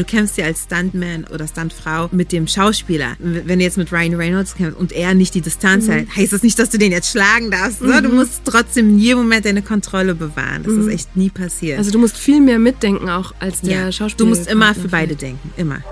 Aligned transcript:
Du 0.00 0.06
kämpfst 0.06 0.38
ja 0.38 0.46
als 0.46 0.62
Stuntman 0.62 1.24
oder 1.24 1.46
Stuntfrau 1.46 2.08
mit 2.10 2.32
dem 2.32 2.46
Schauspieler. 2.46 3.16
Wenn 3.18 3.58
du 3.58 3.64
jetzt 3.66 3.76
mit 3.76 3.92
Ryan 3.92 4.14
Reynolds 4.14 4.54
kämpfst 4.54 4.80
und 4.80 4.92
er 4.92 5.12
nicht 5.12 5.34
die 5.34 5.42
Distanz 5.42 5.88
mhm. 5.88 5.92
hält, 5.92 6.16
heißt 6.16 6.32
das 6.32 6.42
nicht, 6.42 6.58
dass 6.58 6.70
du 6.70 6.78
den 6.78 6.90
jetzt 6.90 7.10
schlagen 7.10 7.50
darfst. 7.50 7.82
Ne? 7.82 8.00
Du 8.00 8.08
mhm. 8.08 8.14
musst 8.14 8.40
trotzdem 8.46 8.88
in 8.88 8.98
jedem 8.98 9.18
Moment 9.18 9.44
deine 9.44 9.60
Kontrolle 9.60 10.14
bewahren. 10.14 10.62
Das 10.62 10.72
mhm. 10.72 10.88
ist 10.88 10.94
echt 10.94 11.16
nie 11.18 11.28
passiert. 11.28 11.76
Also 11.76 11.90
du 11.90 11.98
musst 11.98 12.16
viel 12.16 12.40
mehr 12.40 12.58
mitdenken 12.58 13.10
auch 13.10 13.34
als 13.40 13.60
der 13.60 13.72
ja, 13.72 13.92
Schauspieler. 13.92 14.30
Du 14.30 14.34
musst 14.34 14.50
immer 14.50 14.74
für 14.74 14.88
beide 14.88 15.16
denken. 15.16 15.52
Immer. 15.58 15.82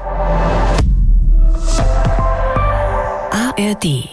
ARD 3.30 4.08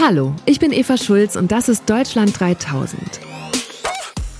Hallo, 0.00 0.34
ich 0.44 0.58
bin 0.58 0.72
Eva 0.72 0.96
Schulz 0.96 1.36
und 1.36 1.52
das 1.52 1.68
ist 1.68 1.88
Deutschland 1.88 2.40
3000. 2.40 3.27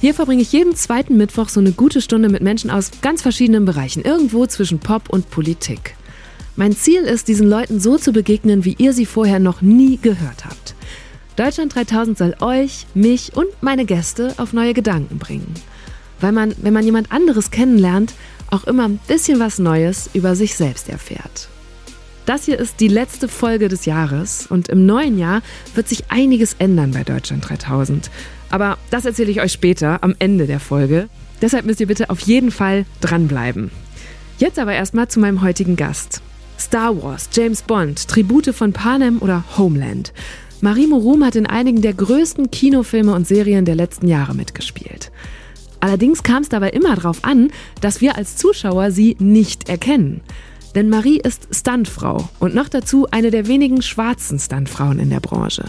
Hier 0.01 0.15
verbringe 0.15 0.43
ich 0.43 0.53
jeden 0.53 0.77
zweiten 0.77 1.17
Mittwoch 1.17 1.49
so 1.49 1.59
eine 1.59 1.73
gute 1.73 2.01
Stunde 2.01 2.29
mit 2.29 2.41
Menschen 2.41 2.71
aus 2.71 2.93
ganz 3.03 3.21
verschiedenen 3.21 3.65
Bereichen, 3.65 4.03
irgendwo 4.03 4.47
zwischen 4.47 4.79
Pop 4.79 5.09
und 5.09 5.29
Politik. 5.29 5.97
Mein 6.55 6.77
Ziel 6.77 7.02
ist, 7.02 7.27
diesen 7.27 7.48
Leuten 7.48 7.80
so 7.80 7.98
zu 7.98 8.12
begegnen, 8.12 8.65
wie 8.65 8.77
ihr 8.79 8.92
sie 8.92 9.06
vorher 9.06 9.41
noch 9.41 9.61
nie 9.61 9.97
gehört 9.97 10.45
habt. 10.45 10.77
Deutschland 11.34 11.75
3000 11.75 12.16
soll 12.16 12.37
euch, 12.41 12.87
mich 12.95 13.37
und 13.37 13.48
meine 13.61 13.84
Gäste 13.84 14.34
auf 14.39 14.53
neue 14.53 14.73
Gedanken 14.73 15.19
bringen. 15.19 15.53
Weil 16.20 16.33
man, 16.33 16.55
wenn 16.62 16.73
man 16.73 16.84
jemand 16.84 17.11
anderes 17.11 17.51
kennenlernt, 17.51 18.15
auch 18.51 18.65
immer 18.65 18.84
ein 18.87 19.01
bisschen 19.09 19.41
was 19.41 19.59
Neues 19.59 20.11
über 20.15 20.37
sich 20.37 20.55
selbst 20.55 20.89
erfährt. 20.89 21.48
Das 22.25 22.45
hier 22.45 22.59
ist 22.59 22.78
die 22.80 22.89
letzte 22.89 23.27
Folge 23.27 23.69
des 23.69 23.84
Jahres 23.84 24.47
und 24.48 24.69
im 24.69 24.87
neuen 24.87 25.19
Jahr 25.19 25.42
wird 25.75 25.89
sich 25.89 26.11
einiges 26.11 26.55
ändern 26.59 26.92
bei 26.92 27.03
Deutschland 27.03 27.48
3000. 27.48 28.11
Aber 28.51 28.79
das 28.91 29.05
erzähle 29.05 29.30
ich 29.30 29.41
euch 29.41 29.52
später 29.52 30.02
am 30.02 30.15
Ende 30.19 30.47
der 30.47 30.61
Folge. 30.61 31.09
Deshalb 31.43 31.66
müsst 31.66 31.80
ihr 31.80 31.87
bitte 31.87 32.11
auf 32.11 32.20
jeden 32.20 32.51
Fall 32.51 32.87
dranbleiben. 33.01 33.70
Jetzt 34.39 34.59
aber 34.59 34.73
erstmal 34.73 35.09
zu 35.09 35.20
meinem 35.20 35.43
heutigen 35.43 35.77
Gast. 35.77 36.23
Star 36.59 37.01
Wars, 37.03 37.29
James 37.33 37.62
Bond, 37.62 38.09
Tribute 38.09 38.55
von 38.55 38.72
Panem 38.72 39.19
oder 39.20 39.45
Homeland. 39.56 40.12
Marie 40.61 40.89
Morum 40.89 41.25
hat 41.25 41.37
in 41.37 41.47
einigen 41.47 41.83
der 41.83 41.95
größten 41.95 42.50
Kinofilme 42.50 43.14
und 43.14 43.27
Serien 43.27 43.64
der 43.64 43.77
letzten 43.77 44.09
Jahre 44.09 44.34
mitgespielt. 44.34 45.12
Allerdings 45.81 46.25
kam 46.25 46.42
es 46.42 46.48
dabei 46.48 46.70
immer 46.70 46.97
darauf 46.97 47.25
an, 47.25 47.50
dass 47.81 48.00
wir 48.00 48.17
als 48.17 48.37
Zuschauer 48.37 48.91
sie 48.91 49.17
nicht 49.20 49.69
erkennen. 49.69 50.20
Denn 50.75 50.89
Marie 50.89 51.20
ist 51.20 51.48
Stuntfrau 51.53 52.28
und 52.41 52.55
noch 52.55 52.69
dazu 52.69 53.06
eine 53.11 53.31
der 53.31 53.47
wenigen 53.47 53.83
schwarzen 53.83 54.39
Stuntfrauen 54.39 54.98
in 54.98 55.11
der 55.11 55.20
Branche. 55.20 55.65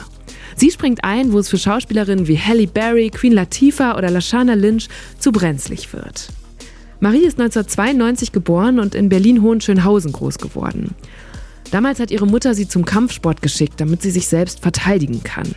Sie 0.56 0.72
springt 0.72 1.04
ein, 1.04 1.32
wo 1.32 1.40
es 1.40 1.50
für 1.50 1.58
Schauspielerinnen 1.58 2.28
wie 2.28 2.40
Halle 2.40 2.68
Berry, 2.68 3.10
Queen 3.10 3.34
Latifah 3.34 3.98
oder 3.98 4.10
Lashana 4.10 4.54
Lynch 4.54 4.88
zu 5.20 5.32
brenzlig 5.32 5.94
wird. 5.94 6.30
Marie 7.00 7.26
ist 7.26 7.40
1992 7.40 8.32
geboren 8.32 8.80
und 8.80 8.94
in 8.94 9.10
Berlin-Hohenschönhausen 9.10 10.12
groß 10.12 10.38
geworden. 10.38 10.96
Damals 11.72 12.00
hat 12.00 12.12
ihre 12.12 12.26
Mutter 12.26 12.56
sie 12.56 12.68
zum 12.68 12.84
Kampfsport 12.84 13.42
geschickt, 13.42 13.80
damit 13.80 14.02
sie 14.02 14.12
sich 14.12 14.28
selbst 14.28 14.60
verteidigen 14.60 15.24
kann. 15.24 15.56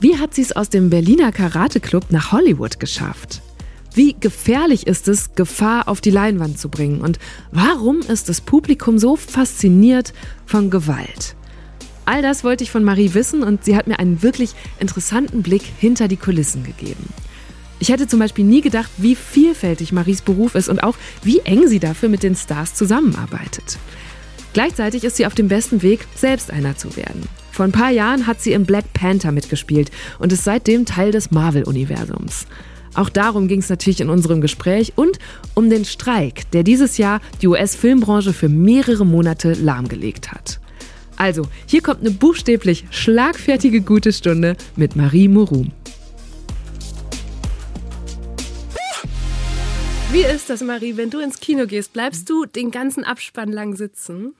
Wie 0.00 0.18
hat 0.18 0.34
sie 0.34 0.42
es 0.42 0.52
aus 0.52 0.70
dem 0.70 0.88
Berliner 0.88 1.30
Karate-Club 1.30 2.06
nach 2.10 2.32
Hollywood 2.32 2.80
geschafft? 2.80 3.42
Wie 3.94 4.16
gefährlich 4.18 4.86
ist 4.86 5.06
es, 5.08 5.34
Gefahr 5.34 5.88
auf 5.88 6.00
die 6.00 6.10
Leinwand 6.10 6.58
zu 6.58 6.70
bringen? 6.70 7.02
Und 7.02 7.18
warum 7.50 8.00
ist 8.00 8.28
das 8.28 8.40
Publikum 8.40 8.98
so 8.98 9.16
fasziniert 9.16 10.14
von 10.46 10.70
Gewalt? 10.70 11.36
All 12.04 12.22
das 12.22 12.42
wollte 12.44 12.64
ich 12.64 12.70
von 12.70 12.84
Marie 12.84 13.14
wissen 13.14 13.42
und 13.42 13.64
sie 13.64 13.76
hat 13.76 13.86
mir 13.86 13.98
einen 13.98 14.22
wirklich 14.22 14.54
interessanten 14.80 15.42
Blick 15.42 15.62
hinter 15.78 16.08
die 16.08 16.16
Kulissen 16.16 16.64
gegeben. 16.64 17.08
Ich 17.78 17.88
hätte 17.88 18.06
zum 18.06 18.20
Beispiel 18.20 18.44
nie 18.44 18.60
gedacht, 18.60 18.90
wie 18.96 19.16
vielfältig 19.16 19.92
Maries 19.92 20.22
Beruf 20.22 20.54
ist 20.54 20.68
und 20.68 20.82
auch 20.82 20.96
wie 21.22 21.40
eng 21.40 21.66
sie 21.66 21.80
dafür 21.80 22.08
mit 22.08 22.22
den 22.22 22.36
Stars 22.36 22.74
zusammenarbeitet. 22.74 23.78
Gleichzeitig 24.52 25.02
ist 25.04 25.16
sie 25.16 25.26
auf 25.26 25.34
dem 25.34 25.48
besten 25.48 25.82
Weg, 25.82 26.06
selbst 26.14 26.50
einer 26.50 26.76
zu 26.76 26.96
werden. 26.96 27.28
Vor 27.50 27.64
ein 27.64 27.72
paar 27.72 27.90
Jahren 27.90 28.26
hat 28.26 28.40
sie 28.40 28.52
im 28.52 28.66
Black 28.66 28.92
Panther 28.92 29.32
mitgespielt 29.32 29.90
und 30.18 30.32
ist 30.32 30.44
seitdem 30.44 30.86
Teil 30.86 31.10
des 31.10 31.30
Marvel-Universums. 31.30 32.46
Auch 32.94 33.08
darum 33.08 33.48
ging 33.48 33.60
es 33.60 33.68
natürlich 33.68 34.00
in 34.00 34.10
unserem 34.10 34.40
Gespräch 34.40 34.92
und 34.96 35.18
um 35.54 35.70
den 35.70 35.84
Streik, 35.84 36.50
der 36.52 36.62
dieses 36.62 36.98
Jahr 36.98 37.20
die 37.40 37.48
US-Filmbranche 37.48 38.32
für 38.32 38.48
mehrere 38.48 39.06
Monate 39.06 39.54
lahmgelegt 39.54 40.30
hat. 40.30 40.60
Also, 41.16 41.46
hier 41.66 41.82
kommt 41.82 42.00
eine 42.00 42.10
buchstäblich 42.10 42.84
schlagfertige 42.90 43.80
gute 43.80 44.12
Stunde 44.12 44.56
mit 44.76 44.96
Marie 44.96 45.28
Morum. 45.28 45.72
Wie 50.12 50.24
ist 50.24 50.50
das, 50.50 50.60
Marie, 50.60 50.98
wenn 50.98 51.08
du 51.08 51.20
ins 51.20 51.40
Kino 51.40 51.66
gehst? 51.66 51.94
Bleibst 51.94 52.28
du 52.28 52.44
den 52.44 52.70
ganzen 52.70 53.02
Abspann 53.02 53.50
lang 53.50 53.76
sitzen? 53.76 54.34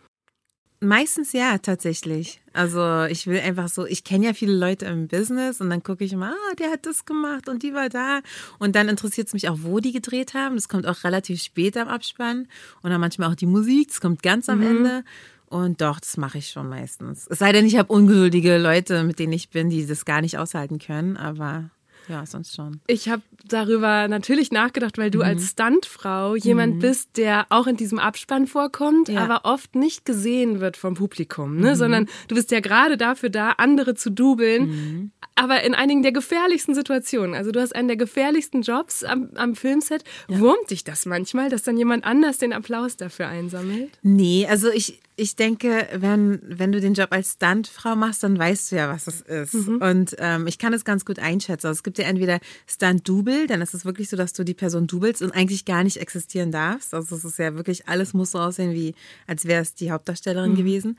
Meistens 0.80 1.32
ja, 1.32 1.58
tatsächlich. 1.58 2.40
Also 2.52 3.04
ich 3.04 3.28
will 3.28 3.38
einfach 3.38 3.68
so, 3.68 3.86
ich 3.86 4.02
kenne 4.02 4.26
ja 4.26 4.32
viele 4.34 4.52
Leute 4.52 4.86
im 4.86 5.06
Business 5.06 5.60
und 5.60 5.70
dann 5.70 5.84
gucke 5.84 6.04
ich 6.04 6.12
immer, 6.12 6.32
ah, 6.32 6.54
der 6.58 6.72
hat 6.72 6.86
das 6.86 7.04
gemacht 7.04 7.48
und 7.48 7.62
die 7.62 7.72
war 7.72 7.88
da. 7.88 8.20
Und 8.58 8.74
dann 8.74 8.88
interessiert 8.88 9.28
es 9.28 9.32
mich 9.32 9.48
auch, 9.48 9.58
wo 9.62 9.78
die 9.78 9.92
gedreht 9.92 10.34
haben. 10.34 10.56
Das 10.56 10.68
kommt 10.68 10.88
auch 10.88 11.04
relativ 11.04 11.40
spät 11.40 11.76
am 11.76 11.86
Abspann. 11.86 12.48
Und 12.82 12.90
dann 12.90 13.00
manchmal 13.00 13.30
auch 13.30 13.36
die 13.36 13.46
Musik, 13.46 13.88
das 13.88 14.00
kommt 14.00 14.24
ganz 14.24 14.48
am 14.48 14.58
mhm. 14.58 14.66
Ende. 14.66 15.04
Und 15.52 15.82
doch, 15.82 16.00
das 16.00 16.16
mache 16.16 16.38
ich 16.38 16.48
schon 16.48 16.70
meistens. 16.70 17.26
Es 17.28 17.40
sei 17.40 17.52
denn, 17.52 17.66
ich 17.66 17.76
habe 17.76 17.92
ungeduldige 17.92 18.56
Leute, 18.56 19.04
mit 19.04 19.18
denen 19.18 19.34
ich 19.34 19.50
bin, 19.50 19.68
die 19.68 19.86
das 19.86 20.06
gar 20.06 20.22
nicht 20.22 20.38
aushalten 20.38 20.78
können, 20.78 21.18
aber 21.18 21.68
ja, 22.08 22.26
sonst 22.26 22.54
schon. 22.54 22.80
Ich 22.86 23.08
habe 23.08 23.22
darüber 23.44 24.08
natürlich 24.08 24.50
nachgedacht, 24.50 24.98
weil 24.98 25.10
du 25.10 25.18
mhm. 25.18 25.24
als 25.24 25.50
Stuntfrau 25.50 26.34
jemand 26.34 26.76
mhm. 26.76 26.78
bist, 26.80 27.16
der 27.16 27.46
auch 27.50 27.66
in 27.66 27.76
diesem 27.76 27.98
Abspann 27.98 28.46
vorkommt, 28.46 29.08
ja. 29.08 29.20
aber 29.20 29.44
oft 29.44 29.74
nicht 29.74 30.04
gesehen 30.04 30.60
wird 30.60 30.76
vom 30.76 30.94
Publikum, 30.94 31.56
ne? 31.56 31.70
Mhm. 31.70 31.74
sondern 31.76 32.08
du 32.28 32.34
bist 32.34 32.50
ja 32.50 32.60
gerade 32.60 32.96
dafür 32.96 33.30
da, 33.30 33.50
andere 33.52 33.94
zu 33.94 34.10
dubeln, 34.10 34.69
mhm. 34.69 35.10
aber 35.36 35.62
in 35.62 35.74
einigen 35.74 36.02
der 36.02 36.12
gefährlichsten 36.12 36.74
Situationen. 36.74 37.34
Also 37.34 37.52
du 37.52 37.60
hast 37.60 37.74
einen 37.74 37.88
der 37.88 37.96
gefährlichsten 37.96 38.62
Jobs 38.62 39.04
am, 39.04 39.30
am 39.36 39.54
Filmset. 39.54 40.02
Ja. 40.28 40.40
Wurmt 40.40 40.70
dich 40.70 40.84
das 40.84 41.06
manchmal, 41.06 41.50
dass 41.50 41.62
dann 41.62 41.76
jemand 41.76 42.04
anders 42.04 42.38
den 42.38 42.52
Applaus 42.52 42.96
dafür 42.96 43.28
einsammelt? 43.28 43.90
Nee, 44.02 44.46
also 44.48 44.70
ich, 44.70 45.00
ich 45.14 45.36
denke, 45.36 45.88
wenn, 45.94 46.40
wenn 46.42 46.72
du 46.72 46.80
den 46.80 46.94
Job 46.94 47.08
als 47.12 47.32
Stuntfrau 47.32 47.96
machst, 47.96 48.22
dann 48.22 48.38
weißt 48.38 48.72
du 48.72 48.76
ja, 48.76 48.88
was 48.88 49.04
das 49.04 49.20
ist. 49.20 49.52
Mhm. 49.52 49.76
Und 49.82 50.16
ähm, 50.18 50.46
ich 50.46 50.58
kann 50.58 50.72
es 50.72 50.86
ganz 50.86 51.04
gut 51.04 51.18
einschätzen. 51.18 51.66
Also 51.66 51.78
es 51.78 51.82
gibt 51.82 51.98
ja 51.98 52.06
entweder 52.06 52.40
Stunt-Double, 52.66 53.46
dann 53.46 53.60
ist 53.60 53.74
es 53.74 53.84
wirklich 53.84 54.08
so, 54.08 54.16
dass 54.16 54.32
du 54.32 54.42
die 54.42 54.54
Person 54.54 54.86
dubelst 54.86 55.20
und 55.20 55.32
eigentlich 55.32 55.66
gar 55.66 55.84
nicht 55.84 55.98
existieren 55.98 56.50
darfst. 56.50 56.94
Also 56.94 57.14
es 57.14 57.24
ist 57.24 57.38
ja 57.38 57.54
wirklich, 57.56 57.88
alles 57.88 58.14
muss 58.14 58.30
so 58.30 58.38
aussehen, 58.38 58.72
wie 58.72 58.94
als 59.26 59.44
wäre 59.44 59.60
es 59.60 59.74
die 59.74 59.90
Hauptdarstellerin 59.90 60.52
mhm. 60.52 60.56
gewesen. 60.56 60.98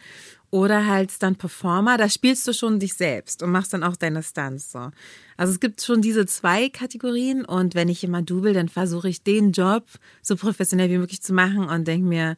Oder 0.52 0.86
halt 0.86 1.12
Stunt-Performer, 1.12 1.98
da 1.98 2.08
spielst 2.08 2.48
du 2.48 2.54
schon 2.54 2.80
dich 2.80 2.94
selbst 2.94 3.42
und 3.42 3.50
machst 3.50 3.74
dann 3.74 3.84
auch 3.84 3.96
deine 3.96 4.22
Stunts 4.22 4.72
so. 4.72 4.92
Also 5.38 5.52
es 5.52 5.60
gibt 5.60 5.82
schon 5.82 6.04
diese 6.04 6.28
zwei 6.28 6.70
Kategorien 6.70 7.44
und 7.44 7.74
wenn 7.74 7.90
ich 7.90 8.04
jemand 8.04 8.30
double, 8.30 8.54
dann 8.54 8.70
versuche 8.70 9.10
ich 9.10 9.24
den 9.24 9.54
Job 9.54 9.86
so 10.22 10.36
professionell 10.36 10.92
wie 10.92 11.00
möglich 11.00 11.24
zu 11.24 11.34
machen 11.34 11.66
und 11.66 11.88
denke 11.88 12.06
mir, 12.08 12.38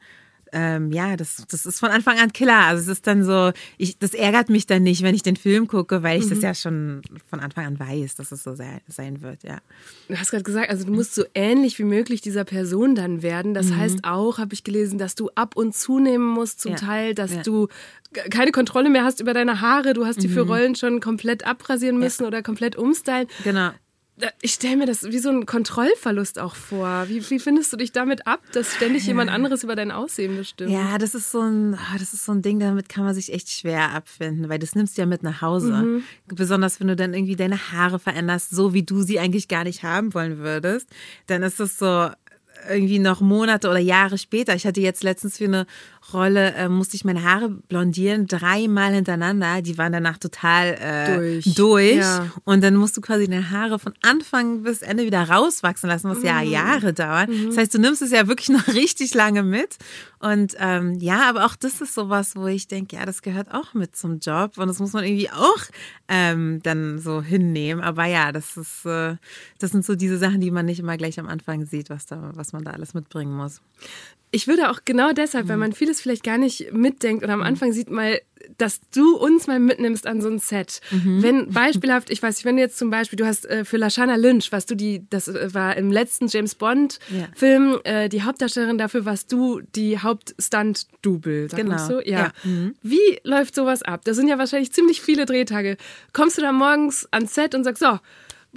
ähm, 0.52 0.92
ja, 0.92 1.16
das, 1.16 1.46
das 1.50 1.66
ist 1.66 1.80
von 1.80 1.90
Anfang 1.90 2.20
an 2.20 2.32
Killer. 2.34 2.66
Also 2.66 2.84
es 2.84 2.88
ist 2.98 3.08
dann 3.08 3.24
so, 3.24 3.52
ich, 3.78 3.98
das 4.00 4.14
ärgert 4.14 4.50
mich 4.50 4.66
dann 4.66 4.84
nicht, 4.84 5.02
wenn 5.02 5.16
ich 5.16 5.24
den 5.24 5.36
Film 5.36 5.68
gucke, 5.68 6.04
weil 6.04 6.20
ich 6.20 6.26
mhm. 6.26 6.30
das 6.30 6.42
ja 6.42 6.54
schon 6.54 7.02
von 7.30 7.40
Anfang 7.40 7.66
an 7.66 7.80
weiß, 7.80 8.16
dass 8.16 8.32
es 8.32 8.44
so 8.44 8.56
sein, 8.56 8.82
sein 8.88 9.22
wird, 9.22 9.44
ja. 9.44 9.60
Du 10.08 10.18
hast 10.18 10.32
gerade 10.32 10.44
gesagt, 10.44 10.70
also 10.70 10.86
du 10.86 10.92
musst 10.92 11.16
so 11.16 11.24
ähnlich 11.34 11.80
wie 11.80 11.84
möglich 11.84 12.22
dieser 12.22 12.44
Person 12.44 12.96
dann 12.96 13.22
werden. 13.22 13.54
Das 13.54 13.68
mhm. 13.68 13.78
heißt 13.78 14.00
auch, 14.04 14.38
habe 14.38 14.54
ich 14.54 14.64
gelesen, 14.64 14.98
dass 14.98 15.16
du 15.16 15.30
ab 15.36 15.56
und 15.56 15.76
zunehmen 15.76 16.28
musst, 16.28 16.62
zum 16.62 16.72
ja. 16.72 16.78
Teil, 16.78 17.16
dass 17.16 17.34
ja. 17.34 17.42
du 17.44 17.68
keine 18.30 18.52
Kontrolle 18.52 18.90
mehr 18.90 19.04
hast 19.04 19.20
über 19.20 19.34
deine 19.34 19.60
Haare, 19.62 19.94
du 19.94 20.06
hast 20.06 20.24
die 20.24 20.30
für 20.30 20.46
mhm. 20.46 20.52
Rollen 20.52 20.76
schon 20.76 21.02
komplett 21.02 21.46
abrasieren 21.46 21.98
müssen 21.98 22.24
ja. 22.24 22.28
oder 22.28 22.44
komplett 22.44 22.76
umstylen. 22.76 23.28
Genau 23.44 23.72
ich 24.42 24.54
stelle 24.54 24.78
mir 24.78 24.86
das 24.86 25.04
wie 25.04 25.20
so 25.20 25.30
ein 25.30 25.46
Kontrollverlust 25.46 26.40
auch 26.40 26.56
vor. 26.56 27.06
Wie, 27.08 27.30
wie 27.30 27.40
findest 27.40 27.74
du 27.74 27.78
dich 27.78 27.92
damit 27.92 28.28
ab, 28.28 28.40
dass 28.54 28.74
ständig 28.74 29.06
jemand 29.06 29.30
anderes 29.30 29.64
über 29.64 29.76
dein 29.76 29.92
Aussehen 29.92 30.38
bestimmt? 30.38 30.72
Ja, 30.72 30.98
das 30.98 31.16
ist 31.16 31.32
so 31.32 31.42
ein, 31.42 31.76
ah, 31.76 31.98
das 32.00 32.14
ist 32.14 32.26
so 32.26 32.32
ein 32.32 32.42
Ding, 32.42 32.60
damit 32.60 32.88
kann 32.88 33.04
man 33.04 33.14
sich 33.14 33.34
echt 33.34 33.50
schwer 33.50 33.92
abfinden, 33.92 34.48
weil 34.48 34.60
das 34.60 34.74
nimmst 34.74 34.98
du 34.98 35.02
ja 35.02 35.06
mit 35.06 35.22
nach 35.22 35.42
Hause. 35.42 35.74
Mhm. 35.74 36.04
Besonders 36.28 36.80
wenn 36.80 36.88
du 36.88 36.96
dann 36.96 37.14
irgendwie 37.14 37.36
deine 37.36 37.72
Haare 37.72 38.00
veränderst, 38.00 38.52
so 38.52 38.74
wie 38.74 38.84
du 38.84 39.02
sie 39.02 39.20
eigentlich 39.20 39.50
gar 39.50 39.66
nicht 39.66 39.84
haben 39.84 40.14
wollen 40.14 40.38
würdest, 40.38 40.88
dann 41.28 41.44
ist 41.44 41.60
es 41.60 41.78
so, 41.78 42.10
irgendwie 42.70 43.00
noch 43.00 43.22
Monate 43.22 43.70
oder 43.70 43.80
Jahre 43.80 44.18
später. 44.18 44.56
Ich 44.56 44.66
hatte 44.66 44.82
jetzt 44.82 45.04
letztens 45.04 45.38
für 45.38 45.46
eine 45.46 45.66
Rolle, 46.14 46.54
äh, 46.54 46.70
musste 46.70 46.96
ich 46.96 47.06
meine 47.06 47.24
Haare 47.24 47.50
blondieren, 47.50 48.28
dreimal 48.28 48.94
hintereinander. 48.94 49.62
Die 49.62 49.78
waren 49.78 49.92
danach 49.92 50.18
total 50.18 50.78
äh, 50.80 51.18
durch. 51.18 51.56
durch. 51.56 51.96
Ja. 51.98 52.32
Und 52.44 52.64
dann 52.64 52.76
musst 52.76 52.96
du 52.98 53.02
quasi 53.02 53.28
deine 53.28 53.50
Haare 53.52 53.80
von 53.80 53.94
Anfang 54.02 54.64
bis 54.64 54.82
Ende 54.82 55.06
wieder 55.06 55.30
rauswachsen 55.30 55.90
lassen, 55.90 56.10
was 56.10 56.20
mhm. 56.20 56.26
ja 56.26 56.42
Jahre 56.42 56.94
dauert. 56.94 57.30
Mhm. 57.30 57.48
Das 57.48 57.58
heißt, 57.58 57.74
du 57.74 57.80
nimmst 57.80 58.02
es 58.02 58.12
ja 58.12 58.28
wirklich 58.28 58.50
noch 58.56 58.68
richtig 58.68 59.14
lange 59.14 59.44
mit. 59.44 59.78
Und 60.20 60.56
ähm, 60.60 60.96
ja, 61.00 61.30
aber 61.30 61.46
auch 61.46 61.56
das 61.56 61.82
ist 61.82 61.94
sowas, 61.94 62.36
wo 62.36 62.48
ich 62.48 62.68
denke, 62.68 62.96
ja, 62.96 63.06
das 63.06 63.22
gehört 63.22 63.54
auch 63.54 63.74
mit 63.74 63.96
zum 63.96 64.20
Job 64.20 64.58
und 64.58 64.68
das 64.68 64.80
muss 64.80 64.94
man 64.94 65.04
irgendwie 65.04 65.30
auch 65.30 65.60
ähm, 66.08 66.62
dann 66.64 67.00
so 67.00 67.22
hinnehmen. 67.22 67.84
Aber 67.84 68.06
ja, 68.06 68.32
das 68.32 68.58
ist, 68.58 68.86
äh, 68.86 69.18
das 69.60 69.72
sind 69.72 69.86
so 69.86 69.96
diese 69.96 70.18
Sachen, 70.18 70.42
die 70.42 70.52
man 70.52 70.66
nicht 70.66 70.80
immer 70.80 70.98
gleich 70.98 71.20
am 71.20 71.28
Anfang 71.28 71.66
sieht, 71.66 71.90
was 71.90 72.06
da, 72.06 72.32
was 72.34 72.54
man 72.54 72.64
da 72.64 72.72
alles 72.72 72.94
mitbringen 72.94 73.36
muss. 73.36 73.62
Ich 74.32 74.48
würde 74.48 74.70
auch 74.70 74.80
genau 74.84 75.14
deshalb, 75.14 75.46
mhm. 75.46 75.50
weil 75.50 75.58
man 75.58 75.74
vieles 75.74 75.95
vielleicht 76.02 76.24
gar 76.24 76.38
nicht 76.38 76.74
mitdenkt 76.74 77.24
oder 77.24 77.34
am 77.34 77.40
mhm. 77.40 77.46
Anfang 77.46 77.74
sieht 77.74 77.90
mal, 77.90 78.20
dass 78.58 78.82
du 78.94 79.16
uns 79.16 79.48
mal 79.48 79.60
mitnimmst 79.60 80.08
an 80.08 80.22
so 80.22 80.30
ein 80.30 80.40
Set. 80.40 80.82
Mhm. 80.92 81.24
Wenn 81.24 81.50
beispielhaft, 81.52 82.10
ich 82.10 82.22
weiß 82.22 82.36
nicht, 82.36 82.46
wenn 82.46 82.58
du 82.58 82.62
jetzt 82.62 82.78
zum 82.78 82.90
Beispiel, 82.90 83.18
du 83.18 83.26
hast 83.26 83.46
äh, 83.46 83.66
für 83.66 83.78
Lashana 83.78 84.16
Lynch, 84.16 84.52
was 84.52 84.66
du 84.66 84.76
die, 84.76 85.04
das 85.10 85.28
äh, 85.28 85.54
war 85.54 85.76
im 85.78 85.92
letzten 85.92 86.28
James 86.28 86.56
Bond 86.56 87.00
ja. 87.10 87.28
Film, 87.36 87.80
äh, 87.84 88.10
die 88.10 88.24
Hauptdarstellerin 88.24 88.78
dafür, 88.78 89.06
warst 89.06 89.32
du 89.32 89.62
die 89.76 90.00
Hauptstunt-Double, 90.00 91.50
genau. 91.50 91.78
so? 91.78 92.00
Ja. 92.02 92.20
ja. 92.20 92.32
Mhm. 92.44 92.76
Wie 92.82 93.20
läuft 93.24 93.56
sowas 93.56 93.82
ab? 93.82 94.02
Das 94.06 94.16
sind 94.16 94.28
ja 94.28 94.38
wahrscheinlich 94.38 94.72
ziemlich 94.72 95.02
viele 95.02 95.26
Drehtage. 95.26 95.78
Kommst 96.14 96.38
du 96.38 96.42
da 96.42 96.52
morgens 96.52 97.08
ans 97.12 97.34
Set 97.34 97.56
und 97.56 97.64
sagst, 97.64 97.82
so, 97.82 98.00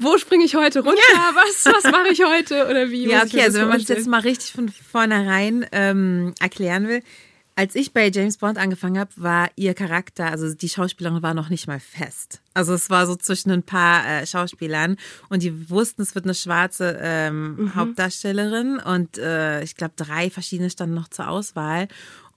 wo 0.01 0.17
springe 0.17 0.45
ich 0.45 0.55
heute 0.55 0.81
runter? 0.81 1.01
Ja. 1.13 1.33
Was, 1.35 1.67
was 1.67 1.91
mache 1.91 2.13
ich 2.13 2.23
heute? 2.25 2.69
Oder 2.69 2.91
wie? 2.91 3.09
Ja, 3.09 3.25
okay, 3.25 3.43
also 3.43 3.59
wenn 3.59 3.69
man 3.69 3.81
es 3.81 3.89
jetzt 3.89 4.07
mal 4.07 4.21
richtig 4.21 4.53
von 4.53 4.69
vornherein 4.69 5.67
ähm, 5.73 6.35
erklären 6.41 6.87
will. 6.87 7.03
Als 7.59 7.75
ich 7.75 7.93
bei 7.93 8.09
James 8.09 8.37
Bond 8.37 8.57
angefangen 8.57 9.01
habe, 9.01 9.11
war 9.17 9.51
ihr 9.57 9.75
Charakter, 9.75 10.27
also 10.31 10.55
die 10.55 10.69
Schauspielerin 10.69 11.25
war 11.25 11.35
noch 11.35 11.49
nicht 11.49 11.67
mal 11.67 11.81
fest. 11.81 12.41
Also 12.55 12.73
es 12.73 12.89
war 12.89 13.05
so 13.09 13.17
zwischen 13.17 13.51
ein 13.51 13.65
paar 13.65 14.07
äh, 14.07 14.27
Schauspielern 14.29 14.97
und 15.29 15.43
die 15.43 15.69
wussten, 15.69 16.03
es 16.03 16.15
wird 16.15 16.25
eine 16.25 16.37
schwarze 16.37 16.97
ähm, 17.03 17.57
mhm. 17.57 17.75
Hauptdarstellerin 17.75 18.79
und 18.79 19.19
äh, 19.19 19.65
ich 19.65 19.75
glaube 19.75 19.95
drei 19.97 20.31
verschiedene 20.31 20.71
standen 20.71 20.95
noch 20.95 21.09
zur 21.09 21.27
Auswahl. 21.27 21.89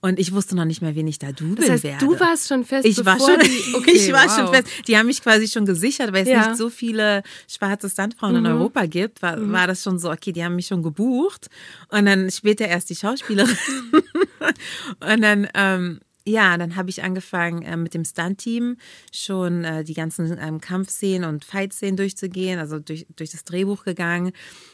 Und 0.03 0.17
ich 0.17 0.33
wusste 0.33 0.55
noch 0.55 0.65
nicht 0.65 0.81
mehr, 0.81 0.95
wen 0.95 1.07
ich 1.07 1.19
da 1.19 1.31
dubeln 1.31 1.57
das 1.57 1.69
heißt, 1.69 1.83
werde. 1.83 2.05
Du 2.05 2.19
warst 2.19 2.47
schon 2.47 2.65
fest. 2.65 2.87
Ich 2.87 3.05
war 3.05 3.19
schon, 3.19 3.37
die, 3.39 3.73
okay, 3.75 3.91
ich 3.91 4.11
war 4.11 4.25
wow. 4.25 4.35
schon 4.35 4.47
fest. 4.53 4.67
Die 4.87 4.97
haben 4.97 5.05
mich 5.05 5.21
quasi 5.21 5.47
schon 5.47 5.65
gesichert, 5.65 6.11
weil 6.11 6.23
es 6.23 6.29
ja. 6.29 6.47
nicht 6.47 6.57
so 6.57 6.71
viele 6.71 7.21
schwarze 7.47 7.87
Stuntfrauen 7.87 8.31
mhm. 8.31 8.45
in 8.45 8.51
Europa 8.51 8.87
gibt. 8.87 9.21
War, 9.21 9.37
mhm. 9.37 9.51
war 9.51 9.67
das 9.67 9.83
schon 9.83 9.99
so, 9.99 10.11
okay, 10.11 10.31
die 10.31 10.43
haben 10.43 10.55
mich 10.55 10.65
schon 10.65 10.81
gebucht. 10.81 11.49
Und 11.89 12.07
dann 12.07 12.31
später 12.31 12.67
erst 12.67 12.89
die 12.89 12.95
Schauspielerin. 12.95 13.55
und 14.99 15.21
dann 15.21 15.47
ähm, 15.53 15.99
ja, 16.25 16.57
dann 16.57 16.75
habe 16.75 16.89
ich 16.89 17.03
angefangen 17.03 17.63
äh, 17.63 17.75
mit 17.77 17.93
dem 17.93 18.05
Stunt-Team 18.05 18.77
schon 19.11 19.63
äh, 19.63 19.83
die 19.83 19.93
ganzen 19.93 20.37
ähm, 20.39 20.61
Kampfszenen 20.61 21.27
und 21.27 21.45
Fight-Szenen 21.45 21.97
durchzugehen, 21.97 22.59
also 22.59 22.79
durch, 22.79 23.07
durch 23.15 23.31
das 23.31 23.43
Drehbuch 23.43 23.83
gegangen. 23.83 24.31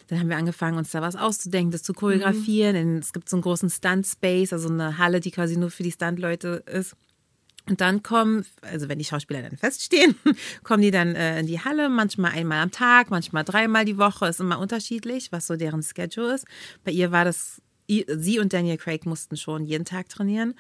Dann 0.07 0.19
haben 0.19 0.29
wir 0.29 0.37
angefangen, 0.37 0.77
uns 0.77 0.91
da 0.91 1.01
was 1.01 1.15
auszudenken, 1.15 1.71
das 1.71 1.83
zu 1.83 1.93
choreografieren. 1.93 2.95
Mhm. 2.95 2.97
Es 2.97 3.13
gibt 3.13 3.29
so 3.29 3.37
einen 3.37 3.43
großen 3.43 3.69
Stunt-Space, 3.69 4.51
also 4.51 4.69
eine 4.69 4.97
Halle, 4.97 5.19
die 5.19 5.31
quasi 5.31 5.57
nur 5.57 5.71
für 5.71 5.83
die 5.83 5.91
Stunt-Leute 5.91 6.63
ist. 6.65 6.95
Und 7.69 7.81
dann 7.81 8.01
kommen, 8.01 8.45
also 8.61 8.87
wenn 8.87 8.97
die 8.97 9.05
Schauspieler 9.05 9.41
dann 9.41 9.57
feststehen, 9.57 10.15
kommen 10.63 10.81
die 10.81 10.91
dann 10.91 11.15
äh, 11.15 11.39
in 11.39 11.47
die 11.47 11.59
Halle, 11.59 11.89
manchmal 11.89 12.31
einmal 12.31 12.61
am 12.61 12.71
Tag, 12.71 13.09
manchmal 13.09 13.43
dreimal 13.43 13.85
die 13.85 13.97
Woche, 13.97 14.27
ist 14.27 14.39
immer 14.39 14.59
unterschiedlich, 14.59 15.31
was 15.31 15.47
so 15.47 15.55
deren 15.55 15.83
Schedule 15.83 16.35
ist. 16.35 16.45
Bei 16.83 16.91
ihr 16.91 17.11
war 17.11 17.25
das, 17.25 17.61
sie 17.87 18.39
und 18.39 18.53
Daniel 18.53 18.77
Craig 18.77 19.05
mussten 19.05 19.37
schon 19.37 19.65
jeden 19.65 19.85
Tag 19.85 20.09
trainieren. 20.09 20.55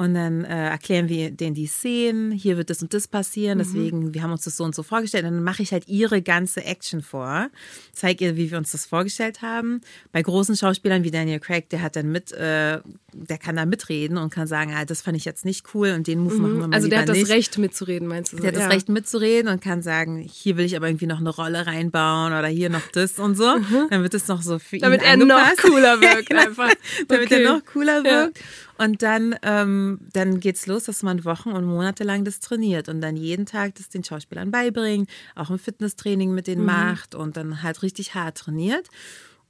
Und 0.00 0.14
dann 0.14 0.46
äh, 0.46 0.70
erklären 0.70 1.10
wir 1.10 1.30
denen 1.30 1.54
die 1.54 1.66
Szenen, 1.66 2.30
hier 2.30 2.56
wird 2.56 2.70
das 2.70 2.80
und 2.80 2.94
das 2.94 3.06
passieren, 3.06 3.58
mhm. 3.58 3.62
deswegen, 3.62 4.14
wir 4.14 4.22
haben 4.22 4.32
uns 4.32 4.44
das 4.44 4.56
so 4.56 4.64
und 4.64 4.74
so 4.74 4.82
vorgestellt. 4.82 5.26
Und 5.26 5.34
dann 5.34 5.44
mache 5.44 5.62
ich 5.62 5.72
halt 5.72 5.88
ihre 5.88 6.22
ganze 6.22 6.64
Action 6.64 7.02
vor, 7.02 7.50
zeige 7.92 8.24
ihr, 8.24 8.36
wie 8.38 8.50
wir 8.50 8.56
uns 8.56 8.72
das 8.72 8.86
vorgestellt 8.86 9.42
haben. 9.42 9.82
Bei 10.10 10.22
großen 10.22 10.56
Schauspielern 10.56 11.04
wie 11.04 11.10
Daniel 11.10 11.38
Craig, 11.38 11.68
der 11.68 11.82
hat 11.82 11.96
dann 11.96 12.10
mit, 12.10 12.32
äh, 12.32 12.80
der 13.12 13.38
kann 13.38 13.56
da 13.56 13.66
mitreden 13.66 14.18
und 14.18 14.30
kann 14.30 14.46
sagen, 14.46 14.72
ah, 14.74 14.84
das 14.84 15.02
fand 15.02 15.16
ich 15.16 15.24
jetzt 15.24 15.44
nicht 15.44 15.74
cool 15.74 15.92
und 15.96 16.06
den 16.06 16.20
Move 16.20 16.34
mhm. 16.34 16.42
machen 16.42 16.60
wir 16.60 16.68
mal 16.68 16.74
Also 16.74 16.88
der 16.88 17.00
hat 17.00 17.08
das 17.08 17.18
nicht. 17.18 17.30
Recht 17.30 17.58
mitzureden, 17.58 18.08
meinst 18.08 18.32
du? 18.32 18.36
So? 18.36 18.42
Der 18.42 18.52
hat 18.52 18.58
ja. 18.58 18.64
das 18.66 18.74
Recht 18.74 18.88
mitzureden 18.88 19.50
und 19.50 19.62
kann 19.62 19.82
sagen, 19.82 20.18
hier 20.18 20.56
will 20.56 20.64
ich 20.64 20.76
aber 20.76 20.88
irgendwie 20.88 21.06
noch 21.06 21.20
eine 21.20 21.30
Rolle 21.30 21.66
reinbauen 21.66 22.32
oder 22.32 22.48
hier 22.48 22.70
noch 22.70 22.86
das 22.92 23.18
und 23.18 23.36
so. 23.36 23.56
Mhm. 23.56 23.88
Dann 23.90 24.02
wird 24.02 24.14
es 24.14 24.28
noch 24.28 24.42
so 24.42 24.58
für 24.58 24.78
Damit 24.78 25.02
ihn 25.02 25.06
er 25.06 25.16
noch 25.16 25.56
cooler 25.56 26.00
wirkt 26.00 26.28
genau. 26.28 26.42
einfach. 26.42 26.70
Damit 27.08 27.26
okay. 27.26 27.42
er 27.42 27.52
noch 27.52 27.64
cooler 27.64 28.04
wirkt. 28.04 28.38
Ja. 28.38 28.44
Und 28.84 29.02
dann, 29.02 29.34
ähm, 29.42 30.00
dann 30.14 30.40
geht's 30.40 30.66
los, 30.66 30.84
dass 30.84 31.02
man 31.02 31.26
Wochen 31.26 31.50
und 31.50 31.66
Monate 31.66 32.02
lang 32.02 32.24
das 32.24 32.40
trainiert 32.40 32.88
und 32.88 33.02
dann 33.02 33.16
jeden 33.16 33.44
Tag 33.44 33.74
das 33.74 33.90
den 33.90 34.02
Schauspielern 34.02 34.50
beibringt, 34.50 35.10
auch 35.34 35.50
ein 35.50 35.58
Fitnesstraining 35.58 36.32
mit 36.32 36.46
denen 36.46 36.62
mhm. 36.62 36.66
macht 36.66 37.14
und 37.14 37.36
dann 37.36 37.62
halt 37.62 37.82
richtig 37.82 38.14
hart 38.14 38.38
trainiert. 38.38 38.88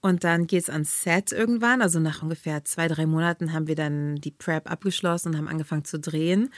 Und 0.00 0.24
dann 0.24 0.46
geht's 0.46 0.70
ans 0.70 1.02
Set 1.02 1.32
irgendwann. 1.32 1.82
Also 1.82 2.00
nach 2.00 2.22
ungefähr 2.22 2.64
zwei, 2.64 2.88
drei 2.88 3.06
Monaten 3.06 3.52
haben 3.52 3.66
wir 3.66 3.74
dann 3.74 4.16
die 4.16 4.30
Prep 4.30 4.70
abgeschlossen 4.70 5.28
und 5.28 5.36
haben 5.36 5.48
angefangen 5.48 5.84
zu 5.84 5.98
drehen. 5.98 6.50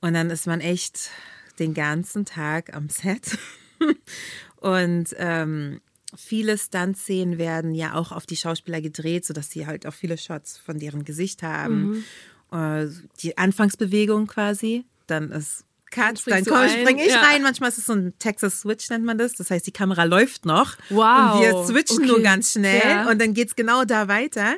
Und 0.00 0.14
dann 0.14 0.30
ist 0.30 0.46
man 0.46 0.60
echt 0.60 1.10
den 1.58 1.74
ganzen 1.74 2.24
Tag 2.24 2.74
am 2.74 2.88
Set. 2.88 3.38
und 4.56 5.14
ähm, 5.18 5.80
viele 6.16 6.58
Stunt-Szenen 6.58 7.38
werden 7.38 7.74
ja 7.74 7.94
auch 7.94 8.10
auf 8.12 8.26
die 8.26 8.36
Schauspieler 8.36 8.80
gedreht, 8.80 9.24
sodass 9.24 9.50
sie 9.50 9.66
halt 9.66 9.86
auch 9.86 9.94
viele 9.94 10.18
Shots 10.18 10.58
von 10.58 10.78
deren 10.78 11.04
Gesicht 11.04 11.42
haben. 11.42 12.04
Mhm. 12.50 12.58
Äh, 12.58 12.88
die 13.20 13.38
Anfangsbewegung 13.38 14.26
quasi, 14.26 14.84
dann 15.06 15.30
ist 15.30 15.64
Cut, 15.90 16.22
dann, 16.26 16.44
dann 16.44 16.68
springe 16.68 17.04
ich 17.04 17.12
ja. 17.12 17.20
rein. 17.20 17.42
Manchmal 17.42 17.70
ist 17.70 17.78
es 17.78 17.86
so 17.86 17.92
ein 17.92 18.14
Texas 18.18 18.60
Switch, 18.60 18.88
nennt 18.90 19.04
man 19.04 19.18
das. 19.18 19.34
Das 19.34 19.50
heißt, 19.50 19.66
die 19.66 19.72
Kamera 19.72 20.04
läuft 20.04 20.46
noch. 20.46 20.76
Wow. 20.88 21.34
Und 21.34 21.40
wir 21.40 21.64
switchen 21.64 21.98
okay. 21.98 22.06
nur 22.06 22.20
ganz 22.20 22.52
schnell 22.52 22.82
ja. 22.82 23.10
und 23.10 23.20
dann 23.20 23.34
geht 23.34 23.48
es 23.48 23.56
genau 23.56 23.84
da 23.84 24.08
weiter. 24.08 24.56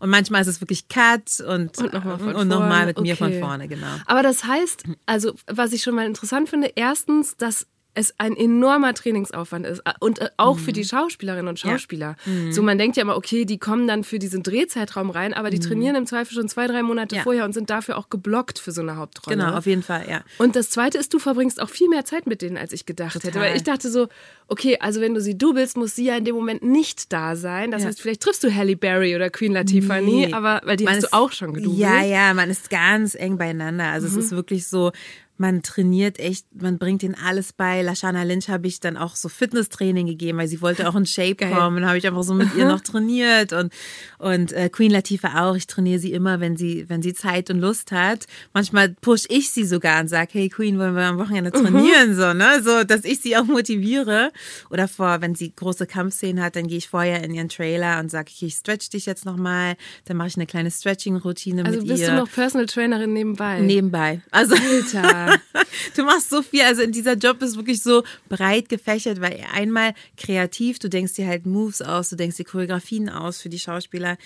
Und 0.00 0.10
manchmal 0.10 0.42
ist 0.42 0.48
es 0.48 0.60
wirklich 0.60 0.88
Cut 0.88 1.40
und, 1.40 1.78
und 1.78 1.92
nochmal 1.92 2.46
noch 2.46 2.86
mit 2.86 2.98
okay. 2.98 3.08
mir 3.08 3.16
von 3.16 3.40
vorne, 3.40 3.68
genau. 3.68 3.86
Aber 4.06 4.22
das 4.22 4.44
heißt, 4.44 4.84
also 5.06 5.34
was 5.46 5.72
ich 5.72 5.82
schon 5.82 5.94
mal 5.94 6.06
interessant 6.06 6.48
finde, 6.48 6.72
erstens, 6.74 7.36
dass 7.36 7.66
es 7.94 8.14
ein 8.18 8.36
enormer 8.36 8.92
Trainingsaufwand 8.92 9.66
ist 9.66 9.82
und 10.00 10.18
äh, 10.18 10.28
auch 10.36 10.56
mhm. 10.56 10.60
für 10.60 10.72
die 10.72 10.84
Schauspielerinnen 10.84 11.48
und 11.48 11.58
Schauspieler. 11.58 12.16
Ja. 12.26 12.32
Mhm. 12.32 12.52
So 12.52 12.62
man 12.62 12.76
denkt 12.76 12.96
ja 12.96 13.02
immer, 13.02 13.16
okay, 13.16 13.44
die 13.44 13.58
kommen 13.58 13.86
dann 13.86 14.04
für 14.04 14.18
diesen 14.18 14.42
Drehzeitraum 14.42 15.10
rein, 15.10 15.32
aber 15.32 15.50
die 15.50 15.58
mhm. 15.58 15.62
trainieren 15.62 15.96
im 15.96 16.06
Zweifel 16.06 16.34
schon 16.34 16.48
zwei, 16.48 16.66
drei 16.66 16.82
Monate 16.82 17.16
ja. 17.16 17.22
vorher 17.22 17.44
und 17.44 17.52
sind 17.52 17.70
dafür 17.70 17.96
auch 17.96 18.10
geblockt 18.10 18.58
für 18.58 18.72
so 18.72 18.82
eine 18.82 18.96
Hauptrolle. 18.96 19.36
Genau, 19.36 19.56
auf 19.56 19.66
jeden 19.66 19.82
Fall, 19.82 20.06
ja. 20.08 20.22
Und 20.38 20.56
das 20.56 20.70
Zweite 20.70 20.98
ist, 20.98 21.14
du 21.14 21.18
verbringst 21.18 21.60
auch 21.60 21.70
viel 21.70 21.88
mehr 21.88 22.04
Zeit 22.04 22.26
mit 22.26 22.42
denen, 22.42 22.56
als 22.56 22.72
ich 22.72 22.84
gedacht 22.84 23.14
Total. 23.14 23.30
hätte. 23.30 23.40
Weil 23.40 23.56
ich 23.56 23.62
dachte 23.62 23.90
so, 23.90 24.08
okay, 24.48 24.78
also 24.80 25.00
wenn 25.00 25.14
du 25.14 25.20
sie 25.20 25.38
dubelst, 25.38 25.76
muss 25.76 25.94
sie 25.94 26.06
ja 26.06 26.16
in 26.16 26.24
dem 26.24 26.34
Moment 26.34 26.62
nicht 26.62 27.12
da 27.12 27.36
sein. 27.36 27.70
Das 27.70 27.82
ja. 27.82 27.88
heißt, 27.88 28.00
vielleicht 28.00 28.22
triffst 28.22 28.42
du 28.42 28.52
Halle 28.52 28.76
Berry 28.76 29.14
oder 29.14 29.30
Queen 29.30 29.52
Latifah 29.52 30.00
nee. 30.00 30.26
nie, 30.26 30.34
aber 30.34 30.60
weil 30.64 30.76
die 30.76 30.84
man 30.84 30.94
hast 30.94 31.04
ist, 31.04 31.12
du 31.12 31.16
auch 31.16 31.32
schon 31.32 31.54
gedubelt. 31.54 31.78
Ja, 31.78 32.02
ja, 32.02 32.34
man 32.34 32.50
ist 32.50 32.70
ganz 32.70 33.14
eng 33.14 33.38
beieinander. 33.38 33.84
Also 33.84 34.06
es 34.08 34.14
mhm. 34.14 34.20
ist 34.20 34.30
wirklich 34.32 34.66
so, 34.66 34.92
man 35.36 35.62
trainiert 35.62 36.20
echt, 36.20 36.46
man 36.54 36.78
bringt 36.78 37.02
ihnen 37.02 37.16
alles 37.16 37.52
bei. 37.52 37.82
Lashana 37.82 38.22
Lynch 38.22 38.48
habe 38.48 38.68
ich 38.68 38.78
dann 38.78 38.96
auch 38.96 39.16
so 39.16 39.28
Fitnesstraining 39.28 40.06
gegeben, 40.06 40.38
weil 40.38 40.46
sie 40.46 40.60
wollte 40.60 40.88
auch 40.88 40.94
in 40.94 41.06
Shape 41.06 41.34
kommen. 41.34 41.76
Dann 41.76 41.86
habe 41.86 41.98
ich 41.98 42.06
einfach 42.06 42.22
so 42.22 42.34
mit 42.34 42.54
ihr 42.54 42.66
noch 42.66 42.80
trainiert 42.82 43.52
und 43.52 43.72
und 44.18 44.52
äh, 44.52 44.68
Queen 44.68 44.92
Latifah 44.92 45.44
auch. 45.44 45.56
Ich 45.56 45.66
trainiere 45.66 45.98
sie 45.98 46.12
immer, 46.12 46.38
wenn 46.38 46.56
sie 46.56 46.88
wenn 46.88 47.02
sie 47.02 47.14
Zeit 47.14 47.50
und 47.50 47.58
Lust 47.58 47.90
hat. 47.90 48.26
Manchmal 48.52 48.90
push 48.90 49.24
ich 49.28 49.50
sie 49.50 49.64
sogar 49.64 50.00
und 50.00 50.08
sage, 50.08 50.28
hey 50.32 50.48
Queen, 50.48 50.78
wollen 50.78 50.94
wir 50.94 51.02
am 51.02 51.18
Wochenende 51.18 51.50
trainieren 51.50 52.10
mhm. 52.10 52.14
so, 52.14 52.32
ne, 52.32 52.62
so, 52.62 52.84
dass 52.84 53.04
ich 53.04 53.20
sie 53.20 53.36
auch 53.36 53.44
motiviere. 53.44 54.30
Oder 54.70 54.86
vor, 54.86 55.20
wenn 55.20 55.34
sie 55.34 55.52
große 55.54 55.86
Kampfszenen 55.86 56.44
hat, 56.44 56.54
dann 56.54 56.68
gehe 56.68 56.78
ich 56.78 56.88
vorher 56.88 57.24
in 57.24 57.34
ihren 57.34 57.48
Trailer 57.48 57.98
und 57.98 58.10
sage, 58.10 58.30
okay, 58.32 58.46
ich 58.46 58.54
stretch 58.54 58.90
dich 58.90 59.06
jetzt 59.06 59.24
noch 59.24 59.36
mal. 59.36 59.74
Dann 60.04 60.16
mache 60.16 60.28
ich 60.28 60.36
eine 60.36 60.46
kleine 60.46 60.70
Stretching-Routine 60.70 61.64
also 61.64 61.78
mit 61.78 61.86
ihr. 61.86 61.92
Also 61.92 62.02
bist 62.02 62.12
du 62.12 62.16
noch 62.16 62.30
Personal 62.30 62.66
Trainerin 62.66 63.12
nebenbei? 63.12 63.60
Nebenbei. 63.60 64.20
Also 64.30 64.54
Alter. 64.54 65.23
du 65.96 66.04
machst 66.04 66.30
so 66.30 66.42
viel. 66.42 66.62
Also 66.62 66.82
in 66.82 66.92
dieser 66.92 67.14
Job 67.14 67.42
ist 67.42 67.56
wirklich 67.56 67.82
so 67.82 68.02
breit 68.28 68.68
gefächert, 68.68 69.20
weil 69.20 69.44
einmal 69.52 69.94
kreativ, 70.16 70.78
du 70.78 70.88
denkst 70.88 71.14
dir 71.14 71.26
halt 71.26 71.46
Moves 71.46 71.82
aus, 71.82 72.10
du 72.10 72.16
denkst 72.16 72.36
dir 72.36 72.44
Choreografien 72.44 73.08
aus 73.08 73.40
für 73.40 73.48
die 73.48 73.58
Schauspieler, 73.58 74.16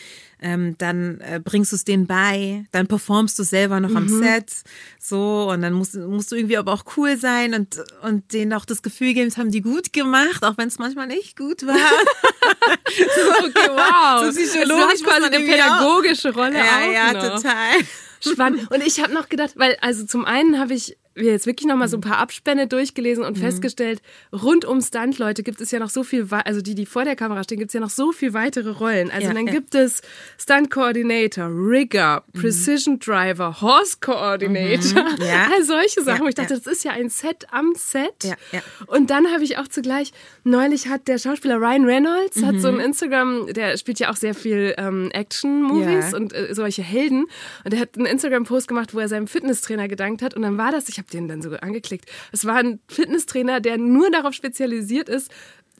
ähm, 0.40 0.76
dann 0.78 1.20
äh, 1.20 1.40
bringst 1.42 1.72
du 1.72 1.76
es 1.76 1.84
denen 1.84 2.06
bei, 2.06 2.64
dann 2.72 2.86
performst 2.86 3.38
du 3.38 3.42
selber 3.42 3.80
noch 3.80 3.90
mhm. 3.90 3.96
am 3.96 4.08
Set, 4.08 4.52
so 4.98 5.50
und 5.50 5.62
dann 5.62 5.72
musst, 5.72 5.94
musst 5.94 6.30
du 6.30 6.36
irgendwie 6.36 6.56
aber 6.56 6.72
auch 6.72 6.84
cool 6.96 7.16
sein 7.16 7.54
und, 7.54 7.82
und 8.02 8.32
denen 8.32 8.52
auch 8.52 8.64
das 8.64 8.82
Gefühl 8.82 9.14
geben, 9.14 9.28
das 9.28 9.38
haben 9.38 9.50
die 9.50 9.62
gut 9.62 9.92
gemacht, 9.92 10.44
auch 10.44 10.56
wenn 10.58 10.68
es 10.68 10.78
manchmal 10.78 11.06
nicht 11.06 11.36
gut 11.36 11.66
war. 11.66 11.76
so, 12.86 13.46
okay, 13.46 13.68
wow. 13.70 14.24
So 14.32 14.40
psychologisch 14.40 15.02
quasi 15.02 15.26
eine 15.26 15.40
pädagogische 15.40 16.32
Rolle 16.32 16.58
ja, 16.58 16.62
auch 16.62 16.92
Ja, 16.92 17.12
noch. 17.12 17.36
total. 17.36 17.74
Spannend. 18.20 18.70
Und 18.70 18.84
ich 18.86 19.02
habe 19.02 19.12
noch 19.12 19.28
gedacht, 19.28 19.52
weil, 19.56 19.76
also 19.80 20.06
zum 20.06 20.24
einen 20.24 20.58
habe 20.58 20.74
ich 20.74 20.96
mir 21.18 21.32
jetzt 21.32 21.46
wirklich 21.46 21.66
nochmal 21.66 21.88
so 21.88 21.96
ein 21.96 22.00
paar 22.00 22.18
Abspänne 22.18 22.66
durchgelesen 22.66 23.24
und 23.24 23.36
mhm. 23.36 23.42
festgestellt, 23.42 24.00
rund 24.32 24.64
um 24.64 24.80
Stunt-Leute 24.80 25.42
gibt 25.42 25.60
es 25.60 25.70
ja 25.70 25.78
noch 25.78 25.90
so 25.90 26.02
viel, 26.02 26.26
also 26.30 26.60
die, 26.60 26.74
die 26.74 26.86
vor 26.86 27.04
der 27.04 27.16
Kamera 27.16 27.44
stehen, 27.44 27.58
gibt 27.58 27.70
es 27.70 27.74
ja 27.74 27.80
noch 27.80 27.90
so 27.90 28.12
viel 28.12 28.32
weitere 28.34 28.70
Rollen. 28.70 29.10
Also 29.10 29.28
ja, 29.28 29.34
dann 29.34 29.46
ja. 29.46 29.52
gibt 29.52 29.74
es 29.74 30.02
Stunt-Coordinator, 30.38 31.48
Rigger, 31.48 32.24
mhm. 32.32 32.40
Precision 32.40 32.98
Driver, 32.98 33.60
Horse 33.60 33.98
Coordinator, 34.00 35.02
mhm. 35.02 35.22
ja. 35.22 35.48
all 35.52 35.64
solche 35.64 36.02
Sachen. 36.02 36.24
wo 36.24 36.28
ich 36.28 36.34
dachte, 36.34 36.54
das 36.54 36.66
ist 36.66 36.84
ja 36.84 36.92
ein 36.92 37.08
Set 37.10 37.46
am 37.50 37.74
Set. 37.74 38.36
Und 38.86 39.10
dann 39.10 39.32
habe 39.32 39.44
ich 39.44 39.58
auch 39.58 39.68
zugleich, 39.68 40.12
neulich 40.44 40.88
hat 40.88 41.08
der 41.08 41.18
Schauspieler 41.18 41.56
Ryan 41.56 41.84
Reynolds, 41.84 42.42
hat 42.42 42.60
so 42.60 42.68
ein 42.68 42.74
mhm. 42.74 42.80
Instagram, 42.80 43.46
der 43.52 43.76
spielt 43.76 43.98
ja 43.98 44.10
auch 44.10 44.16
sehr 44.16 44.34
viel 44.34 44.74
ähm, 44.78 45.10
Action-Movies 45.12 46.14
und 46.14 46.32
äh, 46.32 46.54
solche 46.54 46.82
Helden. 46.82 47.26
Und 47.64 47.74
er 47.74 47.80
hat 47.80 47.96
einen 47.96 48.06
Instagram-Post 48.06 48.68
gemacht, 48.68 48.94
wo 48.94 48.98
er 48.98 49.08
seinem 49.08 49.26
Fitnesstrainer 49.26 49.88
gedankt 49.88 50.22
hat. 50.22 50.34
Und 50.34 50.42
dann 50.42 50.58
war 50.58 50.72
das, 50.72 50.88
ich 50.88 50.98
habe 50.98 51.07
den 51.12 51.28
dann 51.28 51.42
so 51.42 51.50
angeklickt, 51.50 52.10
es 52.32 52.44
war 52.44 52.56
ein 52.56 52.80
Fitnesstrainer, 52.88 53.60
der 53.60 53.78
nur 53.78 54.10
darauf 54.10 54.34
spezialisiert 54.34 55.08
ist, 55.08 55.30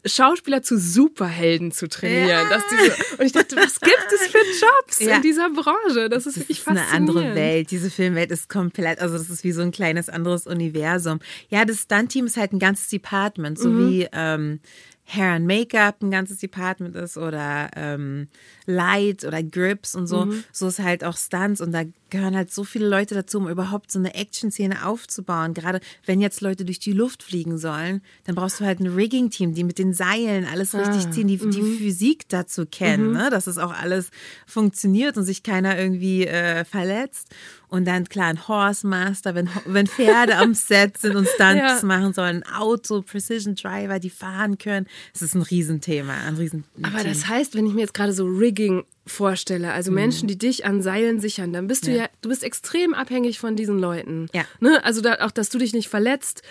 Schauspieler 0.04 0.62
zu 0.62 0.78
Superhelden 0.78 1.72
zu 1.72 1.88
trainieren. 1.88 2.46
Ja. 2.50 2.62
Diese, 2.70 3.14
und 3.18 3.26
ich 3.26 3.32
dachte, 3.32 3.56
was 3.56 3.80
gibt 3.80 4.06
es 4.14 4.28
für 4.28 4.38
Jobs 4.38 5.00
ja. 5.00 5.16
in 5.16 5.22
dieser 5.22 5.50
Branche? 5.50 6.08
Das 6.08 6.26
ist 6.26 6.36
das 6.36 6.44
wirklich 6.44 6.60
ist 6.60 6.68
eine 6.68 6.86
andere 6.88 7.34
Welt. 7.34 7.70
Diese 7.70 7.90
Filmwelt 7.90 8.30
ist 8.30 8.48
komplett, 8.48 9.00
also 9.00 9.18
das 9.18 9.30
ist 9.30 9.44
wie 9.44 9.52
so 9.52 9.62
ein 9.62 9.72
kleines 9.72 10.08
anderes 10.08 10.46
Universum. 10.46 11.20
Ja, 11.48 11.64
das 11.64 11.82
Stunt-Team 11.82 12.26
ist 12.26 12.36
halt 12.36 12.52
ein 12.52 12.58
ganzes 12.58 12.88
Department, 12.88 13.58
so 13.58 13.68
mhm. 13.68 13.90
wie 13.90 14.08
ähm, 14.12 14.60
Hair 15.08 15.32
and 15.32 15.46
Make-up 15.46 16.02
ein 16.02 16.10
ganzes 16.10 16.38
Department 16.38 16.94
ist 16.94 17.16
oder 17.16 17.70
ähm, 17.74 18.28
Light 18.66 19.24
oder 19.24 19.42
Grips 19.42 19.94
und 19.94 20.06
so. 20.06 20.26
Mhm. 20.26 20.44
So 20.52 20.68
ist 20.68 20.80
halt 20.80 21.02
auch 21.02 21.16
Stunts 21.16 21.60
und 21.60 21.72
da 21.72 21.84
gehören 22.10 22.36
halt 22.36 22.52
so 22.52 22.64
viele 22.64 22.88
Leute 22.88 23.14
dazu, 23.14 23.38
um 23.38 23.48
überhaupt 23.48 23.90
so 23.90 23.98
eine 23.98 24.14
Action-Szene 24.14 24.86
aufzubauen. 24.86 25.54
Gerade 25.54 25.80
wenn 26.04 26.20
jetzt 26.20 26.40
Leute 26.40 26.64
durch 26.64 26.78
die 26.78 26.92
Luft 26.92 27.22
fliegen 27.22 27.58
sollen, 27.58 28.02
dann 28.24 28.34
brauchst 28.34 28.60
du 28.60 28.64
halt 28.64 28.80
ein 28.80 28.86
Rigging-Team, 28.86 29.54
die 29.54 29.64
mit 29.64 29.78
den 29.78 29.94
Seilen 29.94 30.46
alles 30.46 30.74
ah, 30.74 30.78
richtig 30.78 31.10
ziehen, 31.12 31.28
die 31.28 31.38
mhm. 31.38 31.50
die 31.50 31.62
Physik 31.62 32.28
dazu 32.28 32.66
kennen, 32.66 33.08
mhm. 33.08 33.16
ne? 33.16 33.30
dass 33.30 33.46
es 33.46 33.58
auch 33.58 33.72
alles 33.72 34.10
funktioniert 34.46 35.16
und 35.16 35.24
sich 35.24 35.42
keiner 35.42 35.78
irgendwie 35.78 36.26
äh, 36.26 36.64
verletzt. 36.64 37.34
Und 37.68 37.86
dann 37.86 38.08
klar 38.08 38.28
ein 38.28 38.48
Horse 38.48 38.86
Master, 38.86 39.34
wenn, 39.34 39.50
wenn 39.66 39.86
Pferde 39.86 40.36
am 40.36 40.54
Set 40.54 40.96
sind 40.96 41.16
und 41.16 41.28
Stunts 41.28 41.82
ja. 41.82 41.86
machen 41.86 42.14
sollen, 42.14 42.42
ein 42.42 42.54
Auto, 42.54 43.02
Precision 43.02 43.54
Driver, 43.54 43.98
die 43.98 44.08
fahren 44.08 44.56
können. 44.56 44.86
Es 45.14 45.20
ist 45.20 45.34
ein 45.34 45.42
Riesenthema, 45.42 46.14
ein 46.14 46.36
Riesenthema. 46.36 46.88
Aber 46.88 47.04
das 47.04 47.28
heißt, 47.28 47.54
wenn 47.54 47.66
ich 47.66 47.74
mir 47.74 47.82
jetzt 47.82 47.94
gerade 47.94 48.14
so 48.14 48.24
Rigging 48.24 48.84
vorstelle, 49.08 49.72
also 49.72 49.90
mhm. 49.90 49.96
Menschen, 49.96 50.28
die 50.28 50.38
dich 50.38 50.64
an 50.64 50.82
Seilen 50.82 51.20
sichern, 51.20 51.52
dann 51.52 51.66
bist 51.66 51.86
du 51.86 51.90
ja, 51.90 51.96
ja 51.96 52.08
du 52.20 52.28
bist 52.28 52.44
extrem 52.44 52.94
abhängig 52.94 53.38
von 53.38 53.56
diesen 53.56 53.78
Leuten. 53.78 54.28
Ja. 54.32 54.44
Ne? 54.60 54.82
Also 54.84 55.00
da, 55.00 55.16
auch, 55.20 55.30
dass 55.30 55.48
du 55.50 55.58
dich 55.58 55.72
nicht 55.72 55.88
verletzt. 55.88 56.42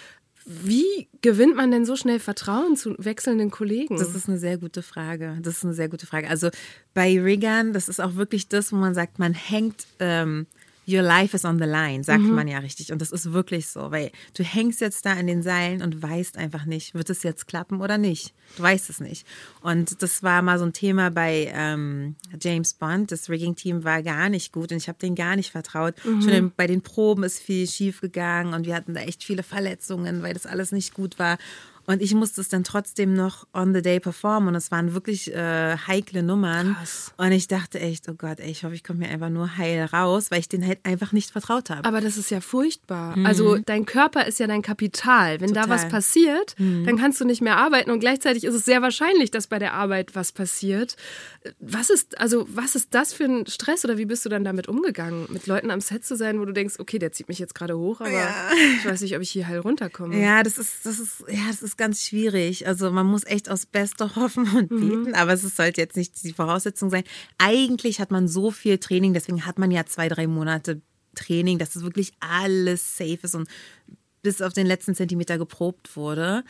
Wie 0.46 1.10
gewinnt 1.22 1.58
man 1.58 1.72
denn 1.72 1.86
so 1.86 1.98
schnell 1.98 2.20
Vertrauen 2.20 2.78
zu 2.78 2.96
wechselnden 3.00 3.52
Kollegen? 3.52 3.98
Das 3.98 4.16
ist 4.16 4.30
eine 4.30 4.38
sehr 4.38 4.58
gute 4.58 4.82
Frage. 4.82 5.38
Das 5.42 5.58
ist 5.58 5.66
eine 5.66 5.74
sehr 5.74 5.90
gute 5.90 6.06
Frage. 6.06 6.30
Also 6.30 6.50
bei 6.94 7.20
Riggern, 7.22 7.74
das 7.74 7.90
ist 7.90 8.00
auch 8.00 8.16
wirklich 8.16 8.48
das, 8.48 8.72
wo 8.72 8.78
man 8.78 8.94
sagt, 8.94 9.20
man 9.20 9.34
hängt 9.34 9.88
ähm, 10.00 10.48
Your 10.88 11.02
life 11.02 11.36
is 11.36 11.44
on 11.44 11.60
the 11.60 11.66
line, 11.66 12.04
sagt 12.04 12.24
mhm. 12.24 12.34
man 12.34 12.48
ja 12.48 12.60
richtig. 12.60 12.92
Und 12.92 13.02
das 13.02 13.12
ist 13.12 13.34
wirklich 13.34 13.68
so, 13.68 13.92
weil 13.92 14.12
du 14.36 14.44
hängst 14.44 14.80
jetzt 14.80 15.06
da 15.06 15.14
in 15.14 15.28
den 15.28 15.44
Seilen 15.44 15.82
und 15.82 16.02
weißt 16.02 16.38
einfach 16.38 16.66
nicht, 16.66 16.94
wird 16.94 17.10
es 17.10 17.24
jetzt 17.24 17.48
klappen 17.48 17.82
oder 17.82 17.98
nicht. 17.98 18.34
Du 18.56 18.64
weißt 18.64 18.90
es 18.90 19.00
nicht. 19.00 19.28
Und 19.62 20.02
das 20.02 20.24
war 20.24 20.42
mal 20.42 20.58
so 20.58 20.66
ein 20.66 20.74
Thema 20.74 21.12
bei 21.12 21.52
ähm, 21.54 22.16
James 22.40 22.74
Bond. 22.74 23.12
Das 23.12 23.30
Rigging-Team 23.30 23.84
war 23.84 24.02
gar 24.02 24.30
nicht 24.30 24.54
gut 24.54 24.72
und 24.72 24.78
ich 24.78 24.88
habe 24.88 25.00
denen 25.00 25.16
gar 25.16 25.36
nicht 25.36 25.52
vertraut. 25.52 25.96
Mhm. 26.06 26.22
Schon 26.22 26.52
bei 26.56 26.68
den 26.68 26.82
Proben 26.82 27.24
ist 27.24 27.40
viel 27.40 27.68
schief 27.68 28.00
gegangen 28.00 28.54
und 28.54 28.66
wir 28.66 28.76
hatten 28.76 28.94
da 28.94 29.02
echt 29.02 29.24
viele 29.24 29.44
Verletzungen, 29.44 30.24
weil 30.24 30.34
das 30.34 30.46
alles 30.46 30.72
nicht 30.72 30.94
gut 30.94 31.20
war. 31.20 31.38
Und 31.90 32.02
ich 32.02 32.14
musste 32.14 32.42
es 32.42 32.50
dann 32.50 32.66
trotzdem 32.66 33.14
noch 33.14 33.48
on 33.54 33.74
the 33.74 33.82
day 33.82 34.02
performen. 34.02 34.50
Und 34.50 34.56
es 34.56 34.72
waren 34.72 34.94
wirklich 34.94 35.34
äh, 35.34 35.78
heikle 35.78 36.22
Nummern. 36.22 36.76
Krass. 36.76 37.14
Und 37.16 37.32
ich 37.32 37.48
dachte 37.48 37.80
echt, 37.80 38.10
oh 38.10 38.14
Gott, 38.14 38.42
ey, 38.42 38.52
ich 38.52 38.66
hoffe, 38.66 38.76
ich 38.76 38.84
komme 38.84 39.00
mir 39.00 39.10
einfach 39.10 39.30
nur 39.30 39.56
heil 39.56 39.86
raus, 39.86 40.30
weil 40.30 40.40
ich 40.40 40.50
den 40.50 40.68
halt 40.68 40.80
einfach 40.84 41.14
nicht 41.14 41.32
vertraut 41.32 41.70
habe. 41.70 41.88
Aber 41.88 42.02
das 42.02 42.18
ist 42.18 42.30
ja 42.30 42.42
furchtbar. 42.42 43.16
Mhm. 43.16 43.26
Also 43.26 43.58
dein 43.58 43.86
Körper 43.86 44.28
ist 44.28 44.38
ja 44.38 44.48
dein 44.48 44.62
Kapital. 44.62 45.40
Wenn 45.40 45.54
Total. 45.54 45.64
da 45.64 45.70
was 45.70 45.88
passiert, 45.88 46.56
mhm. 46.60 46.86
dann 46.86 46.98
kannst 46.98 47.22
du 47.22 47.26
nicht 47.26 47.42
mehr 47.42 47.56
arbeiten. 47.56 47.90
Und 47.90 48.02
gleichzeitig 48.02 48.44
ist 48.44 48.54
es 48.54 48.66
sehr 48.66 48.82
wahrscheinlich, 48.82 49.32
dass 49.32 49.48
bei 49.48 49.58
der 49.58 49.74
Arbeit 49.74 50.14
was 50.14 50.34
passiert. 50.34 50.98
Was 51.62 51.90
ist, 51.90 52.20
also, 52.20 52.46
was 52.50 52.76
ist 52.76 52.94
das 52.94 53.14
für 53.14 53.24
ein 53.24 53.48
Stress 53.48 53.86
oder 53.86 53.98
wie 53.98 54.06
bist 54.06 54.26
du 54.26 54.30
dann 54.30 54.44
damit 54.44 54.68
umgegangen? 54.68 55.28
Mit 55.30 55.48
Leuten 55.48 55.72
am 55.72 55.80
Set 55.80 56.04
zu 56.04 56.18
sein, 56.18 56.42
wo 56.42 56.44
du 56.44 56.52
denkst, 56.52 56.76
okay, 56.80 57.00
der 57.00 57.14
zieht 57.14 57.30
mich 57.30 57.40
jetzt 57.40 57.56
gerade 57.56 57.78
hoch, 57.78 58.02
aber 58.02 58.12
ja. 58.12 58.30
ich 58.78 58.86
weiß 58.86 59.00
nicht, 59.00 59.16
ob 59.16 59.22
ich 59.22 59.30
hier 59.30 59.48
heil 59.48 59.60
runterkomme. 59.60 60.22
Ja, 60.22 60.44
das 60.44 60.58
ist, 60.58 60.86
das 60.86 61.00
ist, 61.00 61.24
ja, 61.30 61.48
das 61.48 61.62
ist 61.62 61.77
ganz 61.78 62.06
schwierig. 62.06 62.68
Also 62.68 62.92
man 62.92 63.06
muss 63.06 63.26
echt 63.26 63.50
aus 63.50 63.66
Beste 63.66 64.16
hoffen 64.16 64.50
und 64.56 64.72
mhm. 64.72 64.80
beten, 64.80 65.10
mhm. 65.10 65.16
aber 65.16 65.34
es 65.34 65.42
sollte 65.42 65.82
jetzt 65.82 65.98
nicht 65.98 66.24
die 66.24 66.34
Voraussetzung 66.34 66.90
sein. 66.90 67.04
Eigentlich 67.38 68.00
hat 68.00 68.12
man 68.12 68.28
so 68.28 68.52
viel 68.52 68.78
Training, 68.78 69.14
deswegen 69.14 69.46
hat 69.46 69.60
man 69.60 69.72
ja 69.72 69.86
zwei, 69.86 70.10
drei 70.10 70.28
Monate 70.28 70.82
Training, 71.16 71.58
dass 71.58 71.76
es 71.76 71.84
wirklich 71.84 72.14
alles 72.20 72.98
safe 72.98 73.20
ist 73.24 73.36
und 73.36 73.50
bis 74.22 74.42
auf 74.42 74.54
den 74.54 74.68
letzten 74.68 74.94
Zentimeter 74.94 75.38
geprobt 75.38 75.96
wurde. 75.96 76.44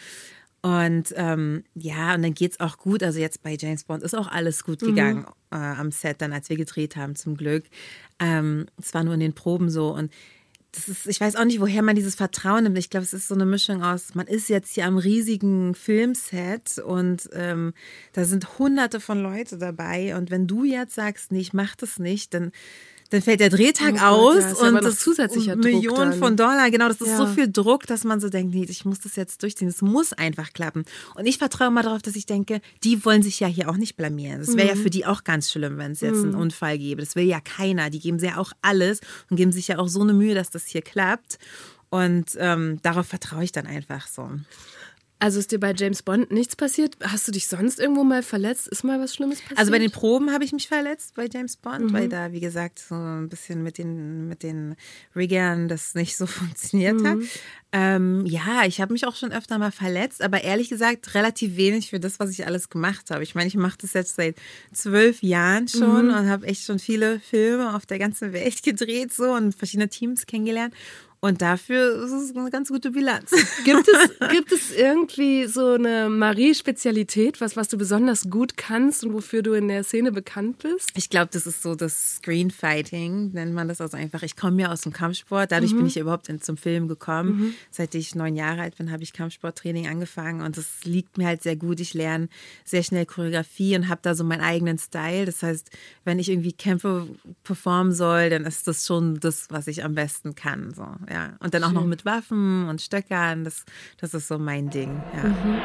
Und 0.62 1.14
ähm, 1.16 1.64
ja, 1.76 2.16
und 2.16 2.24
dann 2.24 2.34
geht 2.34 2.54
es 2.54 2.60
auch 2.60 2.78
gut. 2.78 3.04
Also 3.04 3.20
jetzt 3.20 3.44
bei 3.44 3.56
James 3.58 3.84
Bond 3.84 4.04
ist 4.04 4.16
auch 4.16 4.28
alles 4.28 4.64
gut 4.64 4.82
mhm. 4.82 4.88
gegangen 4.88 5.20
mhm. 5.20 5.26
äh, 5.52 5.56
am 5.56 5.92
Set, 5.92 6.22
dann 6.22 6.34
als 6.34 6.50
wir 6.50 6.58
gedreht 6.58 6.96
haben, 6.96 7.16
zum 7.16 7.38
Glück. 7.38 7.66
Ähm, 8.20 8.66
es 8.78 8.94
war 8.94 9.04
nur 9.04 9.14
in 9.14 9.20
den 9.20 9.34
Proben 9.34 9.70
so. 9.70 9.94
Und 9.94 10.12
ist, 10.88 11.08
ich 11.08 11.20
weiß 11.20 11.36
auch 11.36 11.46
nicht, 11.46 11.60
woher 11.60 11.82
man 11.82 11.96
dieses 11.96 12.16
Vertrauen 12.16 12.64
nimmt. 12.64 12.78
Ich 12.78 12.90
glaube, 12.90 13.04
es 13.04 13.14
ist 13.14 13.28
so 13.28 13.36
eine 13.36 13.46
Mischung 13.46 13.84
aus, 13.84 14.16
man 14.16 14.28
ist 14.28 14.50
jetzt 14.50 14.74
hier 14.74 14.86
am 14.86 14.98
riesigen 14.98 15.76
Filmset 15.76 16.80
und 16.80 17.30
ähm, 17.34 17.74
da 18.14 18.26
sind 18.26 18.60
hunderte 18.60 19.00
von 19.00 19.22
Leute 19.22 19.58
dabei. 19.58 20.16
Und 20.16 20.30
wenn 20.30 20.48
du 20.48 20.64
jetzt 20.64 20.96
sagst, 20.96 21.32
nee, 21.32 21.40
ich 21.40 21.54
mach 21.54 21.76
das 21.76 22.00
nicht, 22.00 22.34
dann 22.34 22.52
dann 23.10 23.22
fällt 23.22 23.40
der 23.40 23.50
Drehtag 23.50 23.96
oh 24.02 24.06
aus 24.06 24.44
ja, 24.44 24.68
und 24.68 24.84
das 24.84 25.00
zusätzlicher 25.00 25.56
Millionen 25.56 26.14
von 26.14 26.36
Dollar. 26.36 26.70
Genau, 26.70 26.88
das 26.88 27.00
ist 27.02 27.08
ja. 27.08 27.18
so 27.18 27.28
viel 27.28 27.52
Druck, 27.52 27.88
dass 27.88 28.04
man 28.04 28.20
so 28.20 28.30
denkt, 28.30 28.54
nee, 28.54 28.66
ich 28.68 28.86
muss 28.86 29.00
das 29.00 29.16
jetzt 29.16 29.42
durchziehen. 29.44 29.68
Es 29.68 29.82
muss 29.82 30.14
einfach 30.14 30.54
klappen. 30.54 30.84
Und 31.16 31.26
ich 31.26 31.38
vertraue 31.38 31.72
mal 31.72 31.84
darauf, 31.84 32.02
dass 32.02 32.16
ich 32.16 32.26
denke, 32.26 32.62
die 32.84 33.06
wollen 33.06 33.24
sich 33.24 33.40
ja 33.40 33.48
hier 33.48 33.70
auch 33.70 33.78
nicht 33.78 33.96
blamieren. 33.96 34.40
Das 34.40 34.56
wäre 34.58 34.72
mhm. 34.72 34.78
ja 34.78 34.84
für 34.84 34.90
die 34.90 35.06
auch 35.06 35.24
ganz 35.24 35.52
schlimm, 35.52 35.78
wenn 35.78 35.94
es 35.94 36.02
jetzt 36.02 36.18
mhm. 36.18 36.26
einen 36.26 36.36
Unfall 36.36 36.78
gäbe. 36.78 37.02
Das 37.02 37.16
will 37.16 37.26
ja 37.26 37.40
keiner. 37.40 37.90
Die 37.90 38.00
geben 38.00 38.20
sich 38.20 38.30
ja 38.30 38.38
auch 38.38 38.52
alles 38.62 39.00
und 39.30 39.38
geben 39.38 39.52
sich 39.52 39.70
ja 39.70 39.80
auch 39.80 39.88
so 39.88 40.02
eine 40.02 40.14
Mühe, 40.14 40.36
dass 40.36 40.50
das 40.50 40.66
hier 40.66 40.82
klappt. 40.82 41.38
Und 41.90 42.32
ähm, 42.38 42.80
darauf 42.82 43.08
vertraue 43.08 43.44
ich 43.44 43.54
dann 43.54 43.66
einfach 43.66 44.08
so. 44.08 44.30
Also 45.20 45.40
ist 45.40 45.52
dir 45.52 45.60
bei 45.60 45.74
James 45.74 46.04
Bond 46.04 46.32
nichts 46.32 46.56
passiert? 46.56 46.96
Hast 47.02 47.28
du 47.28 47.32
dich 47.32 47.48
sonst 47.48 47.80
irgendwo 47.80 48.04
mal 48.04 48.22
verletzt? 48.22 48.68
Ist 48.68 48.84
mal 48.84 49.00
was 49.00 49.16
Schlimmes 49.16 49.42
passiert? 49.42 49.58
Also 49.58 49.72
bei 49.72 49.80
den 49.80 49.90
Proben 49.90 50.32
habe 50.32 50.44
ich 50.44 50.52
mich 50.52 50.68
verletzt 50.68 51.16
bei 51.16 51.28
James 51.32 51.58
Bond, 51.58 51.86
mhm. 51.86 51.94
weil 51.94 52.08
da, 52.08 52.32
wie 52.34 52.40
gesagt, 52.40 52.78
so 52.78 52.94
ein 52.94 53.28
bisschen 53.28 53.64
mit 53.64 53.80
den, 53.80 54.28
mit 54.28 54.44
den 54.44 54.76
Riggern 55.16 55.68
das 55.68 55.96
nicht 55.96 56.16
so 56.16 56.28
funktioniert 56.28 57.00
mhm. 57.02 57.08
hat. 57.08 57.18
Ähm, 57.72 58.26
ja, 58.26 58.66
ich 58.66 58.80
habe 58.80 58.94
mich 58.94 59.06
auch 59.08 59.16
schon 59.16 59.34
öfter 59.34 59.58
mal 59.58 59.72
verletzt, 59.72 60.22
aber 60.22 60.44
ehrlich 60.44 60.70
gesagt 60.70 61.16
relativ 61.16 61.58
wenig 61.58 61.90
für 61.90 62.00
das, 62.00 62.20
was 62.20 62.30
ich 62.30 62.46
alles 62.46 62.70
gemacht 62.70 63.10
habe. 63.10 63.24
Ich 63.24 63.36
meine, 63.36 63.48
ich 63.48 63.56
mache 63.56 63.78
das 63.82 63.94
jetzt 63.94 64.16
seit 64.16 64.36
zwölf 64.72 65.22
Jahren 65.24 65.68
schon 65.68 66.06
mhm. 66.08 66.14
und 66.14 66.30
habe 66.30 66.46
echt 66.46 66.64
schon 66.64 66.80
viele 66.80 67.20
Filme 67.20 67.76
auf 67.76 67.86
der 67.86 68.00
ganzen 68.00 68.34
Welt 68.34 68.62
gedreht 68.64 69.14
so 69.14 69.34
und 69.34 69.56
verschiedene 69.56 69.90
Teams 69.90 70.28
kennengelernt. 70.28 70.76
Und 71.20 71.42
dafür 71.42 72.04
ist 72.04 72.12
es 72.12 72.36
eine 72.36 72.50
ganz 72.52 72.70
gute 72.70 72.92
Bilanz. 72.92 73.32
Gibt 73.66 73.88
es, 73.88 74.30
gibt 74.30 74.52
es 74.52 74.72
irgendwie 74.72 75.46
so 75.48 75.74
eine 75.74 76.10
Marie-Spezialität, 76.10 77.42
was, 77.42 77.56
was 77.56 77.68
du 77.68 77.78
besonders 77.78 78.30
gut 78.30 78.56
kannst 78.56 79.04
und 79.04 79.14
wofür 79.14 79.42
du 79.42 79.54
in 79.54 79.68
der 79.68 79.84
Szene 79.84 80.12
bekannt 80.12 80.60
bist? 80.60 80.92
Ich 80.96 81.10
glaube, 81.10 81.30
das 81.32 81.48
ist 81.48 81.64
so 81.64 81.76
das 81.76 82.18
Screenfighting, 82.18 83.32
nennt 83.34 83.54
man 83.54 83.68
das 83.68 83.82
also 83.82 83.98
einfach. 83.98 84.22
Ich 84.22 84.36
komme 84.36 84.62
ja 84.62 84.72
aus 84.72 84.82
dem 84.82 84.94
Kampfsport, 84.94 85.52
dadurch 85.52 85.74
mhm. 85.74 85.78
bin 85.78 85.88
ich 85.88 85.98
überhaupt 85.98 86.30
in, 86.30 86.40
zum 86.40 86.56
Film 86.56 86.88
gekommen. 86.88 87.30
Mhm. 87.30 87.54
Seit 87.72 87.96
ich 87.96 88.14
neun 88.14 88.36
Jahre 88.36 88.62
alt 88.62 88.78
bin, 88.78 88.92
habe 88.92 89.02
ich 89.02 89.12
Kampfsporttraining 89.12 89.88
angefangen 89.88 90.42
und 90.42 90.56
das 90.56 90.84
liegt 90.84 91.18
mir 91.18 91.26
halt 91.26 91.42
sehr 91.42 91.56
gut. 91.56 91.80
Ich 91.80 91.96
lerne 91.96 92.30
sehr 92.64 92.84
schnell 92.84 93.08
Choreografie 93.08 93.76
und 93.76 93.90
habe 93.90 94.02
da 94.04 94.14
so 94.14 94.24
meinen 94.24 94.42
eigenen 94.42 94.78
Style. 94.78 95.26
Das 95.26 95.42
heißt, 95.42 95.72
wenn 96.06 96.20
ich 96.20 96.30
irgendwie 96.30 96.54
Kämpfe 96.54 97.08
performen 97.44 97.94
soll, 97.94 98.30
dann 98.30 98.46
ist 98.46 98.68
das 98.68 98.86
schon 98.86 99.20
das, 99.20 99.48
was 99.50 99.68
ich 99.68 99.84
am 99.84 99.96
besten 99.96 100.36
kann. 100.36 100.74
So 100.76 100.86
ja. 101.10 101.30
Und 101.40 101.54
dann 101.54 101.64
auch 101.64 101.72
noch 101.72 101.86
mit 101.86 102.06
Waffen 102.06 102.68
und 102.68 102.82
Stöckern, 102.82 103.44
das, 103.44 103.66
das 104.00 104.14
ist 104.14 104.28
so 104.28 104.38
mein 104.38 104.70
Ding, 104.70 105.02
ja. 105.16 105.30
Mhm. 105.30 105.58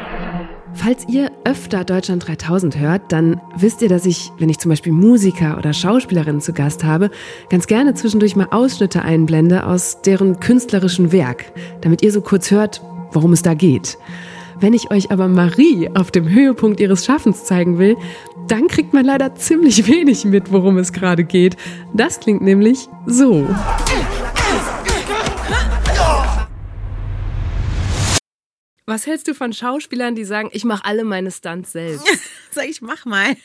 Falls 0.74 1.06
ihr 1.08 1.30
öfter 1.44 1.84
Deutschland 1.84 2.26
3000 2.26 2.78
hört, 2.78 3.12
dann 3.12 3.40
wisst 3.56 3.82
ihr, 3.82 3.88
dass 3.88 4.06
ich, 4.06 4.30
wenn 4.38 4.48
ich 4.48 4.58
zum 4.58 4.70
Beispiel 4.70 4.92
Musiker 4.92 5.58
oder 5.58 5.72
Schauspielerinnen 5.72 6.40
zu 6.40 6.52
Gast 6.52 6.84
habe, 6.84 7.10
ganz 7.50 7.66
gerne 7.66 7.94
zwischendurch 7.94 8.36
mal 8.36 8.48
Ausschnitte 8.50 9.02
einblende 9.02 9.66
aus 9.66 10.00
deren 10.02 10.40
künstlerischen 10.40 11.12
Werk, 11.12 11.52
damit 11.82 12.02
ihr 12.02 12.12
so 12.12 12.22
kurz 12.22 12.50
hört, 12.50 12.82
worum 13.12 13.32
es 13.32 13.42
da 13.42 13.54
geht. 13.54 13.98
Wenn 14.60 14.74
ich 14.74 14.92
euch 14.92 15.10
aber 15.10 15.26
Marie 15.26 15.90
auf 15.94 16.12
dem 16.12 16.28
Höhepunkt 16.28 16.78
ihres 16.78 17.04
Schaffens 17.04 17.44
zeigen 17.44 17.78
will, 17.78 17.96
dann 18.46 18.68
kriegt 18.68 18.92
man 18.92 19.04
leider 19.04 19.34
ziemlich 19.34 19.88
wenig 19.88 20.24
mit, 20.24 20.52
worum 20.52 20.78
es 20.78 20.92
gerade 20.92 21.24
geht. 21.24 21.56
Das 21.92 22.20
klingt 22.20 22.42
nämlich 22.42 22.88
so. 23.06 23.46
Was 28.84 29.06
hältst 29.06 29.28
du 29.28 29.34
von 29.34 29.52
Schauspielern, 29.52 30.16
die 30.16 30.24
sagen, 30.24 30.50
ich 30.52 30.64
mache 30.64 30.84
alle 30.84 31.04
meine 31.04 31.30
Stunts 31.30 31.70
selbst? 31.72 32.04
Sag 32.50 32.68
ich, 32.68 32.82
mach 32.82 33.04
mal. 33.04 33.36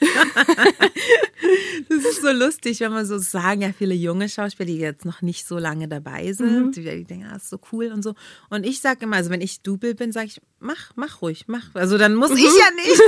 das 1.90 2.06
ist 2.06 2.22
so 2.24 2.32
lustig, 2.32 2.80
wenn 2.80 2.92
man 2.92 3.06
so 3.06 3.20
sagen, 3.20 3.62
ja, 3.62 3.72
viele 3.72 3.94
junge 3.94 4.30
Schauspieler, 4.30 4.66
die 4.66 4.78
jetzt 4.78 5.06
noch 5.06 5.22
nicht 5.22 5.48
so 5.48 5.60
lange 5.60 5.88
dabei 5.88 6.34
sind, 6.34 6.66
mhm. 6.66 6.72
die, 6.72 6.82
die, 6.82 7.04
denken, 7.04 7.28
ah, 7.32 7.36
ist 7.36 7.50
so 7.50 7.60
cool 7.72 7.92
und 7.92 8.02
so. 8.02 8.16
Und 8.50 8.66
ich 8.66 8.82
sage 8.82 9.06
immer, 9.06 9.18
also 9.18 9.30
wenn 9.30 9.42
ich 9.42 9.62
Double 9.62 9.94
bin, 9.94 10.12
sage 10.12 10.28
ich, 10.28 10.42
mach, 10.60 10.92
mach 10.96 11.22
ruhig, 11.22 11.46
mach. 11.48 11.64
Also 11.74 11.98
dann 11.98 12.16
muss 12.16 12.32
mhm. 12.32 12.38
ich 12.38 12.44
ja 12.44 12.70
nicht. 12.76 13.02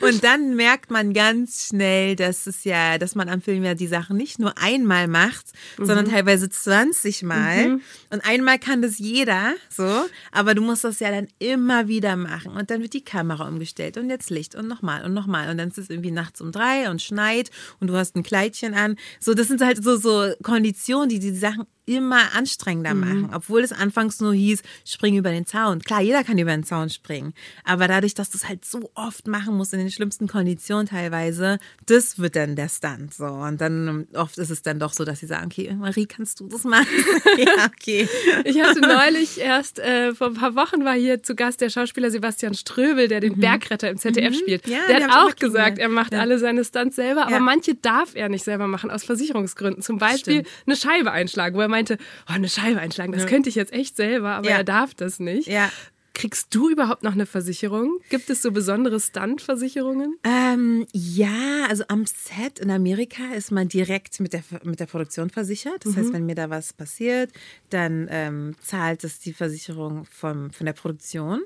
und 0.02 0.24
dann 0.24 0.56
merkt 0.56 0.90
man 0.90 1.12
ganz 1.12 1.68
schnell, 1.68 2.16
dass 2.16 2.46
es 2.46 2.64
ja, 2.64 2.98
dass 2.98 3.14
man 3.14 3.28
am 3.28 3.40
Film 3.40 3.64
ja 3.64 3.74
die 3.74 3.86
Sachen 3.86 4.16
nicht 4.16 4.38
nur 4.38 4.56
einmal 4.58 5.08
macht, 5.08 5.46
mhm. 5.78 5.86
sondern 5.86 6.06
teilweise 6.06 6.48
20 6.48 7.22
Mal. 7.22 7.68
Mhm. 7.68 7.80
Und 8.10 8.24
einmal 8.24 8.58
kann 8.58 8.82
das 8.82 8.98
jeder, 8.98 9.54
so. 9.68 10.06
Aber 10.32 10.54
du 10.54 10.62
musst 10.62 10.84
das 10.84 11.00
ja 11.00 11.10
dann 11.10 11.28
immer 11.38 11.88
wieder 11.88 12.16
machen. 12.16 12.52
Und 12.52 12.70
dann 12.70 12.82
wird 12.82 12.94
die 12.94 13.04
Kamera 13.04 13.46
umgestellt 13.46 13.96
und 13.96 14.08
jetzt 14.08 14.30
Licht 14.30 14.54
und 14.54 14.68
nochmal 14.68 15.04
und 15.04 15.14
nochmal. 15.14 15.50
Und 15.50 15.58
dann 15.58 15.68
ist 15.68 15.78
es 15.78 15.90
irgendwie 15.90 16.10
nachts 16.10 16.40
um 16.40 16.52
drei 16.52 16.90
und 16.90 17.02
schneit 17.02 17.50
und 17.80 17.88
du 17.88 17.96
hast 17.96 18.16
ein 18.16 18.22
Kleidchen 18.22 18.74
an. 18.74 18.96
So, 19.20 19.34
das 19.34 19.48
sind 19.48 19.60
halt 19.60 19.82
so, 19.82 19.96
so 19.96 20.32
Konditionen, 20.42 21.08
die 21.08 21.18
die 21.18 21.34
Sachen 21.34 21.66
immer 21.86 22.34
anstrengender 22.34 22.94
mhm. 22.94 23.00
machen, 23.00 23.30
obwohl 23.32 23.62
es 23.62 23.72
anfangs 23.72 24.20
nur 24.20 24.34
hieß, 24.34 24.62
spring 24.84 25.16
über 25.16 25.30
den 25.30 25.46
Zaun. 25.46 25.80
Klar, 25.80 26.02
jeder 26.02 26.24
kann 26.24 26.36
über 26.38 26.50
den 26.50 26.64
Zaun 26.64 26.90
springen, 26.90 27.32
aber 27.64 27.88
dadurch, 27.88 28.14
dass 28.14 28.30
du 28.30 28.38
es 28.38 28.48
halt 28.48 28.64
so 28.64 28.90
oft 28.94 29.28
machen 29.28 29.56
musst, 29.56 29.72
in 29.72 29.78
den 29.78 29.90
schlimmsten 29.90 30.26
Konditionen 30.26 30.86
teilweise, 30.86 31.58
das 31.86 32.18
wird 32.18 32.36
dann 32.36 32.56
der 32.56 32.68
Stunt 32.68 33.14
so. 33.14 33.26
Und 33.26 33.60
dann 33.60 33.88
ähm, 33.88 34.08
oft 34.14 34.36
ist 34.38 34.50
es 34.50 34.62
dann 34.62 34.78
doch 34.78 34.92
so, 34.92 35.04
dass 35.04 35.20
sie 35.20 35.26
sagen, 35.26 35.46
okay, 35.46 35.74
Marie, 35.74 36.06
kannst 36.06 36.40
du 36.40 36.48
das 36.48 36.64
machen? 36.64 36.86
ja, 37.38 37.66
okay. 37.66 38.08
Ich 38.44 38.60
hatte 38.60 38.80
neulich 38.80 39.38
erst, 39.40 39.78
äh, 39.78 40.14
vor 40.14 40.28
ein 40.28 40.34
paar 40.34 40.54
Wochen 40.56 40.84
war 40.84 40.94
hier 40.94 41.22
zu 41.22 41.34
Gast 41.34 41.60
der 41.60 41.70
Schauspieler 41.70 42.10
Sebastian 42.10 42.54
Ströbel, 42.54 43.08
der 43.08 43.20
den 43.20 43.36
mhm. 43.36 43.40
Bergretter 43.40 43.90
im 43.90 43.98
ZDF 43.98 44.30
mhm. 44.30 44.38
spielt. 44.38 44.66
Ja, 44.66 44.86
der 44.88 45.06
hat 45.06 45.10
auch 45.12 45.36
gesagt, 45.36 45.78
er 45.78 45.88
macht 45.88 46.12
ja. 46.12 46.20
alle 46.20 46.38
seine 46.38 46.64
Stunts 46.64 46.96
selber, 46.96 47.26
aber 47.26 47.40
manche 47.40 47.74
darf 47.74 48.14
er 48.14 48.28
nicht 48.28 48.44
selber 48.44 48.66
machen, 48.66 48.90
aus 48.90 49.04
Versicherungsgründen. 49.04 49.82
Zum 49.82 49.98
Beispiel 49.98 50.40
Stimmt. 50.40 50.48
eine 50.66 50.76
Scheibe 50.76 51.12
einschlagen, 51.12 51.56
wo 51.56 51.60
er 51.60 51.68
meinte, 51.76 51.98
oh, 52.28 52.32
eine 52.32 52.48
Scheibe 52.48 52.80
einschlagen, 52.80 53.12
das 53.12 53.26
könnte 53.26 53.48
ich 53.48 53.54
jetzt 53.54 53.72
echt 53.72 53.96
selber, 53.96 54.30
aber 54.30 54.48
er 54.48 54.64
darf 54.64 54.94
das 54.94 55.20
nicht. 55.20 55.48
Ja. 55.48 55.70
Kriegst 56.14 56.54
du 56.54 56.70
überhaupt 56.70 57.02
noch 57.02 57.12
eine 57.12 57.26
Versicherung? 57.26 57.98
Gibt 58.08 58.30
es 58.30 58.40
so 58.40 58.50
besondere 58.50 58.98
Stunt-Versicherungen? 58.98 60.16
Ähm, 60.24 60.86
ja, 60.94 61.66
also 61.68 61.84
am 61.88 62.06
Set 62.06 62.58
in 62.58 62.70
Amerika 62.70 63.34
ist 63.34 63.52
man 63.52 63.68
direkt 63.68 64.18
mit 64.20 64.32
der, 64.32 64.42
mit 64.64 64.80
der 64.80 64.86
Produktion 64.86 65.28
versichert. 65.28 65.84
Das 65.84 65.92
mhm. 65.92 65.96
heißt, 65.98 66.12
wenn 66.14 66.24
mir 66.24 66.34
da 66.34 66.48
was 66.48 66.72
passiert, 66.72 67.32
dann 67.68 68.08
ähm, 68.10 68.56
zahlt 68.62 69.04
es 69.04 69.18
die 69.18 69.34
Versicherung 69.34 70.06
vom, 70.06 70.50
von 70.52 70.64
der 70.64 70.72
Produktion. 70.72 71.42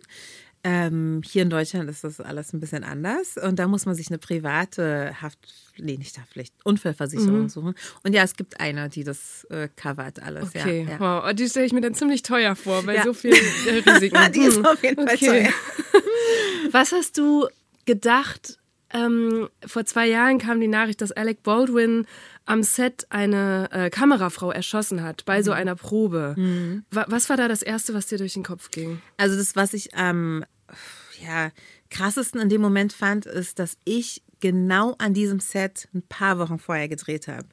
Ähm, 0.63 1.23
hier 1.25 1.43
in 1.43 1.49
Deutschland 1.49 1.89
ist 1.89 2.05
das 2.05 2.21
alles 2.21 2.53
ein 2.53 2.61
bisschen 2.61 2.85
anders 2.85 3.39
und 3.39 3.59
da 3.59 3.67
muss 3.67 3.87
man 3.87 3.95
sich 3.95 4.09
eine 4.09 4.19
private 4.19 5.15
Haft, 5.23 5.39
nee, 5.79 5.97
nicht 5.97 6.19
Haftpflicht, 6.19 6.55
Unfallversicherung 6.65 7.43
mhm. 7.43 7.49
suchen. 7.49 7.75
Und 8.03 8.13
ja, 8.13 8.23
es 8.25 8.37
gibt 8.37 8.61
eine, 8.61 8.91
die 8.91 9.03
das 9.03 9.45
äh, 9.45 9.69
covert 9.75 10.23
alles. 10.23 10.55
Okay, 10.55 10.85
ja, 10.85 10.91
ja. 10.91 11.01
wow, 11.01 11.33
die 11.33 11.49
stelle 11.49 11.65
ich 11.65 11.73
mir 11.73 11.81
dann 11.81 11.95
ziemlich 11.95 12.23
teuer 12.23 12.57
vor, 12.57 12.85
weil 12.85 12.97
ja. 12.97 13.05
so 13.05 13.15
viel 13.15 13.33
äh, 13.33 13.91
Risiken. 13.91 14.19
die 14.35 14.41
ist 14.41 14.59
hm. 14.59 14.67
auf 14.67 14.83
jeden 14.85 15.07
Fall 15.07 15.15
okay. 15.15 15.45
teuer. 15.45 15.53
Was 16.73 16.93
hast 16.93 17.17
du 17.17 17.49
gedacht? 17.87 18.59
Ähm, 18.93 19.49
vor 19.65 19.87
zwei 19.87 20.09
Jahren 20.09 20.39
kam 20.39 20.61
die 20.61 20.69
Nachricht, 20.69 21.01
dass 21.01 21.13
Alec 21.13 21.43
Baldwin 21.43 22.07
am 22.51 22.65
Set 22.65 23.07
eine 23.11 23.69
äh, 23.71 23.91
Kamerafrau 23.91 24.51
erschossen 24.51 25.03
hat 25.03 25.25
bei 25.25 25.39
mhm. 25.39 25.45
so 25.45 25.53
einer 25.53 25.77
Probe. 25.77 26.35
Mhm. 26.37 26.85
Was 26.91 27.29
war 27.31 27.37
da 27.37 27.47
das 27.47 27.63
Erste, 27.63 27.95
was 27.95 28.07
dir 28.07 28.19
durch 28.19 28.33
den 28.33 28.43
Kopf 28.43 28.71
ging? 28.73 29.01
Also 29.17 29.37
das, 29.37 29.55
was 29.55 29.73
ich 29.73 29.95
am 29.95 30.45
ja, 31.25 31.53
krassesten 31.91 32.41
in 32.41 32.49
dem 32.49 32.61
Moment 32.61 32.93
fand, 32.93 33.27
ist, 33.27 33.61
dass 33.61 33.77
ich 33.85 34.23
genau 34.41 34.97
an 34.99 35.15
diesem 35.15 35.39
Set 35.39 35.89
ein 35.95 36.03
paar 36.03 36.39
Wochen 36.39 36.59
vorher 36.59 36.89
gedreht 36.89 37.29
habe. 37.29 37.47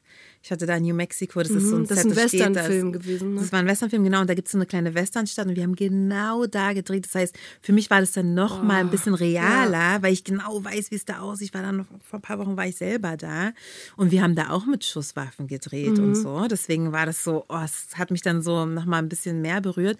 Ich 0.48 0.52
hatte 0.52 0.64
da 0.64 0.80
New 0.80 0.94
Mexico, 0.94 1.40
das 1.42 1.50
ist 1.50 1.68
so 1.68 1.76
ein 1.76 1.82
mhm, 1.82 1.88
das 1.88 1.98
ist 1.98 2.04
ein 2.06 2.16
Westernfilm 2.16 2.92
gewesen. 2.92 3.34
Ne? 3.34 3.40
Das 3.42 3.52
war 3.52 3.58
ein 3.58 3.66
Westernfilm, 3.66 4.02
genau. 4.02 4.22
Und 4.22 4.30
da 4.30 4.34
gibt 4.34 4.48
es 4.48 4.52
so 4.52 4.56
eine 4.56 4.64
kleine 4.64 4.94
Westernstadt 4.94 5.46
und 5.46 5.56
wir 5.56 5.62
haben 5.62 5.76
genau 5.76 6.46
da 6.46 6.72
gedreht. 6.72 7.04
Das 7.04 7.14
heißt, 7.16 7.36
für 7.60 7.74
mich 7.74 7.90
war 7.90 8.00
das 8.00 8.12
dann 8.12 8.32
noch 8.32 8.62
oh, 8.62 8.64
mal 8.64 8.76
ein 8.76 8.88
bisschen 8.88 9.12
realer, 9.12 9.72
ja. 9.72 10.02
weil 10.02 10.14
ich 10.14 10.24
genau 10.24 10.64
weiß, 10.64 10.90
wie 10.90 10.94
es 10.94 11.04
da 11.04 11.18
aussieht. 11.18 11.48
Ich 11.48 11.54
war 11.54 11.60
dann 11.60 11.84
vor 11.84 12.18
ein 12.18 12.22
paar 12.22 12.38
Wochen 12.38 12.56
war 12.56 12.66
ich 12.66 12.76
selber 12.76 13.18
da 13.18 13.52
und 13.96 14.10
wir 14.10 14.22
haben 14.22 14.34
da 14.36 14.48
auch 14.48 14.64
mit 14.64 14.86
Schusswaffen 14.86 15.48
gedreht 15.48 15.98
mhm. 15.98 16.04
und 16.04 16.14
so. 16.14 16.48
Deswegen 16.50 16.92
war 16.92 17.04
das 17.04 17.22
so, 17.22 17.44
oh, 17.50 17.60
es 17.62 17.98
hat 17.98 18.10
mich 18.10 18.22
dann 18.22 18.40
so 18.40 18.64
noch 18.64 18.86
mal 18.86 19.00
ein 19.00 19.10
bisschen 19.10 19.42
mehr 19.42 19.60
berührt. 19.60 19.98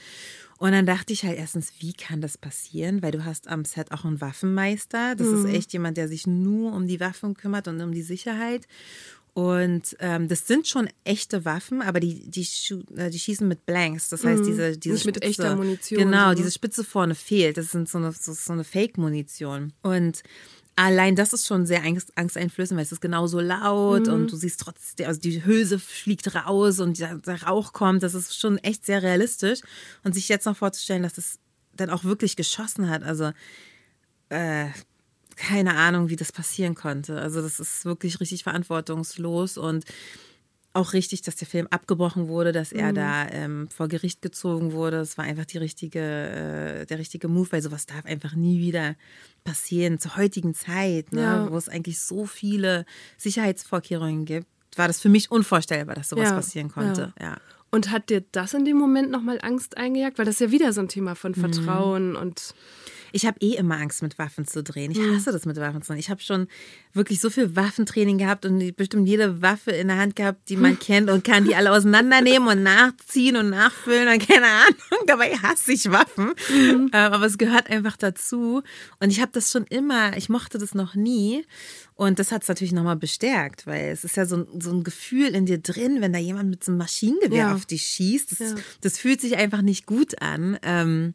Und 0.59 0.73
dann 0.73 0.87
dachte 0.87 1.13
ich 1.13 1.25
halt 1.25 1.39
erstens, 1.39 1.73
wie 1.79 1.93
kann 1.93 2.21
das 2.21 2.37
passieren? 2.37 3.01
Weil 3.01 3.13
du 3.13 3.25
hast 3.25 3.47
am 3.47 3.65
Set 3.65 3.93
auch 3.93 4.05
einen 4.05 4.21
Waffenmeister. 4.21 5.15
Das 5.15 5.29
mhm. 5.29 5.47
ist 5.47 5.55
echt 5.55 5.73
jemand, 5.73 5.97
der 5.97 6.09
sich 6.09 6.27
nur 6.27 6.73
um 6.73 6.89
die 6.89 6.99
Waffen 6.99 7.35
kümmert 7.35 7.69
und 7.69 7.81
um 7.81 7.93
die 7.93 8.03
Sicherheit. 8.03 8.67
Und 9.39 9.97
ähm, 10.01 10.27
das 10.27 10.49
sind 10.49 10.67
schon 10.67 10.89
echte 11.05 11.45
Waffen, 11.45 11.81
aber 11.81 12.01
die, 12.01 12.29
die, 12.29 12.45
äh, 12.97 13.09
die 13.09 13.21
schießen 13.21 13.47
mit 13.47 13.67
Blanks. 13.67 14.09
Das 14.09 14.25
heißt, 14.25 14.43
mhm. 14.43 14.47
diese, 14.47 14.77
diese 14.77 14.95
Nicht 14.95 15.03
Spitze, 15.05 15.21
mit 15.21 15.23
echter 15.23 15.55
Munition. 15.55 16.01
Genau, 16.01 16.31
ne? 16.31 16.35
diese 16.35 16.51
Spitze 16.51 16.83
vorne 16.83 17.15
fehlt. 17.15 17.57
Das 17.57 17.71
sind 17.71 17.89
so 17.89 17.99
eine, 17.99 18.11
so, 18.11 18.33
so 18.33 18.53
eine 18.53 18.65
Fake-Munition. 18.65 19.73
Und 19.83 20.25
allein 20.75 21.15
das 21.15 21.33
ist 21.33 21.47
schon 21.47 21.67
sehr 21.67 21.85
angsteinflößend, 21.85 22.77
weil 22.77 22.85
es 22.85 22.91
ist 22.91 23.01
genauso 23.01 23.39
laut 23.39 24.09
mhm. 24.09 24.13
und 24.13 24.33
du 24.33 24.37
siehst 24.37 24.59
trotzdem, 24.59 25.07
also 25.07 25.21
die 25.21 25.45
Hülse 25.45 25.79
fliegt 25.79 26.35
raus 26.35 26.81
und 26.81 26.99
der, 26.99 27.19
der, 27.19 27.45
Rauch 27.45 27.73
kommt. 27.73 28.03
Das 28.03 28.15
ist 28.15 28.41
schon 28.41 28.59
echt 28.59 28.87
sehr 28.87 29.05
realistisch. 29.05 29.61
Und 30.03 30.17
sich 30.17 30.29
jetzt 30.29 30.47
noch 30.47 30.57
vorzustellen, 30.57 31.05
dass 31.05 31.17
es 31.17 31.39
dann 31.77 31.91
auch 31.91 32.03
wirklich 32.03 32.35
geschossen 32.35 32.91
hat, 32.91 33.05
also 33.05 33.31
äh, 34.31 34.67
keine 35.39 35.77
Ahnung, 35.77 36.09
wie 36.09 36.17
das 36.17 36.33
passieren 36.33 36.75
konnte. 36.75 37.21
Also 37.21 37.41
das 37.41 37.61
ist 37.61 37.85
wirklich 37.85 38.21
richtig 38.21 38.43
verantwortungslos 38.43 39.57
und 39.57 39.85
auch 40.75 40.93
richtig, 40.93 41.23
dass 41.23 41.37
der 41.37 41.49
Film 41.49 41.67
abgebrochen 41.71 42.29
wurde, 42.29 42.53
dass 42.53 42.73
er 42.73 42.91
mhm. 42.91 42.95
da 42.95 43.29
ähm, 43.31 43.69
vor 43.71 43.89
Gericht 43.89 44.21
gezogen 44.21 44.73
wurde. 44.73 44.99
Es 44.99 45.17
war 45.17 45.25
einfach 45.25 45.47
die 45.47 45.59
richtige, 45.59 46.01
äh, 46.01 46.87
der 46.87 46.99
richtige 46.99 47.29
Move, 47.29 47.51
weil 47.53 47.63
sowas 47.63 47.87
darf 47.87 48.05
einfach 48.05 48.35
nie 48.35 48.61
wieder 48.61 48.95
passieren. 49.45 49.99
Zur 49.99 50.17
heutigen 50.17 50.55
Zeit, 50.55 51.13
ne, 51.13 51.23
ja. 51.23 51.51
wo 51.51 51.57
es 51.57 51.69
eigentlich 51.69 52.01
so 52.01 52.27
viele 52.27 52.85
Sicherheitsvorkehrungen 53.17 54.25
gibt, 54.25 54.47
war 54.77 54.89
das 54.89 55.01
für 55.01 55.09
mich 55.09 55.31
unvorstellbar, 55.31 55.95
dass 55.95 56.11
sowas 56.11 56.29
ja. 56.29 56.35
passieren 56.35 56.69
konnte. 56.71 57.13
Ja. 57.19 57.27
ja. 57.27 57.37
Und 57.71 57.91
hat 57.91 58.11
dir 58.11 58.25
das 58.33 58.55
in 58.55 58.65
dem 58.65 58.77
Moment 58.77 59.11
nochmal 59.11 59.39
Angst 59.43 59.77
eingejagt? 59.77 60.19
Weil 60.19 60.27
das 60.27 60.37
ist 60.37 60.41
ja 60.41 60.51
wieder 60.51 60.73
so 60.73 60.81
ein 60.81 60.89
Thema 60.89 61.15
von 61.15 61.33
mhm. 61.33 61.41
Vertrauen 61.41 62.11
mhm. 62.11 62.17
und 62.17 62.55
ich 63.13 63.27
habe 63.27 63.39
eh 63.41 63.55
immer 63.55 63.77
Angst, 63.77 64.03
mit 64.03 64.19
Waffen 64.19 64.47
zu 64.47 64.63
drehen. 64.63 64.91
Ich 64.91 64.99
hm. 64.99 65.17
hasse 65.17 65.33
das 65.33 65.47
mit 65.47 65.57
Waffen 65.57 65.83
zu 65.83 65.89
drehen. 65.89 65.99
Ich 65.99 66.11
habe 66.11 66.21
schon 66.21 66.49
wirklich 66.93 67.21
so 67.21 67.31
viel 67.31 67.57
Waffentraining 67.57 68.19
gehabt 68.19 68.45
und 68.45 68.77
bestimmt 68.77 69.09
jede 69.09 69.43
Waffe 69.43 69.71
in 69.71 69.89
der 69.89 69.99
Hand 69.99 70.17
gehabt, 70.17 70.49
die 70.49 70.57
man 70.57 70.79
kennt 70.81 71.11
und 71.11 71.25
kann 71.25 71.45
die 71.45 71.55
alle 71.55 71.73
auseinandernehmen 71.73 72.49
und 72.49 72.63
nachziehen 72.63 73.37
und 73.37 73.51
nachfüllen 73.51 74.09
und 74.09 74.29
keine 74.29 74.47
Ahnung. 74.47 74.79
Dabei 75.07 75.37
hasse 75.37 75.73
ich 75.73 75.91
Waffen. 75.91 76.33
Mhm. 76.51 76.91
Aber 76.93 77.27
es 77.27 77.39
gehört 77.39 77.71
einfach 77.71 77.97
dazu. 77.97 78.63
Und 79.01 79.11
ich 79.11 79.21
habe 79.21 79.33
das 79.33 79.51
schon 79.51 79.65
immer, 79.65 80.17
ich 80.17 80.29
mochte 80.29 80.59
das 80.59 80.75
noch 80.75 80.95
nie. 80.95 81.45
Und 81.95 82.21
das 82.21 82.31
hat 82.31 82.43
es 82.43 82.49
natürlich 82.49 82.73
nochmal 82.73 82.97
bestärkt, 82.97 83.67
weil 83.67 83.91
es 83.91 84.05
ist 84.05 84.17
ja 84.17 84.25
so 84.25 84.37
ein, 84.37 84.61
so 84.61 84.71
ein 84.71 84.85
Gefühl 84.85 85.35
in 85.35 85.47
dir 85.47 85.59
drin, 85.59 86.01
wenn 86.01 86.13
da 86.13 86.19
jemand 86.21 86.49
mit 86.49 86.63
so 86.63 86.71
einem 86.71 86.79
Maschinengewehr 86.79 87.39
ja. 87.39 87.55
auf 87.55 87.67
dich 87.67 87.83
schießt. 87.83 88.33
Das, 88.33 88.39
ja. 88.39 88.55
das 88.83 88.99
fühlt 88.99 89.21
sich 89.21 89.37
einfach 89.37 89.63
nicht 89.63 89.85
gut 89.85 90.23
an. 90.23 90.59
Ähm, 90.63 91.15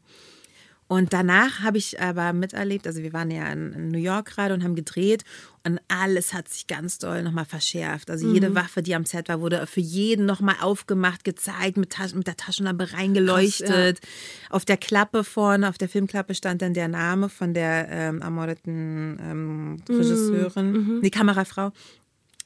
und 0.94 1.12
danach 1.12 1.62
habe 1.62 1.80
ich 1.80 2.00
aber 2.00 2.34
miterlebt, 2.34 2.86
also 2.86 3.02
wir 3.02 3.14
waren 3.14 3.32
ja 3.32 3.52
in, 3.52 3.90
New 3.90 3.98
York 3.98 4.28
gerade 4.28 4.54
und 4.54 4.64
haben 4.64 4.76
gedreht 4.76 5.24
und 5.64 5.80
alles 5.88 6.36
hat 6.36 6.48
sich 6.48 6.68
ganz 6.68 7.00
doll 7.00 7.24
nochmal 7.24 7.46
verschärft. 7.46 8.12
Also 8.12 8.32
jede 8.32 8.52
mhm. 8.52 8.56
Waffe, 8.56 8.84
die 8.84 8.94
am 8.94 9.04
Set 9.04 9.28
war, 9.28 9.42
wurde 9.42 9.66
für 9.66 9.80
jeden 9.80 10.28
nochmal 10.28 10.58
aufgemacht, 10.62 11.24
gezeigt, 11.24 11.78
mit, 11.78 11.90
Taschen, 11.90 12.20
mit 12.20 12.28
der 12.28 12.38
Taschenlampe 12.38 12.94
reingeleuchtet. 12.94 14.02
Krass, 14.02 14.10
ja. 14.44 14.56
Auf 14.56 14.66
der 14.66 14.78
Klappe 14.78 15.24
vorne, 15.24 15.68
auf 15.68 15.80
der 15.80 15.90
Filmklappe 15.90 16.36
stand 16.36 16.62
dann 16.62 16.76
der 16.76 16.90
Name 16.90 17.28
von 17.28 17.56
der 17.56 17.88
ähm, 17.90 18.22
ermordeten 18.22 19.18
ähm, 19.20 19.84
Regisseurin, 19.90 20.72
mhm. 20.74 21.02
die 21.02 21.10
Kamerafrau 21.10 21.72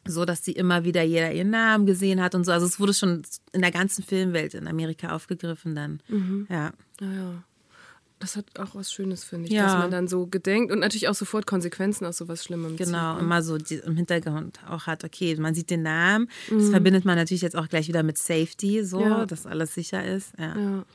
so 0.09 0.23
dass 0.23 0.45
sie 0.45 0.53
immer 0.53 0.85
wieder 0.85 1.03
jeder 1.03 1.33
ihren 1.33 1.49
Namen 1.49 1.85
gesehen 1.85 2.21
hat 2.21 2.33
und 2.33 2.45
so. 2.45 2.53
Also 2.53 2.65
es 2.65 2.79
wurde 2.79 2.93
schon 2.93 3.23
in 3.51 3.59
der 3.59 3.71
ganzen 3.71 4.05
Filmwelt 4.05 4.53
in 4.53 4.65
Amerika 4.65 5.13
aufgegriffen 5.13 5.75
dann. 5.75 5.99
Mhm. 6.07 6.47
Ja. 6.49 6.71
Ja, 7.01 7.11
ja. 7.11 7.43
Das 8.19 8.35
hat 8.35 8.45
auch 8.57 8.73
was 8.73 8.91
Schönes, 8.91 9.23
finde 9.23 9.47
ich, 9.47 9.53
ja. 9.53 9.65
dass 9.65 9.73
man 9.73 9.91
dann 9.91 10.07
so 10.07 10.25
gedenkt 10.25 10.71
und 10.71 10.79
natürlich 10.79 11.07
auch 11.07 11.13
sofort 11.13 11.45
Konsequenzen 11.45 12.05
aus 12.05 12.17
sowas 12.17 12.43
Schlimmem 12.43 12.75
Genau, 12.75 13.13
zieht, 13.13 13.21
ne? 13.21 13.25
immer 13.25 13.43
so 13.43 13.57
im 13.57 13.95
Hintergrund 13.95 14.59
auch 14.67 14.87
hat, 14.87 15.03
okay, 15.03 15.35
man 15.35 15.53
sieht 15.53 15.69
den 15.69 15.83
Namen, 15.83 16.27
das 16.49 16.63
mhm. 16.63 16.71
verbindet 16.71 17.05
man 17.05 17.15
natürlich 17.15 17.43
jetzt 17.43 17.55
auch 17.55 17.67
gleich 17.69 17.87
wieder 17.87 18.01
mit 18.01 18.17
Safety, 18.17 18.83
so, 18.83 19.01
ja. 19.01 19.25
dass 19.27 19.45
alles 19.45 19.75
sicher 19.75 20.03
ist. 20.03 20.33
Ja. 20.39 20.57
ja. 20.57 20.85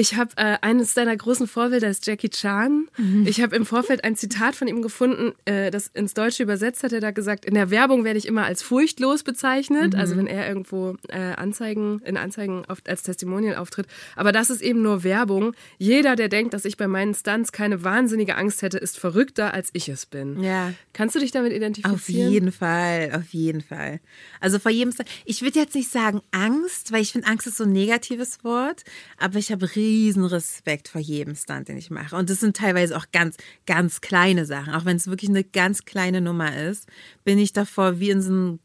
Ich 0.00 0.14
habe 0.14 0.30
äh, 0.36 0.58
eines 0.60 0.94
deiner 0.94 1.16
großen 1.16 1.48
Vorbilder 1.48 1.88
ist 1.88 2.06
Jackie 2.06 2.28
Chan. 2.28 2.86
Mhm. 2.98 3.26
Ich 3.26 3.40
habe 3.40 3.56
im 3.56 3.66
Vorfeld 3.66 4.04
ein 4.04 4.14
Zitat 4.14 4.54
von 4.54 4.68
ihm 4.68 4.80
gefunden, 4.80 5.32
äh, 5.44 5.72
das 5.72 5.88
ins 5.88 6.14
Deutsche 6.14 6.44
übersetzt 6.44 6.84
hat 6.84 6.92
er 6.92 7.00
da 7.00 7.10
gesagt: 7.10 7.44
In 7.44 7.54
der 7.54 7.70
Werbung 7.70 8.04
werde 8.04 8.16
ich 8.16 8.28
immer 8.28 8.44
als 8.44 8.62
furchtlos 8.62 9.24
bezeichnet, 9.24 9.94
mhm. 9.94 9.98
also 9.98 10.16
wenn 10.16 10.28
er 10.28 10.46
irgendwo 10.46 10.94
äh, 11.08 11.18
Anzeigen 11.18 12.00
in 12.04 12.16
Anzeigen 12.16 12.64
auf, 12.68 12.78
als 12.86 13.02
Testimonial 13.02 13.56
auftritt. 13.56 13.88
Aber 14.14 14.30
das 14.30 14.50
ist 14.50 14.62
eben 14.62 14.82
nur 14.82 15.02
Werbung. 15.02 15.52
Jeder, 15.78 16.14
der 16.14 16.28
denkt, 16.28 16.54
dass 16.54 16.64
ich 16.64 16.76
bei 16.76 16.86
meinen 16.86 17.12
Stunts 17.12 17.50
keine 17.50 17.82
wahnsinnige 17.82 18.36
Angst 18.36 18.62
hätte, 18.62 18.78
ist 18.78 19.00
verrückter 19.00 19.52
als 19.52 19.70
ich 19.72 19.88
es 19.88 20.06
bin. 20.06 20.40
Ja. 20.40 20.74
Kannst 20.92 21.16
du 21.16 21.18
dich 21.18 21.32
damit 21.32 21.52
identifizieren? 21.52 21.96
Auf 21.96 22.08
jeden 22.08 22.52
Fall, 22.52 23.10
auf 23.16 23.34
jeden 23.34 23.62
Fall. 23.62 23.98
Also 24.38 24.60
vor 24.60 24.70
jedem, 24.70 24.92
Stunt. 24.92 25.08
ich 25.24 25.42
würde 25.42 25.58
jetzt 25.58 25.74
nicht 25.74 25.90
sagen 25.90 26.20
Angst, 26.30 26.92
weil 26.92 27.02
ich 27.02 27.10
finde 27.10 27.26
Angst 27.26 27.48
ist 27.48 27.56
so 27.56 27.64
ein 27.64 27.72
negatives 27.72 28.44
Wort, 28.44 28.84
aber 29.18 29.40
ich 29.40 29.50
habe 29.50 29.74
riesen 29.88 30.24
Respekt 30.24 30.88
vor 30.88 31.00
jedem 31.00 31.34
Stunt, 31.34 31.68
den 31.68 31.78
ich 31.78 31.90
mache. 31.90 32.16
Und 32.16 32.30
das 32.30 32.40
sind 32.40 32.56
teilweise 32.56 32.96
auch 32.96 33.06
ganz, 33.12 33.36
ganz 33.66 34.00
kleine 34.00 34.44
Sachen. 34.44 34.74
Auch 34.74 34.84
wenn 34.84 34.96
es 34.96 35.08
wirklich 35.08 35.30
eine 35.30 35.44
ganz 35.44 35.84
kleine 35.84 36.20
Nummer 36.20 36.56
ist, 36.56 36.88
bin 37.24 37.38
ich 37.38 37.52
davor 37.52 37.98
wie 37.98 38.10
in 38.10 38.22
so 38.22 38.30
einem 38.30 38.58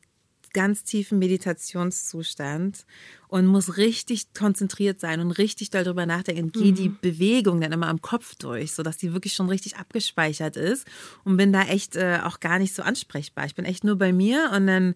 ganz 0.53 0.83
tiefen 0.83 1.17
Meditationszustand 1.17 2.85
und 3.27 3.47
muss 3.47 3.77
richtig 3.77 4.33
konzentriert 4.33 4.99
sein 4.99 5.19
und 5.19 5.31
richtig 5.31 5.71
darüber 5.71 6.05
nachdenken. 6.05 6.43
Und 6.43 6.53
gehe 6.53 6.71
mhm. 6.71 6.75
die 6.75 6.89
Bewegung 6.89 7.59
dann 7.59 7.71
immer 7.71 7.87
am 7.87 8.01
Kopf 8.01 8.35
durch, 8.35 8.73
sodass 8.73 8.97
die 8.97 9.13
wirklich 9.13 9.33
schon 9.33 9.49
richtig 9.49 9.77
abgespeichert 9.77 10.55
ist 10.55 10.85
und 11.23 11.37
bin 11.37 11.51
da 11.51 11.63
echt 11.63 11.95
äh, 11.95 12.19
auch 12.23 12.39
gar 12.39 12.59
nicht 12.59 12.75
so 12.75 12.83
ansprechbar. 12.83 13.45
Ich 13.45 13.55
bin 13.55 13.65
echt 13.65 13.83
nur 13.83 13.97
bei 13.97 14.13
mir 14.13 14.51
und 14.55 14.67
dann 14.67 14.93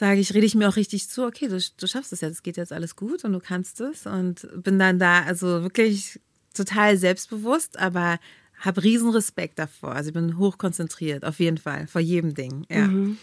sage 0.00 0.18
ich, 0.18 0.32
rede 0.32 0.46
ich 0.46 0.54
mir 0.54 0.66
auch 0.66 0.76
richtig 0.76 1.10
zu, 1.10 1.26
okay, 1.26 1.46
du, 1.46 1.58
du 1.58 1.86
schaffst 1.86 2.14
es 2.14 2.22
jetzt, 2.22 2.36
es 2.36 2.42
geht 2.42 2.56
jetzt 2.56 2.72
alles 2.72 2.96
gut 2.96 3.22
und 3.22 3.34
du 3.34 3.38
kannst 3.38 3.82
es 3.82 4.06
und 4.06 4.48
bin 4.54 4.78
dann 4.78 4.98
da 4.98 5.24
also 5.24 5.62
wirklich 5.62 6.18
total 6.54 6.96
selbstbewusst, 6.96 7.78
aber 7.78 8.18
habe 8.58 8.82
riesen 8.82 9.10
Respekt 9.10 9.58
davor. 9.58 9.92
Also 9.92 10.08
ich 10.08 10.14
bin 10.14 10.38
hochkonzentriert, 10.38 11.22
auf 11.22 11.38
jeden 11.38 11.58
Fall, 11.58 11.86
vor 11.86 12.00
jedem 12.00 12.32
Ding. 12.32 12.64
Ja. 12.70 12.86
Mhm. 12.86 13.18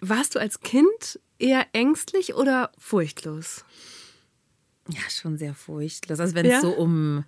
Warst 0.00 0.34
du 0.34 0.38
als 0.38 0.60
Kind 0.60 1.20
eher 1.38 1.66
ängstlich 1.74 2.34
oder 2.34 2.72
furchtlos? 2.78 3.66
Ja, 4.88 5.02
schon 5.10 5.36
sehr 5.36 5.54
furchtlos. 5.54 6.20
Also 6.20 6.34
wenn 6.34 6.46
ja? 6.46 6.56
es 6.56 6.62
so 6.62 6.70
um 6.70 7.24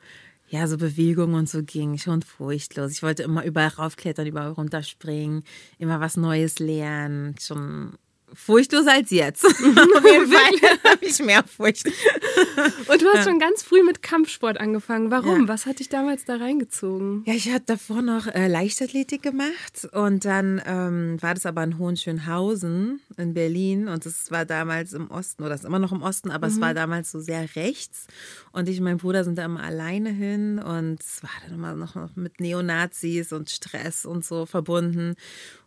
ja, 0.48 0.66
so 0.68 0.78
Bewegungen 0.78 1.34
und 1.34 1.50
so 1.50 1.62
ging, 1.62 1.98
schon 1.98 2.22
furchtlos. 2.22 2.92
Ich 2.92 3.02
wollte 3.02 3.24
immer 3.24 3.44
überall 3.44 3.68
raufklettern, 3.68 4.26
überall 4.26 4.52
runterspringen, 4.52 5.42
immer 5.76 6.00
was 6.00 6.16
Neues 6.16 6.60
lernen. 6.60 7.34
Schon 7.38 7.98
furchtloser 8.32 8.92
als 8.92 9.10
jetzt. 9.10 9.44
Auf 9.46 9.60
jeden 9.60 10.30
Fall 10.30 10.70
habe 10.84 11.04
ich 11.04 11.18
mehr 11.20 11.42
Furcht. 11.44 11.86
Und 11.86 13.02
du 13.02 13.06
hast 13.08 13.16
ja. 13.16 13.22
schon 13.24 13.38
ganz 13.38 13.62
früh 13.62 13.82
mit 13.82 14.02
Kampfsport 14.02 14.58
angefangen. 14.58 15.10
Warum? 15.10 15.42
Ja. 15.42 15.48
Was 15.48 15.66
hat 15.66 15.78
dich 15.78 15.88
damals 15.88 16.24
da 16.24 16.36
reingezogen? 16.36 17.22
Ja, 17.26 17.34
ich 17.34 17.52
hatte 17.52 17.64
davor 17.66 18.02
noch 18.02 18.26
äh, 18.26 18.48
Leichtathletik 18.48 19.22
gemacht 19.22 19.88
und 19.92 20.24
dann 20.24 20.60
ähm, 20.66 21.16
war 21.20 21.34
das 21.34 21.46
aber 21.46 21.62
in 21.62 21.78
Hohenschönhausen 21.78 23.00
in 23.16 23.34
Berlin 23.34 23.88
und 23.88 24.06
das 24.06 24.30
war 24.30 24.44
damals 24.44 24.92
im 24.92 25.10
Osten 25.10 25.42
oder 25.42 25.54
ist 25.54 25.64
immer 25.64 25.78
noch 25.78 25.92
im 25.92 26.02
Osten, 26.02 26.30
aber 26.30 26.48
mhm. 26.48 26.52
es 26.54 26.60
war 26.60 26.74
damals 26.74 27.10
so 27.10 27.20
sehr 27.20 27.54
rechts 27.56 28.06
und 28.52 28.68
ich 28.68 28.78
und 28.78 28.84
mein 28.84 28.98
Bruder 28.98 29.24
sind 29.24 29.38
da 29.38 29.44
immer 29.44 29.62
alleine 29.62 30.10
hin 30.10 30.58
und 30.58 31.00
es 31.00 31.22
war 31.22 31.30
dann 31.44 31.54
immer 31.54 31.74
noch 31.74 31.94
mit 32.16 32.40
Neonazis 32.40 33.32
und 33.32 33.50
Stress 33.50 34.04
und 34.04 34.24
so 34.24 34.46
verbunden 34.46 35.16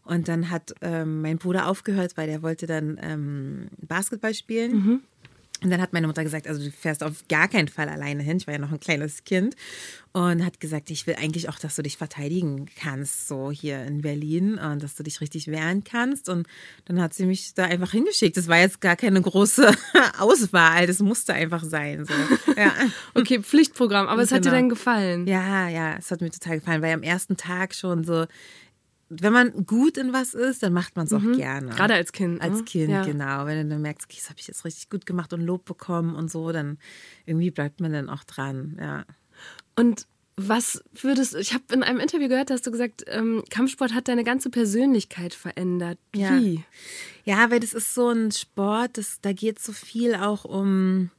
und 0.10 0.28
dann 0.28 0.50
hat 0.50 0.74
ähm, 0.82 1.22
mein 1.22 1.38
Bruder 1.38 1.68
aufgehört, 1.68 2.18
weil 2.18 2.28
der 2.28 2.42
wollte 2.42 2.66
dann 2.66 3.00
ähm, 3.02 3.68
Basketball 3.78 4.34
spielen. 4.34 4.72
Mhm. 4.72 5.02
Und 5.62 5.70
dann 5.70 5.82
hat 5.82 5.92
meine 5.92 6.08
Mutter 6.08 6.24
gesagt, 6.24 6.48
also 6.48 6.64
du 6.64 6.72
fährst 6.72 7.04
auf 7.04 7.28
gar 7.28 7.48
keinen 7.50 7.68
Fall 7.68 7.90
alleine 7.90 8.24
hin. 8.24 8.38
Ich 8.38 8.48
war 8.48 8.54
ja 8.54 8.60
noch 8.60 8.72
ein 8.72 8.80
kleines 8.80 9.26
Kind 9.26 9.56
und 10.14 10.44
hat 10.44 10.62
gesagt, 10.62 10.90
ich 10.90 11.06
will 11.06 11.16
eigentlich 11.22 11.50
auch, 11.50 11.60
dass 11.60 11.76
du 11.76 11.84
dich 11.84 11.98
verteidigen 11.98 12.66
kannst, 12.78 13.28
so 13.28 13.52
hier 13.52 13.84
in 13.84 14.02
Berlin 14.02 14.58
und 14.58 14.82
dass 14.82 14.96
du 14.96 15.04
dich 15.04 15.20
richtig 15.20 15.48
wehren 15.48 15.84
kannst. 15.84 16.30
Und 16.30 16.48
dann 16.86 17.02
hat 17.02 17.14
sie 17.14 17.26
mich 17.26 17.54
da 17.54 17.66
einfach 17.66 17.92
hingeschickt. 17.92 18.38
Das 18.38 18.48
war 18.48 18.58
jetzt 18.58 18.80
gar 18.80 18.96
keine 18.96 19.22
große 19.22 19.70
Auswahl, 20.18 20.88
das 20.88 21.00
musste 21.00 21.34
einfach 21.34 21.64
sein. 21.64 22.06
So. 22.06 22.14
Ja. 22.56 22.74
okay, 23.14 23.44
Pflichtprogramm, 23.44 24.08
aber 24.08 24.22
es 24.24 24.30
genau. 24.30 24.38
hat 24.38 24.46
dir 24.46 24.50
genau. 24.50 24.62
dann 24.62 24.70
gefallen? 24.70 25.28
Ja, 25.28 25.68
ja, 25.68 25.98
es 25.98 26.10
hat 26.10 26.22
mir 26.22 26.32
total 26.32 26.60
gefallen, 26.60 26.82
weil 26.82 26.94
am 26.94 27.04
ersten 27.04 27.38
Tag 27.38 27.76
schon 27.76 28.06
so 28.06 28.26
wenn 29.10 29.34
man 29.34 29.66
gut 29.66 29.98
in 29.98 30.14
was 30.14 30.34
ist, 30.36 30.62
dann 30.62 30.72
macht 30.72 30.96
man 30.96 31.08
es 31.08 31.14
auch 31.14 31.20
mhm. 31.20 31.36
gerne. 31.36 31.70
Gerade 31.70 31.96
als 31.96 32.12
Kind. 32.12 32.42
Als 32.42 32.60
ne? 32.60 32.64
Kind, 32.64 32.90
ja. 32.92 33.04
genau. 33.04 33.46
Wenn 33.46 33.64
du 33.64 33.74
dann 33.74 33.82
merkst, 33.82 34.08
okay, 34.08 34.18
das 34.20 34.30
habe 34.30 34.40
ich 34.40 34.48
jetzt 34.48 34.64
richtig 34.66 34.90
gut 34.90 35.06
gemacht 35.06 35.34
und 35.34 35.42
Lob 35.42 35.66
bekommen 35.66 36.16
und 36.16 36.30
so, 36.30 36.52
dann 36.52 36.78
irgendwie 37.26 37.52
bleibt 37.52 37.82
man 37.82 37.92
dann 37.92 38.10
auch 38.10 38.24
dran, 38.24 38.78
ja. 38.80 39.06
Und 39.76 40.06
was 40.36 40.84
würdest 40.94 41.34
du, 41.34 41.40
ich 41.40 41.54
habe 41.54 41.64
in 41.74 41.84
einem 41.84 42.00
Interview 42.00 42.30
gehört, 42.30 42.52
hast 42.52 42.66
du 42.66 42.72
gesagt, 42.72 43.04
ähm, 43.08 43.44
Kampfsport 43.50 43.94
hat 43.94 44.08
deine 44.08 44.24
ganze 44.24 44.50
Persönlichkeit 44.50 45.34
verändert. 45.34 45.98
Wie? 46.14 46.64
Ja, 47.26 47.42
ja 47.42 47.52
weil 47.52 47.60
das 47.60 47.74
ist 47.74 47.94
so 47.94 48.10
ein 48.10 48.32
Sport, 48.32 48.98
das, 48.98 49.20
da 49.22 49.34
geht 49.34 49.60
so 49.60 49.74
viel 49.74 50.16
auch 50.16 50.46
um, 50.46 51.10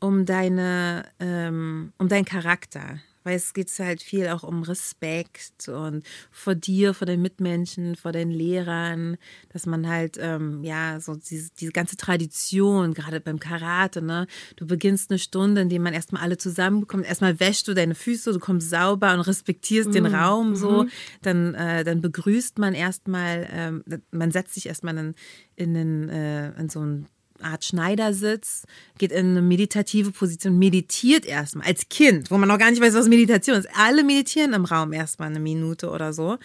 um 0.00 0.26
deine, 0.26 1.04
ähm, 1.20 1.92
um 1.98 2.08
deinen 2.08 2.24
Charakter 2.24 3.00
weil 3.24 3.36
es 3.36 3.54
geht 3.54 3.70
halt 3.78 4.02
viel 4.02 4.28
auch 4.28 4.42
um 4.42 4.62
Respekt 4.62 5.68
und 5.68 6.04
vor 6.30 6.54
dir, 6.54 6.94
vor 6.94 7.06
den 7.06 7.22
Mitmenschen, 7.22 7.96
vor 7.96 8.12
den 8.12 8.30
Lehrern, 8.30 9.16
dass 9.52 9.66
man 9.66 9.88
halt, 9.88 10.18
ähm, 10.20 10.62
ja, 10.64 11.00
so 11.00 11.14
diese, 11.14 11.50
diese 11.58 11.72
ganze 11.72 11.96
Tradition, 11.96 12.94
gerade 12.94 13.20
beim 13.20 13.38
Karate, 13.38 14.02
ne, 14.02 14.26
du 14.56 14.66
beginnst 14.66 15.10
eine 15.10 15.18
Stunde, 15.18 15.62
in 15.62 15.68
der 15.68 15.80
man 15.80 15.94
erstmal 15.94 16.22
alle 16.22 16.38
zusammenkommt, 16.38 17.06
erstmal 17.06 17.40
wäschst 17.40 17.68
du 17.68 17.74
deine 17.74 17.94
Füße, 17.94 18.32
du 18.32 18.38
kommst 18.38 18.70
sauber 18.70 19.14
und 19.14 19.20
respektierst 19.20 19.90
mhm. 19.90 19.94
den 19.94 20.06
Raum 20.06 20.56
so, 20.56 20.84
mhm. 20.84 20.90
dann, 21.22 21.54
äh, 21.54 21.84
dann 21.84 22.00
begrüßt 22.00 22.58
man 22.58 22.74
erstmal, 22.74 23.48
ähm, 23.50 23.84
man 24.10 24.30
setzt 24.30 24.54
sich 24.54 24.66
erstmal 24.66 24.96
in, 24.96 25.14
in, 25.56 25.74
in, 25.74 26.08
äh, 26.08 26.60
in 26.60 26.68
so 26.68 26.80
ein 26.80 27.06
Art 27.42 27.64
Schneidersitz, 27.64 28.64
geht 28.98 29.12
in 29.12 29.30
eine 29.30 29.42
meditative 29.42 30.10
Position, 30.10 30.58
meditiert 30.58 31.26
erstmal 31.26 31.66
als 31.66 31.88
Kind, 31.88 32.30
wo 32.30 32.38
man 32.38 32.48
noch 32.48 32.58
gar 32.58 32.70
nicht 32.70 32.82
weiß, 32.82 32.94
was 32.94 33.08
Meditation 33.08 33.56
ist. 33.56 33.68
Alle 33.76 34.04
meditieren 34.04 34.52
im 34.52 34.64
Raum 34.64 34.92
erstmal 34.92 35.28
eine 35.28 35.40
Minute 35.40 35.90
oder 35.90 36.12
so. 36.12 36.38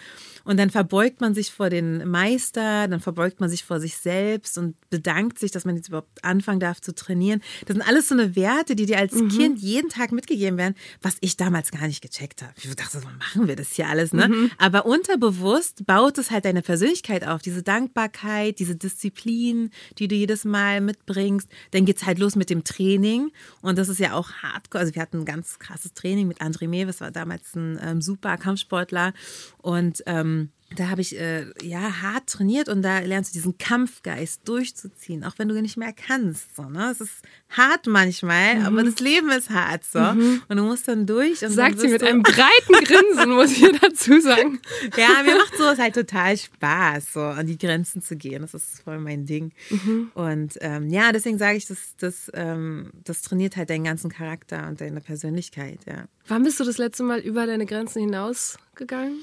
Und 0.47 0.57
dann 0.57 0.69
verbeugt 0.69 1.19
man 1.19 1.36
sich 1.36 1.51
vor 1.51 1.69
den 1.69 2.07
Meister, 2.10 2.88
dann 2.88 3.01
verbeugt 3.01 3.41
man 3.41 3.49
sich 3.49 3.65
vor 3.65 3.81
sich 3.81 3.97
selbst 3.97 4.57
und 4.57 4.75
bedankt 4.89 5.39
sich, 5.39 5.51
dass 5.51 5.65
man 5.65 5.75
jetzt 5.75 5.89
überhaupt 5.89 6.23
anfangen 6.23 6.62
darf 6.62 6.79
zu 6.79 6.95
trainieren. 6.95 7.41
Das 7.65 7.75
sind 7.75 7.86
alles 7.86 8.07
so 8.07 8.15
eine 8.15 8.38
Werte, 8.38 8.73
die 8.77 8.86
dir 8.86 8.97
als 8.97 9.13
mhm. 9.13 9.27
Kind 9.27 9.60
jeden 9.60 9.89
Tag 9.89 10.13
mitgegeben 10.13 10.57
werden, 10.57 10.75
was 11.01 11.17
ich 11.19 11.36
damals 11.36 11.71
gar 11.71 11.86
nicht 11.86 12.01
gecheckt 12.01 12.41
habe. 12.41 12.53
Ich 12.55 12.73
dachte, 12.75 13.01
so 13.01 13.07
machen 13.19 13.49
wir 13.49 13.57
das 13.57 13.73
hier 13.73 13.89
alles, 13.89 14.13
ne? 14.13 14.29
Mhm. 14.29 14.51
Aber 14.57 14.86
unterbewusst 14.86 15.86
baut 15.86 16.17
es 16.17 16.31
halt 16.31 16.45
deine 16.45 16.62
Persönlichkeit 16.62 17.27
auf, 17.27 17.41
diese 17.41 17.62
Dankbarkeit, 17.62 18.60
diese 18.60 18.77
Disziplin, 18.77 19.71
die 19.99 20.07
du 20.07 20.15
jedes 20.15 20.45
Mal 20.45 20.79
mitbringst. 20.88 21.47
Dann 21.71 21.86
geht 21.86 21.97
es 21.97 22.06
halt 22.06 22.17
los 22.17 22.36
mit 22.36 22.50
dem 22.50 22.63
Training 22.63 23.32
und 23.62 23.78
das 23.78 23.89
ist 23.89 24.00
ja 24.00 24.13
auch 24.13 24.32
hardcore. 24.41 24.82
Also 24.82 24.95
wir 24.95 25.02
hatten 25.02 25.19
ein 25.19 25.26
ganz 25.26 25.60
krasses 25.60 25.93
Training 25.93 26.28
mit 26.28 26.41
André 26.41 26.67
Mewes, 26.67 27.02
war 27.02 27.12
damals 27.12 27.56
ein 27.56 27.80
ähm, 27.84 28.02
super 28.02 28.38
Kampfsportler 28.38 29.13
und 29.62 30.04
ähm, 30.08 30.50
da 30.75 30.89
habe 30.89 30.99
ich 30.99 31.17
äh, 31.17 31.45
ja 31.63 32.01
hart 32.01 32.27
trainiert 32.27 32.67
und 32.67 32.82
da 32.82 32.99
lernst 32.99 33.32
du 33.32 33.39
diesen 33.39 33.58
Kampfgeist 33.58 34.47
durchzuziehen, 34.47 35.23
auch 35.23 35.34
wenn 35.38 35.47
du 35.47 35.60
nicht 35.62 35.77
mehr 35.77 35.93
kannst. 35.93 36.56
So, 36.58 36.63
ne? 36.63 36.89
Es 36.91 36.99
ist 36.99 37.23
hart 37.49 37.88
manchmal, 37.88 38.56
mhm. 38.56 38.65
aber 38.65 38.84
das 38.84 38.99
Leben 38.99 39.30
ist 39.30 39.49
hart 39.49 39.86
so. 39.86 39.99
Mhm. 39.99 40.41
Und 40.49 40.58
du 40.58 40.63
musst 40.63 40.88
dann 40.89 41.06
durch. 41.06 41.41
Und 41.43 41.51
Sagt 41.51 41.80
sie 41.80 41.88
mit 41.88 42.03
einem 42.03 42.21
breiten 42.21 42.84
Grinsen, 42.84 43.30
muss 43.32 43.51
ich 43.51 43.80
dazu 43.80 44.19
sagen. 44.19 44.60
Ja, 44.97 45.23
mir 45.23 45.38
macht 45.38 45.56
sowas 45.58 45.80
halt 45.80 45.95
total 45.95 46.38
Spaß, 46.38 47.13
so 47.13 47.21
an 47.21 47.45
die 47.45 47.58
Grenzen 47.58 48.01
zu 48.01 48.15
gehen. 48.15 48.41
Das 48.41 48.53
ist 48.53 48.82
voll 48.84 48.99
mein 48.99 49.25
Ding. 49.25 49.51
Mhm. 49.69 50.12
Und 50.13 50.58
ähm, 50.62 50.89
ja, 50.89 51.12
deswegen 51.12 51.38
sage 51.38 51.58
ich, 51.58 51.67
das, 51.67 51.95
das, 51.99 52.32
ähm, 52.34 52.91
das 53.03 53.21
trainiert 53.21 53.58
halt 53.58 53.69
deinen 53.69 53.84
ganzen 53.84 54.10
Charakter 54.10 54.67
und 54.67 54.82
deine 54.82 55.01
Persönlichkeit, 55.01 55.80
ja. 55.86 56.06
Wann 56.27 56.43
bist 56.43 56.60
du 56.60 56.63
das 56.63 56.77
letzte 56.77 57.03
Mal 57.03 57.19
über 57.19 57.45
deine 57.45 57.65
Grenzen 57.65 58.01
hinausgegangen? 58.01 59.19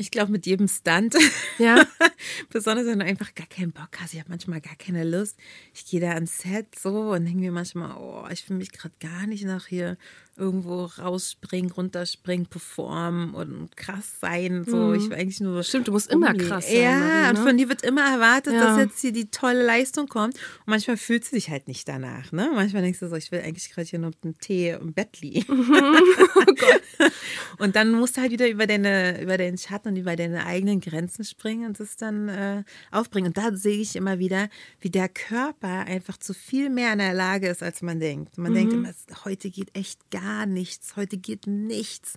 Ich 0.00 0.10
glaube, 0.10 0.32
mit 0.32 0.46
jedem 0.46 0.66
Stunt. 0.66 1.14
Ja. 1.58 1.84
Besonders 2.48 2.86
wenn 2.86 3.00
du 3.00 3.04
einfach 3.04 3.34
gar 3.34 3.46
keinen 3.46 3.70
Bock 3.70 3.90
hast. 3.98 4.14
Ich 4.14 4.18
habe 4.18 4.30
manchmal 4.30 4.62
gar 4.62 4.74
keine 4.76 5.04
Lust. 5.04 5.36
Ich 5.74 5.84
gehe 5.84 6.00
da 6.00 6.12
ans 6.12 6.38
Set 6.38 6.74
so 6.78 7.10
und 7.10 7.26
denke 7.26 7.40
mir 7.40 7.52
manchmal, 7.52 7.94
oh, 7.98 8.26
ich 8.32 8.42
fühle 8.42 8.60
mich 8.60 8.72
gerade 8.72 8.94
gar 8.98 9.26
nicht 9.26 9.44
nach 9.44 9.66
hier 9.66 9.98
irgendwo 10.40 10.86
rausspringen, 10.86 11.70
runterspringen, 11.70 12.46
performen 12.46 13.34
und 13.34 13.76
krass 13.76 14.18
sein. 14.20 14.64
So, 14.66 14.76
mhm. 14.76 14.94
ich 14.94 15.10
will 15.10 15.18
eigentlich 15.18 15.40
nur. 15.40 15.62
Stimmt, 15.62 15.88
du 15.88 15.92
musst 15.92 16.10
immer 16.10 16.34
krass 16.34 16.66
sein. 16.66 16.82
Ja, 16.82 16.98
Marie, 16.98 17.22
ne? 17.22 17.30
und 17.30 17.38
von 17.38 17.56
dir 17.56 17.68
wird 17.68 17.82
immer 17.82 18.10
erwartet, 18.10 18.54
ja. 18.54 18.64
dass 18.64 18.78
jetzt 18.78 19.00
hier 19.00 19.12
die 19.12 19.30
tolle 19.30 19.64
Leistung 19.64 20.08
kommt. 20.08 20.34
Und 20.34 20.66
manchmal 20.66 20.96
fühlst 20.96 21.30
du 21.30 21.36
dich 21.36 21.50
halt 21.50 21.68
nicht 21.68 21.86
danach. 21.86 22.32
Ne? 22.32 22.50
Manchmal 22.54 22.82
denkst 22.82 23.00
du 23.00 23.08
so, 23.08 23.16
ich 23.16 23.30
will 23.30 23.40
eigentlich 23.40 23.70
gerade 23.70 23.86
hier 23.86 23.98
nur 23.98 24.10
mit 24.10 24.24
einem 24.24 24.38
Tee 24.38 24.70
im 24.70 24.92
Bett 24.92 25.20
liegen. 25.20 25.54
Mhm. 25.54 25.96
Oh 26.36 26.44
Gott. 26.44 26.82
und 27.58 27.76
dann 27.76 27.92
musst 27.92 28.16
du 28.16 28.22
halt 28.22 28.30
wieder 28.30 28.48
über 28.48 28.66
deine, 28.66 29.20
über 29.20 29.36
deinen 29.36 29.58
Schatten 29.58 29.88
und 29.88 29.96
über 29.96 30.16
deine 30.16 30.46
eigenen 30.46 30.80
Grenzen 30.80 31.24
springen 31.24 31.66
und 31.66 31.80
das 31.80 31.96
dann 31.96 32.28
äh, 32.28 32.62
aufbringen. 32.90 33.28
Und 33.28 33.36
da 33.36 33.54
sehe 33.54 33.78
ich 33.78 33.96
immer 33.96 34.18
wieder, 34.18 34.48
wie 34.80 34.90
der 34.90 35.08
Körper 35.08 35.86
einfach 35.86 36.16
zu 36.16 36.34
viel 36.34 36.70
mehr 36.70 36.92
in 36.92 36.98
der 36.98 37.14
Lage 37.14 37.48
ist, 37.48 37.62
als 37.62 37.82
man 37.82 38.00
denkt. 38.00 38.38
Man 38.38 38.52
mhm. 38.52 38.56
denkt 38.56 38.72
immer, 38.72 38.92
heute 39.24 39.50
geht 39.50 39.76
echt 39.76 40.10
gar 40.10 40.29
nichts, 40.46 40.96
heute 40.96 41.16
geht 41.16 41.46
nichts. 41.46 42.14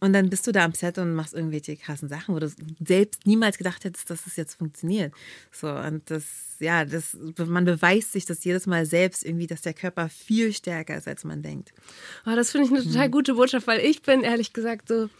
Und 0.00 0.12
dann 0.12 0.30
bist 0.30 0.46
du 0.46 0.52
da 0.52 0.64
am 0.64 0.74
Set 0.74 0.98
und 0.98 1.14
machst 1.14 1.34
irgendwelche 1.34 1.76
krassen 1.76 2.08
Sachen, 2.08 2.34
wo 2.34 2.38
du 2.38 2.50
selbst 2.84 3.26
niemals 3.26 3.58
gedacht 3.58 3.84
hättest, 3.84 4.08
dass 4.10 4.24
das 4.24 4.36
jetzt 4.36 4.54
funktioniert. 4.54 5.12
So, 5.50 5.68
und 5.68 6.08
das, 6.08 6.24
ja, 6.60 6.84
das, 6.84 7.16
man 7.36 7.64
beweist 7.64 8.12
sich 8.12 8.24
das 8.24 8.44
jedes 8.44 8.66
Mal 8.66 8.86
selbst 8.86 9.24
irgendwie, 9.24 9.48
dass 9.48 9.62
der 9.62 9.74
Körper 9.74 10.08
viel 10.08 10.52
stärker 10.52 10.96
ist, 10.96 11.08
als 11.08 11.24
man 11.24 11.42
denkt. 11.42 11.72
Oh, 12.26 12.36
das 12.36 12.52
finde 12.52 12.68
ich 12.68 12.72
eine 12.72 12.84
total 12.84 13.08
mhm. 13.08 13.12
gute 13.12 13.34
Botschaft, 13.34 13.66
weil 13.66 13.80
ich 13.80 14.02
bin 14.02 14.22
ehrlich 14.22 14.52
gesagt 14.52 14.88
so, 14.88 15.10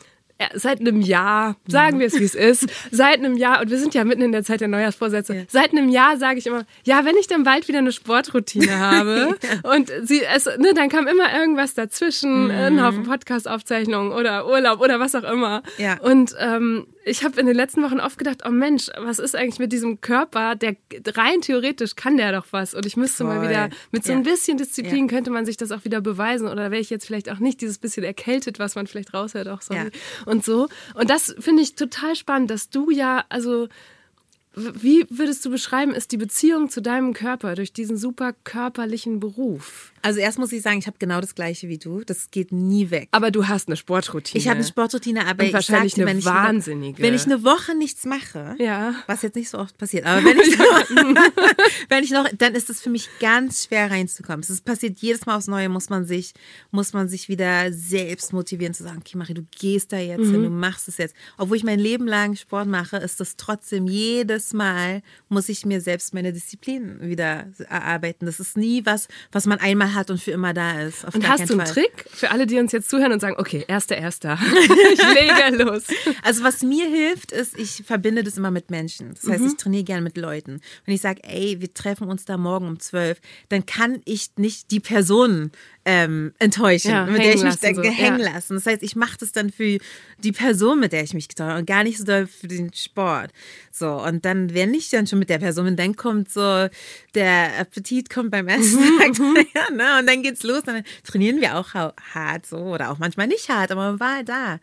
seit 0.54 0.80
einem 0.80 1.00
Jahr, 1.00 1.56
sagen 1.66 1.98
wir 1.98 2.06
es 2.06 2.18
wie 2.18 2.24
es 2.24 2.34
ist, 2.34 2.66
seit 2.90 3.18
einem 3.18 3.36
Jahr, 3.36 3.60
und 3.60 3.70
wir 3.70 3.78
sind 3.78 3.94
ja 3.94 4.04
mitten 4.04 4.22
in 4.22 4.32
der 4.32 4.44
Zeit 4.44 4.60
der 4.60 4.68
Neujahrsvorsätze, 4.68 5.34
ja. 5.34 5.42
seit 5.48 5.72
einem 5.72 5.88
Jahr 5.88 6.16
sage 6.16 6.38
ich 6.38 6.46
immer, 6.46 6.64
ja, 6.84 7.04
wenn 7.04 7.16
ich 7.16 7.26
dann 7.26 7.44
bald 7.44 7.68
wieder 7.68 7.78
eine 7.78 7.92
Sportroutine 7.92 8.78
habe 8.78 9.36
ja. 9.42 9.70
und 9.72 9.90
sie, 10.02 10.22
es, 10.22 10.46
ne, 10.46 10.72
dann 10.74 10.88
kam 10.88 11.06
immer 11.06 11.34
irgendwas 11.34 11.74
dazwischen, 11.74 12.44
mhm. 12.44 12.50
ein 12.50 12.84
Haufen 12.84 13.02
Podcast-Aufzeichnungen 13.04 14.12
oder 14.12 14.46
Urlaub 14.48 14.80
oder 14.80 15.00
was 15.00 15.14
auch 15.14 15.24
immer. 15.24 15.62
Ja. 15.76 15.98
Und 16.00 16.34
ähm, 16.38 16.86
ich 17.08 17.24
habe 17.24 17.40
in 17.40 17.46
den 17.46 17.56
letzten 17.56 17.82
Wochen 17.82 18.00
oft 18.00 18.18
gedacht, 18.18 18.42
oh 18.46 18.50
Mensch, 18.50 18.90
was 18.98 19.18
ist 19.18 19.34
eigentlich 19.34 19.58
mit 19.58 19.72
diesem 19.72 20.00
Körper? 20.00 20.54
Der 20.54 20.76
rein 21.06 21.40
theoretisch 21.40 21.96
kann 21.96 22.16
der 22.16 22.32
doch 22.32 22.46
was. 22.50 22.74
Und 22.74 22.86
ich 22.86 22.96
müsste 22.96 23.24
Voll. 23.24 23.36
mal 23.36 23.48
wieder 23.48 23.70
mit 23.90 24.04
so 24.04 24.12
ein 24.12 24.22
bisschen 24.22 24.58
Disziplin 24.58 25.06
ja. 25.06 25.10
könnte 25.10 25.30
man 25.30 25.46
sich 25.46 25.56
das 25.56 25.72
auch 25.72 25.84
wieder 25.84 26.00
beweisen. 26.00 26.48
Oder 26.48 26.70
wäre 26.70 26.80
ich 26.80 26.90
jetzt 26.90 27.06
vielleicht 27.06 27.30
auch 27.30 27.38
nicht 27.38 27.60
dieses 27.60 27.78
bisschen 27.78 28.04
erkältet, 28.04 28.58
was 28.58 28.74
man 28.74 28.86
vielleicht 28.86 29.14
raushört, 29.14 29.48
auch 29.48 29.62
so 29.62 29.74
ja. 29.74 29.86
und 30.26 30.44
so. 30.44 30.68
Und 30.94 31.10
das 31.10 31.34
finde 31.38 31.62
ich 31.62 31.74
total 31.74 32.14
spannend, 32.14 32.50
dass 32.50 32.70
du 32.70 32.90
ja, 32.90 33.24
also 33.28 33.68
wie 34.54 35.06
würdest 35.08 35.44
du 35.44 35.50
beschreiben, 35.50 35.94
ist 35.94 36.10
die 36.12 36.16
Beziehung 36.16 36.68
zu 36.68 36.82
deinem 36.82 37.12
Körper 37.12 37.54
durch 37.54 37.72
diesen 37.72 37.96
super 37.96 38.34
körperlichen 38.44 39.20
Beruf? 39.20 39.92
Also 40.02 40.20
erst 40.20 40.38
muss 40.38 40.52
ich 40.52 40.62
sagen, 40.62 40.78
ich 40.78 40.86
habe 40.86 40.96
genau 40.98 41.20
das 41.20 41.34
gleiche 41.34 41.68
wie 41.68 41.78
du. 41.78 42.02
Das 42.04 42.30
geht 42.30 42.52
nie 42.52 42.90
weg. 42.90 43.08
Aber 43.10 43.30
du 43.30 43.48
hast 43.48 43.68
eine 43.68 43.76
Sportroutine. 43.76 44.40
Ich 44.40 44.48
habe 44.48 44.56
eine 44.56 44.66
Sportroutine, 44.66 45.26
aber 45.26 45.44
Und 45.44 45.52
wahrscheinlich 45.52 45.94
sagte, 45.94 46.08
eine 46.08 46.24
wahnsinnige. 46.24 46.98
Ich, 46.98 47.02
wenn 47.02 47.14
ich 47.14 47.24
eine 47.24 47.44
Woche 47.44 47.74
nichts 47.74 48.04
mache, 48.04 48.56
ja. 48.58 48.94
was 49.06 49.22
jetzt 49.22 49.36
nicht 49.36 49.50
so 49.50 49.58
oft 49.58 49.76
passiert, 49.78 50.06
aber 50.06 50.24
wenn 50.24 50.38
ich, 50.38 50.58
noch, 50.58 51.54
wenn 51.88 52.04
ich 52.04 52.10
noch, 52.10 52.28
dann 52.36 52.54
ist 52.54 52.70
es 52.70 52.80
für 52.80 52.90
mich 52.90 53.08
ganz 53.20 53.64
schwer 53.64 53.90
reinzukommen. 53.90 54.40
Es 54.40 54.60
passiert 54.60 54.98
jedes 55.00 55.26
Mal 55.26 55.36
aufs 55.36 55.46
Neue, 55.46 55.68
muss 55.68 55.90
man 55.90 56.04
sich, 56.04 56.32
muss 56.70 56.92
man 56.92 57.08
sich 57.08 57.28
wieder 57.28 57.72
selbst 57.72 58.32
motivieren 58.32 58.74
zu 58.74 58.84
sagen, 58.84 58.98
okay, 58.98 59.16
Marie, 59.16 59.34
du 59.34 59.46
gehst 59.58 59.92
da 59.92 59.98
jetzt 59.98 60.20
mhm. 60.20 60.32
hin, 60.32 60.42
du 60.44 60.50
machst 60.50 60.88
es 60.88 60.98
jetzt. 60.98 61.14
Obwohl 61.36 61.56
ich 61.56 61.64
mein 61.64 61.78
Leben 61.78 62.06
lang 62.06 62.36
Sport 62.36 62.68
mache, 62.68 62.96
ist 62.96 63.20
das 63.20 63.36
trotzdem 63.36 63.86
jedes 63.86 64.52
Mal 64.52 65.02
muss 65.28 65.48
ich 65.48 65.66
mir 65.66 65.80
selbst 65.80 66.14
meine 66.14 66.32
Disziplin 66.32 67.00
wieder 67.00 67.46
erarbeiten. 67.68 68.26
Das 68.26 68.40
ist 68.40 68.56
nie 68.56 68.84
was, 68.84 69.08
was 69.32 69.46
man 69.46 69.58
einmal 69.58 69.87
hat 69.94 70.10
und 70.10 70.20
für 70.20 70.30
immer 70.30 70.54
da 70.54 70.80
ist. 70.80 71.04
und 71.04 71.28
hast 71.28 71.48
du 71.48 71.54
einen 71.54 71.66
Fall. 71.66 71.74
Trick 71.74 72.06
für 72.10 72.30
alle, 72.30 72.46
die 72.46 72.58
uns 72.58 72.72
jetzt 72.72 72.90
zuhören 72.90 73.12
und 73.12 73.20
sagen, 73.20 73.36
okay, 73.38 73.64
erster, 73.68 73.96
erster, 73.96 74.38
ich 74.92 75.02
lege 75.14 75.62
los. 75.62 75.84
Also 76.22 76.44
was 76.44 76.62
mir 76.62 76.86
hilft, 76.86 77.32
ist, 77.32 77.58
ich 77.58 77.82
verbinde 77.86 78.22
das 78.22 78.36
immer 78.36 78.50
mit 78.50 78.70
Menschen. 78.70 79.14
Das 79.14 79.28
heißt, 79.28 79.40
mhm. 79.40 79.48
ich 79.48 79.56
trainiere 79.56 79.84
gerne 79.84 80.02
mit 80.02 80.16
Leuten. 80.16 80.60
Wenn 80.84 80.94
ich 80.94 81.00
sage, 81.00 81.22
ey, 81.24 81.60
wir 81.60 81.72
treffen 81.72 82.08
uns 82.08 82.24
da 82.24 82.36
morgen 82.36 82.66
um 82.66 82.80
zwölf, 82.80 83.20
dann 83.48 83.66
kann 83.66 84.00
ich 84.04 84.30
nicht 84.36 84.70
die 84.70 84.80
Person 84.80 85.50
ähm, 85.84 86.32
enttäuschen, 86.38 86.90
ja, 86.90 87.06
mit 87.06 87.18
der 87.22 87.34
ich 87.34 87.42
mich 87.42 87.56
da 87.56 87.72
so. 87.72 87.82
hängen 87.82 88.20
ja. 88.20 88.32
lassen. 88.32 88.54
Das 88.54 88.66
heißt, 88.66 88.82
ich 88.82 88.94
mache 88.94 89.16
das 89.18 89.32
dann 89.32 89.50
für 89.50 89.78
die 90.18 90.32
Person, 90.32 90.80
mit 90.80 90.92
der 90.92 91.02
ich 91.02 91.14
mich 91.14 91.28
getan 91.28 91.48
habe 91.48 91.60
und 91.60 91.66
gar 91.66 91.82
nicht 91.82 91.96
so 91.96 92.04
für 92.04 92.46
den 92.46 92.74
Sport. 92.74 93.32
So, 93.72 93.92
und 93.92 94.26
dann, 94.26 94.52
wenn 94.52 94.74
ich 94.74 94.90
dann 94.90 95.06
schon 95.06 95.18
mit 95.18 95.30
der 95.30 95.38
Person 95.38 95.64
bin, 95.64 95.76
dann 95.76 95.96
kommt 95.96 96.30
so, 96.30 96.68
der 97.14 97.58
Appetit 97.58 98.10
kommt 98.10 98.30
beim 98.30 98.48
Essen. 98.48 98.78
Mhm. 99.18 99.77
Ne? 99.78 99.98
Und 99.98 100.06
dann 100.06 100.22
geht's 100.22 100.42
los. 100.42 100.62
Dann 100.64 100.84
trainieren 101.04 101.40
wir 101.40 101.56
auch 101.56 101.72
hart 101.72 102.44
so 102.44 102.58
oder 102.58 102.90
auch 102.90 102.98
manchmal 102.98 103.26
nicht 103.26 103.48
hart, 103.48 103.72
aber 103.72 103.92
man 103.92 104.00
war 104.00 104.22
da. 104.24 104.60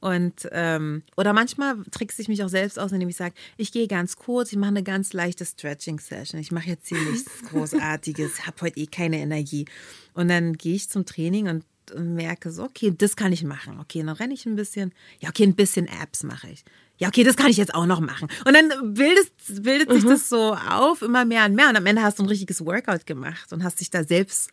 Und 0.00 0.48
ähm, 0.52 1.02
oder 1.16 1.32
manchmal 1.32 1.76
trickse 1.90 2.20
ich 2.20 2.28
mich 2.28 2.44
auch 2.44 2.48
selbst 2.48 2.78
aus, 2.78 2.92
indem 2.92 3.08
ich 3.08 3.16
sage, 3.16 3.34
ich 3.56 3.72
gehe 3.72 3.88
ganz 3.88 4.16
kurz, 4.16 4.52
ich 4.52 4.58
mache 4.58 4.68
eine 4.68 4.82
ganz 4.82 5.14
leichte 5.14 5.46
Stretching-Session. 5.46 6.38
Ich 6.40 6.52
mache 6.52 6.68
jetzt 6.68 6.88
hier 6.88 7.00
nichts 7.10 7.42
Großartiges, 7.48 8.46
habe 8.46 8.60
heute 8.60 8.80
eh 8.80 8.86
keine 8.86 9.18
Energie. 9.18 9.64
Und 10.12 10.28
dann 10.28 10.54
gehe 10.58 10.74
ich 10.74 10.90
zum 10.90 11.06
Training 11.06 11.48
und 11.48 11.64
merke 11.96 12.50
so, 12.50 12.64
okay, 12.64 12.92
das 12.96 13.16
kann 13.16 13.32
ich 13.32 13.44
machen. 13.44 13.80
Okay, 13.80 14.02
dann 14.02 14.16
renne 14.16 14.34
ich 14.34 14.44
ein 14.44 14.56
bisschen. 14.56 14.92
Ja, 15.20 15.30
okay, 15.30 15.44
ein 15.44 15.54
bisschen 15.54 15.86
Apps 15.86 16.22
mache 16.22 16.48
ich. 16.50 16.64
Ja, 16.98 17.08
okay, 17.08 17.24
das 17.24 17.36
kann 17.36 17.50
ich 17.50 17.56
jetzt 17.56 17.74
auch 17.74 17.86
noch 17.86 18.00
machen. 18.00 18.28
Und 18.46 18.54
dann 18.54 18.94
bildet, 18.94 19.32
bildet 19.62 19.92
sich 19.92 20.04
mhm. 20.04 20.10
das 20.10 20.28
so 20.28 20.54
auf, 20.54 21.02
immer 21.02 21.24
mehr 21.24 21.44
und 21.46 21.54
mehr. 21.54 21.68
Und 21.68 21.76
am 21.76 21.86
Ende 21.86 22.02
hast 22.02 22.18
du 22.18 22.22
ein 22.22 22.28
richtiges 22.28 22.64
Workout 22.64 23.06
gemacht 23.06 23.52
und 23.52 23.64
hast 23.64 23.80
dich 23.80 23.90
da 23.90 24.04
selbst 24.04 24.50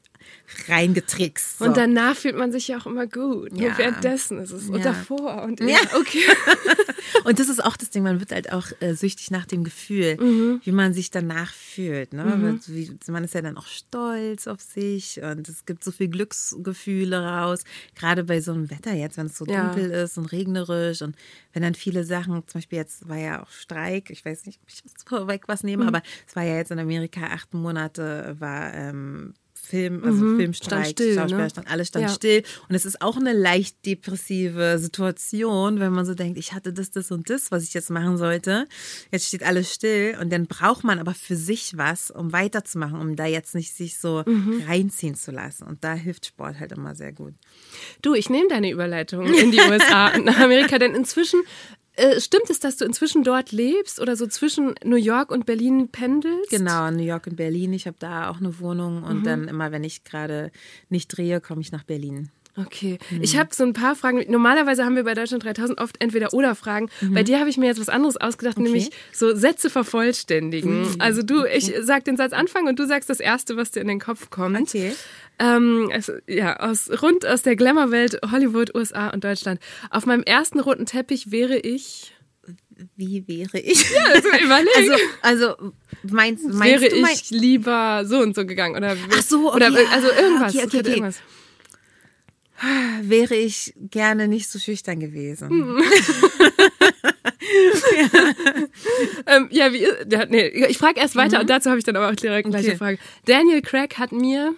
reingetrickst. 0.68 1.60
So. 1.60 1.66
Und 1.66 1.78
danach 1.78 2.16
fühlt 2.16 2.38
man 2.38 2.52
sich 2.52 2.68
ja 2.68 2.78
auch 2.78 2.86
immer 2.86 3.08
gut. 3.08 3.52
Ja. 3.54 3.70
Nur 3.70 3.78
währenddessen 3.78 4.40
ist 4.40 4.52
es. 4.52 4.68
Ja. 4.68 4.74
Und 4.74 4.86
davor. 4.86 5.44
Und 5.44 5.60
ja, 5.62 5.80
okay. 5.96 6.24
und 7.24 7.40
das 7.40 7.50
ist 7.50 7.64
auch 7.64 7.78
das 7.78 7.90
Ding, 7.90 8.04
man 8.04 8.20
wird 8.20 8.32
halt 8.32 8.52
auch 8.52 8.68
äh, 8.80 8.94
süchtig 8.94 9.32
nach 9.32 9.46
dem 9.46 9.64
Gefühl, 9.64 10.18
mhm. 10.20 10.62
wie 10.64 10.72
man 10.72 10.94
sich 10.94 11.12
danach 11.12 11.54
fühlt. 11.54 12.14
Ne? 12.14 12.24
Mhm. 12.26 13.00
Man 13.08 13.24
ist 13.24 13.34
ja 13.34 13.42
dann 13.42 13.58
auch 13.58 13.68
stolz 13.68 14.48
auf 14.48 14.62
sich 14.62 15.22
und 15.22 15.48
es 15.48 15.66
gibt 15.66 15.84
so 15.84 15.92
viel 15.92 16.08
Glücksgefühle 16.08 17.24
raus. 17.24 17.64
Gerade 17.96 18.24
bei 18.24 18.42
so 18.42 18.52
einem 18.52 18.70
Wetter 18.70 18.94
jetzt, 18.94 19.18
wenn 19.18 19.28
es 19.28 19.38
so 19.38 19.46
dunkel 19.46 19.92
ist 19.92 20.18
und 20.18 20.32
regnerisch 20.32 21.02
und 21.02 21.16
wenn 21.54 21.64
dann 21.64 21.76
viele 21.76 22.04
Sachen, 22.04 22.44
zum 22.48 22.60
Beispiel 22.60 22.80
jetzt 22.80 23.08
war 23.08 23.18
ja 23.18 23.44
auch 23.44 23.50
Streik, 23.50 24.10
ich 24.10 24.24
weiß 24.24 24.46
nicht, 24.46 24.60
ob 24.62 24.70
ich 24.70 24.84
vorweg 25.06 25.44
was 25.48 25.64
nehme, 25.64 25.84
mhm. 25.84 25.90
aber 25.90 26.02
es 26.28 26.36
war 26.36 26.44
ja 26.44 26.56
jetzt 26.56 26.72
in 26.72 26.80
Amerika 26.80 27.22
acht 27.28 27.54
Monate, 27.54 28.36
war 28.40 28.74
ähm, 28.74 29.34
Film, 29.72 30.04
also 30.04 30.22
mhm, 30.22 30.38
Filmstreik, 30.38 30.88
still, 30.88 31.16
Schauspielerstand, 31.16 31.68
ne? 31.68 31.74
alles 31.74 31.88
stand 31.88 32.08
ja. 32.08 32.14
still. 32.14 32.44
Und 32.68 32.76
es 32.76 32.86
ist 32.86 33.02
auch 33.02 33.16
eine 33.16 33.32
leicht 33.32 33.86
depressive 33.86 34.78
Situation, 34.80 35.80
wenn 35.80 35.94
man 35.94 36.06
so 36.06 36.14
denkt, 36.14 36.38
ich 36.38 36.52
hatte 36.52 36.74
das, 36.74 36.92
das 36.92 37.10
und 37.10 37.30
das, 37.30 37.52
was 37.52 37.64
ich 37.64 37.74
jetzt 37.74 37.90
machen 37.90 38.18
sollte. 38.18 38.68
Jetzt 39.12 39.28
steht 39.28 39.44
alles 39.44 39.74
still 39.74 40.18
und 40.20 40.30
dann 40.30 40.46
braucht 40.46 40.84
man 40.84 41.00
aber 41.00 41.14
für 41.14 41.38
sich 41.38 41.78
was, 41.78 42.12
um 42.12 42.34
weiterzumachen, 42.34 43.00
um 43.00 43.16
da 43.16 43.26
jetzt 43.26 43.56
nicht 43.56 43.74
sich 43.74 43.98
so 43.98 44.24
mhm. 44.26 44.62
reinziehen 44.68 45.16
zu 45.16 45.32
lassen. 45.32 45.64
Und 45.64 45.86
da 45.86 45.94
hilft 45.94 46.26
Sport 46.26 46.60
halt 46.60 46.74
immer 46.74 46.94
sehr 46.94 47.14
gut. 47.14 47.34
Du, 48.02 48.14
ich 48.14 48.30
nehme 48.30 48.50
deine 48.50 48.72
Überleitung 48.72 49.26
in 49.26 49.52
die 49.52 49.60
USA 49.70 50.14
und 50.14 50.26
nach 50.26 50.40
Amerika, 50.40 50.80
denn 50.80 50.96
inzwischen 50.96 51.42
äh, 51.96 52.20
stimmt 52.20 52.50
es, 52.50 52.60
dass 52.60 52.78
du 52.78 52.86
inzwischen 52.86 53.24
dort 53.24 53.52
lebst 53.52 54.00
oder 54.00 54.16
so 54.16 54.28
zwischen 54.28 54.76
New 54.84 54.96
York 54.96 55.32
und 55.32 55.46
Berlin 55.46 55.90
pendelst? 55.90 56.50
Genau, 56.50 56.90
New 56.92 57.04
York 57.04 57.28
und 57.28 57.36
Berlin. 57.36 57.74
Ich 57.74 57.88
habe 57.88 57.98
da 58.00 58.30
auch 58.30 58.38
eine 58.38 58.60
Wohnung 58.60 59.04
und 59.04 59.20
mhm. 59.20 59.24
dann 59.24 59.48
immer, 59.48 59.72
wenn 59.72 59.84
ich 59.84 60.04
gerade 60.04 60.52
nicht 60.90 61.08
drehe, 61.08 61.42
komme 61.42 61.62
ich 61.62 61.72
nach 61.72 61.84
Berlin. 61.84 62.30
Okay. 62.58 62.98
Mhm. 63.10 63.24
Ich 63.24 63.38
habe 63.38 63.54
so 63.54 63.64
ein 63.64 63.74
paar 63.74 63.96
Fragen. 63.96 64.24
Normalerweise 64.30 64.84
haben 64.84 64.96
wir 64.96 65.04
bei 65.04 65.14
Deutschland 65.14 65.44
3000 65.44 65.80
oft 65.80 66.02
entweder 66.02 66.34
oder 66.34 66.56
Fragen. 66.56 66.90
Mhm. 67.00 67.14
Bei 67.14 67.24
dir 67.24 67.40
habe 67.40 67.50
ich 67.50 67.58
mir 67.58 67.68
jetzt 67.68 67.80
was 67.80 67.90
anderes 67.90 68.18
ausgedacht, 68.18 68.58
okay. 68.58 68.64
nämlich 68.64 68.90
so 69.14 69.34
Sätze 69.36 69.70
vervollständigen. 69.70 70.82
Mhm. 70.82 70.96
Also 71.00 71.24
du, 71.24 71.46
ich 71.46 71.74
sag 71.82 72.04
den 72.06 72.18
Satz 72.18 72.34
anfangen 72.34 72.68
und 72.68 72.78
du 72.78 72.86
sagst 72.86 73.10
das 73.10 73.20
erste, 73.20 73.56
was 73.56 73.72
dir 73.72 73.82
in 73.82 73.88
den 73.88 74.00
Kopf 74.00 74.30
kommt. 74.30 74.60
Okay. 74.60 74.94
Ähm, 75.40 75.90
also, 75.94 76.14
ja, 76.28 76.60
aus, 76.60 76.90
rund 77.02 77.26
aus 77.26 77.42
der 77.42 77.56
Glamour-Welt 77.56 78.20
Hollywood, 78.32 78.76
USA 78.76 79.10
und 79.10 79.24
Deutschland. 79.24 79.60
Auf 79.90 80.06
meinem 80.06 80.24
ersten 80.24 80.60
roten 80.60 80.86
Teppich 80.86 81.32
wäre 81.32 81.58
ich 81.58 82.14
wie 82.96 83.28
wäre 83.28 83.60
ich? 83.60 83.86
Ja, 83.92 84.04
also 84.14 84.28
überlegen. 84.30 84.92
Also, 85.22 85.46
also 85.54 85.72
meinst, 86.04 86.48
meinst 86.48 86.82
wäre 86.82 86.90
du 86.90 87.02
mein 87.02 87.14
ich 87.14 87.30
lieber 87.30 88.04
so 88.06 88.20
und 88.20 88.36
so 88.36 88.46
gegangen 88.46 88.76
oder 88.76 88.98
Ach 89.12 89.22
so, 89.22 89.50
okay. 89.50 89.58
oder 89.58 89.66
also 89.92 90.08
irgendwas, 90.08 90.56
okay, 90.56 90.66
okay, 90.66 90.80
okay. 90.80 90.90
irgendwas. 90.90 91.22
Wäre 93.02 93.36
ich 93.36 93.74
gerne 93.78 94.28
nicht 94.28 94.50
so 94.50 94.60
schüchtern 94.60 95.00
gewesen. 95.00 95.50
Hm. 95.50 95.84
ja. 97.98 98.34
ähm, 99.36 99.48
ja, 99.52 99.74
wie, 99.74 99.88
ja, 100.10 100.26
nee, 100.28 100.48
ich 100.48 100.78
frage 100.78 101.00
erst 101.00 101.16
weiter 101.16 101.38
mhm. 101.38 101.42
und 101.42 101.50
dazu 101.50 101.70
habe 101.70 101.80
ich 101.80 101.86
dann 101.86 101.96
aber 101.96 102.10
auch 102.10 102.16
direkt 102.16 102.46
eine 102.46 102.56
gleiche 102.56 102.78
Frage. 102.78 103.00
Daniel 103.26 103.62
Craig 103.62 103.98
hat 103.98 104.12
mir 104.12 104.56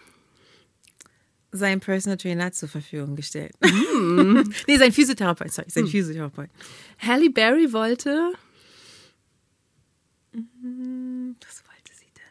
sein 1.54 1.80
Personal 1.80 2.18
Trainer 2.18 2.52
zur 2.52 2.68
Verfügung 2.68 3.16
gestellt. 3.16 3.54
Mm. 3.62 4.42
nee, 4.68 4.78
sein 4.78 4.92
Physiotherapeut, 4.92 5.54
sorry, 5.54 5.70
sein 5.70 5.84
mm. 5.84 5.88
Physiotherapeut. 5.88 6.50
Halle 6.98 7.30
Berry 7.30 7.72
wollte. 7.72 8.34
Mhm, 10.34 11.36
was 11.46 11.64
wollte 11.68 11.94
sie 11.94 12.12
denn? 12.16 12.24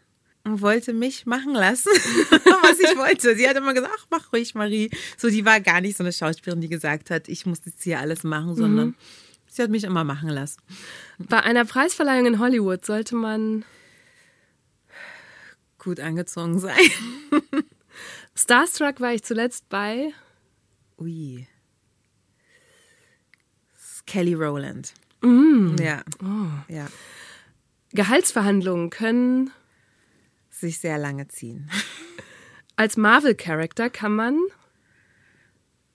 Wollte 0.45 0.93
mich 0.93 1.25
machen 1.25 1.55
lassen, 1.55 1.91
was 2.31 2.81
ich 2.81 2.97
wollte. 2.97 3.37
Sie 3.37 3.49
hat 3.49 3.57
immer 3.57 3.75
gesagt, 3.75 3.95
ach, 3.97 4.07
mach 4.11 4.33
ruhig, 4.33 4.55
Marie. 4.57 4.91
So, 5.17 5.31
die 5.31 5.45
war 5.45 5.61
gar 5.61 5.81
nicht 5.81 5.97
so 5.97 6.03
eine 6.03 6.13
Schauspielerin, 6.13 6.61
die 6.61 6.69
gesagt 6.69 7.11
hat, 7.11 7.29
ich 7.29 7.47
muss 7.47 7.61
jetzt 7.65 7.85
hier 7.85 8.01
alles 8.01 8.25
machen, 8.25 8.57
sondern 8.57 8.89
mhm. 8.89 8.95
sie 9.47 9.63
hat 9.63 9.71
mich 9.71 9.85
immer 9.85 10.03
machen 10.03 10.29
lassen. 10.29 10.61
Bei 11.19 11.41
einer 11.41 11.65
Preisverleihung 11.65 12.27
in 12.27 12.39
Hollywood 12.41 12.85
sollte 12.85 13.15
man 13.15 13.65
gut 15.79 16.01
angezogen 16.01 16.59
sein. 16.59 16.77
Starstruck 18.35 19.01
war 19.01 19.15
ich 19.15 19.23
zuletzt 19.23 19.69
bei. 19.69 20.13
Ui. 20.99 21.47
Kelly 24.07 24.35
Rowland. 24.35 24.93
Mm. 25.23 25.77
Ja. 25.81 26.03
Oh. 26.23 26.73
ja. 26.73 26.87
Gehaltsverhandlungen 27.93 28.91
können 28.91 29.53
Sich 30.63 30.79
sehr 30.79 30.97
lange 30.97 31.27
ziehen. 31.27 31.69
als 32.77 32.97
Marvel-Charakter 32.97 33.91
kann 33.91 34.15
man 34.15 34.39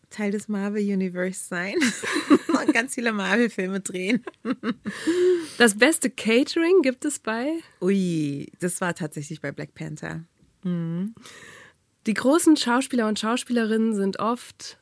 Teil 0.09 0.31
des 0.31 0.49
Marvel 0.49 0.81
Universe 0.81 1.39
sein 1.39 1.75
und 2.49 2.73
ganz 2.73 2.95
viele 2.95 3.13
Marvel-Filme 3.13 3.79
drehen. 3.79 4.25
das 5.57 5.77
beste 5.77 6.09
Catering 6.09 6.81
gibt 6.81 7.05
es 7.05 7.17
bei 7.17 7.59
Ui, 7.79 8.51
das 8.59 8.81
war 8.81 8.93
tatsächlich 8.93 9.39
bei 9.39 9.53
Black 9.53 9.73
Panther. 9.73 10.25
die 10.65 12.13
großen 12.13 12.57
Schauspieler 12.57 13.07
und 13.07 13.17
Schauspielerinnen 13.17 13.95
sind 13.95 14.19
oft 14.19 14.77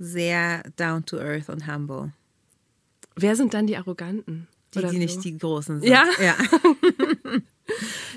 Sehr 0.00 0.64
down 0.74 1.06
to 1.06 1.16
earth 1.16 1.48
und 1.48 1.72
humble. 1.72 2.12
wer 3.14 3.36
sind 3.36 3.54
dann 3.54 3.68
die 3.68 3.76
Arroganten? 3.76 4.48
Die, 4.74 4.80
die 4.80 4.86
so? 4.88 4.92
nicht 4.98 5.24
die 5.24 5.38
Großen 5.38 5.80
sind. 5.80 5.88
Ja? 5.88 6.04
ja. 6.20 6.34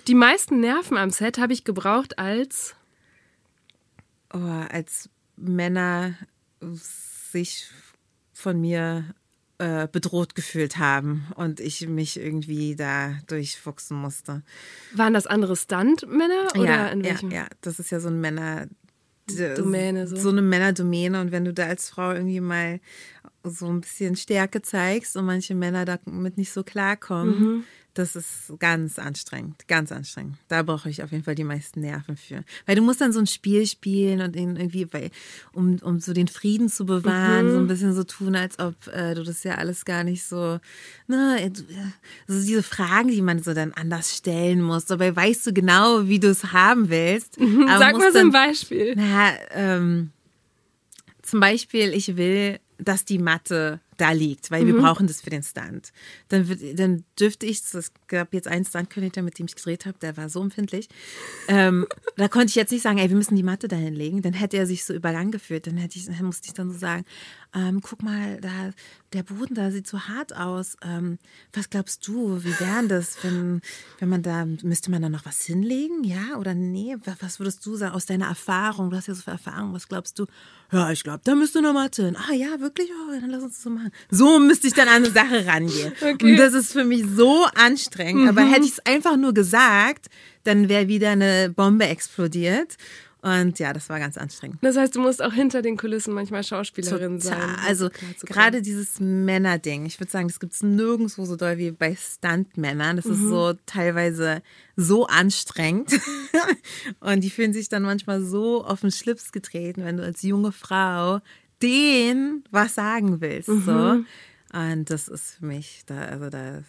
Die 0.08 0.16
meisten 0.16 0.60
Nerven 0.60 0.98
am 0.98 1.10
Set 1.12 1.38
habe 1.38 1.54
ich 1.54 1.64
gebraucht 1.64 2.20
als 2.20 2.76
Oh, 4.34 4.40
als 4.40 5.10
Männer 5.38 6.16
sich 7.32 7.68
von 8.34 8.60
mir 8.60 9.14
äh, 9.60 9.88
bedroht 9.92 10.34
gefühlt 10.34 10.78
haben 10.78 11.28
und 11.36 11.60
ich 11.60 11.88
mich 11.88 12.20
irgendwie 12.20 12.76
da 12.76 13.20
durchfuchsen 13.28 13.96
musste. 13.96 14.42
waren 14.94 15.14
das 15.14 15.28
andere 15.28 15.56
Stuntmänner 15.56 16.48
oder 16.56 16.66
ja, 16.66 16.88
in 16.88 17.02
ja, 17.04 17.12
welchem? 17.12 17.30
ja, 17.32 17.46
das 17.62 17.80
ist 17.80 17.92
ja 17.92 18.00
so 18.00 18.08
ein 18.10 18.20
Männer. 18.20 18.68
Domäne, 19.56 20.06
so. 20.08 20.18
so 20.18 20.30
eine 20.30 20.42
Männerdomäne 20.42 21.22
und 21.22 21.32
wenn 21.32 21.46
du 21.46 21.54
da 21.54 21.68
als 21.68 21.90
Frau 21.90 22.12
irgendwie 22.12 22.42
mal 22.42 22.82
so 23.44 23.68
ein 23.68 23.80
bisschen 23.80 24.16
Stärke 24.18 24.62
zeigst 24.62 25.16
und 25.16 25.26
manche 25.26 25.56
Männer 25.56 25.86
damit 25.86 26.38
nicht 26.38 26.52
so 26.52 26.64
klarkommen, 26.64 27.40
Mhm. 27.40 27.64
Das 27.96 28.16
ist 28.16 28.52
ganz 28.60 28.98
anstrengend, 28.98 29.68
ganz 29.68 29.92
anstrengend. 29.92 30.36
Da 30.48 30.64
brauche 30.64 30.90
ich 30.90 31.04
auf 31.04 31.12
jeden 31.12 31.24
Fall 31.24 31.36
die 31.36 31.44
meisten 31.44 31.82
Nerven 31.82 32.18
für. 32.18 32.44
Weil 32.66 32.76
du 32.76 32.82
musst 32.82 33.02
dann 33.02 33.14
so 33.14 33.20
ein 33.20 33.28
Spiel 33.28 33.68
spielen 33.68 34.22
und 34.22 34.36
irgendwie, 34.36 34.92
weil, 34.92 35.12
um, 35.54 35.78
um 35.84 36.00
so 36.00 36.12
den 36.14 36.28
Frieden 36.28 36.70
zu 36.70 36.86
bewahren, 36.86 37.48
Mhm. 37.48 37.52
so 37.52 37.58
ein 37.60 37.68
bisschen 37.68 37.94
so 37.94 38.04
tun, 38.04 38.36
als 38.36 38.58
ob 38.60 38.76
äh, 38.88 39.14
du 39.14 39.24
das 39.24 39.44
ja 39.44 39.56
alles 39.56 39.86
gar 39.86 40.04
nicht 40.04 40.24
so, 40.24 40.60
ne, 41.08 41.38
äh, 41.40 41.50
du- 41.52 41.62
äh, 41.62 41.92
so 42.28 42.40
diese 42.46 42.64
Fragen, 42.64 43.10
die 43.10 43.22
man 43.22 43.44
so 43.44 43.54
dann 43.54 43.74
anders 43.74 44.16
stellen 44.18 44.62
muss. 44.62 44.86
Dabei 44.86 45.16
weißt 45.16 45.46
du 45.48 45.54
genau, 45.54 46.08
wie 46.08 46.20
du 46.20 46.30
es 46.30 46.52
haben 46.52 46.90
willst. 46.90 47.40
Mhm. 47.40 47.68
Sag 47.68 47.96
mal 47.98 48.12
so 48.12 48.18
ein 48.20 48.32
Beispiel. 48.32 48.94
na, 48.96 49.34
ähm, 49.52 50.10
zum 51.22 51.40
Beispiel, 51.40 51.94
ich 51.94 52.18
will, 52.18 52.60
dass 52.80 53.06
die 53.06 53.20
Matte 53.20 53.80
da 54.04 54.12
liegt, 54.12 54.52
weil 54.52 54.68
wir 54.68 54.78
brauchen 54.78 55.08
das 55.08 55.22
für 55.22 55.30
den 55.30 55.44
Stunt. 55.44 55.94
Dann, 56.28 56.46
dann 56.76 57.06
dürfte 57.18 57.46
ich, 57.46 57.62
es 57.74 57.92
gab 58.08 58.34
jetzt 58.34 58.50
einen 58.50 58.66
Stunt-Koordinator, 58.66 59.24
mit 59.24 59.40
dem 59.40 59.46
ich 59.46 59.56
gedreht 59.56 59.86
habe, 59.86 59.98
der 60.00 60.18
war 60.18 60.28
so 60.28 60.42
empfindlich. 60.42 60.90
Ähm, 61.48 61.88
da 62.18 62.28
konnte 62.28 62.48
ich 62.48 62.56
jetzt 62.56 62.72
nicht 62.72 62.82
sagen, 62.82 62.98
ey, 62.98 63.10
wir 63.10 63.16
müssen 63.16 63.38
die 63.38 63.44
Matte 63.44 63.70
da 63.70 63.78
hinlegen. 63.78 64.22
Dann 64.22 64.34
hätte 64.34 64.58
er 64.58 64.66
sich 64.66 64.84
so 64.84 64.94
übergangen 64.94 65.32
gefühlt. 65.32 65.68
Dann, 65.68 65.78
hätte 65.78 65.98
ich, 65.98 66.06
dann 66.06 66.26
musste 66.26 66.48
ich 66.48 66.54
dann 66.54 66.70
so 66.70 66.78
sagen, 66.78 67.06
ähm, 67.56 67.82
guck 67.82 68.02
mal, 68.02 68.40
da, 68.42 68.72
der 69.14 69.24
Boden 69.24 69.54
da 69.54 69.70
sieht 69.70 69.88
so 69.88 70.02
hart 70.02 70.36
aus. 70.36 70.76
Ähm, 70.84 71.20
was 71.54 71.70
glaubst 71.70 72.08
du, 72.08 72.44
wie 72.44 72.60
wäre 72.60 72.88
das, 72.88 73.18
wenn, 73.24 73.62
wenn 74.00 74.10
man 74.10 74.24
da, 74.24 74.46
müsste 74.64 74.90
man 74.90 75.02
da 75.02 75.10
noch 75.10 75.26
was 75.26 75.44
hinlegen? 75.44 76.04
Ja 76.04 76.38
oder 76.40 76.56
nee? 76.56 76.96
Was, 77.20 77.40
würdest 77.40 77.66
du 77.66 77.76
sagen 77.76 77.94
aus 77.94 78.08
deiner 78.08 78.28
Erfahrung? 78.28 78.90
Du 78.90 78.98
hast 78.98 79.08
ja 79.08 79.14
so 79.14 79.22
viel 79.22 79.34
Erfahrung. 79.34 79.74
Was 79.74 79.88
glaubst 79.88 80.18
du? 80.18 80.26
Ja, 80.72 80.92
ich 80.92 81.04
glaube, 81.04 81.22
da 81.24 81.36
müsste 81.36 81.62
noch 81.62 81.74
Matte 81.74 82.06
hin. 82.06 82.18
Ah 82.18 82.34
ja, 82.34 82.60
wirklich? 82.60 82.90
Oh, 82.90 83.12
dann 83.12 83.30
lass 83.30 83.44
uns 83.44 83.54
das 83.54 83.64
so 83.64 83.70
machen. 83.70 83.92
So 84.10 84.40
müsste 84.40 84.68
ich 84.68 84.74
dann 84.74 84.88
an 84.88 85.04
eine 85.04 85.12
Sache 85.12 85.46
rangehen. 85.46 85.94
Okay. 86.04 86.32
Und 86.32 86.38
das 86.38 86.54
ist 86.54 86.74
für 86.74 86.84
mich 86.84 87.06
so 87.16 87.46
anstrengend. 87.56 88.28
Aber 88.28 88.42
hätte 88.42 88.66
ich 88.66 88.74
es 88.74 88.86
einfach 88.86 89.16
nur 89.16 89.34
gesagt, 89.34 90.08
dann 90.44 90.68
wäre 90.68 90.88
wieder 90.88 91.12
eine 91.12 91.50
Bombe 91.50 91.86
explodiert. 91.86 92.78
Und 93.24 93.58
ja, 93.58 93.72
das 93.72 93.88
war 93.88 94.00
ganz 94.00 94.18
anstrengend. 94.18 94.58
Das 94.62 94.76
heißt, 94.76 94.98
du 94.98 95.00
musst 95.00 95.24
auch 95.24 95.32
hinter 95.32 95.62
den 95.62 95.78
Kulissen 95.78 96.14
manchmal 96.14 96.44
Schauspielerin 96.44 97.22
sein. 97.22 97.40
Total. 97.40 97.56
um 97.56 97.66
Also 97.66 97.90
gerade 98.26 98.62
dieses 98.62 99.00
Männerding, 99.00 99.86
ich 99.86 99.98
würde 99.98 100.12
sagen, 100.12 100.28
das 100.28 100.42
gibt 100.42 100.52
es 100.52 100.62
nirgendwo 100.62 101.24
so 101.24 101.38
doll 101.38 101.58
wie 101.58 101.72
bei 101.72 101.96
Stuntmännern. 101.96 102.98
Das 102.98 103.06
ist 103.06 103.20
Mhm. 103.20 103.30
so 103.30 103.54
teilweise 103.66 104.42
so 104.76 105.08
anstrengend. 105.08 105.90
Und 107.00 107.22
die 107.24 107.30
fühlen 107.30 107.54
sich 107.54 107.70
dann 107.70 107.84
manchmal 107.84 108.22
so 108.22 108.66
auf 108.66 108.82
den 108.82 108.92
Schlips 108.92 109.32
getreten, 109.32 109.86
wenn 109.86 109.96
du 109.96 110.04
als 110.04 110.22
junge 110.24 110.52
Frau 110.52 111.22
denen 111.62 112.44
was 112.52 112.76
sagen 112.76 113.22
willst. 113.22 113.48
Mhm. 113.48 113.64
So. 113.66 114.04
Und 114.60 114.90
das 114.90 115.08
ist 115.08 115.36
für 115.40 115.46
mich, 115.46 115.84
da, 115.86 115.96
also 116.02 116.30
da, 116.30 116.62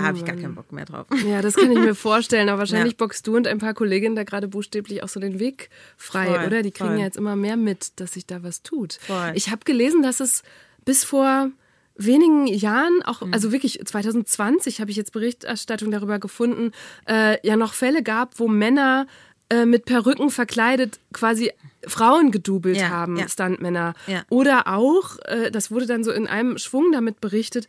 da 0.00 0.06
habe 0.06 0.18
ich 0.18 0.24
gar 0.24 0.34
Mann. 0.34 0.42
keinen 0.42 0.54
Bock 0.54 0.72
mehr 0.72 0.84
drauf. 0.84 1.06
Ja, 1.26 1.42
das 1.42 1.54
kann 1.54 1.70
ich 1.72 1.78
mir 1.78 1.94
vorstellen. 1.94 2.48
Aber 2.48 2.58
wahrscheinlich 2.60 2.92
Ja. 2.92 2.96
boxst 2.98 3.26
du 3.26 3.36
und 3.36 3.46
ein 3.46 3.58
paar 3.58 3.74
Kolleginnen 3.74 4.16
da 4.16 4.24
gerade 4.24 4.48
buchstäblich 4.48 5.02
auch 5.02 5.08
so 5.08 5.20
den 5.20 5.38
Weg 5.38 5.70
frei, 5.96 6.26
Voll, 6.26 6.46
oder? 6.46 6.62
Die 6.62 6.70
kriegen 6.70 6.90
voll. 6.90 6.98
ja 6.98 7.04
jetzt 7.04 7.16
immer 7.16 7.36
mehr 7.36 7.56
mit, 7.56 7.98
dass 8.00 8.12
sich 8.14 8.26
da 8.26 8.42
was 8.42 8.62
tut. 8.62 8.98
Voll. 9.06 9.32
Ich 9.34 9.50
habe 9.50 9.60
gelesen, 9.64 10.02
dass 10.02 10.20
es 10.20 10.42
bis 10.84 11.04
vor 11.04 11.50
wenigen 11.98 12.46
Jahren, 12.46 13.02
auch, 13.04 13.22
Mhm. 13.22 13.32
also 13.32 13.52
wirklich 13.52 13.80
2020 13.84 14.80
habe 14.80 14.90
ich 14.90 14.96
jetzt 14.98 15.12
Berichterstattung 15.12 15.90
darüber 15.90 16.18
gefunden, 16.18 16.72
äh, 17.08 17.38
ja 17.46 17.56
noch 17.56 17.72
Fälle 17.72 18.02
gab, 18.02 18.38
wo 18.38 18.48
Männer 18.48 19.06
äh, 19.48 19.64
mit 19.64 19.84
Perücken 19.84 20.30
verkleidet 20.30 20.98
quasi 21.12 21.52
Frauen 21.86 22.32
gedoubelt 22.32 22.76
Ja, 22.78 22.88
haben, 22.88 23.16
ja. 23.16 23.28
Stuntmänner. 23.28 23.94
Ja. 24.08 24.24
Oder 24.28 24.66
auch, 24.66 25.18
äh, 25.24 25.52
das 25.52 25.70
wurde 25.70 25.86
dann 25.86 26.02
so 26.02 26.10
in 26.10 26.26
einem 26.26 26.58
Schwung 26.58 26.90
damit 26.90 27.20
berichtet, 27.20 27.68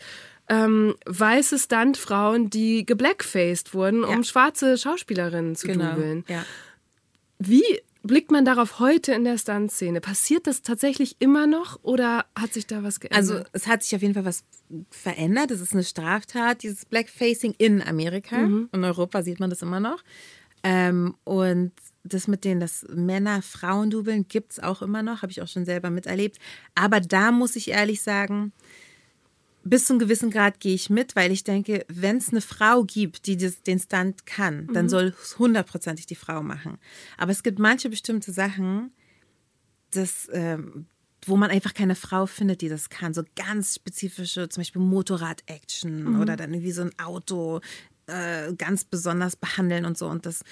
ähm, 0.49 0.95
weiße 1.05 1.59
Stuntfrauen, 1.59 2.49
die 2.49 2.85
geblackfaced 2.85 3.73
wurden, 3.73 4.03
um 4.03 4.17
Ja. 4.17 4.23
schwarze 4.23 4.77
Schauspielerinnen 4.77 5.55
zu 5.55 5.67
dubeln. 5.67 6.23
Ja. 6.27 6.45
Wie 7.39 7.63
blickt 8.03 8.31
man 8.31 8.45
darauf 8.45 8.79
heute 8.79 9.11
in 9.13 9.25
der 9.25 9.37
Stuntszene? 9.37 9.99
Passiert 9.99 10.47
das 10.47 10.61
tatsächlich 10.61 11.17
immer 11.19 11.45
noch 11.45 11.79
oder 11.83 12.25
hat 12.39 12.53
sich 12.53 12.65
da 12.65 12.81
was 12.83 12.99
geändert? 12.99 13.17
Also 13.17 13.43
es 13.51 13.67
hat 13.67 13.83
sich 13.83 13.95
auf 13.95 14.01
jeden 14.01 14.13
Fall 14.13 14.25
was 14.25 14.43
verändert. 14.89 15.51
Es 15.51 15.59
ist 15.61 15.73
eine 15.73 15.83
Straftat, 15.83 16.63
dieses 16.63 16.85
Blackfacing 16.85 17.53
in 17.57 17.81
Amerika. 17.81 18.37
In 18.37 18.69
Europa 18.83 19.21
sieht 19.23 19.39
man 19.39 19.49
das 19.49 19.61
immer 19.61 19.79
noch. 19.81 20.01
Ähm, 20.63 21.15
und 21.25 21.71
das 22.03 22.27
mit 22.27 22.45
denen, 22.45 22.61
dass 22.61 22.85
Männer 22.89 23.41
Frauen 23.41 23.89
dubeln, 23.89 24.27
gibt 24.27 24.53
es 24.53 24.59
auch 24.59 24.81
immer 24.81 25.03
noch, 25.03 25.21
habe 25.21 25.31
ich 25.31 25.41
auch 25.41 25.47
schon 25.47 25.65
selber 25.65 25.89
miterlebt. 25.89 26.39
Aber 26.73 26.99
da 27.01 27.31
muss 27.31 27.55
ich 27.57 27.69
ehrlich 27.69 28.01
sagen, 28.01 28.53
bis 29.69 29.85
zu 29.85 29.93
einem 29.93 29.99
gewissen 29.99 30.31
Grad 30.31 30.59
gehe 30.59 30.75
ich 30.75 30.89
mit, 30.89 31.15
weil 31.15 31.31
ich 31.31 31.43
denke, 31.43 31.85
wenn 31.89 32.17
es 32.17 32.29
eine 32.29 32.41
Frau 32.41 32.83
gibt, 32.83 33.27
die 33.27 33.37
das, 33.37 33.61
den 33.63 33.79
Stunt 33.79 34.25
kann, 34.25 34.67
dann 34.73 34.89
soll 34.89 35.13
es 35.21 35.37
hundertprozentig 35.39 36.05
die 36.05 36.15
Frau 36.15 36.43
machen. 36.43 36.77
Aber 37.17 37.31
es 37.31 37.43
gibt 37.43 37.59
manche 37.59 37.89
bestimmte 37.89 38.31
Sachen, 38.31 38.91
das, 39.91 40.29
ähm, 40.31 40.85
wo 41.25 41.37
man 41.37 41.49
einfach 41.49 41.73
keine 41.73 41.95
Frau 41.95 42.25
findet, 42.25 42.61
die 42.61 42.69
das 42.69 42.89
kann. 42.89 43.13
So 43.13 43.23
ganz 43.35 43.75
spezifische, 43.75 44.49
zum 44.49 44.61
Beispiel 44.61 44.81
Motorrad-Action 44.81 46.21
oder 46.21 46.35
dann 46.35 46.53
irgendwie 46.53 46.71
so 46.71 46.83
ein 46.83 46.97
Auto 46.99 47.61
äh, 48.07 48.53
ganz 48.53 48.83
besonders 48.85 49.35
behandeln 49.35 49.85
und 49.85 49.97
so. 49.97 50.07
Und 50.07 50.25
das, 50.25 50.43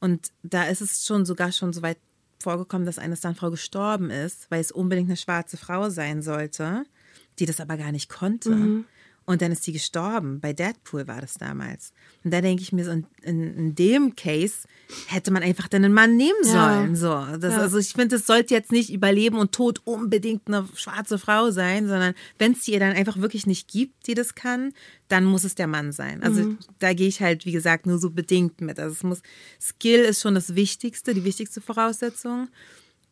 und 0.00 0.32
da 0.42 0.64
ist 0.64 0.80
es 0.80 1.06
schon 1.06 1.24
sogar 1.24 1.52
schon 1.52 1.72
so 1.72 1.82
weit 1.82 1.98
vorgekommen, 2.40 2.86
dass 2.86 2.98
eine 2.98 3.16
Stuntfrau 3.16 3.50
gestorben 3.50 4.10
ist, 4.10 4.50
weil 4.50 4.60
es 4.60 4.72
unbedingt 4.72 5.08
eine 5.08 5.16
schwarze 5.16 5.56
Frau 5.56 5.88
sein 5.90 6.22
sollte, 6.22 6.84
die 7.38 7.46
das 7.46 7.60
aber 7.60 7.76
gar 7.76 7.92
nicht 7.92 8.08
konnte. 8.08 8.84
Und 9.26 9.40
dann 9.40 9.52
ist 9.52 9.64
sie 9.64 9.72
gestorben. 9.72 10.38
Bei 10.40 10.52
Deadpool 10.52 11.06
war 11.08 11.22
das 11.22 11.34
damals. 11.38 11.94
Und 12.24 12.30
da 12.34 12.42
denke 12.42 12.62
ich 12.62 12.74
mir 12.74 12.84
so, 12.84 12.90
in, 12.90 13.06
in, 13.22 13.54
in 13.56 13.74
dem 13.74 14.16
Case 14.16 14.68
hätte 15.06 15.30
man 15.30 15.42
einfach 15.42 15.66
dann 15.66 15.82
einen 15.82 15.94
Mann 15.94 16.14
nehmen 16.14 16.34
Ja. 16.44 16.50
sollen. 16.84 16.94
So. 16.94 17.38
Das, 17.38 17.54
Ja. 17.54 17.60
Also 17.60 17.78
ich 17.78 17.94
finde, 17.94 18.16
es 18.16 18.26
sollte 18.26 18.52
jetzt 18.52 18.70
nicht 18.70 18.92
über 18.92 19.10
Leben 19.10 19.38
und 19.38 19.52
Tod 19.52 19.80
unbedingt 19.84 20.42
eine 20.46 20.68
schwarze 20.74 21.18
Frau 21.18 21.50
sein, 21.52 21.88
sondern 21.88 22.12
wenn 22.38 22.52
es 22.52 22.64
die 22.64 22.72
ihr 22.74 22.80
dann 22.80 22.94
einfach 22.94 23.16
wirklich 23.16 23.46
nicht 23.46 23.66
gibt, 23.66 24.06
die 24.08 24.14
das 24.14 24.34
kann, 24.34 24.74
dann 25.08 25.24
muss 25.24 25.44
es 25.44 25.54
der 25.54 25.68
Mann 25.68 25.92
sein. 25.92 26.22
Also 26.22 26.42
Mhm. 26.42 26.58
da 26.80 26.92
gehe 26.92 27.08
ich 27.08 27.22
halt, 27.22 27.46
wie 27.46 27.52
gesagt, 27.52 27.86
nur 27.86 27.98
so 27.98 28.10
bedingt 28.10 28.60
mit. 28.60 28.78
Also 28.78 28.92
es 28.92 29.02
muss, 29.04 29.22
Skill 29.58 30.00
ist 30.00 30.20
schon 30.20 30.34
das 30.34 30.54
Wichtigste, 30.54 31.14
die 31.14 31.24
wichtigste 31.24 31.62
Voraussetzung. 31.62 32.48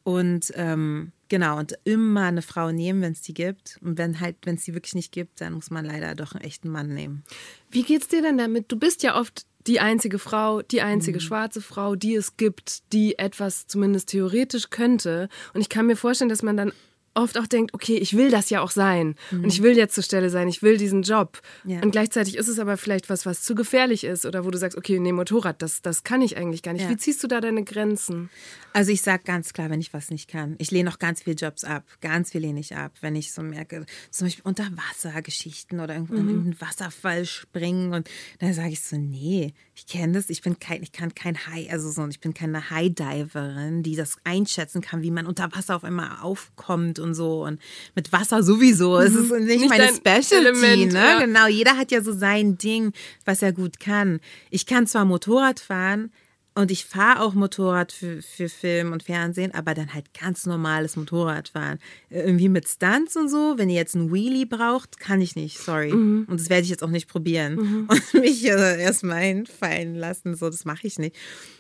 Und 0.05 0.53
ähm, 0.57 1.13
genau, 1.33 1.59
und 1.59 1.79
immer 1.85 2.25
eine 2.25 2.43
Frau 2.43 2.73
nehmen, 2.73 3.01
wenn 3.01 3.15
es 3.15 3.23
die 3.23 3.33
gibt. 3.33 3.79
Und 3.81 3.97
wenn 3.97 4.21
halt, 4.21 4.37
wenn 4.43 4.57
es 4.57 4.65
die 4.65 4.75
wirklich 4.75 4.95
nicht 4.95 5.13
gibt, 5.13 5.41
dann 5.41 5.55
muss 5.55 5.71
man 5.71 5.87
leider 5.87 6.15
doch 6.15 6.35
einen 6.35 6.45
echten 6.45 6.69
Mann 6.69 6.93
nehmen. 6.93 7.25
Wie 7.71 7.85
geht's 7.85 8.09
dir 8.09 8.21
denn 8.21 8.37
damit? 8.37 8.71
Du 8.71 8.79
bist 8.79 9.03
ja 9.03 9.19
oft 9.19 9.47
die 9.67 9.81
einzige 9.81 10.19
Frau, 10.19 10.61
die 10.61 10.83
einzige 10.83 11.21
schwarze 11.21 11.63
Frau, 11.63 11.97
die 11.97 12.15
es 12.17 12.37
gibt, 12.37 12.93
die 12.93 13.19
etwas 13.19 13.67
zumindest 13.67 14.11
theoretisch 14.11 14.69
könnte. 14.69 15.31
Und 15.55 15.63
ich 15.63 15.71
kann 15.71 15.87
mir 15.87 15.97
vorstellen, 15.97 16.29
dass 16.29 16.43
man 16.43 16.59
dann 16.59 16.73
oft 17.15 17.39
auch 17.39 17.47
denkt, 17.47 17.75
okay, 17.75 17.97
ich 17.97 18.17
will 18.17 18.31
das 18.31 18.51
ja 18.51 18.61
auch 18.61 18.71
sein 18.71 19.17
mhm. 19.31 19.45
und 19.45 19.53
ich 19.53 19.63
will 19.63 19.77
jetzt 19.77 19.95
zur 19.95 20.05
Stelle 20.05 20.31
sein, 20.31 20.49
ich 20.49 20.63
will 20.63 20.79
diesen 20.79 21.03
Job. 21.03 21.41
Ja. 21.65 21.81
Und 21.81 21.91
gleichzeitig 21.91 22.37
ist 22.37 22.49
es 22.49 22.59
aber 22.59 22.77
vielleicht 22.77 23.11
was, 23.11 23.27
was 23.27 23.43
zu 23.43 23.55
gefährlich 23.55 24.05
ist 24.05 24.25
oder 24.25 24.45
wo 24.45 24.51
du 24.51 24.59
sagst, 24.59 24.79
okay, 24.79 24.99
nee, 24.99 25.13
Motorrad, 25.13 25.61
das, 25.61 25.83
das 25.83 26.05
kann 26.05 26.23
ich 26.23 26.37
eigentlich 26.37 26.63
gar 26.63 26.73
nicht. 26.73 26.83
Ja. 26.83 26.91
Wie 26.91 26.97
ziehst 26.97 27.23
du 27.23 27.29
da 27.29 27.41
deine 27.41 27.65
Grenzen? 27.65 28.31
Also 28.73 28.93
ich 28.93 29.03
sage 29.03 29.25
ganz 29.25 29.53
klar, 29.53 29.69
wenn 29.69 29.81
ich 29.81 29.93
was 29.93 30.11
nicht 30.11 30.29
kann. 30.29 30.55
Ich 30.59 30.71
lehne 30.71 30.91
auch 30.91 30.99
ganz 30.99 31.23
viele 31.23 31.37
Jobs 31.37 31.65
ab, 31.65 31.85
ganz 32.01 32.31
viel 32.31 32.41
lehne 32.41 32.61
ich 32.61 32.75
ab, 32.75 32.93
wenn 33.03 33.15
ich 33.15 33.33
so 33.33 33.43
merke, 33.43 33.85
zum 34.11 34.27
Beispiel 34.27 34.45
Unterwassergeschichten 34.45 35.81
oder 35.81 35.95
irgendwo 35.95 36.15
mhm. 36.15 36.29
in 36.29 36.41
einen 36.41 36.61
Wasserfall 36.61 37.27
springen 37.27 37.93
und 37.93 38.09
dann 38.39 38.55
sage 38.55 38.71
ich 38.71 38.81
so, 38.81 38.97
nee, 38.97 39.53
ich 39.75 39.87
kenne 39.87 40.15
das, 40.15 40.31
ich 40.31 40.43
bin 40.43 40.59
kein, 40.59 40.83
ich 40.83 40.93
kann 40.93 41.15
kein 41.15 41.47
High, 41.47 41.71
also 41.71 41.91
so, 41.91 42.07
ich 42.07 42.21
bin 42.21 42.35
keine 42.35 42.71
High-Diverin, 42.71 43.83
die 43.83 43.97
das 43.97 44.17
einschätzen 44.25 44.81
kann, 44.81 45.03
wie 45.03 45.11
man 45.11 45.27
unter 45.27 45.51
Wasser 45.55 45.77
auf 45.77 45.85
einmal 45.85 46.21
aufkommt 46.21 46.99
und 47.03 47.15
so 47.15 47.45
und 47.45 47.61
mit 47.95 48.13
Wasser 48.13 48.43
sowieso. 48.43 48.99
Mhm. 48.99 49.07
Es 49.07 49.15
ist 49.15 49.31
nicht, 49.31 49.61
nicht 49.61 49.69
meine 49.69 49.89
Specialty, 49.89 50.35
Element, 50.35 50.93
ne? 50.93 50.99
Ja. 50.99 51.19
Genau, 51.21 51.47
jeder 51.47 51.77
hat 51.77 51.91
ja 51.91 52.03
so 52.03 52.13
sein 52.13 52.57
Ding, 52.57 52.93
was 53.25 53.43
er 53.43 53.53
gut 53.53 53.81
kann. 53.81 54.21
Ich 54.51 54.65
kann 54.67 54.87
zwar 54.87 55.05
Motorrad 55.05 55.61
fahren, 55.61 56.11
und 56.55 56.71
ich 56.71 56.85
fahre 56.85 57.21
auch 57.21 57.33
Motorrad 57.33 57.93
für, 57.93 58.21
für 58.21 58.51
Film 58.51 58.93
und 58.93 59.03
Fernsehen, 59.03 59.55
aber 59.55 59.73
dann 59.73 59.95
halt 59.95 60.13
ganz 60.13 60.45
normales 60.45 60.97
Motorradfahren. 60.97 61.79
Irgendwie 62.11 62.51
mit 62.51 62.69
Stunts 62.69 63.17
und 63.17 63.31
so. 63.31 63.55
Wenn 63.57 63.71
ihr 63.71 63.77
jetzt 63.77 63.95
einen 63.95 64.13
Wheelie 64.13 64.45
braucht, 64.45 65.01
kann 65.01 65.23
ich 65.23 65.35
nicht, 65.35 65.59
sorry. 65.59 65.93
Mhm. 65.93 66.27
Und 66.29 66.41
das 66.41 66.51
werde 66.51 66.65
ich 66.65 66.69
jetzt 66.69 66.83
auch 66.83 66.91
nicht 66.91 67.09
probieren. 67.09 67.55
Mhm. 67.55 67.89
Und 67.91 68.15
mich 68.15 68.45
äh, 68.45 68.83
erstmal 68.83 69.19
einfallen 69.19 69.95
lassen, 69.95 70.35
so, 70.35 70.51
das 70.51 70.67
mache 70.67 70.87
ich 70.87 70.99
nicht. 70.99 71.17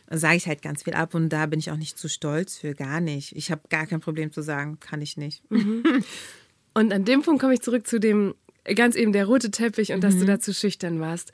Dann 0.08 0.18
sage 0.18 0.36
ich 0.36 0.46
halt 0.46 0.60
ganz 0.60 0.82
viel 0.82 0.92
ab 0.92 1.14
und 1.14 1.30
da 1.30 1.46
bin 1.46 1.58
ich 1.58 1.70
auch 1.70 1.76
nicht 1.76 1.98
zu 1.98 2.08
stolz 2.08 2.58
für, 2.58 2.74
gar 2.74 3.00
nicht. 3.00 3.34
Ich 3.34 3.50
habe 3.50 3.62
gar 3.70 3.86
kein 3.86 4.00
Problem 4.00 4.30
zu 4.30 4.42
sagen, 4.42 4.78
kann 4.78 5.00
ich 5.00 5.16
nicht. 5.16 5.42
Mhm. 5.50 5.82
Und 6.74 6.90
an 6.90 7.04
dem 7.04 7.20
Punkt 7.20 7.42
komme 7.42 7.52
ich 7.52 7.60
zurück 7.60 7.86
zu 7.86 8.00
dem, 8.00 8.34
ganz 8.74 8.96
eben 8.96 9.12
der 9.12 9.26
rote 9.26 9.50
Teppich 9.50 9.92
und 9.92 10.02
dass 10.02 10.14
du 10.14 10.22
mhm. 10.22 10.28
dazu 10.28 10.54
schüchtern 10.54 11.00
warst 11.00 11.32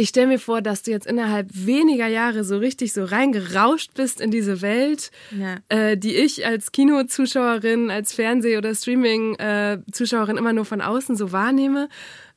ich 0.00 0.08
stelle 0.08 0.28
mir 0.28 0.38
vor, 0.38 0.62
dass 0.62 0.82
du 0.82 0.90
jetzt 0.90 1.06
innerhalb 1.06 1.50
weniger 1.52 2.06
Jahre 2.06 2.42
so 2.42 2.56
richtig 2.56 2.94
so 2.94 3.04
reingerauscht 3.04 3.92
bist 3.92 4.20
in 4.20 4.30
diese 4.30 4.62
Welt, 4.62 5.10
ja. 5.30 5.58
äh, 5.68 5.98
die 5.98 6.14
ich 6.14 6.46
als 6.46 6.72
Kinozuschauerin, 6.72 7.90
als 7.90 8.14
Fernseh- 8.14 8.56
oder 8.56 8.74
Streaming-Zuschauerin 8.74 10.38
immer 10.38 10.54
nur 10.54 10.64
von 10.64 10.80
außen 10.80 11.16
so 11.16 11.32
wahrnehme. 11.32 11.90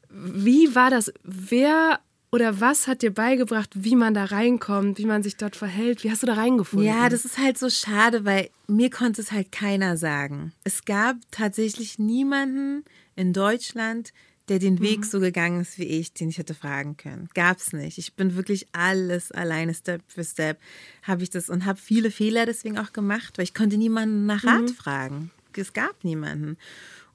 Wie 0.09 0.75
war 0.75 0.89
das? 0.89 1.13
Wer 1.23 2.01
oder 2.33 2.59
was 2.59 2.87
hat 2.87 3.01
dir 3.01 3.13
beigebracht, 3.13 3.69
wie 3.75 3.95
man 3.95 4.13
da 4.13 4.25
reinkommt, 4.25 4.97
wie 4.97 5.05
man 5.05 5.23
sich 5.23 5.37
dort 5.37 5.55
verhält? 5.55 6.03
Wie 6.03 6.11
hast 6.11 6.23
du 6.23 6.27
da 6.27 6.33
reingefunden? 6.33 6.87
Ja, 6.87 7.07
das 7.07 7.23
ist 7.23 7.37
halt 7.37 7.57
so 7.57 7.69
schade, 7.69 8.25
weil 8.25 8.49
mir 8.67 8.89
konnte 8.89 9.21
es 9.21 9.31
halt 9.31 9.53
keiner 9.53 9.95
sagen. 9.95 10.51
Es 10.65 10.83
gab 10.83 11.15
tatsächlich 11.31 11.97
niemanden 11.97 12.83
in 13.15 13.31
Deutschland, 13.31 14.11
der 14.49 14.59
den 14.59 14.81
Weg 14.81 14.99
mhm. 14.99 15.03
so 15.03 15.19
gegangen 15.19 15.61
ist 15.61 15.77
wie 15.77 15.85
ich, 15.85 16.13
den 16.13 16.29
ich 16.29 16.37
hätte 16.37 16.53
fragen 16.53 16.97
können. 16.97 17.29
Gab's 17.33 17.73
nicht. 17.73 17.97
Ich 17.97 18.13
bin 18.13 18.35
wirklich 18.35 18.67
alles 18.73 19.31
alleine, 19.31 19.73
Step 19.73 20.01
für 20.07 20.23
Step, 20.23 20.59
habe 21.03 21.23
ich 21.23 21.29
das 21.29 21.49
und 21.49 21.65
habe 21.65 21.79
viele 21.79 22.11
Fehler 22.11 22.45
deswegen 22.45 22.77
auch 22.77 22.93
gemacht, 22.93 23.37
weil 23.37 23.43
ich 23.43 23.53
konnte 23.53 23.77
niemanden 23.77 24.25
nach 24.25 24.43
Rat 24.43 24.63
mhm. 24.63 24.67
fragen. 24.69 25.31
Es 25.55 25.73
gab 25.73 26.03
niemanden 26.03 26.57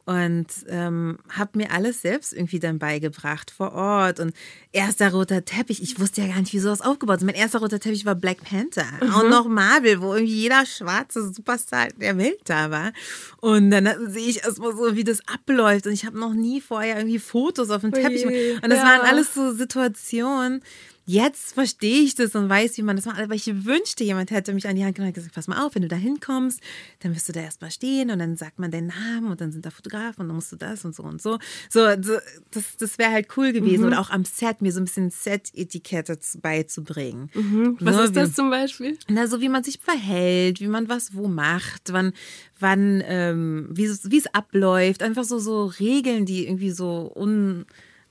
und 0.09 0.47
ähm, 0.69 1.19
habe 1.29 1.59
mir 1.59 1.71
alles 1.71 2.01
selbst 2.01 2.33
irgendwie 2.33 2.59
dann 2.59 2.79
beigebracht 2.79 3.51
vor 3.51 3.75
Ort 3.75 4.21
und 4.21 4.33
erster 4.73 5.11
roter 5.13 5.45
Teppich. 5.45 5.83
Ich 5.83 6.01
wusste 6.01 6.23
ja 6.23 6.29
gar 6.29 6.41
nicht, 6.41 6.55
wie 6.55 6.61
sowas 6.61 6.81
aufgebaut 6.81 7.19
ist. 7.19 7.25
Mein 7.25 7.35
erster 7.35 7.59
roter 7.59 7.79
Teppich 7.79 8.07
war 8.07 8.15
Black 8.15 8.43
Panther 8.43 8.87
mhm. 9.03 9.15
und 9.15 9.29
noch 9.29 9.47
Marvel, 9.49 10.01
wo 10.01 10.15
irgendwie 10.15 10.33
jeder 10.33 10.65
schwarze 10.65 11.31
Superstar 11.31 11.89
der 11.89 12.17
Welt 12.17 12.41
da 12.47 12.71
war. 12.71 12.95
Und 13.43 13.71
dann 13.71 13.87
sehe 14.11 14.31
ich 14.31 14.45
erstmal 14.45 14.75
so, 14.75 14.97
wie 14.97 15.05
das 15.05 15.21
abläuft 15.29 15.87
und 15.87 15.93
ich 15.93 16.07
habe 16.07 16.19
noch 16.19 16.33
nie 16.33 16.63
vorher 16.63 16.97
irgendwie 16.97 17.19
Fotos 17.19 17.69
auf 17.69 17.83
dem 17.83 17.93
Teppich. 17.93 18.25
Ui, 18.25 18.53
und 18.63 18.71
das 18.71 18.79
ja. 18.79 18.85
waren 18.85 19.03
alles 19.03 19.35
so 19.35 19.53
Situationen 19.53 20.63
jetzt 21.09 21.55
verstehe 21.55 22.03
ich 22.03 22.15
das 22.15 22.35
und 22.35 22.51
weiß, 22.51 22.77
wie 22.77 22.83
man 22.83 22.95
das 22.95 23.07
macht. 23.07 23.19
Aber 23.19 23.35
ich 23.35 23.65
wünschte, 23.65 24.05
jemand 24.05 24.31
hätte 24.31 24.53
mich 24.53 24.69
an 24.69 24.77
die 24.77 24.85
Hand 24.85 24.95
genommen 24.95 25.09
und 25.09 25.15
gesagt, 25.15 25.35
pass 25.35 25.49
mal 25.49 25.65
auf, 25.65 25.75
wenn 25.75 25.81
du 25.81 25.89
da 25.89 25.97
hinkommst, 25.97 26.61
dann 27.01 27.15
wirst 27.15 27.29
du 27.31 27.33
da 27.33 27.41
erstmal 27.41 27.71
stehen 27.71 28.11
und 28.11 28.19
dann 28.19 28.37
sagt 28.37 28.59
man 28.59 28.71
deinen 28.71 28.89
Namen 28.89 29.31
und 29.31 29.41
dann 29.41 29.51
sind 29.51 29.65
da 29.65 29.71
Fotografen 29.71 30.21
und 30.21 30.29
dann 30.29 30.37
musst 30.37 30.53
du 30.53 30.57
das 30.57 30.85
und 30.85 30.95
so 30.95 31.03
und 31.05 31.23
so. 31.23 31.39
So, 31.71 31.81
das, 31.97 32.77
das 32.79 32.99
wäre 32.99 33.11
halt 33.11 33.29
cool 33.39 33.53
gewesen. 33.53 33.81
Mhm. 33.81 33.87
Oder 33.87 34.01
auch 34.01 34.11
am 34.11 34.27
Set 34.27 34.61
mir 34.61 34.71
so 34.71 34.81
ein 34.81 34.85
bisschen 34.85 35.11
Set-Etikette 35.11 36.19
beizubringen. 36.43 37.31
Mhm. 37.33 37.79
Was 37.81 37.97
so, 37.97 38.03
ist 38.03 38.17
das 38.17 38.29
wie, 38.29 38.35
zum 38.35 38.51
Beispiel? 38.51 38.99
Na, 39.09 39.27
so 39.27 39.41
wie 39.41 39.49
man 39.49 39.65
sich 39.65 39.79
verhält, 39.79 40.61
wie 40.61 40.69
man 40.69 40.91
was 40.91 41.15
wo 41.15 41.27
macht, 41.27 41.91
wann, 41.91 42.13
wann, 42.61 43.03
ähm, 43.07 43.69
wie 43.71 43.87
es 43.87 44.35
abläuft. 44.35 45.03
Einfach 45.03 45.25
so, 45.25 45.39
so 45.39 45.65
Regeln, 45.65 46.27
die 46.27 46.47
irgendwie 46.47 46.71
so 46.71 47.11
un 47.17 47.65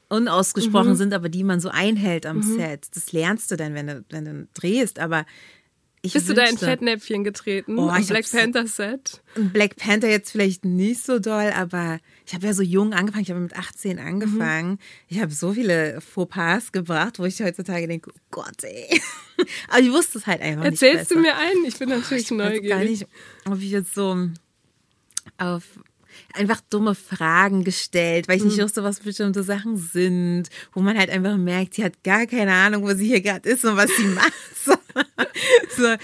unausgesprochen 0.10 0.91
mhm. 0.91 0.95
sind, 0.95 1.14
aber 1.14 1.30
die 1.30 1.43
man 1.43 1.60
so 1.60 1.70
einhält 1.70 2.26
am 2.26 2.38
mhm. 2.38 2.58
Set. 2.58 2.88
Das 2.93 3.12
lernst 3.12 3.51
du 3.51 3.55
dann, 3.55 3.74
wenn 3.74 3.88
du, 3.88 4.05
wenn 4.10 4.26
du 4.26 4.47
drehst, 4.53 4.99
aber 4.99 5.26
ich 6.03 6.14
Bist 6.14 6.28
wünschte, 6.28 6.41
du 6.41 6.45
da 6.45 6.51
in 6.51 6.58
Fettnäpfchen 6.58 7.24
getreten? 7.24 7.78
Oh, 7.78 7.91
Black 8.08 8.32
Panther 8.32 8.68
Set? 8.68 9.22
Black 9.36 9.76
Panther 9.76 10.10
jetzt 10.10 10.32
vielleicht 10.32 10.64
nicht 10.64 11.03
so 11.03 11.20
doll, 11.20 11.51
aber 11.53 11.99
ich 12.26 12.34
habe 12.34 12.45
ja 12.45 12.53
so 12.53 12.62
jung 12.62 12.93
angefangen. 12.93 13.24
Ich 13.24 13.30
habe 13.32 13.39
mit 13.41 13.58
18 13.58 13.99
angefangen. 13.99 14.72
Mhm. 14.72 14.80
Ich 15.08 15.20
habe 15.20 15.34
so 15.34 15.53
viele 15.53 15.99
Fauxpas 15.99 16.72
gebracht, 16.72 17.20
wo 17.20 17.26
ich 17.26 17.41
heutzutage 17.41 17.88
denke, 17.88 18.12
oh 18.14 18.20
Gott, 18.30 18.64
ey. 18.64 19.01
aber 19.70 19.80
ich 19.80 19.91
wusste 19.91 20.20
es 20.20 20.28
halt 20.28 20.41
einfach 20.41 20.66
Erzählst 20.66 20.82
nicht. 20.82 20.91
Erzählst 20.93 21.12
du 21.12 21.20
mir 21.20 21.36
einen? 21.36 21.66
Ich 21.66 21.80
bin 21.80 21.89
natürlich 21.89 22.32
oh, 22.32 22.36
ich 22.36 22.39
neugierig. 22.39 22.70
Gar 22.70 22.84
nicht, 22.84 23.08
ob 23.45 23.60
ich 23.60 23.72
jetzt 23.72 23.95
so 23.95 24.30
auf 25.38 25.64
einfach 26.34 26.61
dumme 26.70 26.95
Fragen 26.95 27.63
gestellt, 27.63 28.28
weil 28.28 28.38
ich 28.38 28.43
nicht 28.43 28.57
mhm. 28.57 28.63
wusste, 28.63 28.84
was 28.84 28.99
bestimmte 28.99 29.43
Sachen 29.43 29.78
sind, 29.78 30.49
wo 30.74 30.82
man 30.82 30.97
halt 30.97 31.09
einfach 31.09 31.38
merkt, 31.38 31.76
sie 31.76 31.84
hat 31.84 32.03
gar 32.03 32.26
keine 32.26 32.53
Ahnung, 32.53 32.84
wo 32.84 32.93
sie 32.93 33.07
hier 33.07 33.22
gerade 33.22 33.49
ist 33.49 33.65
und 33.65 33.78
was 33.78 33.89
sie 33.95 34.03
macht. 34.07 34.34
So, 34.63 34.74
so 35.78 35.95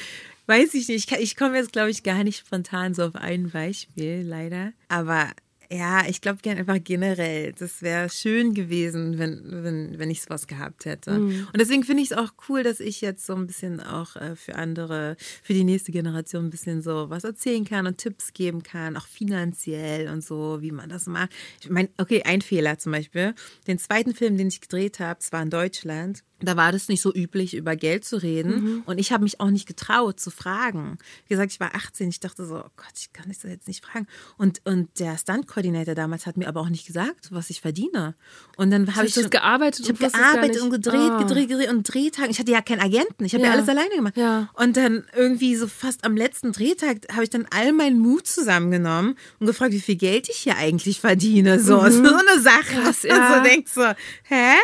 weiß 0.48 0.74
ich 0.74 0.88
nicht. 0.88 1.12
Ich, 1.12 1.20
ich 1.20 1.36
komme 1.36 1.58
jetzt, 1.58 1.74
glaube 1.74 1.90
ich, 1.90 2.04
gar 2.04 2.24
nicht 2.24 2.40
spontan 2.40 2.94
so 2.94 3.04
auf 3.04 3.16
ein 3.16 3.50
Beispiel, 3.50 4.24
leider. 4.26 4.74
Aber 4.88 5.32
ja, 5.74 6.06
ich 6.08 6.22
glaube 6.22 6.40
einfach 6.50 6.78
generell, 6.84 7.54
das 7.54 7.82
wäre 7.82 8.10
schön 8.10 8.54
gewesen, 8.54 9.18
wenn, 9.18 9.64
wenn, 9.64 9.98
wenn 9.98 10.12
ich 10.12 10.22
sowas 10.22 10.46
gehabt 10.46 10.86
hätte. 10.86 11.12
Mhm. 11.12 11.48
Und 11.52 11.60
deswegen 11.60 11.84
finde 11.84 12.04
ich 12.04 12.12
es 12.12 12.18
auch 12.18 12.34
cool, 12.48 12.62
dass 12.62 12.80
ich 12.80 13.02
jetzt 13.02 13.26
so 13.26 13.34
ein 13.34 13.48
bisschen 13.48 13.80
auch 13.80 14.16
äh, 14.16 14.36
für 14.36 14.56
andere, 14.56 15.16
für 15.42 15.54
die 15.54 15.64
nächste 15.64 15.92
Generation 15.92 16.46
ein 16.46 16.50
bisschen 16.52 16.84
so 16.84 17.10
was 17.10 17.24
erzählen 17.24 17.66
kann 17.66 17.88
und 17.88 17.98
Tipps 17.98 18.34
geben 18.34 18.62
kann, 18.62 18.96
auch 18.98 19.08
finanziell 19.08 20.10
und 20.10 20.24
so, 20.24 20.62
wie 20.62 20.72
man 20.72 20.90
das 20.90 21.08
macht. 21.08 21.32
Ich 21.62 21.70
meine, 21.70 21.90
okay, 21.98 22.22
ein 22.24 22.42
Fehler 22.42 22.78
zum 22.78 22.92
Beispiel. 22.92 23.34
Den 23.66 23.80
zweiten 23.80 24.14
Film, 24.14 24.38
den 24.38 24.50
ich 24.50 24.62
gedreht 24.62 25.00
habe, 25.00 25.20
es 25.20 25.32
war 25.32 25.42
in 25.42 25.50
Deutschland 25.50 26.24
da 26.48 26.58
war 26.58 26.72
das 26.72 26.88
nicht 26.88 27.02
so 27.02 27.14
üblich, 27.14 27.56
über 27.56 27.76
Geld 27.76 28.06
zu 28.06 28.22
reden. 28.22 28.64
Mhm. 28.64 28.84
Und 28.86 28.98
ich 28.98 29.12
habe 29.12 29.24
mich 29.24 29.40
auch 29.40 29.50
nicht 29.50 29.68
getraut 29.68 30.20
zu 30.20 30.32
fragen. 30.32 30.98
Wie 31.28 31.34
gesagt, 31.34 31.52
ich 31.52 31.60
war 31.60 31.76
18. 31.76 32.10
Ich 32.10 32.20
dachte 32.20 32.46
so, 32.46 32.58
oh 32.58 32.70
Gott, 32.76 32.94
ich 32.96 33.14
kann 33.14 33.26
das 33.28 33.44
jetzt 33.44 33.68
nicht 33.68 33.86
fragen. 33.86 34.08
Und, 34.38 34.62
und 34.66 35.00
der 35.00 35.18
Stunt-Koordinator 35.18 35.96
damals 35.96 36.26
hat 36.26 36.38
mir 36.38 36.48
aber 36.48 36.62
auch 36.62 36.70
nicht 36.70 36.86
gesagt, 36.86 37.30
was 37.32 37.50
ich 37.50 37.62
verdiene. 37.62 38.16
Und 38.58 38.72
dann 38.72 38.96
habe 38.96 39.08
ich 39.08 39.14
das 39.14 39.30
gearbeitet. 39.30 39.82
Ich 39.82 39.90
habe 39.90 40.00
gearbeitet 40.00 40.62
und 40.62 40.70
gedreht, 40.70 40.96
ah. 40.96 41.18
gedreht, 41.20 41.50
gedreht 41.50 41.70
und 41.70 41.84
Drehtagen. 41.84 42.32
Ich 42.32 42.40
hatte 42.40 42.52
ja 42.52 42.62
keinen 42.62 42.82
Agenten. 42.82 43.26
Ich 43.26 43.34
habe 43.34 43.44
ja. 43.44 43.50
ja. 43.50 43.56
alles 43.56 43.70
alleine 43.70 43.96
gemacht. 43.96 44.18
Ja. 44.18 44.50
Und 44.54 44.78
dann 44.78 45.06
irgendwie 45.16 45.56
so 45.56 45.68
fast 45.68 46.04
am 46.04 46.16
letzten 46.16 46.52
Drehtag 46.52 47.08
habe 47.12 47.24
ich 47.24 47.30
dann 47.30 47.48
all 47.52 47.74
meinen 47.74 48.00
Mut 48.00 48.28
zusammengenommen 48.28 49.16
und 49.40 49.48
gefragt, 49.48 49.74
wie 49.74 49.82
viel 49.82 49.96
Geld 49.96 50.30
ich 50.30 50.38
hier 50.38 50.58
eigentlich 50.58 51.00
verdiene. 51.00 51.60
So, 51.60 51.82
mhm. 51.82 51.92
so 52.06 52.16
eine 52.16 52.42
Sache. 52.42 52.82
Krass, 52.82 53.04
ja. 53.04 53.16
Und 53.16 53.36
so 53.36 53.50
denkst 53.50 53.72
so, 53.72 53.86
hä? 54.24 54.56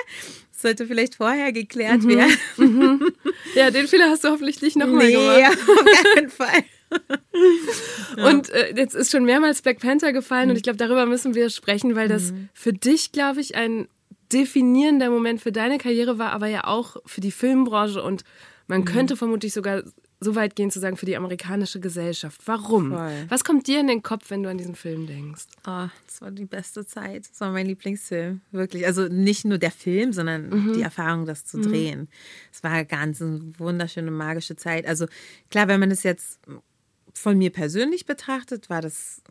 Sollte 0.61 0.85
vielleicht 0.85 1.15
vorher 1.15 1.51
geklärt 1.51 2.03
mhm. 2.03 2.09
werden. 2.09 2.37
Mhm. 2.57 3.11
Ja, 3.55 3.71
den 3.71 3.87
Fehler 3.87 4.09
hast 4.09 4.23
du 4.23 4.29
hoffentlich 4.29 4.61
nicht 4.61 4.75
nochmal 4.77 5.07
nee, 5.07 5.13
gemacht. 5.13 5.57
auf 5.67 6.13
keinen 6.13 6.29
Fall. 6.29 6.63
Und 8.31 8.49
äh, 8.49 8.73
jetzt 8.75 8.95
ist 8.95 9.11
schon 9.11 9.23
mehrmals 9.23 9.61
Black 9.61 9.79
Panther 9.79 10.11
gefallen 10.11 10.45
mhm. 10.45 10.51
und 10.51 10.57
ich 10.57 10.63
glaube, 10.63 10.77
darüber 10.77 11.05
müssen 11.05 11.35
wir 11.35 11.49
sprechen, 11.51 11.95
weil 11.95 12.07
das 12.07 12.31
mhm. 12.31 12.49
für 12.53 12.73
dich, 12.73 13.11
glaube 13.11 13.41
ich, 13.41 13.55
ein 13.55 13.87
definierender 14.33 15.09
Moment 15.09 15.41
für 15.41 15.51
deine 15.51 15.77
Karriere 15.77 16.17
war, 16.17 16.31
aber 16.31 16.47
ja 16.47 16.65
auch 16.65 16.97
für 17.05 17.21
die 17.21 17.31
Filmbranche 17.31 18.01
und 18.01 18.23
man 18.67 18.81
mhm. 18.81 18.85
könnte 18.85 19.15
vermutlich 19.15 19.53
sogar 19.53 19.83
so 20.21 20.35
weit 20.35 20.55
gehen 20.55 20.69
zu 20.69 20.79
sagen, 20.79 20.97
für 20.97 21.05
die 21.05 21.15
amerikanische 21.15 21.79
Gesellschaft. 21.79 22.41
Warum? 22.45 22.91
Voll. 22.91 23.25
Was 23.29 23.43
kommt 23.43 23.67
dir 23.67 23.79
in 23.79 23.87
den 23.87 24.03
Kopf, 24.03 24.29
wenn 24.29 24.43
du 24.43 24.49
an 24.49 24.57
diesen 24.57 24.75
Film 24.75 25.07
denkst? 25.07 25.45
Oh, 25.65 25.87
das 26.05 26.21
war 26.21 26.31
die 26.31 26.45
beste 26.45 26.85
Zeit. 26.85 27.29
Das 27.29 27.39
war 27.39 27.51
mein 27.51 27.67
Lieblingsfilm. 27.67 28.41
Wirklich. 28.51 28.85
Also 28.85 29.07
nicht 29.07 29.45
nur 29.45 29.57
der 29.57 29.71
Film, 29.71 30.11
sondern 30.11 30.49
mhm. 30.49 30.73
die 30.73 30.81
Erfahrung, 30.81 31.25
das 31.25 31.45
zu 31.45 31.57
mhm. 31.57 31.63
drehen. 31.63 32.09
Es 32.51 32.63
war 32.63 32.83
ganz 32.83 33.21
eine 33.21 33.53
wunderschöne, 33.57 34.11
magische 34.11 34.57
Zeit. 34.57 34.85
Also 34.85 35.05
klar, 35.49 35.69
wenn 35.69 35.79
man 35.79 35.91
es 35.91 36.03
jetzt 36.03 36.39
von 37.13 37.37
mir 37.37 37.51
persönlich 37.51 38.05
betrachtet, 38.05 38.69
war 38.69 38.81
das, 38.81 39.21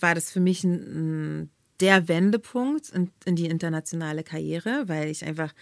war 0.00 0.14
das 0.16 0.32
für 0.32 0.40
mich 0.40 0.64
ein, 0.64 1.50
der 1.80 2.08
Wendepunkt 2.08 2.90
in, 2.90 3.12
in 3.24 3.36
die 3.36 3.46
internationale 3.46 4.24
Karriere, 4.24 4.84
weil 4.86 5.10
ich 5.10 5.24
einfach 5.24 5.52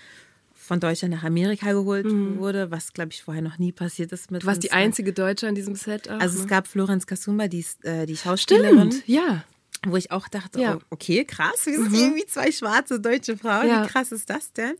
von 0.65 0.81
Deutschland 0.81 1.13
nach 1.15 1.25
Amerika 1.25 1.73
geholt 1.73 2.07
mhm. 2.07 2.39
wurde, 2.39 2.71
was, 2.71 2.93
glaube 2.95 3.13
ich, 3.13 3.23
vorher 3.23 3.43
noch 3.43 3.59
nie 3.59 3.71
passiert 3.71 4.13
ist. 4.13 4.31
Mit 4.31 4.43
du 4.43 4.47
warst 4.47 4.63
die 4.63 4.73
einzige 4.73 5.13
Deutsche 5.13 5.47
an 5.47 5.55
diesem 5.55 5.75
Set 5.75 6.09
auch, 6.09 6.19
Also 6.19 6.39
ne? 6.39 6.45
es 6.45 6.49
gab 6.49 6.67
Florenz 6.67 7.07
Kasumba, 7.07 7.49
die, 7.49 7.65
äh, 7.83 8.07
die 8.07 8.17
Schauspielerin. 8.17 8.91
Stimmt, 8.91 9.09
ja. 9.09 9.45
Wo 9.87 9.97
ich 9.97 10.11
auch 10.11 10.27
dachte, 10.29 10.61
ja. 10.61 10.77
oh, 10.77 10.81
okay, 10.89 11.27
krass, 11.27 11.67
wir 11.67 11.75
sind 11.75 11.91
mhm. 11.91 11.99
irgendwie 11.99 12.27
zwei 12.27 12.51
schwarze 12.51 12.99
deutsche 12.99 13.37
Frauen. 13.37 13.69
Ja. 13.69 13.85
Wie 13.85 13.89
krass 13.89 14.11
ist 14.13 14.31
das 14.31 14.53
denn? 14.53 14.75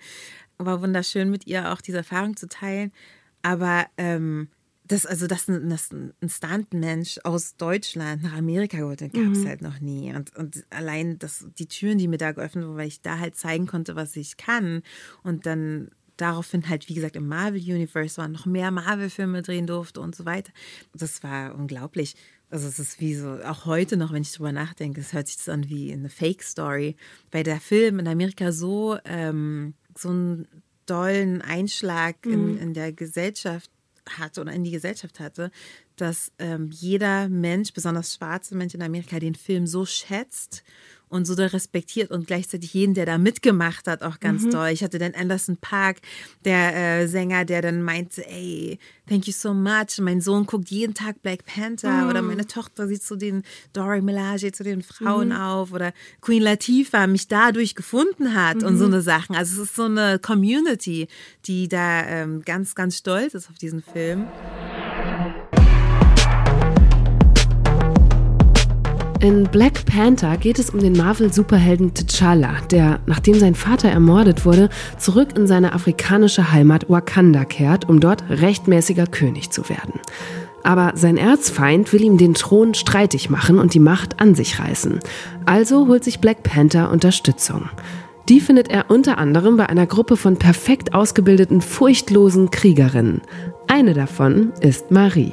War 0.57 0.81
wunderschön 0.81 1.31
mit 1.31 1.47
ihr 1.47 1.73
auch 1.73 1.83
diese 1.83 1.99
Erfahrung 1.99 2.37
zu 2.37 2.49
teilen. 2.49 2.91
Aber 3.43 3.85
ähm, 3.99 4.49
das, 4.95 5.07
also, 5.07 5.27
dass 5.27 5.49
ein, 5.49 5.69
dass 5.69 5.91
ein 5.91 6.15
Stuntmensch 6.29 7.19
aus 7.25 7.57
Deutschland 7.57 8.23
nach 8.23 8.35
Amerika 8.35 8.79
geholt 8.79 9.03
hat, 9.03 9.13
gab 9.13 9.33
es 9.33 9.39
mhm. 9.39 9.49
halt 9.49 9.63
noch 9.63 9.81
nie. 9.81 10.15
Und, 10.15 10.35
und 10.37 10.65
allein 10.71 11.19
das, 11.19 11.47
die 11.59 11.67
Türen, 11.67 11.99
die 11.99 12.09
mir 12.09 12.19
da 12.19 12.33
geöffnet 12.33 12.65
wurden, 12.65 12.77
weil 12.77 12.89
ich 12.89 13.03
da 13.03 13.19
halt 13.19 13.37
zeigen 13.37 13.67
konnte, 13.67 13.97
was 13.97 14.15
ich 14.15 14.37
kann. 14.37 14.83
Und 15.23 15.47
dann 15.47 15.91
daraufhin 16.17 16.69
halt, 16.69 16.89
wie 16.89 16.95
gesagt, 16.95 17.17
im 17.17 17.27
Marvel-Universe 17.27 18.19
waren 18.19 18.31
noch 18.31 18.47
mehr 18.47 18.71
Marvel-Filme 18.71 19.43
drehen 19.43 19.67
durfte 19.67 20.01
und 20.01 20.15
so 20.15 20.25
weiter. 20.27 20.53
Das 20.95 21.25
war 21.25 21.57
unglaublich. 21.57 22.15
Also 22.51 22.69
es 22.69 22.79
ist 22.79 23.01
wie 23.01 23.17
so, 23.17 23.41
auch 23.45 23.67
heute 23.67 23.97
noch, 23.97 24.13
wenn 24.13 24.23
ich 24.23 24.33
drüber 24.33 24.53
nachdenke, 24.53 25.01
es 25.01 25.13
hört 25.13 25.27
sich 25.27 25.39
das 25.39 25.49
an 25.49 25.69
wie 25.69 25.93
eine 25.93 26.09
Fake-Story, 26.09 26.95
weil 27.33 27.43
der 27.43 27.59
Film 27.59 27.99
in 27.99 28.07
Amerika 28.07 28.53
so, 28.53 28.97
ähm, 29.05 29.75
so 29.99 30.11
einen 30.11 30.47
dollen 30.87 31.43
Einschlag 31.43 32.25
in, 32.25 32.53
mhm. 32.53 32.59
in 32.59 32.75
der 32.75 32.93
Gesellschaft 32.93 33.71
hatte 34.09 34.41
oder 34.41 34.53
in 34.53 34.65
die 34.65 34.71
Gesellschaft 34.71 35.21
hatte, 35.21 35.51
dass 35.97 36.33
ähm, 36.39 36.71
jeder 36.71 37.29
Mensch, 37.29 37.73
besonders 37.73 38.15
schwarze 38.15 38.57
Menschen 38.57 38.81
in 38.81 38.87
Amerika, 38.87 39.19
den 39.19 39.35
Film 39.35 39.67
so 39.67 39.85
schätzt 39.85 40.65
und 41.09 41.27
so 41.27 41.35
respektiert 41.35 42.11
und 42.11 42.27
gleichzeitig 42.27 42.75
jeden, 42.75 42.95
der 42.95 43.07
da 43.07 43.19
mitgemacht 43.19 43.87
hat, 43.87 44.03
auch 44.03 44.21
ganz 44.21 44.43
mhm. 44.43 44.51
doll. 44.51 44.69
Ich 44.69 44.83
hatte 44.83 44.99
dann 44.99 45.15
Anderson 45.15 45.57
Park, 45.57 45.99
der 46.45 46.75
äh, 46.75 47.07
Sänger, 47.07 47.45
der 47.45 47.63
dann 47.63 47.83
meinte, 47.83 48.27
ey, 48.29 48.79
thank 49.09 49.27
you 49.27 49.33
so 49.33 49.55
much. 49.55 49.99
Mein 50.01 50.21
Sohn 50.21 50.47
guckt 50.47 50.71
jeden 50.71 50.95
Tag 50.95 51.23
Black 51.23 51.45
Panther 51.47 52.05
mhm. 52.05 52.11
oder 52.11 52.23
meine 52.23 52.47
Tochter 52.47 52.89
sieht 52.89 53.03
zu 53.03 53.17
den 53.17 53.43
Dora 53.73 54.01
Milaje, 54.01 54.51
zu 54.53 54.65
den 54.65 54.83
Frauen 54.83 55.29
mhm. 55.29 55.37
auf 55.37 55.73
oder 55.73 55.93
Queen 56.21 56.43
Latifah 56.43 57.07
mich 57.07 57.29
dadurch 57.29 57.75
gefunden 57.75 58.35
hat 58.35 58.63
und 58.63 58.77
so 58.79 58.87
mhm. 58.87 58.95
eine 58.95 59.03
Sachen. 59.03 59.37
Also 59.37 59.63
es 59.63 59.69
ist 59.69 59.77
so 59.77 59.85
eine 59.85 60.19
Community, 60.19 61.09
die 61.47 61.69
da 61.69 62.05
ähm, 62.07 62.43
ganz, 62.43 62.75
ganz 62.75 62.97
stolz 62.97 63.35
ist 63.35 63.49
auf 63.51 63.57
diesen 63.57 63.83
Film. 63.83 64.27
In 69.25 69.45
Black 69.45 69.87
Panther 69.87 70.37
geht 70.37 70.59
es 70.59 70.69
um 70.69 70.81
den 70.81 70.93
Marvel-Superhelden 70.93 71.95
T'Challa, 71.95 72.61
der, 72.71 73.01
nachdem 73.07 73.39
sein 73.39 73.55
Vater 73.55 73.89
ermordet 73.89 74.45
wurde, 74.45 74.69
zurück 74.99 75.31
in 75.35 75.47
seine 75.47 75.73
afrikanische 75.73 76.53
Heimat 76.53 76.91
Wakanda 76.91 77.47
kehrt, 77.47 77.89
um 77.89 78.01
dort 78.01 78.23
rechtmäßiger 78.29 79.07
König 79.07 79.51
zu 79.51 79.71
werden. 79.71 79.95
Aber 80.63 80.93
sein 80.95 81.17
Erzfeind 81.17 81.91
will 81.95 82.03
ihm 82.03 82.19
den 82.19 82.35
Thron 82.35 82.75
streitig 82.75 83.31
machen 83.31 83.59
und 83.59 83.73
die 83.73 83.81
Macht 83.81 84.21
an 84.21 84.35
sich 84.35 84.59
reißen. 84.59 84.99
Also 85.47 85.89
holt 85.89 86.05
sich 86.05 86.19
Black 86.19 86.43
Panther 86.43 86.91
Unterstützung. 86.91 87.71
Die 88.29 88.41
findet 88.41 88.69
er 88.69 88.91
unter 88.91 89.17
anderem 89.17 89.57
bei 89.57 89.71
einer 89.71 89.87
Gruppe 89.87 90.19
von 90.19 90.37
perfekt 90.37 90.93
ausgebildeten, 90.93 91.63
furchtlosen 91.63 92.51
Kriegerinnen. 92.51 93.23
Eine 93.69 93.95
davon 93.95 94.53
ist 94.61 94.91
Marie. 94.91 95.33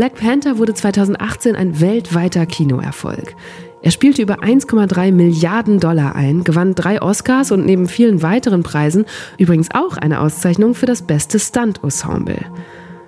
Black 0.00 0.14
Panther 0.14 0.56
wurde 0.56 0.72
2018 0.72 1.54
ein 1.56 1.78
weltweiter 1.78 2.46
Kinoerfolg. 2.46 3.36
Er 3.82 3.90
spielte 3.90 4.22
über 4.22 4.36
1,3 4.36 5.12
Milliarden 5.12 5.78
Dollar 5.78 6.16
ein, 6.16 6.42
gewann 6.42 6.74
drei 6.74 7.02
Oscars 7.02 7.52
und 7.52 7.66
neben 7.66 7.86
vielen 7.86 8.22
weiteren 8.22 8.62
Preisen 8.62 9.04
übrigens 9.36 9.68
auch 9.74 9.98
eine 9.98 10.20
Auszeichnung 10.20 10.74
für 10.74 10.86
das 10.86 11.02
beste 11.02 11.38
Stunt-Ensemble. 11.38 12.46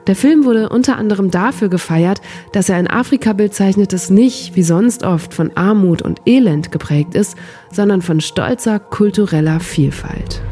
Der 0.06 0.14
Film 0.14 0.44
wurde 0.44 0.68
unter 0.68 0.98
anderem 0.98 1.30
dafür 1.30 1.70
gefeiert, 1.70 2.20
dass 2.52 2.68
er 2.68 2.76
ein 2.76 2.88
Afrikabild 2.88 3.54
zeichnet, 3.54 3.94
das 3.94 4.10
nicht, 4.10 4.54
wie 4.54 4.62
sonst 4.62 5.02
oft, 5.02 5.32
von 5.32 5.50
Armut 5.56 6.02
und 6.02 6.20
Elend 6.26 6.72
geprägt 6.72 7.14
ist, 7.14 7.38
sondern 7.70 8.02
von 8.02 8.20
stolzer 8.20 8.78
kultureller 8.78 9.60
Vielfalt 9.60 10.42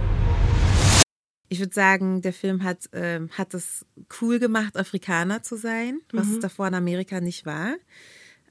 ich 1.51 1.59
würde 1.59 1.75
sagen, 1.75 2.23
der 2.23 2.33
Film 2.33 2.63
hat, 2.63 2.89
ähm, 2.93 3.29
hat 3.33 3.55
es 3.55 3.85
cool 4.21 4.39
gemacht, 4.39 4.77
Afrikaner 4.77 5.43
zu 5.43 5.57
sein, 5.57 6.01
was 6.13 6.29
mhm. 6.29 6.35
es 6.35 6.41
davor 6.41 6.69
in 6.69 6.75
Amerika 6.75 7.21
nicht 7.21 7.45
war. 7.45 7.75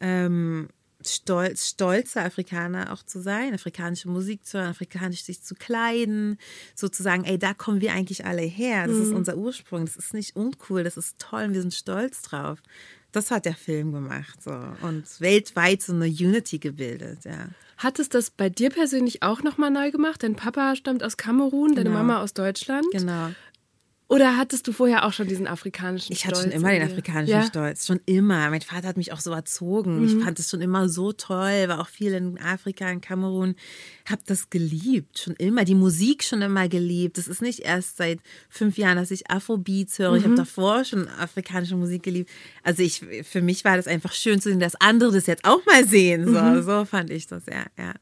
Ähm, 0.01 0.67
stolz, 1.05 1.69
stolzer 1.69 2.25
Afrikaner 2.25 2.91
auch 2.91 3.01
zu 3.01 3.21
sein, 3.21 3.53
afrikanische 3.53 4.09
Musik 4.09 4.45
zu 4.45 4.57
hören, 4.59 4.71
afrikanisch 4.71 5.23
sich 5.23 5.41
zu 5.41 5.55
kleiden, 5.55 6.37
sozusagen, 6.75 7.23
ey, 7.23 7.39
da 7.39 7.53
kommen 7.53 7.79
wir 7.79 7.93
eigentlich 7.93 8.25
alle 8.25 8.41
her. 8.41 8.85
Das 8.85 8.97
mhm. 8.97 9.03
ist 9.03 9.11
unser 9.13 9.37
Ursprung. 9.37 9.85
Das 9.85 9.95
ist 9.95 10.13
nicht 10.13 10.35
uncool, 10.35 10.83
das 10.83 10.97
ist 10.97 11.17
toll 11.19 11.43
und 11.45 11.53
wir 11.53 11.61
sind 11.61 11.73
stolz 11.73 12.21
drauf. 12.21 12.61
Das 13.11 13.31
hat 13.31 13.45
der 13.45 13.55
Film 13.55 13.91
gemacht 13.91 14.41
so 14.41 14.51
und 14.81 15.03
weltweit 15.19 15.81
so 15.81 15.93
eine 15.93 16.05
Unity 16.05 16.59
gebildet, 16.59 17.25
ja. 17.25 17.47
Hat 17.77 17.97
es 17.97 18.09
das 18.09 18.29
bei 18.29 18.49
dir 18.49 18.69
persönlich 18.69 19.23
auch 19.23 19.41
nochmal 19.41 19.71
neu 19.71 19.89
gemacht? 19.89 20.21
Dein 20.21 20.35
Papa 20.35 20.75
stammt 20.75 21.01
aus 21.01 21.15
Kamerun, 21.15 21.75
deine 21.75 21.89
genau. 21.89 21.99
Mama 21.99 22.21
aus 22.21 22.33
Deutschland. 22.33 22.85
Genau. 22.91 23.29
Oder 24.09 24.37
hattest 24.37 24.67
du 24.67 24.71
vorher 24.71 25.05
auch 25.05 25.13
schon 25.13 25.27
diesen 25.27 25.45
afrikanischen 25.45 26.11
ich 26.11 26.21
Stolz? 26.21 26.39
Ich 26.39 26.43
hatte 26.45 26.51
schon 26.51 26.59
immer 26.59 26.71
den 26.71 26.81
afrikanischen 26.81 27.31
ja? 27.31 27.45
Stolz, 27.45 27.85
schon 27.85 28.01
immer. 28.07 28.49
Mein 28.49 28.61
Vater 28.61 28.87
hat 28.87 28.97
mich 28.97 29.13
auch 29.13 29.19
so 29.19 29.31
erzogen. 29.31 29.99
Mhm. 29.99 30.05
Ich 30.05 30.23
fand 30.23 30.39
es 30.39 30.49
schon 30.49 30.61
immer 30.61 30.89
so 30.89 31.11
toll, 31.11 31.67
war 31.67 31.79
auch 31.79 31.87
viel 31.87 32.13
in 32.13 32.39
Afrika, 32.39 32.89
in 32.89 33.01
Kamerun. 33.01 33.53
Hab 34.09 34.25
das 34.25 34.49
geliebt, 34.49 35.19
schon 35.19 35.35
immer. 35.35 35.63
Die 35.63 35.75
Musik 35.75 36.23
schon 36.23 36.41
immer 36.41 36.67
geliebt. 36.67 37.19
Das 37.19 37.27
ist 37.27 37.43
nicht 37.43 37.59
erst 37.59 37.97
seit 37.97 38.19
fünf 38.49 38.79
Jahren, 38.79 38.97
dass 38.97 39.11
ich 39.11 39.29
Afrobeats 39.29 39.99
höre. 39.99 40.13
Mhm. 40.13 40.17
Ich 40.17 40.23
habe 40.23 40.35
davor 40.35 40.83
schon 40.85 41.07
afrikanische 41.07 41.75
Musik 41.75 42.01
geliebt. 42.01 42.31
Also 42.63 42.81
ich, 42.81 43.05
für 43.21 43.43
mich 43.43 43.63
war 43.63 43.77
das 43.77 43.85
einfach 43.85 44.13
schön 44.13 44.41
zu 44.41 44.49
sehen, 44.49 44.59
dass 44.59 44.73
andere 44.81 45.11
das 45.11 45.27
jetzt 45.27 45.45
auch 45.45 45.63
mal 45.67 45.87
sehen. 45.87 46.25
So, 46.25 46.41
mhm. 46.41 46.63
so 46.63 46.83
fand 46.85 47.11
ich 47.11 47.27
das, 47.27 47.43
ja, 47.45 47.65
ja. 47.77 47.93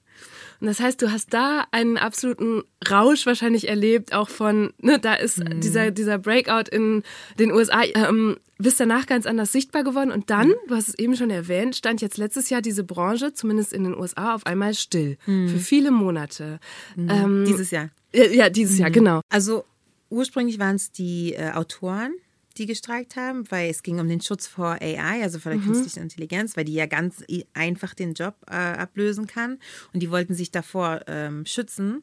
Und 0.60 0.68
das 0.68 0.80
heißt, 0.80 1.02
du 1.02 1.12
hast 1.12 1.34
da 1.34 1.66
einen 1.72 1.98
absoluten 1.98 2.64
Rausch 2.90 3.26
wahrscheinlich 3.26 3.68
erlebt, 3.68 4.14
auch 4.14 4.30
von, 4.30 4.74
ne, 4.80 5.00
da 5.00 5.14
ist 5.14 5.40
mhm. 5.40 5.62
dieser, 5.62 5.92
dieser 5.92 6.18
Breakout 6.18 6.70
in 6.72 7.04
den 7.40 7.52
USA, 7.52 7.84
ähm, 7.84 8.38
bist 8.58 8.80
danach 8.80 9.06
ganz 9.06 9.26
anders 9.26 9.52
sichtbar 9.52 9.84
geworden. 9.84 10.12
Und 10.12 10.30
dann, 10.30 10.54
du 10.68 10.76
hast 10.76 10.90
es 10.90 10.96
eben 10.96 11.16
schon 11.16 11.30
erwähnt, 11.30 11.76
stand 11.76 12.02
jetzt 12.02 12.18
letztes 12.18 12.50
Jahr 12.50 12.62
diese 12.62 12.84
Branche, 12.84 13.34
zumindest 13.34 13.72
in 13.74 13.84
den 13.84 13.96
USA, 13.96 14.34
auf 14.34 14.46
einmal 14.46 14.74
still. 14.74 15.18
Mhm. 15.26 15.50
Für 15.50 15.60
viele 15.60 15.92
Monate. 15.92 16.60
Mhm. 16.96 17.10
Ähm, 17.10 17.46
dieses 17.46 17.72
Jahr. 17.72 17.90
Ja, 18.14 18.26
ja 18.26 18.50
dieses 18.50 18.80
Jahr, 18.80 18.90
mhm. 18.90 18.94
genau. 18.94 19.22
Also 19.30 19.66
ursprünglich 20.10 20.60
waren 20.60 20.76
es 20.76 20.92
die 20.92 21.34
äh, 21.34 21.52
Autoren, 21.52 22.14
die 22.58 22.66
gestreikt 22.66 23.16
haben, 23.16 23.50
weil 23.52 23.70
es 23.70 23.84
ging 23.84 24.00
um 24.00 24.08
den 24.08 24.22
Schutz 24.22 24.48
vor 24.48 24.78
AI, 24.82 25.22
also 25.24 25.40
vor 25.40 25.52
der 25.52 25.62
mhm. 25.62 25.66
künstlichen 25.66 26.02
Intelligenz, 26.04 26.58
weil 26.58 26.66
die 26.66 26.74
ja 26.74 26.86
ganz 26.86 27.24
einfach 27.54 27.94
den 27.94 28.14
Job 28.14 28.36
äh, 28.50 28.56
ablösen 28.56 29.28
kann. 29.28 29.60
Und 29.94 30.02
die 30.02 30.12
wollten 30.12 30.34
sich 30.34 30.52
davor 30.52 31.02
ähm, 31.08 31.46
schützen 31.46 32.02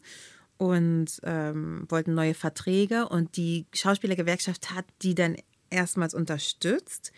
und 0.57 1.21
ähm, 1.25 1.85
wollten 1.89 2.15
neue 2.15 2.35
Verträge. 2.35 3.09
Und 3.09 3.37
die 3.37 3.67
Schauspielergewerkschaft 3.73 4.71
hat 4.71 4.87
die 5.03 5.15
dann 5.15 5.37
erstmals 5.71 6.15
unterstützt. 6.15 7.13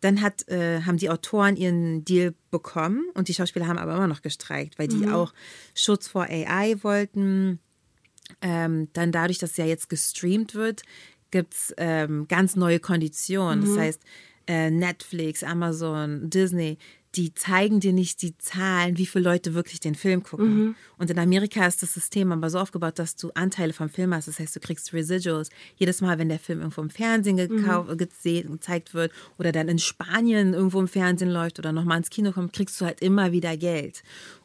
Dann 0.00 0.20
hat, 0.20 0.48
äh, 0.48 0.82
haben 0.82 0.98
die 0.98 1.10
Autoren 1.10 1.56
ihren 1.56 2.04
Deal 2.04 2.34
bekommen 2.50 3.04
und 3.14 3.28
die 3.28 3.34
Schauspieler 3.34 3.66
haben 3.66 3.78
aber 3.78 3.94
immer 3.94 4.08
noch 4.08 4.22
gestreikt, 4.22 4.78
weil 4.78 4.88
die 4.88 5.06
mhm. 5.06 5.12
auch 5.12 5.32
Schutz 5.74 6.08
vor 6.08 6.24
AI 6.24 6.76
wollten. 6.82 7.60
Ähm, 8.40 8.88
dann 8.92 9.12
dadurch, 9.12 9.38
dass 9.38 9.56
ja 9.56 9.64
jetzt 9.64 9.88
gestreamt 9.88 10.54
wird, 10.54 10.82
gibt 11.32 11.54
es 11.54 11.74
ähm, 11.76 12.28
ganz 12.28 12.54
neue 12.54 12.78
Konditionen. 12.78 13.60
Mhm. 13.60 13.66
Das 13.66 13.78
heißt, 13.78 14.00
äh, 14.46 14.70
Netflix, 14.70 15.42
Amazon, 15.42 16.30
Disney, 16.30 16.78
die 17.14 17.34
zeigen 17.34 17.80
dir 17.80 17.92
nicht 17.92 18.22
die 18.22 18.38
Zahlen, 18.38 18.96
wie 18.96 19.04
viele 19.04 19.24
Leute 19.24 19.52
wirklich 19.52 19.80
den 19.80 19.94
Film 19.94 20.22
gucken. 20.22 20.54
Mhm. 20.54 20.74
Und 20.96 21.10
in 21.10 21.18
Amerika 21.18 21.66
ist 21.66 21.82
das 21.82 21.92
System 21.92 22.32
aber 22.32 22.48
so 22.48 22.58
aufgebaut, 22.58 22.98
dass 22.98 23.16
du 23.16 23.30
Anteile 23.34 23.74
vom 23.74 23.90
Film 23.90 24.14
hast. 24.14 24.28
Das 24.28 24.38
heißt, 24.38 24.56
du 24.56 24.60
kriegst 24.60 24.94
Residuals. 24.94 25.50
Jedes 25.76 26.00
Mal, 26.00 26.18
wenn 26.18 26.30
der 26.30 26.38
Film 26.38 26.60
irgendwo 26.60 26.80
im 26.80 26.88
Fernsehen 26.88 27.36
gekauft, 27.36 27.90
mhm. 27.90 27.98
gesehen, 27.98 28.52
gezeigt 28.52 28.94
wird 28.94 29.12
oder 29.38 29.52
dann 29.52 29.68
in 29.68 29.78
Spanien 29.78 30.54
irgendwo 30.54 30.80
im 30.80 30.88
Fernsehen 30.88 31.30
läuft 31.30 31.58
oder 31.58 31.72
nochmal 31.72 31.98
ins 31.98 32.08
Kino 32.08 32.32
kommt, 32.32 32.54
kriegst 32.54 32.80
du 32.80 32.86
halt 32.86 33.02
immer 33.02 33.32
wieder 33.32 33.56
Geld. 33.58 34.02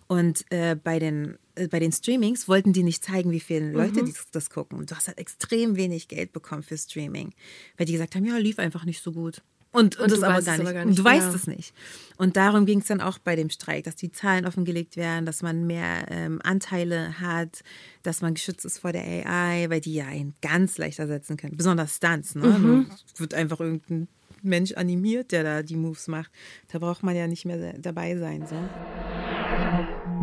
Und 0.08 0.44
äh, 0.50 0.76
bei, 0.76 1.00
den, 1.00 1.38
bei 1.70 1.80
den 1.80 1.91
Streamings 1.91 2.47
wollten 2.47 2.74
die 2.74 2.84
nicht 2.84 3.03
zeigen, 3.03 3.32
wie 3.32 3.39
viele 3.39 3.72
Leute 3.72 4.03
mhm. 4.03 4.14
das, 4.32 4.49
gucken. 4.49 4.78
Und 4.78 4.91
du 4.91 4.95
hast 4.95 5.08
halt 5.08 5.18
extrem 5.18 5.76
wenig 5.76 6.08
Geld 6.08 6.32
bekommen 6.32 6.64
für 6.64 6.78
Streaming, 6.78 7.34
weil 7.78 7.86
die 7.86 7.93
gesagt 7.93 8.16
haben, 8.16 8.26
ja, 8.26 8.38
lief 8.38 8.60
einfach 8.60 8.86
nicht 8.86 9.01
so 9.01 9.12
gut. 9.12 9.41
Und, 9.72 9.97
und, 9.97 10.05
und 10.05 10.12
das 10.12 10.24
aber 10.24 10.41
gar, 10.41 10.60
aber 10.60 10.74
gar, 10.74 10.86
nicht. 10.86 10.97
Du 10.97 11.03
ja. 11.03 11.10
weißt 11.12 11.36
es 11.36 11.45
nicht. 11.45 11.74
Und 12.18 12.38
darum 12.38 12.66
ging 12.66 12.80
es 12.80 12.88
dann 12.88 13.01
auch 13.01 13.20
bei 13.20 13.36
dem 13.36 13.49
Streik, 13.49 13.84
dass 13.84 13.95
die 13.95 14.12
Zahlen 14.12 14.45
offengelegt 14.45 14.97
werden, 14.97 15.26
dass 15.26 15.43
man 15.43 15.68
mehr 15.68 16.05
ähm, 16.10 16.39
Anteile 16.43 17.20
hat, 17.20 17.64
dass 18.01 18.22
man 18.22 18.34
geschützt 18.34 18.66
ist 18.66 18.80
vor 18.80 18.91
der 18.91 19.03
AI, 19.03 19.70
weil 19.70 19.82
die 19.82 19.93
ja 19.93 20.08
einen 20.08 20.34
ganz 20.41 20.78
leicht 20.78 20.99
ersetzen 20.99 21.38
können. 21.38 21.58
Besonders 21.58 21.97
Stunts. 21.97 22.34
Ne? 22.34 22.47
Mhm. 22.47 22.91
Wird 23.18 23.34
einfach 23.34 23.60
irgendein 23.60 24.08
Mensch 24.41 24.74
animiert, 24.74 25.32
der 25.32 25.43
da 25.43 25.64
die 25.64 25.76
Moves 25.76 26.08
macht. 26.08 26.32
Da 26.72 26.80
braucht 26.80 27.03
man 27.03 27.16
ja 27.16 27.28
nicht 27.28 27.45
mehr 27.45 27.74
dabei 27.78 28.18
sein. 28.18 28.47
So. 28.47 28.55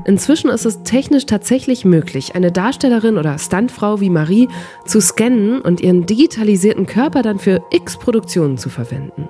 Inzwischen 0.05 0.51
ist 0.51 0.67
es 0.67 0.83
technisch 0.83 1.27
tatsächlich 1.27 1.85
möglich, 1.85 2.35
eine 2.35 2.53
Darstellerin 2.53 3.17
oder 3.17 3.39
Stuntfrau 3.39 4.01
wie 4.01 4.11
Marie 4.11 4.49
zu 4.85 5.01
scannen 5.01 5.61
und 5.61 5.81
ihren 5.81 6.07
digitalisierten 6.07 6.87
Körper 6.87 7.23
dann 7.23 7.39
für 7.39 7.63
x 7.71 7.99
Produktionen 7.99 8.59
zu 8.59 8.69
verwenden. 8.69 9.29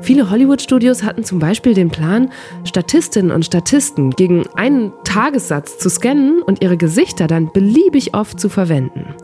Viele 0.00 0.30
Hollywood-Studios 0.30 1.02
hatten 1.02 1.24
zum 1.24 1.40
Beispiel 1.40 1.74
den 1.74 1.90
Plan, 1.90 2.30
Statistinnen 2.64 3.32
und 3.32 3.44
Statisten 3.44 4.10
gegen 4.10 4.46
einen 4.54 4.92
Tagessatz 5.04 5.78
zu 5.78 5.90
scannen 5.90 6.40
und 6.42 6.62
ihre 6.62 6.76
Gesichter 6.76 7.26
dann 7.26 7.52
beliebig 7.52 8.14
oft 8.14 8.38
zu 8.38 8.48
verwenden. 8.48 9.14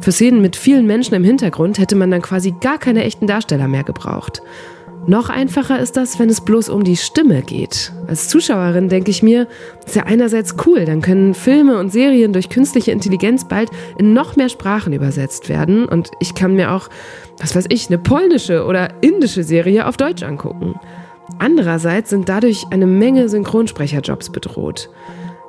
Für 0.00 0.12
Szenen 0.12 0.40
mit 0.40 0.56
vielen 0.56 0.86
Menschen 0.86 1.14
im 1.14 1.24
Hintergrund 1.24 1.78
hätte 1.78 1.96
man 1.96 2.10
dann 2.10 2.22
quasi 2.22 2.54
gar 2.60 2.78
keine 2.78 3.04
echten 3.04 3.26
Darsteller 3.26 3.68
mehr 3.68 3.84
gebraucht. 3.84 4.42
Noch 5.06 5.30
einfacher 5.30 5.78
ist 5.80 5.96
das, 5.96 6.18
wenn 6.18 6.28
es 6.28 6.42
bloß 6.42 6.68
um 6.68 6.84
die 6.84 6.96
Stimme 6.96 7.42
geht. 7.42 7.92
Als 8.06 8.28
Zuschauerin 8.28 8.88
denke 8.88 9.10
ich 9.10 9.22
mir, 9.22 9.48
ist 9.86 9.96
ja 9.96 10.04
einerseits 10.04 10.56
cool, 10.66 10.84
dann 10.84 11.00
können 11.00 11.34
Filme 11.34 11.78
und 11.78 11.90
Serien 11.90 12.32
durch 12.32 12.50
künstliche 12.50 12.92
Intelligenz 12.92 13.48
bald 13.48 13.70
in 13.98 14.12
noch 14.12 14.36
mehr 14.36 14.48
Sprachen 14.50 14.92
übersetzt 14.92 15.48
werden 15.48 15.86
und 15.86 16.10
ich 16.20 16.34
kann 16.34 16.54
mir 16.54 16.72
auch, 16.72 16.88
was 17.38 17.56
weiß 17.56 17.66
ich, 17.70 17.88
eine 17.88 17.98
polnische 17.98 18.66
oder 18.66 18.90
indische 19.00 19.42
Serie 19.42 19.86
auf 19.86 19.96
Deutsch 19.96 20.22
angucken. 20.22 20.78
Andererseits 21.38 22.10
sind 22.10 22.28
dadurch 22.28 22.66
eine 22.70 22.86
Menge 22.86 23.28
Synchronsprecherjobs 23.28 24.30
bedroht. 24.30 24.90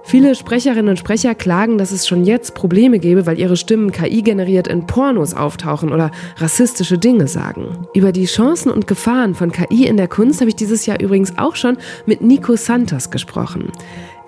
Viele 0.03 0.35
Sprecherinnen 0.35 0.89
und 0.89 0.99
Sprecher 0.99 1.35
klagen, 1.35 1.77
dass 1.77 1.91
es 1.91 2.07
schon 2.07 2.25
jetzt 2.25 2.55
Probleme 2.55 2.99
gäbe, 2.99 3.25
weil 3.25 3.39
ihre 3.39 3.55
Stimmen 3.55 3.91
KI 3.91 4.21
generiert 4.21 4.67
in 4.67 4.87
Pornos 4.87 5.33
auftauchen 5.33 5.91
oder 5.91 6.11
rassistische 6.37 6.97
Dinge 6.97 7.27
sagen. 7.27 7.87
Über 7.93 8.11
die 8.11 8.25
Chancen 8.25 8.71
und 8.71 8.87
Gefahren 8.87 9.35
von 9.35 9.51
KI 9.51 9.85
in 9.85 9.97
der 9.97 10.07
Kunst 10.07 10.41
habe 10.41 10.49
ich 10.49 10.55
dieses 10.55 10.85
Jahr 10.85 10.99
übrigens 10.99 11.37
auch 11.37 11.55
schon 11.55 11.77
mit 12.05 12.21
Nico 12.21 12.55
Santos 12.55 13.09
gesprochen. 13.11 13.71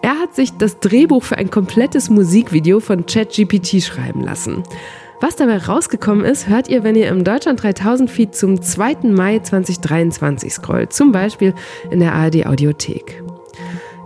Er 0.02 0.20
hat 0.20 0.36
sich 0.36 0.52
das 0.58 0.80
Drehbuch 0.80 1.24
für 1.24 1.38
ein 1.38 1.50
komplettes 1.50 2.10
Musikvideo 2.10 2.80
von 2.80 3.06
ChatGPT 3.06 3.82
schreiben 3.82 4.22
lassen. 4.22 4.64
Was 5.22 5.38
dabei 5.38 5.58
rausgekommen 5.58 6.26
ist, 6.26 6.50
hört 6.50 6.68
ihr, 6.68 6.84
wenn 6.84 6.96
ihr 6.96 7.08
im 7.08 7.24
Deutschland 7.24 7.64
3000 7.64 8.12
Feed 8.12 8.36
zum 8.36 8.62
2. 8.62 8.98
Mai 9.04 9.40
2023 9.40 10.52
scrollt, 10.52 10.92
zum 10.92 11.14
Beispiel 11.14 11.54
in 11.90 12.02
der 12.02 12.14
ARD 12.14 12.46
Audiothek. 12.46 13.24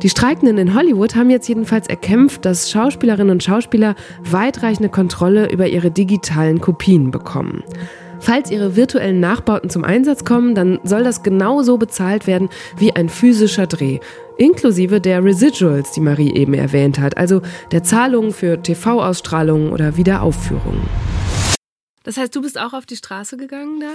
Die 0.04 0.10
Streikenden 0.10 0.60
in 0.60 0.76
Hollywood 0.76 1.16
haben 1.16 1.32
jetzt 1.32 1.48
jedenfalls 1.48 1.88
erkämpft, 1.88 2.46
dass 2.46 2.70
Schauspielerinnen 2.70 3.32
und 3.32 3.44
Schauspieler 3.44 3.96
weitreichende 4.22 4.90
Kontrolle 4.90 5.52
über 5.52 5.68
ihre 5.68 5.90
digitalen 5.90 6.62
Kopien 6.62 7.10
bekommen. 7.10 7.64
Falls 8.20 8.52
ihre 8.52 8.76
virtuellen 8.76 9.20
Nachbauten 9.20 9.72
zum 9.72 9.84
Einsatz 9.84 10.24
kommen, 10.24 10.54
dann 10.54 10.80
soll 10.84 11.04
das 11.04 11.24
genauso 11.24 11.78
bezahlt 11.78 12.28
werden 12.28 12.50
wie 12.78 12.96
ein 12.96 13.10
physischer 13.10 13.66
Dreh, 13.66 14.00
inklusive 14.38 15.02
der 15.02 15.24
Residuals, 15.24 15.92
die 15.94 16.02
Marie 16.02 16.32
eben 16.32 16.54
erwähnt 16.54 17.00
hat, 17.00 17.18
also 17.18 17.42
der 17.72 17.84
Zahlungen 17.84 18.34
für 18.34 18.62
TV-Ausstrahlungen 18.62 19.72
oder 19.72 19.98
Wiederaufführungen. 19.98 20.82
Das 22.04 22.18
heißt, 22.18 22.36
du 22.36 22.42
bist 22.42 22.60
auch 22.60 22.74
auf 22.74 22.86
die 22.86 22.96
Straße 22.96 23.36
gegangen 23.36 23.80
da? 23.80 23.90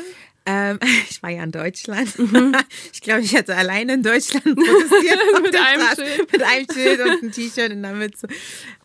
Ähm, 0.47 0.79
ich 1.11 1.23
war 1.23 1.31
ja 1.31 1.45
in 1.45 1.53
Deutschland. 1.53 2.19
Mhm. 2.19 2.55
Ich 2.93 3.01
glaube, 3.01 3.23
ich 3.23 3.35
hätte 3.35 3.57
alleine 3.57 3.95
in 3.95 4.03
Deutschland 4.03 4.45
protestiert. 4.45 5.19
mit, 5.43 5.57
einem 5.57 5.97
Schild. 5.97 6.33
mit 6.33 6.43
einem 6.43 6.67
Schild 6.73 7.01
und 7.01 7.11
einem 7.11 7.33
T-Shirt 7.33 7.73
in 7.73 7.83
der 7.83 7.95
Mütze. 7.95 8.29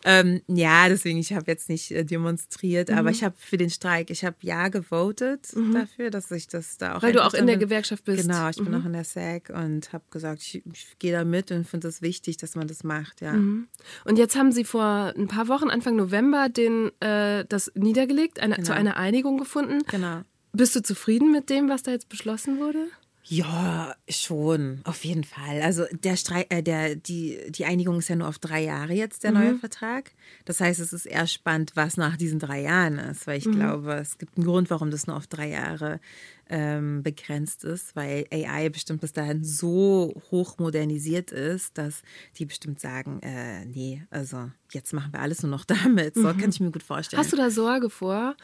Ähm, 0.04 0.42
ja, 0.48 0.88
deswegen, 0.88 1.18
ich 1.18 1.32
habe 1.32 1.44
jetzt 1.46 1.68
nicht 1.68 1.90
äh, 1.90 2.04
demonstriert, 2.04 2.88
mhm. 2.88 2.98
aber 2.98 3.10
ich 3.10 3.22
habe 3.22 3.34
für 3.38 3.56
den 3.56 3.70
Streik, 3.70 4.10
ich 4.10 4.24
habe 4.24 4.36
ja 4.40 4.68
gewotet 4.68 5.54
mhm. 5.54 5.74
dafür, 5.74 6.10
dass 6.10 6.30
ich 6.30 6.48
das 6.48 6.78
da 6.78 6.96
auch. 6.96 7.02
Weil 7.02 7.12
du 7.12 7.24
auch 7.24 7.34
in 7.34 7.46
der 7.46 7.56
Gewerkschaft 7.56 8.04
bist. 8.04 8.22
Genau, 8.22 8.48
ich 8.48 8.56
bin 8.56 8.74
auch 8.74 8.80
mhm. 8.80 8.86
in 8.86 8.92
der 8.94 9.04
SAG 9.04 9.50
und 9.50 9.92
habe 9.92 10.04
gesagt, 10.10 10.42
ich, 10.42 10.62
ich 10.72 10.98
gehe 10.98 11.12
da 11.12 11.24
mit 11.24 11.50
und 11.50 11.66
finde 11.66 11.88
es 11.88 12.02
wichtig, 12.02 12.36
dass 12.38 12.54
man 12.54 12.66
das 12.66 12.84
macht, 12.84 13.20
ja. 13.20 13.32
Mhm. 13.32 13.68
Und 14.04 14.18
jetzt 14.18 14.36
haben 14.36 14.52
Sie 14.52 14.64
vor 14.64 15.12
ein 15.16 15.28
paar 15.28 15.48
Wochen, 15.48 15.70
Anfang 15.70 15.96
November, 15.96 16.48
den, 16.48 16.90
äh, 17.00 17.44
das 17.48 17.70
niedergelegt, 17.74 18.40
eine, 18.40 18.56
genau. 18.56 18.66
zu 18.66 18.74
einer 18.74 18.96
Einigung 18.96 19.38
gefunden. 19.38 19.82
Genau. 19.88 20.22
Bist 20.52 20.76
du 20.76 20.82
zufrieden 20.82 21.30
mit 21.30 21.50
dem, 21.50 21.68
was 21.68 21.82
da 21.82 21.90
jetzt 21.90 22.08
beschlossen 22.08 22.58
wurde? 22.58 22.88
Ja, 23.30 23.94
schon, 24.08 24.80
auf 24.84 25.04
jeden 25.04 25.22
Fall. 25.22 25.60
Also 25.60 25.84
der 25.92 26.16
Streik, 26.16 26.46
äh, 26.48 26.62
der, 26.62 26.96
die, 26.96 27.38
die 27.50 27.66
Einigung 27.66 27.98
ist 27.98 28.08
ja 28.08 28.16
nur 28.16 28.26
auf 28.26 28.38
drei 28.38 28.64
Jahre 28.64 28.94
jetzt, 28.94 29.22
der 29.22 29.32
mhm. 29.32 29.38
neue 29.38 29.54
Vertrag. 29.56 30.12
Das 30.46 30.62
heißt, 30.62 30.80
es 30.80 30.94
ist 30.94 31.04
eher 31.04 31.26
spannend, 31.26 31.72
was 31.74 31.98
nach 31.98 32.16
diesen 32.16 32.38
drei 32.38 32.62
Jahren 32.62 32.96
ist, 32.98 33.26
weil 33.26 33.36
ich 33.36 33.44
mhm. 33.44 33.56
glaube, 33.56 33.92
es 33.96 34.16
gibt 34.16 34.38
einen 34.38 34.46
Grund, 34.46 34.70
warum 34.70 34.90
das 34.90 35.06
nur 35.06 35.14
auf 35.14 35.26
drei 35.26 35.50
Jahre 35.50 36.00
ähm, 36.48 37.02
begrenzt 37.02 37.64
ist, 37.64 37.94
weil 37.94 38.24
AI 38.32 38.70
bestimmt 38.70 39.02
bis 39.02 39.12
dahin 39.12 39.44
so 39.44 40.14
hoch 40.30 40.56
modernisiert 40.56 41.30
ist, 41.30 41.76
dass 41.76 42.00
die 42.38 42.46
bestimmt 42.46 42.80
sagen, 42.80 43.20
äh, 43.20 43.66
nee, 43.66 44.02
also 44.08 44.50
jetzt 44.72 44.94
machen 44.94 45.12
wir 45.12 45.20
alles 45.20 45.42
nur 45.42 45.50
noch 45.50 45.64
damit. 45.66 46.14
So 46.14 46.32
mhm. 46.32 46.38
kann 46.38 46.48
ich 46.48 46.60
mir 46.60 46.70
gut 46.70 46.82
vorstellen. 46.82 47.22
Hast 47.22 47.34
du 47.34 47.36
da 47.36 47.50
Sorge 47.50 47.90
vor? 47.90 48.36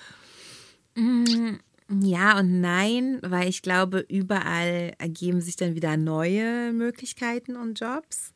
Mhm. 0.95 1.61
Ja 1.91 2.39
und 2.39 2.61
nein, 2.61 3.19
weil 3.23 3.49
ich 3.49 3.61
glaube, 3.61 4.05
überall 4.09 4.95
ergeben 4.99 5.41
sich 5.41 5.57
dann 5.57 5.75
wieder 5.75 5.97
neue 5.97 6.73
Möglichkeiten 6.73 7.57
und 7.57 7.79
Jobs. 7.79 8.33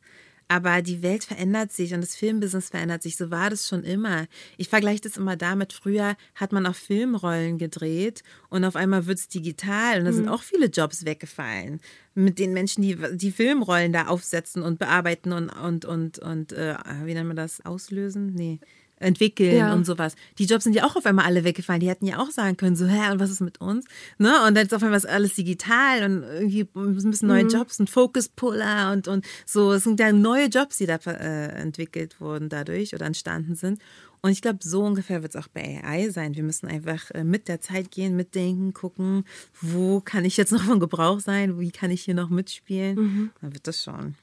Aber 0.51 0.81
die 0.81 1.03
Welt 1.03 1.23
verändert 1.23 1.71
sich 1.71 1.93
und 1.93 2.01
das 2.01 2.15
Filmbusiness 2.15 2.69
verändert 2.69 3.03
sich. 3.03 3.17
So 3.17 3.29
war 3.29 3.51
das 3.51 3.67
schon 3.67 3.83
immer. 3.83 4.25
Ich 4.57 4.67
vergleiche 4.67 5.01
das 5.01 5.17
immer 5.17 5.35
damit. 5.35 5.73
Früher 5.73 6.15
hat 6.33 6.51
man 6.51 6.65
auch 6.65 6.75
Filmrollen 6.75 7.59
gedreht 7.59 8.23
und 8.49 8.65
auf 8.65 8.75
einmal 8.75 9.05
wird 9.05 9.19
es 9.19 9.27
digital 9.27 9.99
und 9.99 10.05
da 10.05 10.11
sind 10.11 10.25
mhm. 10.25 10.31
auch 10.31 10.41
viele 10.41 10.65
Jobs 10.65 11.05
weggefallen. 11.05 11.79
Mit 12.15 12.39
den 12.39 12.53
Menschen, 12.53 12.81
die 12.81 12.97
die 13.13 13.31
Filmrollen 13.31 13.93
da 13.93 14.07
aufsetzen 14.07 14.63
und 14.63 14.79
bearbeiten 14.79 15.33
und, 15.33 15.49
und, 15.49 15.85
und, 15.85 16.17
und 16.17 16.51
äh, 16.51 16.75
wie 17.03 17.13
nennt 17.13 17.27
man 17.27 17.37
das? 17.37 17.63
Auslösen? 17.63 18.33
Nee 18.33 18.59
entwickeln 18.99 19.55
ja. 19.55 19.73
und 19.73 19.85
sowas. 19.85 20.15
Die 20.37 20.45
Jobs 20.45 20.63
sind 20.63 20.75
ja 20.75 20.85
auch 20.85 20.95
auf 20.95 21.05
einmal 21.05 21.25
alle 21.25 21.43
weggefallen. 21.43 21.79
Die 21.79 21.89
hätten 21.89 22.05
ja 22.05 22.19
auch 22.19 22.31
sagen 22.31 22.57
können, 22.57 22.75
so, 22.75 22.85
hä, 22.85 23.11
und 23.11 23.19
was 23.19 23.31
ist 23.31 23.41
mit 23.41 23.61
uns? 23.61 23.85
Ne? 24.17 24.33
Und 24.47 24.55
dann 24.55 24.65
ist 24.65 24.73
auf 24.73 24.83
einmal 24.83 25.03
alles 25.05 25.35
digital 25.35 26.03
und 26.03 26.23
irgendwie 26.23 26.67
müssen 26.73 27.27
neue 27.27 27.45
mhm. 27.45 27.49
Jobs 27.49 27.79
und 27.79 27.89
Focus 27.89 28.29
Puller 28.29 28.91
und, 28.91 29.07
und 29.07 29.25
so. 29.45 29.73
Es 29.73 29.83
sind 29.83 29.99
ja 29.99 30.11
neue 30.11 30.47
Jobs, 30.47 30.77
die 30.77 30.85
da 30.85 30.95
äh, 30.95 31.47
entwickelt 31.61 32.19
wurden 32.19 32.49
dadurch 32.49 32.93
oder 32.93 33.05
entstanden 33.05 33.55
sind. 33.55 33.79
Und 34.21 34.31
ich 34.31 34.41
glaube, 34.41 34.59
so 34.61 34.83
ungefähr 34.83 35.21
wird 35.21 35.33
es 35.33 35.41
auch 35.41 35.47
bei 35.47 35.81
AI 35.83 36.09
sein. 36.09 36.35
Wir 36.35 36.43
müssen 36.43 36.67
einfach 36.67 37.09
äh, 37.11 37.23
mit 37.23 37.47
der 37.47 37.61
Zeit 37.61 37.91
gehen, 37.91 38.15
mitdenken, 38.15 38.73
gucken, 38.73 39.23
wo 39.61 40.01
kann 40.01 40.25
ich 40.25 40.35
jetzt 40.35 40.51
noch 40.51 40.63
von 40.63 40.79
Gebrauch 40.79 41.19
sein, 41.19 41.59
wie 41.59 41.71
kann 41.71 41.91
ich 41.91 42.03
hier 42.03 42.15
noch 42.15 42.29
mitspielen. 42.29 42.95
Mhm. 42.97 43.29
Dann 43.41 43.53
wird 43.53 43.67
das 43.67 43.81
schon. 43.81 44.15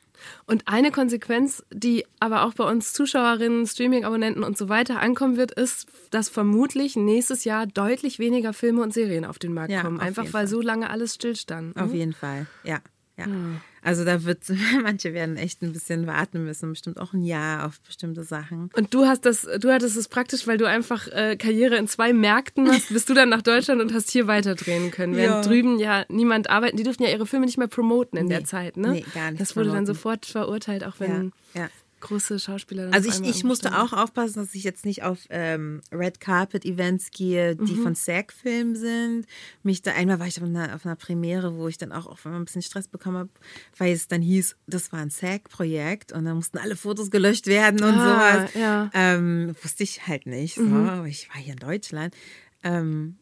Und 0.47 0.67
eine 0.67 0.91
Konsequenz, 0.91 1.65
die 1.73 2.05
aber 2.21 2.45
auch 2.45 2.55
bei 2.55 2.65
uns 2.65 2.93
Zuschauerinnen, 2.93 3.67
Streaming-Abonnenten 3.67 4.43
und 4.43 4.57
so 4.57 4.69
weiter 4.69 5.01
ankommen 5.01 5.37
wird, 5.37 5.53
ist, 5.53 5.87
dass 6.11 6.29
vermutlich 6.29 6.97
nächstes 6.97 7.45
Jahr 7.45 7.67
deutlich 7.67 8.19
weniger 8.19 8.53
Filme 8.53 8.83
und 8.83 8.93
Serien 8.93 9.25
auf 9.25 9.39
den 9.39 9.53
Markt 9.53 9.73
ja, 9.73 9.83
kommen. 9.83 10.01
Einfach 10.01 10.25
weil 10.25 10.31
Fall. 10.31 10.47
so 10.47 10.61
lange 10.61 10.91
alles 10.91 11.15
stillstand. 11.15 11.77
Auf 11.77 11.93
jeden 11.93 12.13
Fall, 12.13 12.47
ja. 12.65 12.81
Ja. 13.17 13.25
Hm. 13.25 13.61
Also 13.83 14.05
da 14.05 14.25
wird, 14.25 14.41
manche 14.83 15.15
werden 15.15 15.37
echt 15.37 15.63
ein 15.63 15.73
bisschen 15.73 16.07
warten 16.07 16.45
müssen, 16.45 16.71
bestimmt 16.71 16.99
auch 16.99 17.13
ein 17.13 17.23
Jahr 17.23 17.67
auf 17.67 17.81
bestimmte 17.81 18.25
Sachen. 18.25 18.71
Und 18.75 18.93
du 18.93 19.07
hast 19.07 19.25
das, 19.25 19.49
du 19.61 19.71
hattest 19.73 19.97
es 19.97 20.09
praktisch, 20.09 20.47
weil 20.47 20.59
du 20.59 20.67
einfach 20.67 21.07
äh, 21.09 21.37
Karriere 21.37 21.77
in 21.77 21.87
zwei 21.87 22.13
Märkten 22.13 22.69
hast, 22.69 22.93
bist 22.93 23.09
du 23.09 23.15
dann 23.15 23.29
nach 23.29 23.43
Deutschland 23.43 23.81
und 23.81 23.95
hast 23.95 24.11
hier 24.11 24.27
weiterdrehen 24.27 24.91
können. 24.91 25.15
Während 25.15 25.45
ja. 25.45 25.51
drüben 25.51 25.79
ja 25.79 26.05
niemand 26.09 26.51
arbeiten, 26.51 26.77
die 26.77 26.83
dürfen 26.83 27.05
ja 27.05 27.11
ihre 27.11 27.27
Filme 27.27 27.47
nicht 27.47 27.59
mehr 27.59 27.69
promoten 27.69 28.19
in 28.19 28.27
nee, 28.27 28.35
der 28.35 28.45
Zeit, 28.45 28.77
ne? 28.77 28.91
Nee, 28.91 29.05
gar 29.15 29.31
nicht. 29.31 29.41
Das 29.41 29.55
wurde 29.55 29.69
promoten. 29.69 29.87
dann 29.87 29.95
sofort 29.95 30.27
verurteilt, 30.27 30.85
auch 30.85 30.99
wenn. 30.99 31.33
Ja, 31.55 31.63
ja 31.63 31.69
große 32.07 32.39
Schauspieler. 32.39 32.89
Also 32.93 33.09
ich, 33.09 33.21
ich 33.29 33.45
musste 33.45 33.77
auch 33.79 33.93
aufpassen, 33.93 34.41
dass 34.41 34.55
ich 34.55 34.65
jetzt 34.65 34.85
nicht 34.85 35.03
auf 35.03 35.19
ähm, 35.31 35.81
Red 35.93 36.21
Carpet 36.21 36.65
Events 36.65 37.11
gehe, 37.11 37.57
die 37.57 37.75
mhm. 37.75 37.83
von 37.83 37.95
SAG-Filmen 37.95 38.77
sind. 38.77 39.27
Mich 39.63 39.83
da 39.83 39.93
einmal 39.93 40.21
war 40.21 40.27
ich 40.27 40.41
auf 40.41 40.47
einer, 40.47 40.75
auf 40.75 40.87
einer 40.87 40.97
Premiere, 40.97 41.57
wo 41.57 41.67
ich 41.69 41.79
dann 41.79 41.93
auch 41.93 42.25
ein 42.25 42.45
bisschen 42.45 42.63
Stress 42.63 42.87
bekommen 42.89 43.17
habe, 43.17 43.31
weil 43.77 43.93
es 43.93 44.07
dann 44.07 44.23
hieß, 44.23 44.57
das 44.67 44.93
war 44.93 45.01
ein 45.01 45.11
SAG-Projekt 45.11 46.13
und 46.13 46.25
dann 46.25 46.37
mussten 46.37 46.59
alle 46.59 46.77
Fotos 46.77 47.11
gelöscht 47.11 47.47
werden 47.47 47.83
und 47.83 47.95
ah, 47.95 48.33
sowas. 48.39 48.55
Ja. 48.55 48.91
Ähm, 48.95 49.55
wusste 49.63 49.83
ich 49.83 50.07
halt 50.07 50.27
nicht. 50.27 50.55
So. 50.55 50.63
Mhm. 50.63 51.07
Ich 51.07 51.29
war 51.29 51.41
hier 51.41 51.55
in 51.55 51.59
Deutschland. 51.59 52.15
Ähm, 52.63 53.19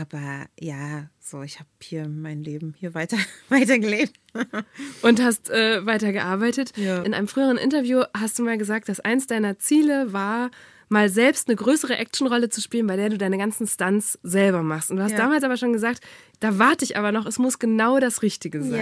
aber 0.00 0.46
ja, 0.58 1.08
so, 1.20 1.42
ich 1.42 1.58
habe 1.58 1.68
hier 1.80 2.08
mein 2.08 2.42
Leben 2.42 2.74
hier 2.76 2.94
weiter, 2.94 3.16
weiter 3.48 3.78
gelebt. 3.78 4.14
Und 5.02 5.22
hast 5.22 5.50
äh, 5.50 5.86
weiter 5.86 6.12
gearbeitet. 6.12 6.76
Ja. 6.76 7.02
In 7.02 7.14
einem 7.14 7.28
früheren 7.28 7.56
Interview 7.56 8.02
hast 8.16 8.38
du 8.38 8.42
mal 8.42 8.58
gesagt, 8.58 8.88
dass 8.88 9.00
eins 9.00 9.26
deiner 9.26 9.58
Ziele 9.58 10.12
war, 10.12 10.50
mal 10.88 11.08
selbst 11.08 11.48
eine 11.48 11.56
größere 11.56 11.96
Actionrolle 11.96 12.48
zu 12.50 12.60
spielen, 12.60 12.86
bei 12.86 12.96
der 12.96 13.08
du 13.08 13.18
deine 13.18 13.38
ganzen 13.38 13.66
Stunts 13.66 14.18
selber 14.22 14.62
machst. 14.62 14.90
Und 14.90 14.96
du 14.96 15.02
hast 15.02 15.12
ja. 15.12 15.18
damals 15.18 15.44
aber 15.44 15.56
schon 15.56 15.72
gesagt, 15.72 16.00
da 16.40 16.58
warte 16.58 16.84
ich 16.84 16.96
aber 16.96 17.12
noch, 17.12 17.26
es 17.26 17.38
muss 17.38 17.58
genau 17.58 18.00
das 18.00 18.22
Richtige 18.22 18.62
sein. 18.62 18.78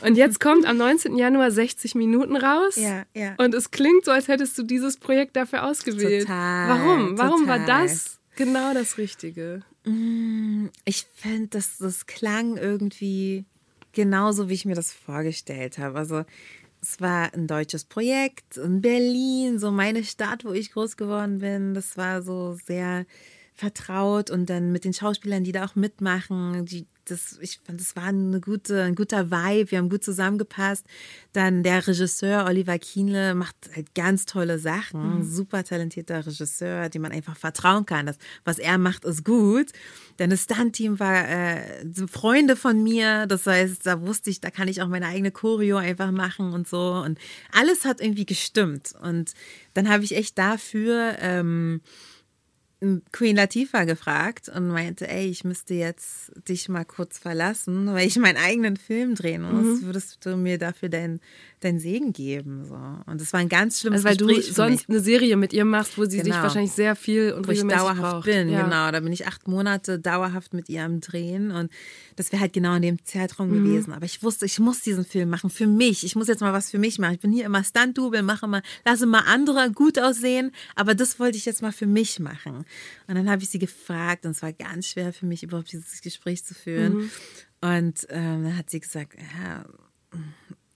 Ja. 0.00 0.06
Und 0.06 0.16
jetzt 0.16 0.40
kommt 0.40 0.64
am 0.66 0.76
19. 0.76 1.16
Januar 1.16 1.50
60 1.50 1.94
Minuten 1.96 2.36
raus. 2.36 2.76
Ja, 2.76 3.04
ja. 3.14 3.34
Und 3.38 3.54
es 3.54 3.70
klingt 3.70 4.04
so, 4.04 4.10
als 4.10 4.28
hättest 4.28 4.56
du 4.56 4.62
dieses 4.62 4.96
Projekt 4.96 5.36
dafür 5.36 5.64
ausgewählt. 5.64 6.26
Total. 6.26 6.68
Warum? 6.68 7.18
Warum 7.18 7.40
total. 7.42 7.60
war 7.60 7.66
das 7.66 8.18
genau 8.36 8.72
das 8.74 8.98
Richtige? 8.98 9.62
Mm, 9.84 10.68
ich 10.84 11.06
finde, 11.14 11.48
dass 11.48 11.78
das 11.78 12.06
klang 12.06 12.56
irgendwie 12.56 13.44
genauso, 13.92 14.48
wie 14.48 14.54
ich 14.54 14.64
mir 14.64 14.74
das 14.74 14.92
vorgestellt 14.92 15.78
habe. 15.78 15.98
Also 15.98 16.24
es 16.80 17.00
war 17.00 17.32
ein 17.34 17.46
deutsches 17.46 17.84
Projekt 17.84 18.56
in 18.56 18.80
Berlin, 18.80 19.58
so 19.58 19.70
meine 19.70 20.04
Stadt, 20.04 20.44
wo 20.44 20.52
ich 20.52 20.72
groß 20.72 20.96
geworden 20.96 21.38
bin. 21.38 21.74
Das 21.74 21.96
war 21.96 22.22
so 22.22 22.54
sehr 22.54 23.06
vertraut 23.62 24.28
und 24.28 24.50
dann 24.50 24.72
mit 24.72 24.84
den 24.84 24.92
Schauspielern, 24.92 25.44
die 25.44 25.52
da 25.52 25.64
auch 25.64 25.76
mitmachen, 25.76 26.66
die, 26.66 26.84
das, 27.04 27.38
ich 27.40 27.60
fand, 27.64 27.80
das 27.80 27.94
war 27.94 28.06
eine 28.06 28.40
gute, 28.40 28.82
ein 28.82 28.96
guter 28.96 29.30
Vibe, 29.30 29.70
wir 29.70 29.78
haben 29.78 29.88
gut 29.88 30.02
zusammengepasst. 30.02 30.84
Dann 31.32 31.62
der 31.62 31.86
Regisseur 31.86 32.44
Oliver 32.46 32.76
Kienle 32.80 33.36
macht 33.36 33.54
halt 33.76 33.94
ganz 33.94 34.26
tolle 34.26 34.58
Sachen, 34.58 35.18
mhm. 35.18 35.22
super 35.22 35.62
talentierter 35.62 36.26
Regisseur, 36.26 36.88
dem 36.88 37.02
man 37.02 37.12
einfach 37.12 37.36
vertrauen 37.36 37.86
kann. 37.86 38.06
Das, 38.06 38.18
was 38.44 38.58
er 38.58 38.78
macht, 38.78 39.04
ist 39.04 39.24
gut. 39.24 39.70
Dann 40.16 40.30
das 40.30 40.42
Stunt-Team 40.42 40.98
war 40.98 41.28
äh, 41.28 41.84
Freunde 42.10 42.56
von 42.56 42.82
mir, 42.82 43.26
das 43.28 43.46
heißt, 43.46 43.86
da 43.86 44.00
wusste 44.00 44.28
ich, 44.30 44.40
da 44.40 44.50
kann 44.50 44.66
ich 44.66 44.82
auch 44.82 44.88
meine 44.88 45.06
eigene 45.06 45.30
Choreo 45.30 45.76
einfach 45.76 46.10
machen 46.10 46.52
und 46.52 46.66
so. 46.66 46.94
Und 47.04 47.16
alles 47.52 47.84
hat 47.84 48.00
irgendwie 48.00 48.26
gestimmt. 48.26 48.92
Und 49.00 49.34
dann 49.74 49.88
habe 49.88 50.02
ich 50.02 50.16
echt 50.16 50.36
dafür 50.36 51.16
ähm, 51.20 51.80
Queen 53.12 53.36
Latifah 53.36 53.84
gefragt 53.84 54.48
und 54.48 54.68
meinte, 54.68 55.08
ey, 55.08 55.28
ich 55.28 55.44
müsste 55.44 55.74
jetzt 55.74 56.32
dich 56.48 56.68
mal 56.68 56.84
kurz 56.84 57.16
verlassen, 57.16 57.86
weil 57.86 58.08
ich 58.08 58.18
meinen 58.18 58.36
eigenen 58.36 58.76
Film 58.76 59.14
drehen 59.14 59.42
muss. 59.42 59.80
Mhm. 59.80 59.86
Würdest 59.86 60.26
du 60.26 60.36
mir 60.36 60.58
dafür 60.58 60.88
dein, 60.88 61.20
deinen 61.60 61.78
Segen 61.78 62.12
geben? 62.12 62.64
So. 62.66 62.74
Und 62.74 63.20
das 63.20 63.32
war 63.32 63.38
ein 63.38 63.48
ganz 63.48 63.80
schlimmes 63.80 64.04
also, 64.04 64.26
weil 64.26 64.34
du 64.34 64.42
sonst 64.42 64.88
eine 64.88 64.98
Serie 64.98 65.36
mit 65.36 65.52
ihr 65.52 65.64
machst, 65.64 65.96
wo 65.96 66.06
sie 66.06 66.18
genau. 66.18 66.34
sich 66.34 66.42
wahrscheinlich 66.42 66.72
sehr 66.72 66.96
viel 66.96 67.32
und 67.32 67.46
wo 67.46 67.52
ich 67.52 67.62
dauerhaft 67.62 68.00
braucht. 68.00 68.24
bin. 68.24 68.48
Ja. 68.48 68.64
Genau, 68.64 68.90
da 68.90 68.98
bin 68.98 69.12
ich 69.12 69.28
acht 69.28 69.46
Monate 69.46 70.00
dauerhaft 70.00 70.52
mit 70.52 70.68
ihr 70.68 70.82
am 70.82 71.00
Drehen 71.00 71.52
und 71.52 71.70
das 72.16 72.32
wäre 72.32 72.42
halt 72.42 72.52
genau 72.52 72.74
in 72.74 72.82
dem 72.82 73.04
Zeitraum 73.04 73.50
mhm. 73.50 73.64
gewesen. 73.64 73.92
Aber 73.92 74.06
ich 74.06 74.24
wusste, 74.24 74.44
ich 74.44 74.58
muss 74.58 74.80
diesen 74.80 75.04
Film 75.04 75.30
machen 75.30 75.50
für 75.50 75.68
mich. 75.68 76.04
Ich 76.04 76.16
muss 76.16 76.26
jetzt 76.26 76.40
mal 76.40 76.52
was 76.52 76.70
für 76.70 76.78
mich 76.78 76.98
machen. 76.98 77.14
Ich 77.14 77.20
bin 77.20 77.30
hier 77.30 77.46
immer 77.46 77.62
Stunt-Double, 77.62 78.22
mache 78.22 78.48
mal, 78.48 78.62
lasse 78.84 79.06
mal 79.06 79.22
andere 79.26 79.70
gut 79.70 80.00
aussehen, 80.00 80.50
aber 80.74 80.96
das 80.96 81.20
wollte 81.20 81.38
ich 81.38 81.44
jetzt 81.44 81.62
mal 81.62 81.72
für 81.72 81.86
mich 81.86 82.18
machen. 82.18 82.64
Und 83.06 83.14
dann 83.14 83.30
habe 83.30 83.42
ich 83.42 83.48
sie 83.48 83.58
gefragt 83.58 84.24
und 84.24 84.32
es 84.32 84.42
war 84.42 84.52
ganz 84.52 84.88
schwer 84.88 85.12
für 85.12 85.26
mich, 85.26 85.42
überhaupt 85.42 85.72
dieses 85.72 86.00
Gespräch 86.00 86.44
zu 86.44 86.54
führen. 86.54 86.94
Mhm. 86.94 87.10
Und 87.60 88.06
ähm, 88.08 88.44
dann 88.44 88.56
hat 88.56 88.70
sie 88.70 88.80
gesagt, 88.80 89.16
ja, 89.36 89.64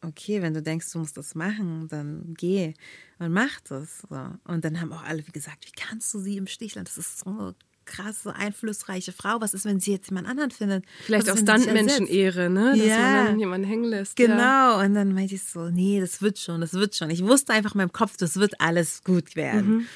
okay, 0.03 0.43
wenn 0.43 0.55
du 0.55 0.63
denkst, 0.63 0.91
du 0.93 0.99
musst 0.99 1.17
das 1.17 1.35
machen, 1.35 1.89
dann 1.89 2.35
geh 2.37 2.75
und 3.19 3.33
mach 3.33 3.61
das. 3.61 4.03
So. 4.09 4.29
Und 4.45 4.65
dann 4.65 4.81
haben 4.81 4.93
auch 4.93 5.03
alle 5.03 5.23
gesagt, 5.23 5.67
wie 5.67 5.73
kannst 5.73 6.13
du 6.15 6.21
sie 6.21 6.37
im 6.37 6.47
Stich 6.47 6.75
lassen? 6.75 6.87
Das 6.87 6.99
ist 6.99 7.21
so 7.21 7.31
eine 7.31 7.55
krasse, 7.87 8.35
einflussreiche 8.35 9.13
Frau. 9.13 9.41
Was 9.41 9.55
ist, 9.55 9.65
wenn 9.65 9.81
sie 9.81 9.93
jetzt 9.93 10.09
jemand 10.11 10.29
anderen 10.29 10.51
findet? 10.51 10.85
Vielleicht 11.05 11.31
aus 11.31 11.39
Standmenschen-Ehre, 11.39 12.51
ne? 12.51 12.75
Dass 12.77 12.87
ja. 12.87 12.99
man 12.99 13.27
dann 13.27 13.39
jemanden 13.39 13.67
hängen 13.67 13.85
lässt. 13.85 14.17
Genau. 14.17 14.37
Ja. 14.37 14.81
Und 14.81 14.95
dann 14.95 15.15
meinte 15.15 15.37
ich 15.37 15.45
so, 15.45 15.71
nee, 15.71 16.01
das 16.01 16.21
wird 16.21 16.39
schon, 16.39 16.61
das 16.61 16.75
wird 16.75 16.95
schon. 16.95 17.11
Ich 17.11 17.25
wusste 17.25 17.53
einfach 17.53 17.75
in 17.75 17.79
meinem 17.79 17.93
Kopf, 17.93 18.17
das 18.17 18.37
wird 18.37 18.61
alles 18.61 19.03
gut 19.05 19.37
werden. 19.37 19.77
Mhm. 19.77 19.87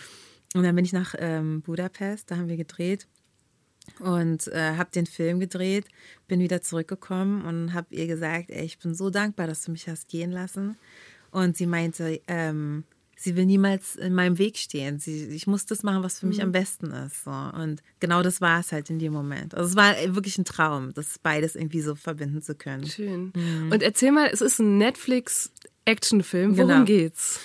Und 0.55 0.62
dann 0.64 0.74
bin 0.74 0.84
ich 0.84 0.92
nach 0.92 1.14
ähm, 1.18 1.62
Budapest, 1.62 2.30
da 2.30 2.36
haben 2.36 2.48
wir 2.48 2.57
gedreht 2.57 3.07
und 3.98 4.48
äh, 4.48 4.76
habe 4.76 4.90
den 4.90 5.07
Film 5.07 5.40
gedreht, 5.40 5.86
bin 6.28 6.40
wieder 6.40 6.62
zurückgekommen 6.62 7.44
und 7.44 7.72
habe 7.72 7.94
ihr 7.94 8.07
gesagt, 8.07 8.51
ey, 8.51 8.64
ich 8.64 8.78
bin 8.78 8.94
so 8.94 9.11
dankbar, 9.11 9.46
dass 9.46 9.64
du 9.64 9.70
mich 9.70 9.88
hast 9.88 10.09
gehen 10.09 10.30
lassen. 10.30 10.76
Und 11.30 11.57
sie 11.57 11.66
meinte, 11.66 12.20
ähm, 12.26 12.84
sie 13.16 13.36
will 13.36 13.46
niemals 13.46 13.96
in 13.96 14.14
meinem 14.14 14.38
Weg 14.38 14.57
stehen. 14.57 14.98
Sie, 14.98 15.26
ich 15.26 15.46
muss 15.46 15.66
das 15.66 15.82
machen, 15.82 16.03
was 16.03 16.18
für 16.18 16.26
mich 16.26 16.38
mhm. 16.38 16.44
am 16.44 16.53
besten 16.53 16.90
ist. 16.90 17.24
So. 17.24 17.30
Und 17.30 17.82
genau 18.01 18.22
das 18.22 18.40
war 18.40 18.61
es 18.61 18.72
halt 18.72 18.90
in 18.90 18.98
dem 18.98 19.12
Moment. 19.12 19.55
Also 19.55 19.70
es 19.70 19.76
war 19.76 19.94
wirklich 20.14 20.38
ein 20.38 20.44
Traum, 20.44 20.92
das 20.94 21.18
beides 21.18 21.55
irgendwie 21.55 21.82
so 21.82 21.94
verbinden 21.94 22.42
zu 22.42 22.55
können. 22.55 22.86
Schön. 22.86 23.32
Mhm. 23.34 23.70
Und 23.70 23.82
erzähl 23.82 24.11
mal, 24.11 24.28
es 24.32 24.40
ist 24.40 24.59
ein 24.59 24.78
Netflix-Actionfilm. 24.78 26.57
Worum 26.57 26.68
genau. 26.68 26.84
geht's? 26.84 27.40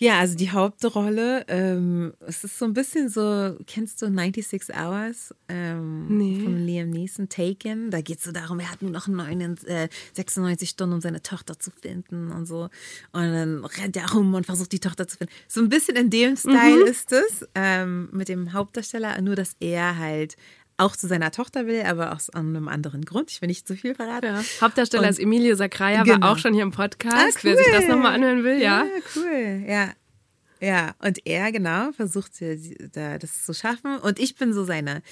Ja, 0.00 0.20
also 0.20 0.36
die 0.36 0.52
Hauptrolle, 0.52 1.44
ähm, 1.48 2.12
es 2.20 2.44
ist 2.44 2.56
so 2.56 2.64
ein 2.64 2.72
bisschen 2.72 3.08
so, 3.08 3.56
kennst 3.66 4.00
du 4.00 4.06
96 4.06 4.76
Hours 4.76 5.34
ähm, 5.48 6.06
nee. 6.16 6.40
von 6.40 6.56
Liam 6.56 6.90
Neeson, 6.90 7.28
Taken? 7.28 7.90
Da 7.90 8.00
geht 8.00 8.18
es 8.18 8.24
so 8.24 8.30
darum, 8.30 8.60
er 8.60 8.70
hat 8.70 8.80
nur 8.80 8.92
noch 8.92 9.08
9, 9.08 9.58
äh, 9.66 9.88
96 10.14 10.68
Stunden, 10.68 10.94
um 10.94 11.00
seine 11.00 11.20
Tochter 11.20 11.58
zu 11.58 11.72
finden 11.72 12.30
und 12.30 12.46
so. 12.46 12.68
Und 13.10 13.32
dann 13.32 13.64
rennt 13.64 13.96
er 13.96 14.12
rum 14.12 14.32
und 14.34 14.46
versucht 14.46 14.70
die 14.70 14.78
Tochter 14.78 15.08
zu 15.08 15.16
finden. 15.16 15.32
So 15.48 15.60
ein 15.60 15.68
bisschen 15.68 15.96
in 15.96 16.10
dem 16.10 16.36
Style 16.36 16.84
mhm. 16.84 16.86
ist 16.86 17.10
es, 17.10 17.48
ähm, 17.56 18.08
mit 18.12 18.28
dem 18.28 18.52
Hauptdarsteller, 18.52 19.20
nur 19.20 19.34
dass 19.34 19.56
er 19.58 19.98
halt 19.98 20.36
auch 20.78 20.96
zu 20.96 21.06
seiner 21.06 21.30
Tochter 21.30 21.66
will, 21.66 21.82
aber 21.82 22.12
aus 22.12 22.30
einem 22.30 22.68
anderen 22.68 23.04
Grund. 23.04 23.30
Ich 23.30 23.42
will 23.42 23.48
nicht 23.48 23.66
zu 23.66 23.76
viel 23.76 23.94
verraten. 23.94 24.26
Ja. 24.26 24.42
Hauptdarsteller 24.60 25.04
und, 25.04 25.10
ist 25.10 25.18
Emilio 25.18 25.54
Sacraia, 25.56 26.04
genau. 26.04 26.20
war 26.20 26.32
auch 26.32 26.38
schon 26.38 26.54
hier 26.54 26.62
im 26.62 26.70
Podcast. 26.70 27.14
Ah, 27.14 27.26
cool. 27.26 27.40
Wer 27.42 27.56
sich 27.56 27.72
das 27.72 27.88
nochmal 27.88 28.14
anhören 28.14 28.44
will, 28.44 28.60
ja. 28.60 28.84
Ja, 28.84 28.90
cool. 29.16 29.64
Ja, 29.66 29.88
ja, 30.60 30.94
und 31.00 31.26
er, 31.26 31.52
genau, 31.52 31.92
versucht 31.92 32.32
das 32.40 33.44
zu 33.44 33.54
schaffen. 33.54 33.98
Und 33.98 34.18
ich 34.18 34.34
bin 34.34 34.52
so 34.52 34.64
seine 34.64 35.02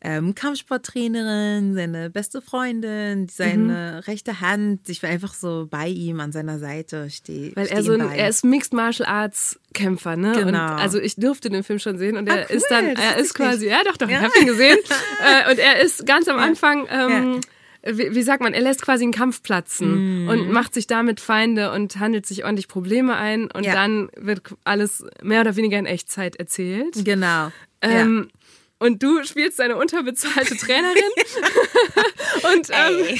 ähm, 0.00 0.34
Kampfsporttrainerin, 0.34 1.74
seine 1.74 2.10
beste 2.10 2.40
Freundin, 2.40 3.28
seine 3.28 3.94
mhm. 3.96 3.98
rechte 4.10 4.40
Hand. 4.40 4.88
Ich 4.88 5.00
bin 5.00 5.10
einfach 5.10 5.34
so 5.34 5.66
bei 5.70 5.88
ihm 5.88 6.20
an 6.20 6.32
seiner 6.32 6.58
Seite 6.58 7.10
stehe. 7.10 7.54
Weil 7.54 7.66
er 7.66 7.82
so 7.82 7.92
ein, 7.92 8.00
er 8.00 8.28
ist 8.28 8.44
Mixed 8.44 8.72
Martial 8.72 9.08
Arts 9.08 9.58
Kämpfer, 9.74 10.16
ne? 10.16 10.32
Genau. 10.32 10.46
Und 10.46 10.80
also 10.80 10.98
ich 11.00 11.16
durfte 11.16 11.50
den 11.50 11.62
Film 11.62 11.78
schon 11.78 11.98
sehen 11.98 12.16
und 12.16 12.28
ah, 12.30 12.36
er 12.36 12.46
cool, 12.50 12.56
ist 12.56 12.66
dann, 12.70 12.86
er 12.86 13.18
ist 13.18 13.34
quasi, 13.34 13.68
ja 13.68 13.82
doch, 13.84 13.96
doch, 13.96 14.08
ja. 14.08 14.18
ich 14.18 14.24
habe 14.24 14.38
ihn 14.40 14.46
gesehen. 14.46 14.78
äh, 15.46 15.50
und 15.50 15.58
er 15.58 15.80
ist 15.80 16.06
ganz 16.06 16.28
am 16.28 16.38
Anfang. 16.38 16.86
Ähm, 16.90 17.34
ja 17.34 17.40
wie, 17.82 18.14
wie, 18.14 18.22
sagt 18.22 18.42
man, 18.42 18.54
er 18.54 18.60
lässt 18.60 18.82
quasi 18.82 19.04
einen 19.04 19.12
Kampf 19.12 19.42
platzen 19.42 20.24
mm. 20.24 20.28
und 20.28 20.50
macht 20.50 20.74
sich 20.74 20.86
damit 20.86 21.20
Feinde 21.20 21.72
und 21.72 21.98
handelt 21.98 22.26
sich 22.26 22.44
ordentlich 22.44 22.68
Probleme 22.68 23.16
ein 23.16 23.50
und 23.50 23.64
ja. 23.64 23.72
dann 23.72 24.08
wird 24.16 24.42
alles 24.64 25.04
mehr 25.22 25.40
oder 25.40 25.56
weniger 25.56 25.78
in 25.78 25.86
Echtzeit 25.86 26.36
erzählt. 26.36 27.04
Genau. 27.04 27.52
Ähm, 27.80 28.28
ja. 28.28 28.38
Und 28.80 29.02
du 29.02 29.24
spielst 29.24 29.60
eine 29.60 29.76
unterbezahlte 29.76 30.56
Trainerin. 30.56 31.02
und 32.54 32.70
ähm, 32.70 33.18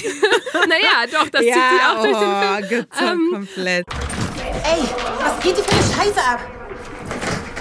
naja, 0.68 1.06
doch, 1.12 1.28
das 1.28 1.44
ja, 1.44 1.54
zieht 1.54 1.62
sie 1.72 1.84
auch 1.84 1.98
oh, 1.98 2.02
durch 2.04 2.18
den 2.68 2.86
Film. 2.92 3.10
Ähm, 3.10 3.30
komplett. 3.32 3.86
Ey, 4.64 4.82
was 5.20 5.40
geht 5.42 5.56
dir 5.56 5.62
für 5.62 5.72
eine 5.72 5.82
Scheiße 5.82 6.20
ab? 6.20 6.40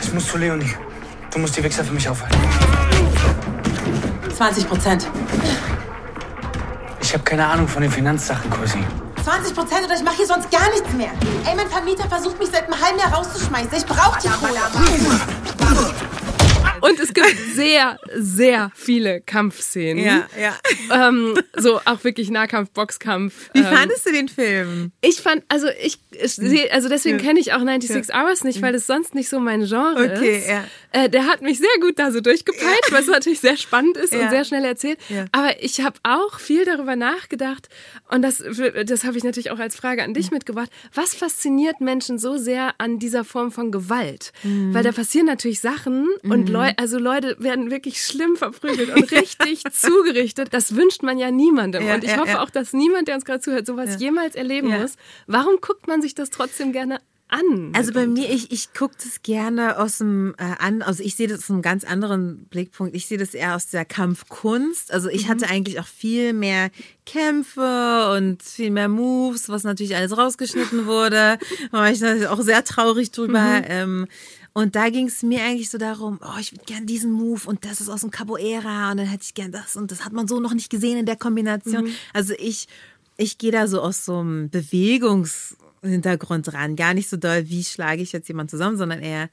Ich 0.02 0.14
muss 0.14 0.28
zu 0.28 0.38
Leonie. 0.38 0.74
Du 1.32 1.40
musst 1.40 1.58
die 1.58 1.64
Wichser 1.64 1.84
für 1.84 1.94
mich 1.94 2.08
aufhalten. 2.08 2.38
20 4.36 4.68
Prozent. 4.68 5.08
Ich 7.08 7.14
habe 7.14 7.24
keine 7.24 7.48
Ahnung 7.48 7.70
von 7.70 7.82
den 7.82 7.90
Finanzsachen, 7.90 8.50
Cosi. 8.50 8.84
20 9.24 9.56
Prozent 9.56 9.86
oder 9.86 9.96
ich 9.96 10.04
mache 10.04 10.18
hier 10.18 10.28
sonst 10.28 10.52
gar 10.52 10.70
nichts 10.72 10.92
mehr. 10.92 11.12
Ey, 11.46 11.56
mein 11.56 11.70
Vermieter 11.70 12.06
versucht 12.10 12.38
mich 12.38 12.50
seit 12.52 12.66
einem 12.66 12.84
halben 12.84 13.00
Jahr 13.00 13.14
rauszuschmeißen. 13.14 13.78
Ich 13.78 13.86
brauche 13.86 14.20
die 14.20 14.28
Kohle. 14.28 14.60
Und 16.82 17.00
es 17.00 17.14
gibt 17.14 17.36
sehr, 17.54 18.00
sehr 18.16 18.72
viele 18.76 19.22
Kampfszenen. 19.22 20.04
Ja, 20.04 20.28
ja. 20.40 20.58
Ähm, 20.92 21.38
so 21.56 21.80
auch 21.86 22.04
wirklich 22.04 22.30
Nahkampf, 22.30 22.72
Boxkampf. 22.72 23.50
Wie 23.54 23.60
ähm, 23.60 23.66
fandest 23.66 24.06
du 24.06 24.12
den 24.12 24.30
Film? 24.30 24.92
Ich 25.02 25.22
fand, 25.22 25.44
also 25.50 25.68
ich, 25.82 26.00
ich 26.12 26.74
also 26.74 26.90
deswegen 26.90 27.18
ja. 27.20 27.26
kenne 27.26 27.40
ich 27.40 27.54
auch 27.54 27.60
96 27.60 28.14
ja. 28.14 28.24
Hours 28.24 28.44
nicht, 28.44 28.62
weil 28.62 28.76
es 28.76 28.88
sonst 28.88 29.16
nicht 29.16 29.30
so 29.30 29.40
mein 29.40 29.66
Genre 29.66 30.12
okay, 30.16 30.40
ist. 30.40 30.50
Ja. 30.50 30.64
Äh, 30.92 31.10
der 31.10 31.26
hat 31.26 31.42
mich 31.42 31.58
sehr 31.58 31.68
gut 31.82 32.00
da 32.00 32.12
so 32.12 32.22
durchgepeitscht, 32.22 32.92
was 32.92 33.08
natürlich 33.08 33.40
sehr 33.40 33.58
spannend 33.58 33.98
ist 33.98 34.14
und 34.14 34.30
sehr 34.30 34.46
schnell 34.46 34.66
erzählt. 34.66 35.00
Aber 35.32 35.62
ich 35.62 35.82
habe 35.82 35.98
auch 36.04 36.40
viel 36.40 36.66
darüber 36.66 36.96
nachgedacht 36.96 37.70
und 38.10 38.22
das, 38.22 38.44
das 38.86 39.04
habe 39.04 39.18
ich 39.18 39.24
natürlich 39.24 39.52
auch 39.52 39.60
als 39.60 39.76
Frage 39.76 40.04
an 40.04 40.14
dich 40.14 40.32
mitgebracht. 40.32 40.70
Was 40.94 41.14
fasziniert 41.14 41.82
Menschen 41.82 42.18
so 42.18 42.38
sehr 42.38 42.76
an 42.78 43.00
dieser 43.00 43.24
Form 43.24 43.52
von 43.52 43.72
Gewalt? 43.72 44.32
Mhm. 44.44 44.74
Weil 44.74 44.84
da 44.84 44.92
passieren 44.92 45.26
natürlich 45.26 45.60
Sachen 45.60 46.08
mhm. 46.22 46.32
und 46.32 46.50
Leute, 46.68 46.80
also 46.80 47.00
Leute 47.00 47.36
werden 47.40 47.72
wirklich 47.72 48.02
schlimm 48.02 48.36
verprügelt 48.36 48.96
und 48.96 49.12
richtig 49.12 49.64
zugerichtet. 49.72 50.54
Das 50.54 50.76
wünscht 50.76 51.04
man 51.04 51.18
ja 51.18 51.32
niemandem. 51.32 51.86
Ja, 51.86 51.96
und 51.96 52.04
ich 52.04 52.12
ja, 52.12 52.18
hoffe 52.18 52.32
ja. 52.32 52.44
auch, 52.44 52.50
dass 52.50 52.74
niemand, 52.74 53.08
der 53.08 53.16
uns 53.16 53.26
gerade 53.26 53.40
zuhört, 53.40 53.66
sowas 53.66 54.00
jemals 54.00 54.36
erleben 54.36 54.70
muss. 54.70 54.96
Warum 55.26 55.58
guckt 55.62 55.88
man 55.88 56.02
sich 56.02 56.16
das 56.16 56.30
trotzdem 56.30 56.72
gerne 56.72 57.00
an? 57.28 57.72
Also 57.76 57.94
bei 57.94 58.08
mir, 58.08 58.30
ich, 58.30 58.52
ich 58.52 58.74
gucke 58.74 58.96
das 59.04 59.22
gerne 59.22 59.78
aus 59.78 59.98
dem 59.98 60.34
äh, 60.38 60.44
an, 60.60 60.82
also 60.82 61.04
ich 61.04 61.16
sehe 61.16 61.28
das 61.28 61.40
aus 61.40 61.50
einem 61.50 61.62
ganz 61.62 61.84
anderen 61.84 62.46
Blickpunkt. 62.46 62.96
Ich 62.96 63.08
sehe 63.08 63.18
das 63.18 63.34
eher 63.34 63.56
aus 63.56 63.68
der 63.68 63.86
Kampfkunst. 63.86 64.94
Also 64.94 65.10
ich 65.10 65.26
mhm. 65.26 65.30
hatte 65.32 65.50
eigentlich 65.50 65.80
auch 65.80 65.88
viel 65.88 66.34
mehr 66.34 66.70
Kämpfe 67.06 68.14
und 68.16 68.44
viel 68.44 68.72
mehr 68.72 68.90
Moves, 68.90 69.50
was 69.50 69.64
natürlich 69.64 69.96
alles 69.96 70.18
rausgeschnitten 70.18 70.86
wurde. 70.86 71.38
Da 71.72 71.78
war 71.78 71.92
ich 71.92 72.00
natürlich 72.00 72.28
auch 72.28 72.42
sehr 72.42 72.64
traurig 72.64 73.12
drüber. 73.12 73.42
Mhm. 73.42 73.66
Ähm, 73.68 74.08
und 74.58 74.76
da 74.76 74.90
ging 74.90 75.06
es 75.06 75.22
mir 75.22 75.44
eigentlich 75.44 75.70
so 75.70 75.78
darum, 75.78 76.20
oh, 76.20 76.40
ich 76.40 76.52
würde 76.52 76.66
gern 76.66 76.88
diesen 76.88 77.12
Move 77.12 77.42
und 77.46 77.64
das 77.64 77.80
ist 77.80 77.90
aus 77.90 78.02
dem 78.02 78.10
Capoeira 78.10 78.90
und 78.90 78.98
dann 78.98 79.06
hätte 79.06 79.22
ich 79.22 79.36
gern 79.36 79.52
das 79.52 79.76
und 79.76 79.92
das 79.92 80.04
hat 80.04 80.14
man 80.14 80.28
so 80.28 80.40
noch 80.40 80.56
nicht 80.56 80.72
gesehen 80.72 80.98
in 80.98 81.06
der 81.06 81.16
Kombination. 81.16 81.84
Mhm. 81.84 81.94
Also 82.12 82.34
ich, 82.40 82.68
ich 83.18 83.38
gehe 83.38 83.52
da 83.52 83.68
so 83.68 83.84
aus 83.84 84.04
so 84.04 84.18
einem 84.18 84.50
Bewegungshintergrund 84.50 86.56
ran. 86.56 86.76
Gar 86.76 86.96
nicht 86.96 87.08
so 87.08 87.18
doll, 87.18 87.48
wie 87.50 87.64
schlage 87.64 88.02
ich 88.02 88.14
jetzt 88.14 88.30
jemand 88.30 88.50
zusammen, 88.50 88.78
sondern 88.78 89.00
eher, 89.00 89.30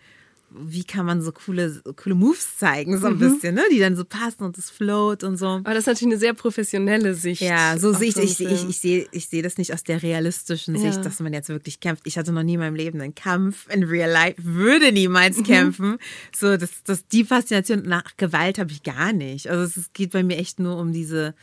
wie 0.56 0.84
kann 0.84 1.04
man 1.04 1.20
so 1.20 1.32
coole, 1.32 1.82
coole 1.96 2.14
Moves 2.14 2.58
zeigen, 2.58 2.98
so 2.98 3.08
ein 3.08 3.14
mhm. 3.14 3.18
bisschen, 3.18 3.54
ne? 3.54 3.62
die 3.72 3.78
dann 3.78 3.96
so 3.96 4.04
passen 4.04 4.44
und 4.44 4.56
es 4.56 4.70
float 4.70 5.24
und 5.24 5.36
so. 5.36 5.46
Aber 5.46 5.70
das 5.70 5.80
ist 5.80 5.86
natürlich 5.86 6.14
eine 6.14 6.20
sehr 6.20 6.34
professionelle 6.34 7.14
Sicht. 7.14 7.42
Ja, 7.42 7.76
so 7.76 7.92
sehe 7.92 8.08
ich, 8.08 8.16
ich, 8.16 8.40
ich, 8.40 8.68
ich, 8.68 8.78
sehe, 8.78 9.06
ich 9.10 9.28
sehe 9.28 9.42
das 9.42 9.58
nicht 9.58 9.72
aus 9.72 9.82
der 9.82 10.02
realistischen 10.02 10.76
ja. 10.76 10.82
Sicht, 10.82 11.04
dass 11.04 11.20
man 11.20 11.32
jetzt 11.32 11.48
wirklich 11.48 11.80
kämpft. 11.80 12.06
Ich 12.06 12.16
hatte 12.16 12.32
noch 12.32 12.42
nie 12.42 12.54
in 12.54 12.60
meinem 12.60 12.76
Leben 12.76 13.00
einen 13.00 13.14
Kampf 13.14 13.66
in 13.72 13.82
real 13.82 14.10
life, 14.10 14.36
würde 14.42 14.92
niemals 14.92 15.38
mhm. 15.38 15.44
kämpfen. 15.44 15.98
So, 16.36 16.56
das, 16.56 16.70
das, 16.84 17.06
die 17.08 17.24
Faszination 17.24 17.82
nach 17.82 18.16
Gewalt 18.16 18.58
habe 18.58 18.70
ich 18.70 18.82
gar 18.82 19.12
nicht. 19.12 19.50
Also 19.50 19.80
es 19.80 19.92
geht 19.92 20.12
bei 20.12 20.22
mir 20.22 20.38
echt 20.38 20.60
nur 20.60 20.78
um 20.78 20.92
diese 20.92 21.34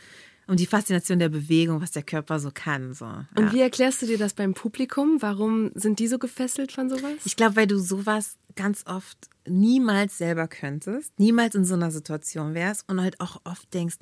um 0.52 0.56
die 0.56 0.66
Faszination 0.66 1.18
der 1.18 1.30
Bewegung, 1.30 1.80
was 1.80 1.92
der 1.92 2.02
Körper 2.02 2.38
so 2.38 2.50
kann. 2.52 2.92
So, 2.92 3.06
ja. 3.06 3.26
Und 3.36 3.54
wie 3.54 3.60
erklärst 3.60 4.02
du 4.02 4.06
dir 4.06 4.18
das 4.18 4.34
beim 4.34 4.52
Publikum? 4.52 5.16
Warum 5.20 5.70
sind 5.74 5.98
die 5.98 6.06
so 6.06 6.18
gefesselt 6.18 6.72
von 6.72 6.90
sowas? 6.90 7.14
Ich 7.24 7.36
glaube, 7.36 7.56
weil 7.56 7.66
du 7.66 7.78
sowas 7.78 8.36
ganz 8.54 8.84
oft 8.86 9.16
niemals 9.48 10.18
selber 10.18 10.48
könntest, 10.48 11.18
niemals 11.18 11.54
in 11.54 11.64
so 11.64 11.72
einer 11.72 11.90
Situation 11.90 12.52
wärst 12.52 12.86
und 12.86 13.00
halt 13.00 13.18
auch 13.18 13.40
oft 13.44 13.72
denkst, 13.72 13.96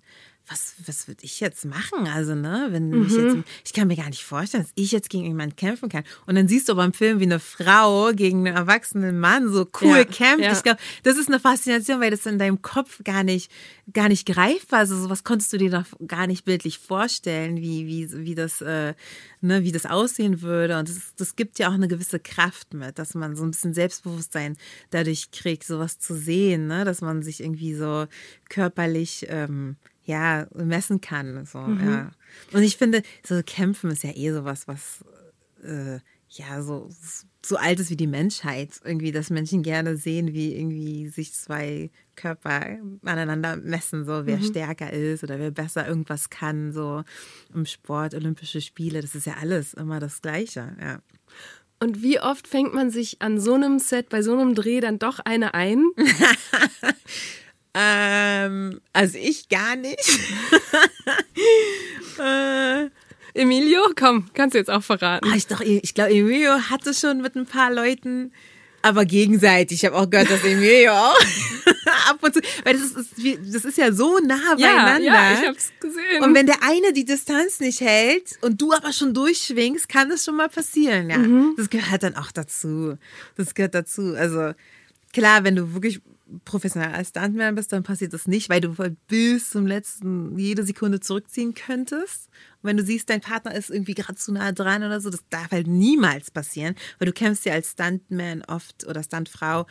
was, 0.51 0.75
was 0.85 1.07
würde 1.07 1.25
ich 1.25 1.39
jetzt 1.39 1.65
machen? 1.65 2.09
Also, 2.09 2.35
ne, 2.35 2.69
wenn 2.71 2.91
mhm. 2.91 3.07
ich 3.07 3.13
jetzt, 3.13 3.37
ich 3.65 3.73
kann 3.73 3.87
mir 3.87 3.97
gar 3.97 4.09
nicht 4.09 4.25
vorstellen, 4.25 4.65
dass 4.65 4.73
ich 4.75 4.91
jetzt 4.91 5.09
gegen 5.09 5.25
jemanden 5.25 5.55
kämpfen 5.55 5.89
kann. 5.89 6.03
Und 6.27 6.35
dann 6.35 6.49
siehst 6.49 6.69
du 6.69 6.73
aber 6.73 6.85
im 6.85 6.93
Film, 6.93 7.21
wie 7.21 7.25
eine 7.25 7.39
Frau 7.39 8.11
gegen 8.13 8.47
einen 8.47 8.57
erwachsenen 8.57 9.21
Mann 9.21 9.49
so 9.53 9.69
cool 9.81 9.99
ja, 9.99 10.05
kämpft. 10.05 10.45
Ja. 10.45 10.53
Ich 10.53 10.63
glaube, 10.63 10.81
das 11.05 11.17
ist 11.17 11.29
eine 11.29 11.39
Faszination, 11.39 12.01
weil 12.01 12.11
das 12.11 12.27
in 12.27 12.39
deinem 12.39 12.63
Kopf 12.63 13.01
gar 13.05 13.23
nicht, 13.23 13.51
gar 13.93 14.09
nicht 14.09 14.27
greifbar 14.27 14.83
ist. 14.83 14.91
Also, 14.91 15.03
sowas 15.03 15.23
konntest 15.23 15.53
du 15.53 15.59
dir 15.59 15.71
noch 15.71 15.87
gar 16.07 16.27
nicht 16.27 16.45
bildlich 16.45 16.79
vorstellen, 16.79 17.59
wie, 17.59 17.87
wie, 17.87 18.11
wie 18.25 18.35
das, 18.35 18.61
äh, 18.61 18.95
ne, 19.41 19.63
wie 19.63 19.73
das 19.73 19.87
aussehen 19.87 20.43
würde. 20.43 20.79
Und 20.79 20.89
das, 20.89 21.15
das 21.17 21.37
gibt 21.37 21.61
ja 21.61 21.69
auch 21.69 21.75
eine 21.75 21.87
gewisse 21.89 22.19
Kraft 22.19 22.75
mit, 22.75 22.99
dass 22.99 23.15
man 23.15 23.37
so 23.37 23.45
ein 23.45 23.53
bisschen 23.53 23.73
Selbstbewusstsein 23.73 24.57
dadurch 24.91 25.31
kriegt, 25.31 25.65
sowas 25.65 26.01
zu 26.01 26.17
sehen, 26.17 26.67
ne, 26.67 26.85
dass 26.85 27.03
man 27.03 27.23
sich 27.23 27.41
irgendwie 27.41 27.75
so 27.75 28.07
körperlich, 28.49 29.27
ähm, 29.29 29.77
ja, 30.11 30.47
messen 30.55 31.01
kann. 31.01 31.47
So, 31.47 31.59
mhm. 31.59 31.89
ja. 31.89 32.11
Und 32.53 32.63
ich 32.63 32.77
finde, 32.77 33.03
so 33.25 33.41
Kämpfen 33.45 33.91
ist 33.91 34.03
ja 34.03 34.11
eh 34.15 34.33
sowas, 34.33 34.67
was 34.67 35.05
äh, 35.63 36.01
ja 36.29 36.63
so, 36.63 36.89
so 37.45 37.57
alt 37.57 37.81
ist 37.81 37.91
wie 37.91 37.97
die 37.97 38.07
Menschheit. 38.07 38.81
Irgendwie, 38.85 39.13
dass 39.13 39.31
Menschen 39.31 39.63
gerne 39.63 39.97
sehen, 39.97 40.35
wie 40.35 40.55
irgendwie 40.55 41.09
sich 41.09 41.33
zwei 41.33 41.91
Körper 42.17 42.79
aneinander 43.05 43.57
messen, 43.57 44.05
so 44.05 44.27
wer 44.27 44.39
mhm. 44.39 44.45
stärker 44.45 44.93
ist 44.93 45.23
oder 45.23 45.39
wer 45.39 45.51
besser 45.51 45.87
irgendwas 45.87 46.29
kann, 46.29 46.73
so 46.73 47.03
im 47.55 47.65
Sport, 47.65 48.15
Olympische 48.15 48.61
Spiele, 48.61 49.01
das 49.01 49.15
ist 49.15 49.27
ja 49.27 49.35
alles 49.41 49.75
immer 49.75 50.01
das 50.01 50.21
Gleiche, 50.21 50.77
ja. 50.81 51.01
Und 51.83 52.03
wie 52.03 52.21
oft 52.21 52.47
fängt 52.47 52.75
man 52.75 52.91
sich 52.91 53.23
an 53.23 53.41
so 53.41 53.55
einem 53.55 53.79
Set, 53.79 54.11
bei 54.11 54.21
so 54.21 54.35
einem 54.35 54.55
Dreh 54.55 54.81
dann 54.81 54.99
doch 54.99 55.19
eine 55.21 55.55
ein? 55.55 55.83
Ähm, 57.75 58.81
also 58.93 59.19
ich 59.19 59.49
gar 59.49 59.77
nicht. 59.77 59.99
äh, 62.19 62.91
Emilio, 63.35 63.81
komm, 63.97 64.27
kannst 64.35 64.55
du 64.55 64.59
jetzt 64.59 64.71
auch 64.71 64.83
verraten. 64.83 65.29
Ach, 65.31 65.37
ich 65.37 65.47
ich 65.85 65.95
glaube, 65.95 66.11
Emilio 66.11 66.53
hatte 66.71 66.93
schon 66.95 67.21
mit 67.23 67.37
ein 67.37 67.47
paar 67.47 67.73
Leuten, 67.73 68.33
aber 68.83 69.05
gegenseitig. 69.05 69.79
Ich 69.79 69.85
habe 69.85 69.97
auch 69.97 70.11
gehört, 70.11 70.31
dass 70.31 70.43
Emilio 70.43 70.93
auch 70.93 71.17
ab 72.09 72.19
und 72.23 72.35
zu, 72.35 72.41
weil 72.65 72.75
das 72.75 72.91
ist, 72.93 73.15
das 73.55 73.65
ist 73.65 73.79
ja 73.79 73.93
so 73.93 74.19
nah 74.19 74.55
beieinander. 74.57 74.99
Ja, 75.01 75.33
ja, 75.33 75.41
ich 75.41 75.49
hab's 75.49 75.73
gesehen. 75.81 76.25
Und 76.25 76.35
wenn 76.35 76.47
der 76.47 76.63
eine 76.63 76.93
die 76.93 77.05
Distanz 77.05 77.61
nicht 77.61 77.81
hält 77.81 78.39
und 78.41 78.61
du 78.61 78.73
aber 78.73 78.93
schon 78.93 79.15
durchschwingst, 79.15 79.89
kann 79.89 80.09
das 80.09 80.25
schon 80.25 80.37
mal 80.37 80.49
passieren. 80.49 81.11
Ja, 81.11 81.19
mhm. 81.19 81.55
das 81.57 81.71
gehört 81.71 82.03
dann 82.03 82.17
auch 82.17 82.33
dazu. 82.33 82.97
Das 83.37 83.55
gehört 83.55 83.75
dazu. 83.75 84.15
Also 84.17 84.55
klar, 85.13 85.45
wenn 85.45 85.57
du 85.57 85.75
wirklich 85.75 86.01
professionell 86.45 86.93
als 86.93 87.11
Stuntman 87.11 87.55
bist, 87.55 87.73
dann 87.73 87.83
passiert 87.83 88.13
das 88.13 88.27
nicht, 88.27 88.49
weil 88.49 88.61
du 88.61 88.75
bis 89.09 89.51
zum 89.51 89.67
letzten 89.67 90.39
jede 90.39 90.65
Sekunde 90.65 91.01
zurückziehen 91.01 91.55
könntest. 91.55 92.29
Und 92.63 92.69
wenn 92.69 92.77
du 92.77 92.85
siehst, 92.85 93.11
dein 93.11 93.21
Partner 93.21 93.55
ist 93.55 93.71
irgendwie 93.71 93.95
gerade 93.95 94.17
zu 94.17 94.33
nah 94.33 94.53
dran 94.53 94.83
oder 94.83 95.01
so, 95.01 95.11
das 95.11 95.25
darf 95.31 95.51
halt 95.51 95.67
niemals 95.67 96.31
passieren, 96.31 96.75
weil 96.99 97.07
du 97.07 97.13
kämpfst 97.13 97.47
ja 97.47 97.55
als 97.55 97.73
Stuntman 97.73 98.43
oft 98.47 98.87
oder 98.87 99.03
Stuntfrau 99.03 99.67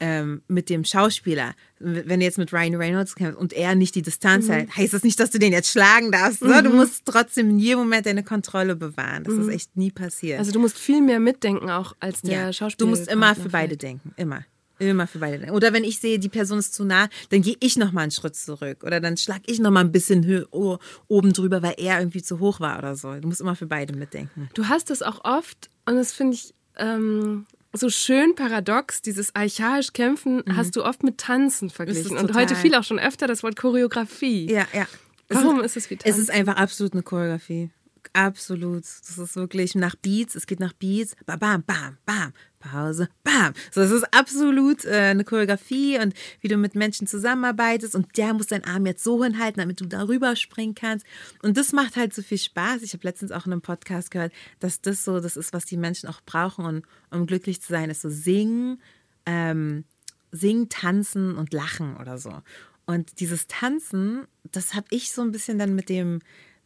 ähm, 0.00 0.42
mit 0.48 0.70
dem 0.70 0.84
Schauspieler. 0.84 1.54
Wenn 1.78 2.20
du 2.20 2.24
jetzt 2.24 2.38
mit 2.38 2.52
Ryan 2.52 2.74
Reynolds 2.74 3.14
kämpfst 3.14 3.38
und 3.38 3.52
er 3.52 3.74
nicht 3.74 3.94
die 3.94 4.02
Distanz 4.02 4.48
mhm. 4.48 4.52
hält, 4.52 4.76
heißt 4.76 4.94
das 4.94 5.02
nicht, 5.02 5.20
dass 5.20 5.30
du 5.30 5.38
den 5.38 5.52
jetzt 5.52 5.70
schlagen 5.70 6.10
darfst. 6.10 6.42
Ne? 6.42 6.60
Mhm. 6.60 6.64
Du 6.64 6.70
musst 6.70 7.04
trotzdem 7.04 7.50
in 7.50 7.58
jedem 7.58 7.80
Moment 7.80 8.06
deine 8.06 8.24
Kontrolle 8.24 8.76
bewahren. 8.76 9.24
Das 9.24 9.34
mhm. 9.34 9.42
ist 9.42 9.54
echt 9.54 9.76
nie 9.76 9.90
passiert. 9.90 10.38
Also 10.38 10.52
du 10.52 10.58
musst 10.58 10.78
viel 10.78 11.02
mehr 11.02 11.20
mitdenken 11.20 11.68
auch 11.68 11.94
als 12.00 12.22
der 12.22 12.46
ja. 12.46 12.52
Schauspieler. 12.52 12.90
Du 12.90 12.96
musst 12.96 13.08
immer 13.08 13.34
für 13.34 13.50
beide 13.50 13.76
denken, 13.76 14.12
immer. 14.16 14.44
Immer 14.80 15.06
für 15.06 15.18
beide. 15.18 15.52
Oder 15.52 15.72
wenn 15.72 15.84
ich 15.84 16.00
sehe, 16.00 16.18
die 16.18 16.28
Person 16.28 16.58
ist 16.58 16.74
zu 16.74 16.84
nah, 16.84 17.08
dann 17.28 17.42
gehe 17.42 17.56
ich 17.60 17.76
noch 17.76 17.92
mal 17.92 18.02
einen 18.02 18.10
Schritt 18.10 18.34
zurück. 18.34 18.82
Oder 18.82 18.98
dann 18.98 19.16
schlage 19.16 19.42
ich 19.46 19.60
noch 19.60 19.70
mal 19.70 19.80
ein 19.80 19.92
bisschen 19.92 20.46
oben 20.50 21.32
drüber, 21.32 21.62
weil 21.62 21.74
er 21.76 21.98
irgendwie 21.98 22.22
zu 22.22 22.40
hoch 22.40 22.60
war 22.60 22.78
oder 22.78 22.96
so. 22.96 23.14
Du 23.14 23.28
musst 23.28 23.40
immer 23.40 23.56
für 23.56 23.66
beide 23.66 23.94
mitdenken. 23.94 24.48
Du 24.54 24.68
hast 24.68 24.90
das 24.90 25.02
auch 25.02 25.24
oft, 25.24 25.68
und 25.84 25.96
das 25.96 26.12
finde 26.12 26.34
ich 26.34 26.54
ähm, 26.76 27.46
so 27.72 27.90
schön 27.90 28.34
paradox, 28.34 29.02
dieses 29.02 29.34
archaisch 29.34 29.92
Kämpfen 29.92 30.42
mhm. 30.46 30.56
hast 30.56 30.74
du 30.76 30.84
oft 30.84 31.02
mit 31.02 31.18
Tanzen 31.18 31.70
verglichen. 31.70 32.16
Und 32.16 32.34
heute 32.34 32.56
fiel 32.56 32.74
auch 32.74 32.84
schon 32.84 32.98
öfter 32.98 33.26
das 33.26 33.42
Wort 33.42 33.56
Choreografie. 33.56 34.50
Ja, 34.50 34.66
ja. 34.72 34.86
Warum 35.28 35.60
ist 35.60 35.76
es 35.76 35.90
wie 35.90 35.96
Tanzen? 35.96 36.10
Es 36.10 36.18
ist 36.18 36.30
einfach 36.30 36.56
absolut 36.56 36.94
eine 36.94 37.02
Choreografie. 37.02 37.70
Absolut. 38.12 38.82
Das 38.82 39.18
ist 39.18 39.36
wirklich 39.36 39.74
nach 39.74 39.94
Beats. 39.94 40.34
Es 40.34 40.46
geht 40.46 40.60
nach 40.60 40.72
Beats. 40.72 41.14
Bam, 41.26 41.38
bam, 41.38 41.62
bam, 41.62 41.98
bam. 42.04 42.32
Pause, 42.58 43.08
bam. 43.24 43.54
So, 43.70 43.80
das 43.80 43.90
ist 43.90 44.12
absolut 44.12 44.84
äh, 44.84 45.10
eine 45.10 45.24
Choreografie 45.24 45.98
und 45.98 46.12
wie 46.40 46.48
du 46.48 46.58
mit 46.58 46.74
Menschen 46.74 47.06
zusammenarbeitest 47.06 47.94
und 47.94 48.18
der 48.18 48.34
muss 48.34 48.48
deinen 48.48 48.64
Arm 48.64 48.84
jetzt 48.84 49.02
so 49.02 49.24
hinhalten, 49.24 49.60
damit 49.60 49.80
du 49.80 49.86
darüber 49.86 50.36
springen 50.36 50.74
kannst. 50.74 51.06
Und 51.42 51.56
das 51.56 51.72
macht 51.72 51.96
halt 51.96 52.12
so 52.12 52.20
viel 52.20 52.36
Spaß. 52.36 52.82
Ich 52.82 52.92
habe 52.92 53.06
letztens 53.06 53.32
auch 53.32 53.46
in 53.46 53.52
einem 53.52 53.62
Podcast 53.62 54.10
gehört, 54.10 54.32
dass 54.58 54.82
das 54.82 55.04
so, 55.04 55.20
das 55.20 55.38
ist, 55.38 55.54
was 55.54 55.64
die 55.64 55.78
Menschen 55.78 56.08
auch 56.08 56.20
brauchen, 56.20 56.66
um, 56.66 56.82
um 57.10 57.26
glücklich 57.26 57.62
zu 57.62 57.68
sein, 57.68 57.88
ist 57.88 58.02
so 58.02 58.10
singen, 58.10 58.82
ähm, 59.24 59.84
singen, 60.30 60.68
tanzen 60.68 61.36
und 61.36 61.54
lachen 61.54 61.96
oder 61.96 62.18
so. 62.18 62.42
Und 62.84 63.20
dieses 63.20 63.46
Tanzen, 63.46 64.26
das 64.50 64.74
habe 64.74 64.86
ich 64.90 65.12
so 65.12 65.22
ein 65.22 65.32
bisschen 65.32 65.58
dann 65.58 65.74
mit 65.74 65.88
dem 65.88 66.20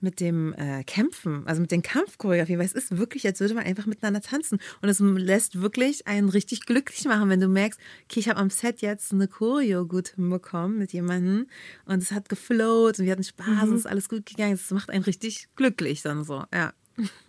mit 0.05 0.21
dem 0.21 0.55
äh, 0.55 0.85
Kämpfen, 0.85 1.43
also 1.47 1.61
mit 1.61 1.73
den 1.73 1.83
Kampfchoreografien, 1.83 2.59
weil 2.59 2.67
es 2.67 2.73
ist 2.73 2.97
wirklich, 2.97 3.27
als 3.27 3.41
würde 3.41 3.55
man 3.55 3.65
einfach 3.65 3.87
miteinander 3.87 4.21
tanzen. 4.21 4.61
Und 4.81 4.89
es 4.89 5.01
lässt 5.01 5.61
wirklich 5.61 6.07
einen 6.07 6.29
richtig 6.29 6.67
glücklich 6.67 7.05
machen, 7.07 7.29
wenn 7.29 7.41
du 7.41 7.49
merkst, 7.49 7.81
okay, 8.05 8.21
ich 8.21 8.29
habe 8.29 8.39
am 8.39 8.51
Set 8.51 8.83
jetzt 8.83 9.13
eine 9.13 9.27
Choreo 9.27 9.87
gut 9.87 10.11
hinbekommen 10.11 10.79
mit 10.79 10.93
jemandem 10.93 11.49
und 11.87 12.03
es 12.03 12.13
hat 12.13 12.29
geflowt 12.29 13.01
und 13.01 13.07
wir 13.07 13.13
hatten 13.13 13.25
Spaß 13.25 13.47
mhm. 13.47 13.63
und 13.63 13.75
es 13.75 13.81
ist 13.81 13.87
alles 13.87 14.09
gut 14.09 14.27
gegangen. 14.27 14.53
Das 14.53 14.71
macht 14.71 14.91
einen 14.91 15.05
richtig 15.05 15.49
glücklich 15.57 16.03
dann 16.03 16.23
so, 16.23 16.45
ja. 16.53 16.73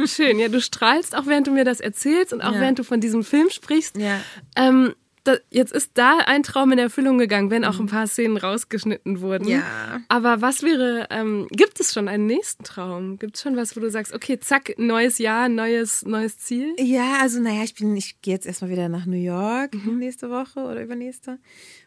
Schön, 0.06 0.38
ja, 0.38 0.48
du 0.48 0.62
strahlst 0.62 1.16
auch 1.16 1.26
während 1.26 1.48
du 1.48 1.52
mir 1.52 1.66
das 1.66 1.80
erzählst 1.80 2.34
und 2.34 2.42
auch 2.42 2.54
ja. 2.54 2.62
während 2.62 2.78
du 2.78 2.84
von 2.84 3.02
diesem 3.02 3.24
Film 3.24 3.50
sprichst. 3.50 3.98
Ja. 3.98 4.22
Ähm, 4.56 4.94
da, 5.28 5.38
jetzt 5.50 5.74
ist 5.74 5.92
da 5.96 6.20
ein 6.26 6.44
Traum 6.44 6.72
in 6.72 6.80
Erfüllung 6.80 7.18
gegangen, 7.18 7.50
wenn 7.50 7.66
auch 7.66 7.80
ein 7.80 7.88
paar 7.88 8.08
Szenen 8.08 8.38
rausgeschnitten 8.38 9.22
wurden. 9.22 9.48
Ja. 9.48 10.02
Aber 10.08 10.42
was 10.42 10.64
wäre, 10.64 11.08
ähm, 11.10 11.48
gibt 11.52 11.80
es 11.80 11.94
schon 11.94 12.08
einen 12.08 12.26
nächsten 12.26 12.64
Traum? 12.64 13.20
Gibt 13.20 13.36
es 13.36 13.42
schon 13.42 13.58
was, 13.58 13.76
wo 13.76 13.80
du 13.80 13.90
sagst, 13.90 14.14
okay, 14.14 14.40
zack, 14.40 14.76
neues 14.78 15.18
Jahr, 15.18 15.50
neues, 15.50 16.06
neues 16.06 16.38
Ziel? 16.38 16.74
Ja, 16.80 17.20
also 17.22 17.42
naja, 17.42 17.64
ich 17.64 17.76
bin, 17.76 17.96
ich 17.96 18.22
gehe 18.22 18.34
jetzt 18.34 18.46
erstmal 18.46 18.72
wieder 18.72 18.90
nach 18.90 19.06
New 19.06 19.18
York 19.18 19.74
mhm. 19.74 20.00
nächste 20.00 20.30
Woche 20.30 20.60
oder 20.60 20.82
übernächste 20.82 21.40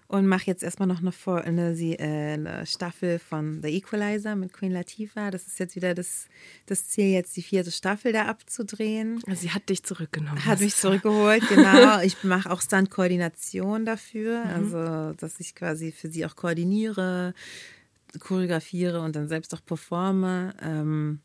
und 0.09 0.27
mache 0.27 0.47
jetzt 0.47 0.63
erstmal 0.63 0.89
noch 0.89 1.01
eine, 1.01 1.13
eine, 1.45 1.75
äh, 1.77 2.33
eine, 2.33 2.67
Staffel 2.67 3.19
von 3.19 3.61
The 3.63 3.69
Equalizer 3.69 4.37
mit 4.37 4.55
Queen 4.55 4.73
Latifah. 4.73 5.31
Das 5.31 5.47
ist 5.47 5.59
jetzt 5.59 5.77
wieder 5.77 5.95
das, 5.95 6.29
das 6.65 6.89
Ziel, 6.89 7.13
jetzt 7.13 7.37
die 7.37 7.43
vierte 7.43 7.71
Staffel 7.71 8.13
da 8.13 8.25
abzudrehen. 8.25 9.23
Also 9.27 9.43
sie 9.43 9.51
hat 9.51 9.69
dich 9.69 9.83
zurückgenommen. 9.83 10.43
Hat 10.47 10.61
mich 10.61 10.75
zurückgeholt, 10.75 11.47
genau. 11.49 12.01
Ich 12.03 12.25
mache 12.25 12.51
auch 12.51 12.63
Stunt-Koordination 12.63 13.85
dafür, 13.85 14.45
mhm. 14.45 14.51
also 14.51 15.13
dass 15.15 15.41
ich 15.41 15.55
quasi 15.55 15.93
für 15.93 16.09
sie 16.09 16.25
auch 16.25 16.37
koordiniere, 16.37 17.35
choreografiere 18.19 19.03
und 19.03 19.15
dann 19.15 19.29
selbst 19.29 19.55
auch 19.55 19.65
performe. 19.65 20.55
Ähm, 20.63 21.21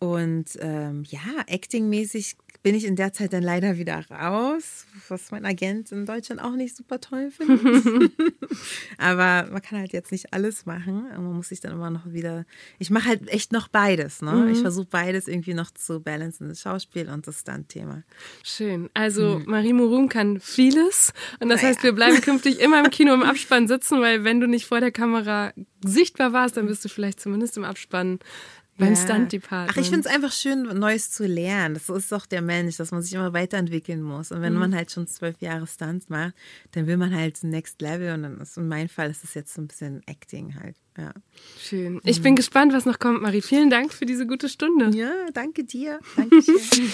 und 0.00 0.46
ähm, 0.60 1.04
ja, 1.06 1.20
actingmäßig 1.46 2.36
bin 2.62 2.74
ich 2.74 2.84
in 2.84 2.94
der 2.94 3.12
Zeit 3.12 3.32
dann 3.32 3.42
leider 3.42 3.78
wieder 3.78 4.04
raus, 4.10 4.86
was 5.08 5.30
mein 5.30 5.46
Agent 5.46 5.92
in 5.92 6.04
Deutschland 6.04 6.42
auch 6.42 6.56
nicht 6.56 6.76
super 6.76 7.00
toll 7.00 7.30
findet. 7.30 8.12
Aber 8.98 9.50
man 9.50 9.62
kann 9.62 9.78
halt 9.78 9.92
jetzt 9.92 10.12
nicht 10.12 10.34
alles 10.34 10.66
machen. 10.66 11.04
Man 11.10 11.32
muss 11.32 11.48
sich 11.48 11.60
dann 11.60 11.72
immer 11.72 11.88
noch 11.88 12.12
wieder. 12.12 12.44
Ich 12.78 12.90
mache 12.90 13.08
halt 13.08 13.28
echt 13.28 13.52
noch 13.52 13.68
beides. 13.68 14.20
Ne? 14.20 14.32
Mhm. 14.32 14.48
Ich 14.50 14.60
versuche 14.60 14.88
beides 14.90 15.26
irgendwie 15.26 15.54
noch 15.54 15.70
zu 15.70 16.00
balancen, 16.00 16.48
das 16.48 16.60
Schauspiel 16.60 17.08
und 17.08 17.26
das 17.26 17.40
Stunt-Thema. 17.40 18.02
Schön. 18.42 18.90
Also 18.92 19.38
mhm. 19.38 19.44
Marie 19.46 19.72
Murum 19.72 20.10
kann 20.10 20.38
vieles. 20.38 21.14
Und 21.40 21.48
das 21.48 21.62
naja. 21.62 21.74
heißt, 21.74 21.82
wir 21.82 21.92
bleiben 21.92 22.20
künftig 22.20 22.60
immer 22.60 22.84
im 22.84 22.90
Kino 22.90 23.14
im 23.14 23.22
Abspann 23.30 23.68
sitzen, 23.68 24.00
weil 24.02 24.24
wenn 24.24 24.38
du 24.38 24.46
nicht 24.46 24.66
vor 24.66 24.80
der 24.80 24.92
Kamera 24.92 25.54
sichtbar 25.82 26.34
warst, 26.34 26.58
dann 26.58 26.66
bist 26.66 26.84
du 26.84 26.90
vielleicht 26.90 27.20
zumindest 27.20 27.56
im 27.56 27.64
Abspann 27.64 28.18
beim 28.80 28.94
ja. 28.94 28.96
Stunt-Department. 28.96 29.70
Ach, 29.72 29.76
ich 29.80 29.90
finde 29.90 30.08
es 30.08 30.14
einfach 30.14 30.32
schön, 30.32 30.62
Neues 30.62 31.10
zu 31.10 31.26
lernen. 31.26 31.74
Das 31.74 31.88
ist 31.88 32.10
doch 32.10 32.26
der 32.26 32.42
Mensch, 32.42 32.76
dass 32.78 32.90
man 32.90 33.02
sich 33.02 33.12
immer 33.14 33.32
weiterentwickeln 33.32 34.02
muss. 34.02 34.32
Und 34.32 34.42
wenn 34.42 34.54
mhm. 34.54 34.58
man 34.58 34.74
halt 34.74 34.90
schon 34.90 35.06
zwölf 35.06 35.40
Jahre 35.40 35.66
Stunts 35.66 36.08
macht, 36.08 36.34
dann 36.72 36.86
will 36.86 36.96
man 36.96 37.14
halt 37.14 37.42
Next 37.44 37.80
Level. 37.80 38.12
Und 38.14 38.24
dann 38.24 38.40
ist 38.40 38.56
in 38.56 38.66
meinem 38.66 38.88
Fall 38.88 39.10
ist 39.10 39.22
es 39.22 39.34
jetzt 39.34 39.54
so 39.54 39.60
ein 39.60 39.68
bisschen 39.68 40.02
Acting 40.06 40.56
halt. 40.60 40.76
Ja. 40.98 41.12
Schön. 41.60 42.00
Ich 42.04 42.18
mhm. 42.18 42.22
bin 42.24 42.36
gespannt, 42.36 42.72
was 42.72 42.86
noch 42.86 42.98
kommt, 42.98 43.22
Marie. 43.22 43.42
Vielen 43.42 43.70
Dank 43.70 43.92
für 43.92 44.06
diese 44.06 44.26
gute 44.26 44.48
Stunde. 44.48 44.90
Ja, 44.96 45.12
danke 45.32 45.64
dir. 45.64 46.00
Dankeschön. 46.16 46.56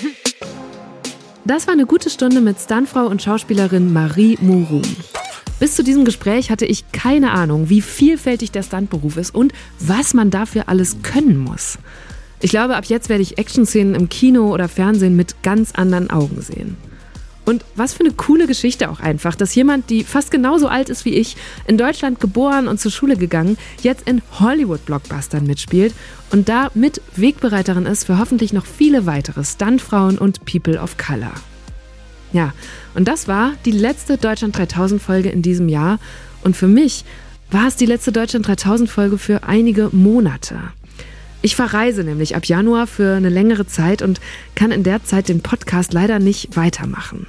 das 1.45 1.67
war 1.67 1.73
eine 1.73 1.87
gute 1.87 2.11
Stunde 2.11 2.41
mit 2.41 2.59
Stuntfrau 2.61 3.07
und 3.07 3.23
Schauspielerin 3.23 3.93
Marie 3.93 4.37
Murum. 4.41 4.83
Bis 5.59 5.75
zu 5.75 5.83
diesem 5.83 6.05
Gespräch 6.05 6.51
hatte 6.51 6.67
ich 6.67 6.91
keine 6.93 7.31
Ahnung, 7.31 7.71
wie 7.71 7.81
vielfältig 7.81 8.51
der 8.51 8.63
Stuntberuf 8.63 9.17
ist 9.17 9.35
und 9.35 9.55
was 9.79 10.13
man 10.13 10.31
dafür 10.31 10.69
alles 10.69 10.99
können 11.03 11.39
muss. 11.39 11.79
Ich 12.41 12.51
glaube, 12.51 12.77
ab 12.77 12.85
jetzt 12.85 13.09
werde 13.09 13.23
ich 13.23 13.39
Action-Szenen 13.39 13.95
im 13.95 14.11
Kino 14.11 14.53
oder 14.53 14.69
Fernsehen 14.69 15.17
mit 15.17 15.43
ganz 15.43 15.73
anderen 15.73 16.11
Augen 16.11 16.43
sehen. 16.43 16.77
Und 17.47 17.65
was 17.77 17.95
für 17.95 18.01
eine 18.01 18.13
coole 18.13 18.47
Geschichte 18.47 18.91
auch 18.91 18.99
einfach, 18.99 19.37
dass 19.37 19.55
jemand, 19.55 19.89
die 19.89 20.03
fast 20.05 20.33
genauso 20.33 20.67
alt 20.67 20.89
ist 20.91 21.05
wie 21.05 21.15
ich, 21.15 21.37
in 21.67 21.79
Deutschland 21.79 22.21
geboren 22.21 22.67
und 22.67 22.81
zur 22.81 22.91
Schule 22.91 23.17
gegangen, 23.17 23.57
jetzt 23.83 24.07
in 24.07 24.21
Hollywood-Blockbustern 24.41 25.47
mitspielt 25.47 25.95
und 26.33 26.49
da 26.49 26.71
mit 26.75 27.01
Wegbereiterin 27.15 27.87
ist 27.87 28.05
für 28.05 28.19
hoffentlich 28.19 28.53
noch 28.53 28.67
viele 28.67 29.07
weitere 29.07 29.45
Stuntfrauen 29.45 30.19
und 30.19 30.45
People 30.45 30.79
of 30.81 30.99
Color. 30.99 31.33
Ja, 32.37 32.53
und 32.95 33.09
das 33.09 33.29
war 33.29 33.55
die 33.65 33.71
letzte 33.71 34.19
Deutschland 34.19 34.59
3000 34.59 35.01
Folge 35.01 35.31
in 35.31 35.41
diesem 35.41 35.71
Jahr. 35.71 35.99
Und 36.45 36.55
für 36.55 36.69
mich 36.69 37.07
war 37.51 37.67
es 37.67 37.77
die 37.77 37.87
letzte 37.87 38.13
Deutschland 38.13 38.47
3000 38.47 38.91
Folge 38.91 39.17
für 39.17 39.45
einige 39.45 39.89
Monate. 39.93 40.59
Ich 41.41 41.57
verreise 41.57 42.05
nämlich 42.05 42.37
ab 42.37 42.45
Januar 42.45 42.87
für 42.87 43.17
eine 43.17 43.31
längere 43.31 43.67
Zeit 43.67 44.03
und 44.03 44.21
kann 44.55 44.71
in 44.71 44.83
der 44.83 45.03
Zeit 45.03 45.31
den 45.31 45.41
Podcast 45.41 45.95
leider 45.95 46.19
nicht 46.19 46.59
weitermachen. 46.59 47.27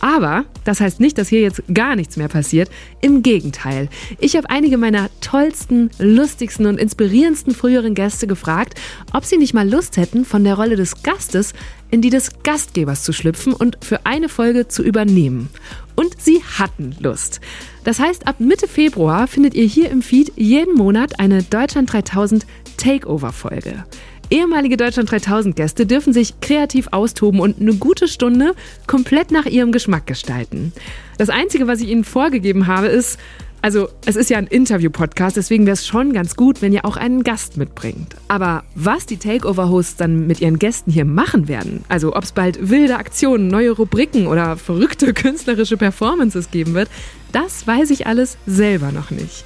Aber 0.00 0.44
das 0.64 0.80
heißt 0.80 1.00
nicht, 1.00 1.18
dass 1.18 1.28
hier 1.28 1.40
jetzt 1.40 1.62
gar 1.72 1.94
nichts 1.94 2.16
mehr 2.16 2.28
passiert. 2.28 2.70
Im 3.00 3.22
Gegenteil. 3.22 3.88
Ich 4.18 4.36
habe 4.36 4.50
einige 4.50 4.78
meiner 4.78 5.10
tollsten, 5.20 5.90
lustigsten 5.98 6.66
und 6.66 6.78
inspirierendsten 6.78 7.54
früheren 7.54 7.94
Gäste 7.94 8.26
gefragt, 8.26 8.80
ob 9.12 9.24
sie 9.24 9.36
nicht 9.36 9.54
mal 9.54 9.68
Lust 9.68 9.96
hätten, 9.96 10.24
von 10.24 10.44
der 10.44 10.54
Rolle 10.54 10.76
des 10.76 11.02
Gastes 11.02 11.52
in 11.90 12.02
die 12.02 12.10
des 12.10 12.42
Gastgebers 12.42 13.02
zu 13.02 13.12
schlüpfen 13.12 13.52
und 13.52 13.78
für 13.82 14.06
eine 14.06 14.28
Folge 14.28 14.68
zu 14.68 14.82
übernehmen. 14.82 15.50
Und 15.96 16.20
sie 16.20 16.42
hatten 16.58 16.96
Lust. 17.00 17.40
Das 17.84 17.98
heißt, 17.98 18.26
ab 18.26 18.36
Mitte 18.40 18.68
Februar 18.68 19.26
findet 19.26 19.54
ihr 19.54 19.64
hier 19.66 19.90
im 19.90 20.02
Feed 20.02 20.32
jeden 20.36 20.76
Monat 20.76 21.18
eine 21.18 21.42
Deutschland 21.42 21.92
3000 21.92 22.46
Takeover-Folge. 22.76 23.84
Ehemalige 24.30 24.76
Deutschland 24.76 25.10
3000 25.10 25.56
Gäste 25.56 25.86
dürfen 25.86 26.12
sich 26.12 26.38
kreativ 26.40 26.88
austoben 26.92 27.40
und 27.40 27.60
eine 27.60 27.74
gute 27.74 28.06
Stunde 28.06 28.54
komplett 28.86 29.32
nach 29.32 29.46
ihrem 29.46 29.72
Geschmack 29.72 30.06
gestalten. 30.06 30.72
Das 31.18 31.30
Einzige, 31.30 31.66
was 31.66 31.80
ich 31.80 31.88
Ihnen 31.88 32.04
vorgegeben 32.04 32.68
habe, 32.68 32.86
ist, 32.86 33.18
also 33.60 33.88
es 34.06 34.14
ist 34.14 34.30
ja 34.30 34.38
ein 34.38 34.46
Interview-Podcast, 34.46 35.36
deswegen 35.36 35.66
wäre 35.66 35.74
es 35.74 35.84
schon 35.86 36.12
ganz 36.12 36.36
gut, 36.36 36.62
wenn 36.62 36.72
ihr 36.72 36.84
auch 36.84 36.96
einen 36.96 37.24
Gast 37.24 37.56
mitbringt. 37.56 38.14
Aber 38.28 38.62
was 38.76 39.04
die 39.04 39.16
Takeover-Hosts 39.16 39.96
dann 39.96 40.28
mit 40.28 40.40
ihren 40.40 40.60
Gästen 40.60 40.92
hier 40.92 41.04
machen 41.04 41.48
werden, 41.48 41.84
also 41.88 42.14
ob 42.14 42.22
es 42.22 42.30
bald 42.30 42.70
wilde 42.70 42.96
Aktionen, 42.96 43.48
neue 43.48 43.72
Rubriken 43.72 44.28
oder 44.28 44.56
verrückte 44.56 45.12
künstlerische 45.14 45.76
Performances 45.76 46.52
geben 46.52 46.74
wird, 46.74 46.88
das 47.32 47.66
weiß 47.66 47.90
ich 47.90 48.06
alles 48.06 48.38
selber 48.46 48.92
noch 48.92 49.10
nicht. 49.10 49.44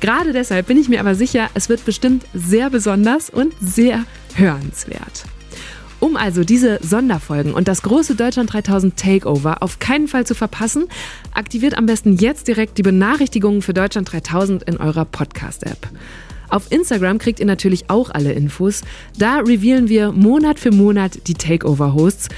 Gerade 0.00 0.32
deshalb 0.32 0.66
bin 0.66 0.78
ich 0.78 0.88
mir 0.88 1.00
aber 1.00 1.14
sicher, 1.14 1.48
es 1.54 1.68
wird 1.68 1.84
bestimmt 1.84 2.24
sehr 2.34 2.70
besonders 2.70 3.30
und 3.30 3.54
sehr 3.60 4.04
hörenswert. 4.34 5.24
Um 5.98 6.16
also 6.16 6.44
diese 6.44 6.78
Sonderfolgen 6.82 7.54
und 7.54 7.68
das 7.68 7.82
große 7.82 8.14
Deutschland 8.14 8.52
3000 8.52 8.96
Takeover 8.96 9.62
auf 9.62 9.78
keinen 9.78 10.08
Fall 10.08 10.26
zu 10.26 10.34
verpassen, 10.34 10.84
aktiviert 11.32 11.76
am 11.78 11.86
besten 11.86 12.16
jetzt 12.16 12.48
direkt 12.48 12.76
die 12.76 12.82
Benachrichtigungen 12.82 13.62
für 13.62 13.72
Deutschland 13.72 14.12
3000 14.12 14.62
in 14.64 14.76
eurer 14.76 15.06
Podcast-App. 15.06 15.88
Auf 16.48 16.70
Instagram 16.70 17.18
kriegt 17.18 17.40
ihr 17.40 17.46
natürlich 17.46 17.88
auch 17.88 18.10
alle 18.10 18.32
Infos. 18.32 18.82
Da 19.18 19.38
revealen 19.38 19.88
wir 19.88 20.12
Monat 20.12 20.60
für 20.60 20.70
Monat 20.70 21.26
die 21.26 21.34
Takeover-Hosts 21.34 22.28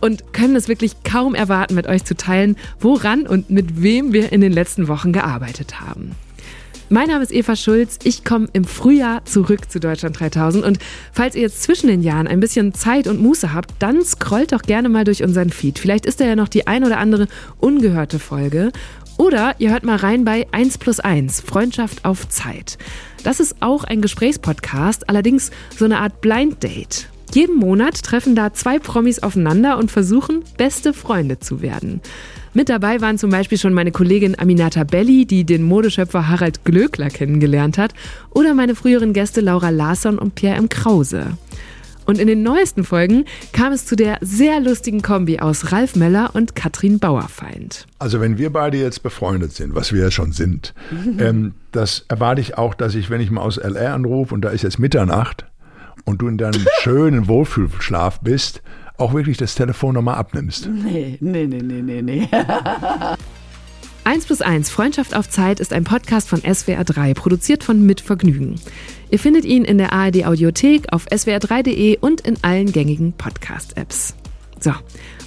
und 0.00 0.34
können 0.34 0.56
es 0.56 0.68
wirklich 0.68 1.02
kaum 1.02 1.34
erwarten, 1.34 1.76
mit 1.76 1.86
euch 1.86 2.04
zu 2.04 2.14
teilen, 2.14 2.56
woran 2.78 3.26
und 3.26 3.48
mit 3.48 3.80
wem 3.80 4.12
wir 4.12 4.32
in 4.32 4.42
den 4.42 4.52
letzten 4.52 4.88
Wochen 4.88 5.12
gearbeitet 5.12 5.80
haben. 5.80 6.10
Mein 6.94 7.08
Name 7.08 7.24
ist 7.24 7.32
Eva 7.32 7.56
Schulz. 7.56 7.98
Ich 8.04 8.22
komme 8.22 8.46
im 8.52 8.64
Frühjahr 8.64 9.24
zurück 9.24 9.68
zu 9.68 9.80
Deutschland 9.80 10.20
3000. 10.20 10.64
Und 10.64 10.78
falls 11.12 11.34
ihr 11.34 11.42
jetzt 11.42 11.64
zwischen 11.64 11.88
den 11.88 12.04
Jahren 12.04 12.28
ein 12.28 12.38
bisschen 12.38 12.72
Zeit 12.72 13.08
und 13.08 13.20
Muße 13.20 13.52
habt, 13.52 13.74
dann 13.80 14.04
scrollt 14.04 14.52
doch 14.52 14.62
gerne 14.62 14.88
mal 14.88 15.02
durch 15.02 15.24
unseren 15.24 15.50
Feed. 15.50 15.80
Vielleicht 15.80 16.06
ist 16.06 16.20
da 16.20 16.24
ja 16.24 16.36
noch 16.36 16.46
die 16.46 16.68
ein 16.68 16.84
oder 16.84 16.98
andere 16.98 17.26
ungehörte 17.58 18.20
Folge. 18.20 18.70
Oder 19.16 19.56
ihr 19.58 19.72
hört 19.72 19.82
mal 19.82 19.96
rein 19.96 20.24
bei 20.24 20.46
1 20.52 20.78
plus 20.78 21.00
1, 21.00 21.40
Freundschaft 21.40 22.04
auf 22.04 22.28
Zeit. 22.28 22.78
Das 23.24 23.40
ist 23.40 23.56
auch 23.58 23.82
ein 23.82 24.00
Gesprächspodcast, 24.00 25.08
allerdings 25.08 25.50
so 25.76 25.86
eine 25.86 25.98
Art 25.98 26.20
Blind 26.20 26.62
Date. 26.62 27.08
Jeden 27.32 27.56
Monat 27.56 28.04
treffen 28.04 28.36
da 28.36 28.52
zwei 28.52 28.78
Promis 28.78 29.18
aufeinander 29.18 29.78
und 29.78 29.90
versuchen, 29.90 30.44
beste 30.56 30.94
Freunde 30.94 31.40
zu 31.40 31.60
werden. 31.60 32.00
Mit 32.56 32.68
dabei 32.68 33.00
waren 33.00 33.18
zum 33.18 33.30
Beispiel 33.30 33.58
schon 33.58 33.74
meine 33.74 33.90
Kollegin 33.90 34.38
Aminata 34.38 34.84
Belli, 34.84 35.26
die 35.26 35.42
den 35.42 35.64
Modeschöpfer 35.64 36.28
Harald 36.28 36.64
Glöckler 36.64 37.10
kennengelernt 37.10 37.78
hat, 37.78 37.94
oder 38.30 38.54
meine 38.54 38.76
früheren 38.76 39.12
Gäste 39.12 39.40
Laura 39.40 39.70
Larsson 39.70 40.20
und 40.20 40.36
Pierre 40.36 40.56
M. 40.56 40.68
Krause. 40.68 41.36
Und 42.06 42.18
in 42.18 42.28
den 42.28 42.44
neuesten 42.44 42.84
Folgen 42.84 43.24
kam 43.52 43.72
es 43.72 43.86
zu 43.86 43.96
der 43.96 44.18
sehr 44.20 44.60
lustigen 44.60 45.02
Kombi 45.02 45.40
aus 45.40 45.72
Ralf 45.72 45.96
Meller 45.96 46.30
und 46.34 46.54
Katrin 46.54 47.00
Bauerfeind. 47.00 47.86
Also 47.98 48.20
wenn 48.20 48.38
wir 48.38 48.52
beide 48.52 48.76
jetzt 48.76 49.02
befreundet 49.02 49.52
sind, 49.52 49.74
was 49.74 49.92
wir 49.92 50.02
ja 50.02 50.10
schon 50.12 50.30
sind, 50.30 50.74
ähm, 51.18 51.54
das 51.72 52.04
erwarte 52.06 52.40
ich 52.40 52.56
auch, 52.56 52.74
dass 52.74 52.94
ich, 52.94 53.10
wenn 53.10 53.20
ich 53.20 53.32
mal 53.32 53.40
aus 53.40 53.56
LR 53.56 53.94
anrufe 53.94 54.32
und 54.32 54.42
da 54.42 54.50
ist 54.50 54.62
jetzt 54.62 54.78
Mitternacht 54.78 55.46
und 56.04 56.22
du 56.22 56.28
in 56.28 56.38
deinem 56.38 56.64
schönen 56.82 57.26
Wohlfühlschlaf 57.26 58.20
bist, 58.20 58.62
auch 58.96 59.14
wirklich 59.14 59.36
das 59.36 59.54
Telefon 59.54 59.94
nochmal 59.94 60.16
abnimmst. 60.16 60.68
Nee, 60.68 61.18
nee, 61.20 61.46
nee, 61.46 61.62
nee, 61.62 61.82
nee, 61.82 62.02
nee. 62.02 62.28
1 64.04 64.26
plus 64.26 64.42
1 64.42 64.68
Freundschaft 64.68 65.16
auf 65.16 65.30
Zeit 65.30 65.60
ist 65.60 65.72
ein 65.72 65.84
Podcast 65.84 66.28
von 66.28 66.40
SWR 66.40 66.84
3, 66.84 67.14
produziert 67.14 67.64
von 67.64 67.84
Mitvergnügen. 67.84 68.60
Ihr 69.10 69.18
findet 69.18 69.46
ihn 69.46 69.64
in 69.64 69.78
der 69.78 69.94
ARD 69.94 70.26
Audiothek, 70.26 70.92
auf 70.92 71.06
swr3.de 71.06 71.98
und 72.00 72.20
in 72.20 72.36
allen 72.42 72.70
gängigen 72.70 73.14
Podcast-Apps. 73.14 74.14
So, 74.60 74.72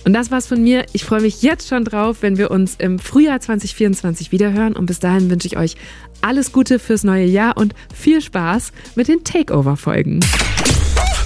und 0.06 0.14
das 0.14 0.32
war's 0.32 0.48
von 0.48 0.64
mir. 0.64 0.86
Ich 0.94 1.04
freue 1.04 1.22
mich 1.22 1.42
jetzt 1.42 1.68
schon 1.68 1.84
drauf, 1.84 2.18
wenn 2.22 2.38
wir 2.38 2.50
uns 2.52 2.76
im 2.78 2.98
Frühjahr 2.98 3.40
2024 3.40 4.32
wiederhören. 4.32 4.74
Und 4.74 4.86
bis 4.86 5.00
dahin 5.00 5.30
wünsche 5.30 5.48
ich 5.48 5.58
euch 5.58 5.76
alles 6.22 6.52
Gute 6.52 6.80
fürs 6.80 7.04
neue 7.04 7.26
Jahr 7.26 7.58
und 7.58 7.76
viel 7.94 8.22
Spaß 8.22 8.72
mit 8.96 9.08
den 9.08 9.24
Takeover-Folgen. 9.24 10.22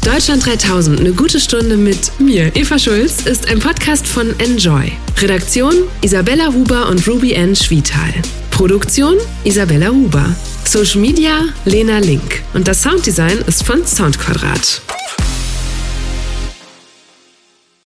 Deutschland 0.04 0.44
3000, 0.44 1.00
eine 1.00 1.14
gute 1.14 1.40
Stunde 1.40 1.78
mit 1.78 2.20
mir, 2.20 2.56
Eva 2.56 2.80
Schulz, 2.80 3.22
ist 3.22 3.48
ein 3.48 3.60
Podcast 3.60 4.08
von 4.08 4.34
Enjoy. 4.40 4.92
Redaktion 5.20 5.76
Isabella 6.02 6.48
Huber 6.52 6.90
und 6.90 7.08
Ruby 7.08 7.34
N. 7.34 7.56
Schwietal. 7.56 8.12
Produktion 8.50 9.18
Isabella 9.44 9.90
Huber. 9.90 10.36
Social 10.66 11.02
Media 11.02 11.44
Lena 11.66 12.00
Link. 12.00 12.42
Und 12.56 12.68
das 12.68 12.82
Sounddesign 12.82 13.38
ist 13.46 13.64
von 13.64 13.86
Soundquadrat. 13.86 14.82